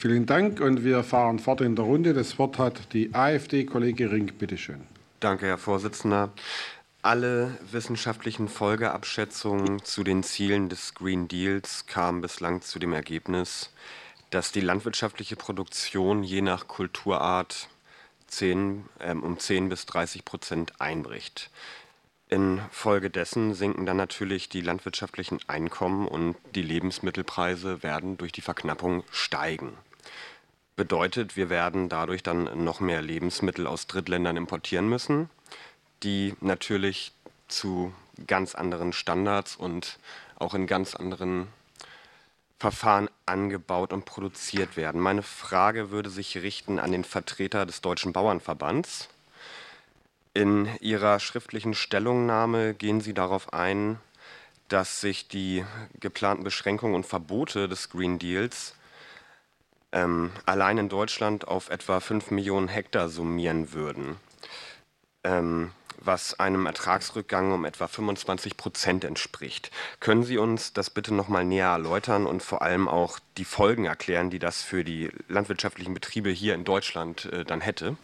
Vielen 0.00 0.24
Dank 0.24 0.60
und 0.60 0.82
wir 0.82 1.04
fahren 1.04 1.38
fort 1.38 1.60
in 1.60 1.76
der 1.76 1.84
Runde. 1.84 2.14
Das 2.14 2.38
Wort 2.38 2.56
hat 2.56 2.94
die 2.94 3.14
AfD, 3.14 3.66
Kollege 3.66 4.10
Rink, 4.10 4.38
bitteschön. 4.38 4.80
Danke, 5.20 5.44
Herr 5.44 5.58
Vorsitzender. 5.58 6.32
Alle 7.02 7.58
wissenschaftlichen 7.70 8.48
Folgeabschätzungen 8.48 9.84
zu 9.84 10.02
den 10.02 10.22
Zielen 10.22 10.70
des 10.70 10.94
Green 10.94 11.28
Deals 11.28 11.84
kamen 11.84 12.22
bislang 12.22 12.62
zu 12.62 12.78
dem 12.78 12.94
Ergebnis, 12.94 13.74
dass 14.30 14.52
die 14.52 14.62
landwirtschaftliche 14.62 15.36
Produktion 15.36 16.22
je 16.22 16.40
nach 16.40 16.66
Kulturart 16.66 17.68
10, 18.28 18.86
äh, 19.00 19.12
um 19.12 19.38
10 19.38 19.68
bis 19.68 19.84
30 19.84 20.24
Prozent 20.24 20.80
einbricht. 20.80 21.50
Infolgedessen 22.30 23.52
sinken 23.52 23.84
dann 23.84 23.98
natürlich 23.98 24.48
die 24.48 24.62
landwirtschaftlichen 24.62 25.40
Einkommen 25.46 26.08
und 26.08 26.36
die 26.54 26.62
Lebensmittelpreise 26.62 27.82
werden 27.82 28.16
durch 28.16 28.32
die 28.32 28.40
Verknappung 28.40 29.04
steigen. 29.10 29.74
Bedeutet, 30.80 31.36
wir 31.36 31.50
werden 31.50 31.90
dadurch 31.90 32.22
dann 32.22 32.64
noch 32.64 32.80
mehr 32.80 33.02
Lebensmittel 33.02 33.66
aus 33.66 33.86
Drittländern 33.86 34.38
importieren 34.38 34.88
müssen, 34.88 35.28
die 36.02 36.34
natürlich 36.40 37.12
zu 37.48 37.92
ganz 38.26 38.54
anderen 38.54 38.94
Standards 38.94 39.56
und 39.56 39.98
auch 40.38 40.54
in 40.54 40.66
ganz 40.66 40.94
anderen 40.94 41.48
Verfahren 42.58 43.10
angebaut 43.26 43.92
und 43.92 44.06
produziert 44.06 44.78
werden. 44.78 45.02
Meine 45.02 45.22
Frage 45.22 45.90
würde 45.90 46.08
sich 46.08 46.38
richten 46.38 46.78
an 46.78 46.92
den 46.92 47.04
Vertreter 47.04 47.66
des 47.66 47.82
Deutschen 47.82 48.14
Bauernverbands. 48.14 49.10
In 50.32 50.66
Ihrer 50.80 51.20
schriftlichen 51.20 51.74
Stellungnahme 51.74 52.72
gehen 52.72 53.02
Sie 53.02 53.12
darauf 53.12 53.52
ein, 53.52 54.00
dass 54.68 55.02
sich 55.02 55.28
die 55.28 55.62
geplanten 56.00 56.42
Beschränkungen 56.42 56.94
und 56.94 57.04
Verbote 57.04 57.68
des 57.68 57.90
Green 57.90 58.18
Deals 58.18 58.76
ähm, 59.92 60.30
allein 60.46 60.78
in 60.78 60.88
Deutschland 60.88 61.48
auf 61.48 61.70
etwa 61.70 62.00
5 62.00 62.30
Millionen 62.30 62.68
Hektar 62.68 63.08
summieren 63.08 63.72
würden. 63.72 64.16
Ähm, 65.24 65.72
was 66.02 66.38
einem 66.40 66.66
Ertragsrückgang 66.66 67.52
um 67.52 67.64
etwa 67.64 67.86
25 67.86 68.56
Prozent 68.56 69.04
entspricht. 69.04 69.70
Können 70.00 70.22
Sie 70.22 70.38
uns 70.38 70.72
das 70.72 70.90
bitte 70.90 71.14
noch 71.14 71.28
mal 71.28 71.44
näher 71.44 71.68
erläutern 71.68 72.26
und 72.26 72.42
vor 72.42 72.62
allem 72.62 72.88
auch 72.88 73.18
die 73.36 73.44
Folgen 73.44 73.84
erklären, 73.84 74.30
die 74.30 74.38
das 74.38 74.62
für 74.62 74.82
die 74.82 75.10
landwirtschaftlichen 75.28 75.94
Betriebe 75.94 76.30
hier 76.30 76.54
in 76.54 76.64
Deutschland 76.64 77.26
äh, 77.26 77.44
dann 77.44 77.60
hätte? 77.60 77.96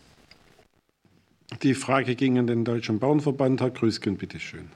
Die 1.62 1.74
Frage 1.74 2.16
ging 2.16 2.38
an 2.38 2.46
den 2.46 2.64
Deutschen 2.64 2.98
Bauernverband. 2.98 3.60
Herr 3.60 3.70
Grüßgen, 3.70 4.16
bitte 4.16 4.40
schön. 4.40 4.68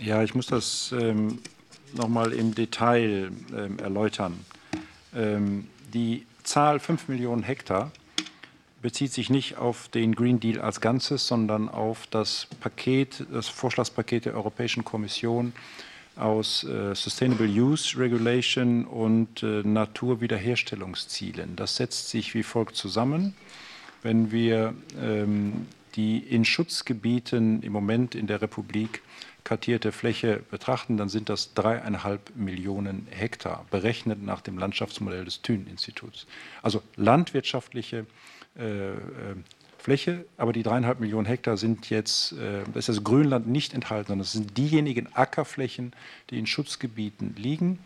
Ja, 0.00 0.22
ich 0.22 0.34
muss 0.34 0.46
das 0.46 0.92
ähm, 0.98 1.38
noch 1.94 2.08
mal 2.08 2.32
im 2.32 2.54
Detail 2.54 3.30
ähm, 3.56 3.78
erläutern. 3.78 4.44
Ähm, 5.14 5.68
die 5.92 6.26
Zahl 6.42 6.80
5 6.80 7.08
Millionen 7.08 7.42
Hektar 7.42 7.90
bezieht 8.82 9.12
sich 9.12 9.30
nicht 9.30 9.56
auf 9.56 9.88
den 9.88 10.14
Green 10.14 10.38
Deal 10.38 10.60
als 10.60 10.80
Ganzes, 10.80 11.26
sondern 11.26 11.68
auf 11.68 12.06
das 12.08 12.46
Paket, 12.60 13.26
das 13.32 13.48
Vorschlagspaket 13.48 14.26
der 14.26 14.34
Europäischen 14.34 14.84
Kommission 14.84 15.52
aus 16.16 16.64
äh, 16.64 16.94
Sustainable 16.94 17.48
Use 17.48 17.98
Regulation 17.98 18.84
und 18.84 19.42
äh, 19.42 19.62
Naturwiederherstellungszielen. 19.62 21.56
Das 21.56 21.76
setzt 21.76 22.10
sich 22.10 22.34
wie 22.34 22.42
folgt 22.42 22.76
zusammen. 22.76 23.34
Wenn 24.02 24.30
wir 24.30 24.74
ähm, 25.00 25.66
die 25.96 26.18
in 26.18 26.44
Schutzgebieten 26.44 27.62
im 27.62 27.72
Moment 27.72 28.14
in 28.14 28.26
der 28.26 28.40
Republik 28.40 29.02
kartierte 29.46 29.92
Fläche 29.92 30.40
betrachten, 30.50 30.96
dann 30.96 31.08
sind 31.08 31.28
das 31.28 31.54
dreieinhalb 31.54 32.34
Millionen 32.34 33.06
Hektar, 33.10 33.64
berechnet 33.70 34.20
nach 34.20 34.40
dem 34.40 34.58
Landschaftsmodell 34.58 35.24
des 35.24 35.40
Thün-Instituts. 35.40 36.26
Also 36.62 36.82
landwirtschaftliche 36.96 38.06
äh, 38.58 38.90
äh, 38.90 38.98
Fläche, 39.78 40.24
aber 40.36 40.52
die 40.52 40.64
dreieinhalb 40.64 40.98
Millionen 40.98 41.26
Hektar 41.26 41.56
sind 41.56 41.90
jetzt, 41.90 42.32
äh, 42.32 42.64
da 42.72 42.76
ist 42.76 42.88
das 42.88 43.04
Grünland 43.04 43.46
nicht 43.46 43.72
enthalten, 43.72 44.08
sondern 44.08 44.24
das 44.24 44.32
sind 44.32 44.58
diejenigen 44.58 45.14
Ackerflächen, 45.14 45.92
die 46.30 46.40
in 46.40 46.46
Schutzgebieten 46.46 47.36
liegen, 47.36 47.78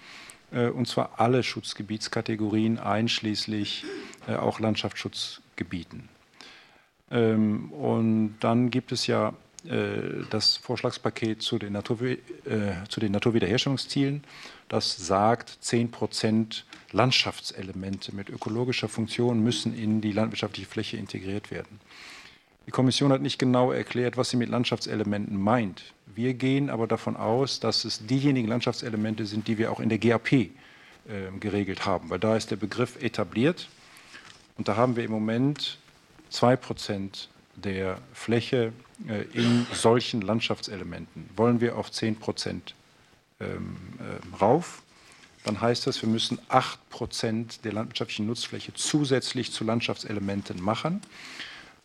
und 0.50 0.88
zwar 0.88 1.20
alle 1.20 1.44
Schutzgebietskategorien, 1.44 2.80
einschließlich 2.80 3.84
auch 4.26 4.58
Landschaftsschutzgebieten. 4.58 6.08
Ähm, 7.10 7.72
und 7.72 8.36
dann 8.40 8.70
gibt 8.70 8.90
es 8.90 9.06
ja 9.06 9.32
das 10.30 10.56
Vorschlagspaket 10.56 11.42
zu 11.42 11.58
den, 11.58 11.74
Natur, 11.74 11.98
zu 12.88 13.00
den 13.00 13.12
Naturwiederherstellungszielen, 13.12 14.24
das 14.68 14.96
sagt, 14.96 15.58
10 15.60 15.90
Prozent 15.90 16.64
Landschaftselemente 16.92 18.14
mit 18.14 18.30
ökologischer 18.30 18.88
Funktion 18.88 19.42
müssen 19.42 19.76
in 19.76 20.00
die 20.00 20.12
landwirtschaftliche 20.12 20.68
Fläche 20.68 20.96
integriert 20.96 21.50
werden. 21.50 21.80
Die 22.66 22.70
Kommission 22.70 23.12
hat 23.12 23.20
nicht 23.20 23.38
genau 23.38 23.72
erklärt, 23.72 24.16
was 24.16 24.30
sie 24.30 24.36
mit 24.36 24.48
Landschaftselementen 24.48 25.40
meint. 25.40 25.82
Wir 26.14 26.34
gehen 26.34 26.70
aber 26.70 26.86
davon 26.86 27.16
aus, 27.16 27.58
dass 27.58 27.84
es 27.84 28.06
diejenigen 28.06 28.48
Landschaftselemente 28.48 29.26
sind, 29.26 29.48
die 29.48 29.58
wir 29.58 29.72
auch 29.72 29.80
in 29.80 29.88
der 29.88 29.98
GAP 29.98 30.32
äh, 30.32 30.48
geregelt 31.40 31.86
haben, 31.86 32.10
weil 32.10 32.18
da 32.18 32.36
ist 32.36 32.50
der 32.50 32.56
Begriff 32.56 33.02
etabliert 33.02 33.68
und 34.56 34.68
da 34.68 34.76
haben 34.76 34.94
wir 34.96 35.04
im 35.04 35.10
Moment 35.10 35.78
zwei 36.28 36.54
Prozent 36.56 37.28
der 37.60 37.98
Fläche 38.12 38.72
äh, 39.08 39.22
in 39.32 39.66
solchen 39.72 40.20
Landschaftselementen. 40.22 41.28
Wollen 41.36 41.60
wir 41.60 41.76
auf 41.76 41.90
zehn 41.90 42.16
Prozent 42.16 42.74
ähm, 43.40 43.76
äh, 43.98 44.36
rauf? 44.36 44.82
dann 45.44 45.58
heißt 45.58 45.86
das, 45.86 46.02
wir 46.02 46.08
müssen 46.10 46.38
8 46.48 46.90
Prozent 46.90 47.64
der 47.64 47.72
landwirtschaftlichen 47.72 48.26
Nutzfläche 48.26 48.74
zusätzlich 48.74 49.52
zu 49.52 49.64
Landschaftselementen 49.64 50.62
machen. 50.62 51.00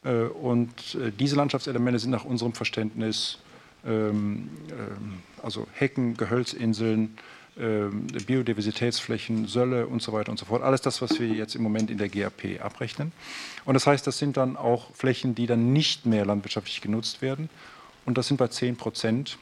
Äh, 0.04 0.24
und 0.24 0.98
diese 1.20 1.36
Landschaftselemente 1.38 2.00
sind 2.00 2.12
nach 2.12 2.26
unserem 2.26 2.52
Verständnis 2.52 3.40
ähm, 3.86 4.50
ähm, 4.72 5.20
also 5.42 5.68
Hecken, 5.74 6.18
Gehölzinseln, 6.18 7.18
Biodiversitätsflächen, 7.56 9.48
Sölle 9.48 9.88
und 9.88 10.02
so 10.02 10.11
weiter 10.11 10.30
und 10.30 10.38
so 10.38 10.45
fort. 10.45 10.61
Alles 10.61 10.82
das, 10.82 11.02
was 11.02 11.19
wir 11.19 11.27
jetzt 11.27 11.56
im 11.56 11.64
Moment 11.64 11.90
in 11.90 11.98
der 11.98 12.10
GAP 12.10 12.61
abrechnen. 12.61 13.14
Und 13.64 13.76
das 13.76 13.88
heißt, 13.88 14.06
das 14.06 14.18
sind 14.18 14.36
dann 14.36 14.57
auch 14.57 14.94
Flächen, 14.94 15.36
die 15.36 15.48
dann 15.48 15.72
nicht 15.72 16.06
mehr 16.06 16.26
landwirtschaftlich 16.26 16.82
genutzt 16.82 17.22
werden. 17.22 17.49
Und 18.06 18.18
das 18.18 18.27
sind 18.27 18.38
bei 18.38 18.49
10 18.49 18.76
Prozent 18.76 19.38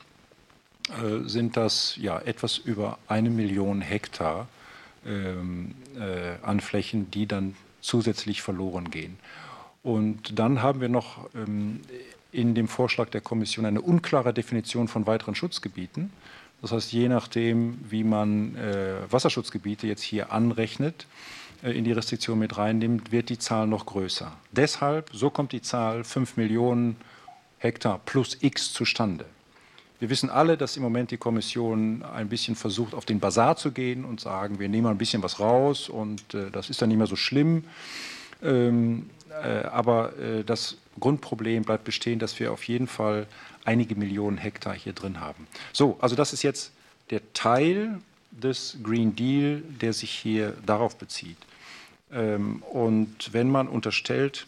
äh, 0.90 1.27
sind 1.27 1.57
das 1.57 1.95
ja 1.98 2.19
etwas 2.19 2.57
über 2.57 2.98
eine 3.07 3.30
Million 3.30 3.81
Hektar 3.81 4.48
ähm, 5.06 5.76
äh, 5.98 6.35
an 6.45 6.60
Flächen, 6.60 7.10
die 7.11 7.26
dann 7.26 7.56
zusätzlich 7.81 8.41
verloren 8.41 8.91
gehen. 8.91 9.18
Und 9.81 10.40
dann 10.40 10.61
haben 10.61 10.81
wir 10.81 10.90
noch 10.90 11.30
ähm, 11.35 11.81
in 12.31 12.56
dem 12.56 12.68
Vorschlag 12.68 13.10
der 13.10 13.22
Kommission 13.22 13.65
eine 13.65 13.81
unklare 13.81 14.34
Definition 14.34 14.88
von 14.88 15.06
weiteren 15.06 15.35
Schutzgebieten. 15.35 16.11
Das 16.64 16.72
heißt, 16.72 16.94
je 16.94 17.10
nachdem, 17.10 17.77
wie 17.90 18.06
man 18.06 18.56
äh, 18.56 18.95
Wasserschutzgebiete 19.10 19.85
jetzt 19.85 20.02
hier 20.02 20.31
anrechnet, 20.31 21.07
äh, 21.61 21.77
in 21.77 21.84
die 21.84 21.91
Restriktion 21.91 22.40
mit 22.40 22.57
reinnimmt, 22.57 23.11
wird 23.11 23.27
die 23.27 23.38
Zahl 23.38 23.68
noch 23.68 23.85
größer. 23.85 24.31
Deshalb, 24.53 25.10
so 25.11 25.30
kommt 25.30 25.52
die 25.52 25.61
Zahl 25.61 26.06
5 26.06 26.38
Millionen 26.38 26.95
Hektar 27.57 27.99
plus 28.06 28.38
X 28.40 28.72
zustande. 28.72 29.26
Wir 29.99 30.10
wissen 30.10 30.30
alle, 30.30 30.56
dass 30.56 30.77
im 30.77 30.84
Moment 30.84 31.11
die 31.11 31.18
Kommission 31.18 32.02
ein 32.02 32.30
bisschen 32.30 32.56
versucht, 32.56 32.94
auf 32.94 33.03
den 33.03 33.19
Basar 33.19 33.57
zu 33.57 33.73
gehen 33.73 34.06
und 34.06 34.22
sagen, 34.22 34.57
wir 34.57 34.69
nehmen 34.69 34.88
ein 34.88 34.98
bisschen 34.98 35.22
was 35.22 35.41
raus 35.41 35.90
und 35.90 36.34
äh, 36.34 36.49
das 36.49 36.69
ist 36.69 36.81
dann 36.81 36.88
nicht 36.88 36.98
mehr 36.98 37.07
so 37.07 37.18
schlimm. 37.18 37.65
Ähm, 38.41 39.10
äh, 39.30 39.65
aber 39.65 40.18
äh, 40.18 40.45
das 40.45 40.77
Grundproblem 40.98 41.64
bleibt 41.64 41.84
bestehen, 41.84 42.19
dass 42.19 42.40
wir 42.40 42.53
auf 42.53 42.64
jeden 42.64 42.88
Fall 42.88 43.27
einige 43.65 43.95
Millionen 43.95 44.38
Hektar 44.38 44.73
hier 44.73 44.94
drin 44.94 45.19
haben. 45.19 45.48
So, 45.72 45.98
also 46.02 46.15
das 46.15 46.34
ist 46.34 46.44
jetzt 46.44 46.72
der 47.10 47.22
Teil 47.34 47.99
des 48.31 48.77
Green 48.84 49.15
Deal, 49.15 49.61
der 49.61 49.94
sich 49.94 50.11
hier 50.11 50.53
darauf 50.65 50.98
bezieht. 50.98 51.38
Ähm, 52.11 52.64
und 52.64 53.34
wenn 53.34 53.49
man 53.49 53.68
unterstellt, 53.68 54.48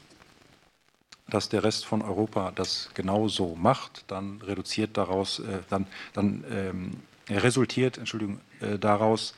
dass 1.28 1.50
der 1.50 1.64
Rest 1.64 1.86
von 1.86 2.02
Europa 2.02 2.52
das 2.56 2.90
genauso 2.94 3.56
macht, 3.56 4.06
dann 4.08 4.42
reduziert 4.42 4.98
daraus, 4.98 5.40
äh, 5.40 5.60
dann, 5.70 5.88
dann 6.14 6.44
ähm, 6.52 6.92
resultiert, 7.30 7.98
Entschuldigung, 7.98 8.40
äh, 8.62 8.78
daraus 8.78 9.36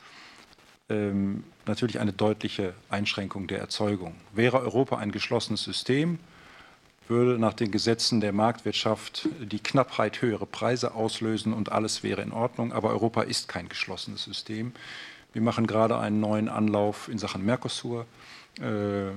ähm, 0.90 1.44
natürlich 1.66 2.00
eine 2.00 2.12
deutliche 2.12 2.74
Einschränkung 2.90 3.46
der 3.46 3.58
Erzeugung. 3.58 4.14
Wäre 4.32 4.60
Europa 4.60 4.98
ein 4.98 5.12
geschlossenes 5.12 5.62
System, 5.62 6.18
würde 7.08 7.38
nach 7.38 7.54
den 7.54 7.70
Gesetzen 7.70 8.20
der 8.20 8.32
Marktwirtschaft 8.32 9.28
die 9.40 9.58
Knappheit 9.58 10.22
höhere 10.22 10.46
Preise 10.46 10.94
auslösen 10.94 11.52
und 11.52 11.72
alles 11.72 12.02
wäre 12.02 12.22
in 12.22 12.32
Ordnung. 12.32 12.72
Aber 12.72 12.90
Europa 12.90 13.22
ist 13.22 13.48
kein 13.48 13.68
geschlossenes 13.68 14.24
System. 14.24 14.72
Wir 15.32 15.42
machen 15.42 15.66
gerade 15.66 15.98
einen 15.98 16.20
neuen 16.20 16.48
Anlauf 16.48 17.08
in 17.08 17.18
Sachen 17.18 17.44
Mercosur. 17.44 18.06
Äh, 18.60 19.10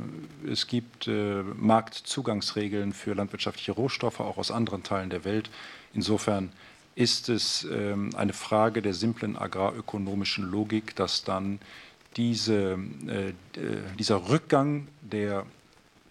es 0.49 0.67
gibt 0.67 1.07
äh, 1.07 1.41
Marktzugangsregeln 1.41 2.93
für 2.93 3.13
landwirtschaftliche 3.13 3.71
Rohstoffe, 3.71 4.19
auch 4.19 4.37
aus 4.37 4.51
anderen 4.51 4.83
Teilen 4.83 5.09
der 5.09 5.25
Welt. 5.25 5.49
Insofern 5.93 6.51
ist 6.95 7.29
es 7.29 7.67
ähm, 7.71 8.11
eine 8.15 8.33
Frage 8.33 8.81
der 8.81 8.93
simplen 8.93 9.37
agrarökonomischen 9.37 10.49
Logik, 10.49 10.95
dass 10.95 11.23
dann 11.23 11.59
diese, 12.17 12.77
äh, 13.07 13.33
dieser 13.97 14.29
Rückgang 14.29 14.87
der 15.01 15.45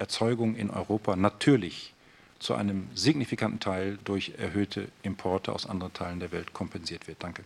Erzeugung 0.01 0.57
in 0.57 0.71
Europa 0.71 1.15
natürlich 1.15 1.95
zu 2.39 2.55
einem 2.55 2.89
signifikanten 2.95 3.61
Teil 3.61 3.99
durch 4.05 4.33
erhöhte 4.39 4.89
Importe 5.03 5.53
aus 5.53 5.67
anderen 5.67 5.93
Teilen 5.93 6.21
der 6.21 6.33
Welt 6.33 6.53
kompensiert 6.55 7.07
wird. 7.07 7.23
Danke. 7.23 7.45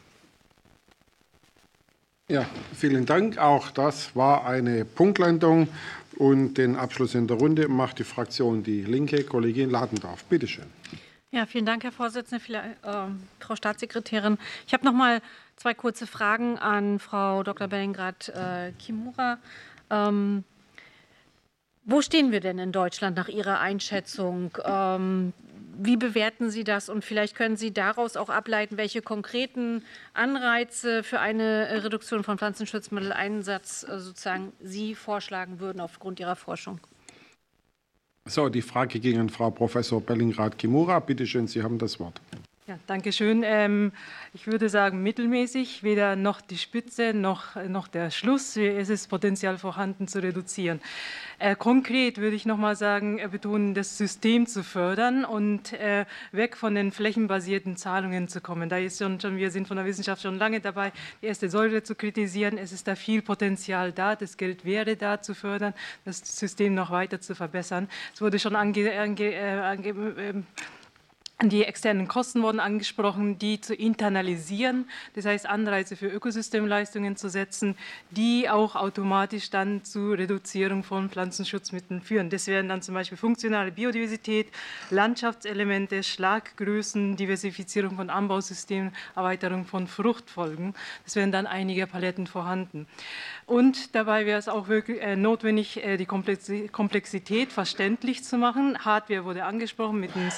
Ja, 2.28 2.46
vielen 2.74 3.04
Dank. 3.04 3.36
Auch 3.36 3.70
das 3.70 4.16
war 4.16 4.46
eine 4.46 4.84
Punktlandung. 4.84 5.68
Und 6.16 6.54
den 6.54 6.76
Abschluss 6.76 7.14
in 7.16 7.26
der 7.26 7.36
Runde 7.36 7.68
macht 7.68 7.98
die 7.98 8.04
Fraktion 8.04 8.62
Die 8.62 8.82
Linke, 8.82 9.24
Kollegin 9.24 9.68
Ladendorf. 9.68 10.24
Bitte 10.24 10.46
schön. 10.46 10.66
Ja, 11.32 11.44
vielen 11.46 11.66
Dank, 11.66 11.82
Herr 11.82 11.90
Vorsitzender, 11.90 12.64
äh, 12.64 13.08
Frau 13.40 13.56
Staatssekretärin. 13.56 14.38
Ich 14.68 14.72
habe 14.72 14.84
noch 14.84 14.92
mal 14.92 15.20
zwei 15.56 15.74
kurze 15.74 16.06
Fragen 16.06 16.56
an 16.58 17.00
Frau 17.00 17.42
Dr. 17.42 17.66
Bellingrad-Kimura. 17.66 19.38
Äh, 19.90 20.08
ähm, 20.08 20.44
wo 21.84 22.00
stehen 22.00 22.32
wir 22.32 22.40
denn 22.40 22.58
in 22.58 22.72
Deutschland 22.72 23.16
nach 23.16 23.28
Ihrer 23.28 23.60
Einschätzung? 23.60 24.56
Ähm, 24.64 25.32
wie 25.76 25.96
bewerten 25.96 26.50
Sie 26.50 26.64
das? 26.64 26.88
Und 26.88 27.04
vielleicht 27.04 27.34
können 27.34 27.56
Sie 27.56 27.72
daraus 27.72 28.16
auch 28.16 28.28
ableiten, 28.28 28.76
welche 28.76 29.02
konkreten 29.02 29.82
Anreize 30.12 31.02
für 31.02 31.20
eine 31.20 31.84
Reduktion 31.84 32.24
von 32.24 32.38
Pflanzenschutzmitteleinsatz 32.38 33.86
äh, 33.88 33.98
sozusagen 33.98 34.52
Sie 34.60 34.94
vorschlagen 34.94 35.60
würden 35.60 35.80
aufgrund 35.80 36.20
Ihrer 36.20 36.36
Forschung. 36.36 36.80
So, 38.26 38.48
die 38.48 38.62
Frage 38.62 39.00
ging 39.00 39.18
an 39.18 39.28
Frau 39.28 39.50
Professor 39.50 40.00
Bellingrad-Kimura. 40.00 40.98
Bitte 41.00 41.26
schön, 41.26 41.46
Sie 41.46 41.62
haben 41.62 41.78
das 41.78 42.00
Wort. 42.00 42.20
Ja, 42.66 42.78
danke 42.86 43.12
schön. 43.12 43.42
Ähm, 43.44 43.92
ich 44.32 44.46
würde 44.46 44.70
sagen, 44.70 45.02
mittelmäßig, 45.02 45.82
weder 45.82 46.16
noch 46.16 46.40
die 46.40 46.56
Spitze 46.56 47.12
noch, 47.12 47.56
noch 47.68 47.88
der 47.88 48.10
Schluss. 48.10 48.56
Es 48.56 48.88
ist 48.88 49.10
Potenzial 49.10 49.58
vorhanden 49.58 50.08
zu 50.08 50.22
reduzieren. 50.22 50.80
Äh, 51.38 51.56
konkret 51.56 52.16
würde 52.16 52.34
ich 52.34 52.46
noch 52.46 52.56
mal 52.56 52.74
sagen, 52.74 53.18
äh, 53.18 53.28
betonen, 53.28 53.74
das 53.74 53.98
System 53.98 54.46
zu 54.46 54.64
fördern 54.64 55.26
und 55.26 55.74
äh, 55.74 56.06
weg 56.32 56.56
von 56.56 56.74
den 56.74 56.90
flächenbasierten 56.90 57.76
Zahlungen 57.76 58.28
zu 58.28 58.40
kommen. 58.40 58.70
Da 58.70 58.78
ist 58.78 58.98
schon, 58.98 59.20
schon, 59.20 59.36
wir 59.36 59.50
sind 59.50 59.68
von 59.68 59.76
der 59.76 59.84
Wissenschaft 59.84 60.22
schon 60.22 60.38
lange 60.38 60.60
dabei, 60.60 60.90
die 61.20 61.26
erste 61.26 61.50
Säule 61.50 61.82
zu 61.82 61.94
kritisieren. 61.94 62.56
Es 62.56 62.72
ist 62.72 62.88
da 62.88 62.94
viel 62.94 63.20
Potenzial 63.20 63.92
da. 63.92 64.16
Das 64.16 64.38
Geld 64.38 64.64
wäre 64.64 64.96
da 64.96 65.20
zu 65.20 65.34
fördern, 65.34 65.74
das 66.06 66.20
System 66.20 66.74
noch 66.74 66.90
weiter 66.90 67.20
zu 67.20 67.34
verbessern. 67.34 67.90
Es 68.14 68.22
wurde 68.22 68.38
schon 68.38 68.56
ange, 68.56 68.98
ange, 68.98 69.34
äh, 69.34 69.60
ange 69.60 69.88
ähm, 69.90 70.46
die 71.42 71.64
externen 71.64 72.06
Kosten 72.06 72.42
wurden 72.42 72.60
angesprochen, 72.60 73.38
die 73.38 73.60
zu 73.60 73.74
internalisieren, 73.74 74.88
das 75.14 75.24
heißt 75.24 75.46
Anreize 75.46 75.96
für 75.96 76.06
Ökosystemleistungen 76.06 77.16
zu 77.16 77.28
setzen, 77.28 77.76
die 78.10 78.48
auch 78.48 78.76
automatisch 78.76 79.50
dann 79.50 79.84
zu 79.84 80.12
Reduzierung 80.12 80.84
von 80.84 81.10
Pflanzenschutzmitteln 81.10 82.02
führen. 82.02 82.30
Das 82.30 82.46
wären 82.46 82.68
dann 82.68 82.82
zum 82.82 82.94
Beispiel 82.94 83.18
funktionale 83.18 83.72
Biodiversität, 83.72 84.46
Landschaftselemente, 84.90 86.04
Schlaggrößen, 86.04 87.16
Diversifizierung 87.16 87.96
von 87.96 88.10
Anbausystemen, 88.10 88.92
Erweiterung 89.16 89.64
von 89.64 89.88
Fruchtfolgen. 89.88 90.74
Das 91.02 91.16
wären 91.16 91.32
dann 91.32 91.48
einige 91.48 91.88
Paletten 91.88 92.28
vorhanden. 92.28 92.86
Und 93.46 93.94
dabei 93.94 94.24
wäre 94.24 94.38
es 94.38 94.48
auch 94.48 94.68
wirklich 94.68 95.02
äh, 95.02 95.16
notwendig, 95.16 95.84
äh, 95.84 95.96
die 95.96 96.06
Komplexität 96.06 97.52
verständlich 97.52 98.24
zu 98.24 98.38
machen. 98.38 98.78
Hardware 98.84 99.24
wurde 99.24 99.44
angesprochen 99.44 100.00
mit 100.00 100.14
dem 100.14 100.30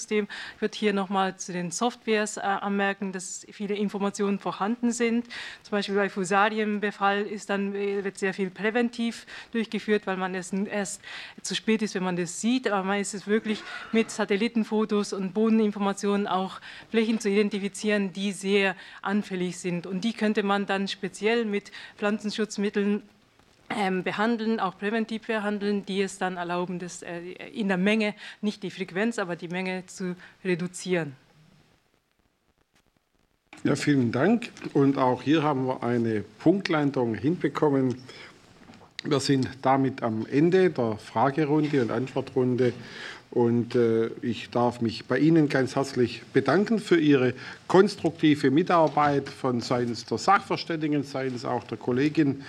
Sensorikensystem. 0.00 0.28
Ich 0.56 0.60
würde 0.60 0.78
hier 0.78 0.92
nochmal 0.92 1.36
zu 1.36 1.52
den 1.52 1.70
Softwares 1.70 2.36
äh, 2.36 2.40
anmerken, 2.40 3.12
dass 3.12 3.46
viele 3.50 3.74
Informationen 3.74 4.38
vorhanden 4.38 4.92
sind. 4.92 5.26
Zum 5.62 5.72
Beispiel 5.72 5.94
bei 5.94 6.08
Fusarienbefall 6.08 7.22
ist 7.22 7.50
dann, 7.50 7.72
wird 7.72 8.18
sehr 8.18 8.34
viel 8.34 8.50
präventiv 8.50 9.26
durchgeführt, 9.52 10.06
weil 10.06 10.16
man 10.16 10.34
es 10.34 10.52
erst 10.52 11.02
zu 11.42 11.54
spät 11.54 11.82
ist, 11.82 11.94
wenn 11.94 12.02
man 12.02 12.16
das 12.16 12.40
sieht. 12.40 12.68
Aber 12.68 12.84
man 12.84 13.00
ist 13.00 13.14
es 13.14 13.26
wirklich 13.26 13.62
mit 13.92 14.10
Satellitenfotos 14.10 15.12
und 15.12 15.34
Bodeninformationen 15.34 16.26
auch 16.26 16.60
Flächen 16.90 17.20
zu 17.20 17.28
identifizieren, 17.28 18.12
die 18.12 18.32
sehr 18.32 18.74
anfällig 19.02 19.58
sind. 19.58 19.86
Und 19.86 20.02
die 20.02 20.12
könnte 20.12 20.42
man 20.42 20.66
dann 20.66 20.88
speziell 20.88 21.44
mit 21.44 21.70
Pflanzen 21.96 22.30
Pflanzenschutzmitteln 22.30 23.02
behandeln, 24.02 24.60
auch 24.60 24.76
präventiv 24.78 25.26
behandeln, 25.26 25.86
die 25.86 26.02
es 26.02 26.18
dann 26.18 26.36
erlauben, 26.36 26.78
das 26.78 27.02
äh, 27.02 27.20
in 27.52 27.68
der 27.68 27.76
Menge, 27.76 28.14
nicht 28.40 28.62
die 28.62 28.70
Frequenz, 28.70 29.18
aber 29.18 29.36
die 29.36 29.48
Menge 29.48 29.86
zu 29.86 30.16
reduzieren. 30.44 31.14
Ja, 33.62 33.76
vielen 33.76 34.10
Dank. 34.10 34.50
Und 34.72 34.96
auch 34.96 35.22
hier 35.22 35.42
haben 35.42 35.66
wir 35.66 35.82
eine 35.82 36.24
Punktlandung 36.38 37.14
hinbekommen. 37.14 37.94
Wir 39.04 39.20
sind 39.20 39.48
damit 39.62 40.02
am 40.02 40.26
Ende 40.26 40.70
der 40.70 40.96
Fragerunde 40.96 41.82
und 41.82 41.90
Antwortrunde 41.90 42.72
und 43.30 43.76
äh, 43.76 44.08
ich 44.22 44.50
darf 44.50 44.80
mich 44.80 45.04
bei 45.04 45.18
Ihnen 45.18 45.48
ganz 45.48 45.76
herzlich 45.76 46.22
bedanken 46.32 46.80
für 46.80 46.98
Ihre 46.98 47.34
konstruktive 47.68 48.50
Mitarbeit 48.50 49.28
von 49.28 49.60
seitens 49.60 50.04
der 50.04 50.18
Sachverständigen, 50.18 51.04
seitens 51.04 51.44
auch 51.44 51.62
der 51.62 51.78
Kollegin 51.78 52.42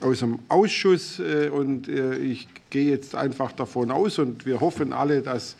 aus 0.00 0.20
dem 0.20 0.38
Ausschuss. 0.48 1.18
Äh, 1.18 1.48
und 1.48 1.88
äh, 1.88 2.16
ich 2.18 2.46
gehe 2.70 2.88
jetzt 2.88 3.16
einfach 3.16 3.50
davon 3.50 3.90
aus 3.90 4.20
und 4.20 4.46
wir 4.46 4.60
hoffen 4.60 4.92
alle, 4.92 5.22
dass 5.22 5.56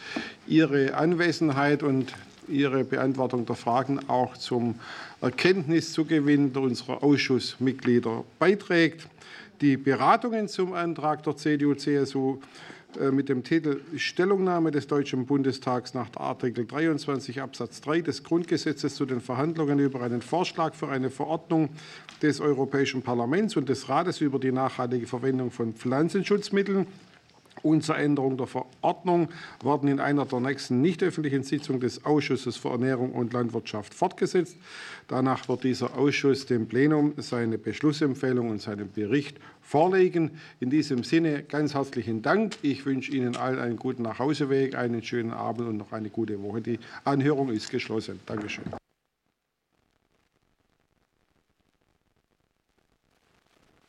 Ihre 0.47 0.95
Anwesenheit 0.95 1.83
und 1.83 2.13
Ihre 2.47 2.85
Beantwortung 2.85 3.47
der 3.47 3.57
Fragen 3.57 3.99
auch 4.09 4.37
zum 4.37 4.77
Erkenntniszugewinn 5.21 6.53
unserer 6.53 7.03
Ausschussmitglieder 7.03 8.25
beiträgt. 8.39 9.09
Die 9.61 9.77
Beratungen 9.77 10.47
zum 10.47 10.73
Antrag 10.73 11.25
der 11.25 11.37
CDU-CSU 11.37 12.39
mit 13.13 13.29
dem 13.29 13.45
Titel 13.45 13.81
Stellungnahme 13.97 14.71
des 14.71 14.87
Deutschen 14.87 15.27
Bundestags 15.27 15.95
nach 15.95 16.09
Artikel 16.17 16.67
23 16.67 17.41
Absatz 17.43 17.81
3 17.83 18.01
des 18.01 18.25
Grundgesetzes 18.25 18.95
zu 18.95 19.05
den 19.05 19.21
Verhandlungen 19.21 19.79
über 19.79 20.01
einen 20.01 20.23
Vorschlag 20.23 20.75
für 20.75 20.89
eine 20.89 21.11
Verordnung 21.11 21.69
des 22.23 22.41
Europäischen 22.41 23.03
Parlaments 23.03 23.57
und 23.57 23.69
des 23.69 23.89
Rates 23.89 24.21
über 24.21 24.39
die 24.39 24.53
nachhaltige 24.53 25.07
Verwendung 25.07 25.51
von 25.51 25.75
Pflanzenschutzmitteln 25.75 26.87
und 27.63 27.83
zur 27.85 27.97
Änderung 27.97 28.37
der 28.37 28.47
Verordnung 28.47 29.29
werden 29.63 29.89
in 29.89 30.01
einer 30.01 30.25
der 30.25 30.41
nächsten 30.41 30.81
nicht 30.81 31.03
öffentlichen 31.03 31.43
Sitzungen 31.43 31.81
des 31.81 32.05
Ausschusses 32.05 32.57
für 32.57 32.71
Ernährung 32.71 33.13
und 33.13 33.33
Landwirtschaft 33.33 33.95
fortgesetzt. 33.95 34.57
Danach 35.09 35.49
wird 35.49 35.65
dieser 35.65 35.97
Ausschuss 35.97 36.47
dem 36.47 36.67
Plenum 36.67 37.15
seine 37.17 37.59
Beschlussempfehlung 37.59 38.51
und 38.51 38.61
seinen 38.61 38.91
Bericht 38.93 39.39
vorlegen. 39.61 40.33
In 40.61 40.71
diesem 40.71 41.05
Sinne 41.05 41.43
ganz 41.43 41.75
herzlichen 41.75 42.23
Dank. 42.23 42.57
Ich 42.63 42.87
wünsche 42.87 43.13
Ihnen 43.13 43.37
allen 43.37 43.59
einen 43.59 43.77
guten 43.77 44.03
Nachhauseweg, 44.03 44.75
einen 44.75 45.03
schönen 45.03 45.33
Abend 45.33 45.69
und 45.69 45.77
noch 45.77 45.93
eine 45.93 46.11
gute 46.11 46.43
Woche. 46.43 46.61
Die 46.61 46.79
Anhörung 47.05 47.51
ist 47.51 47.71
geschlossen. 47.71 48.21
Dankeschön. 48.27 48.65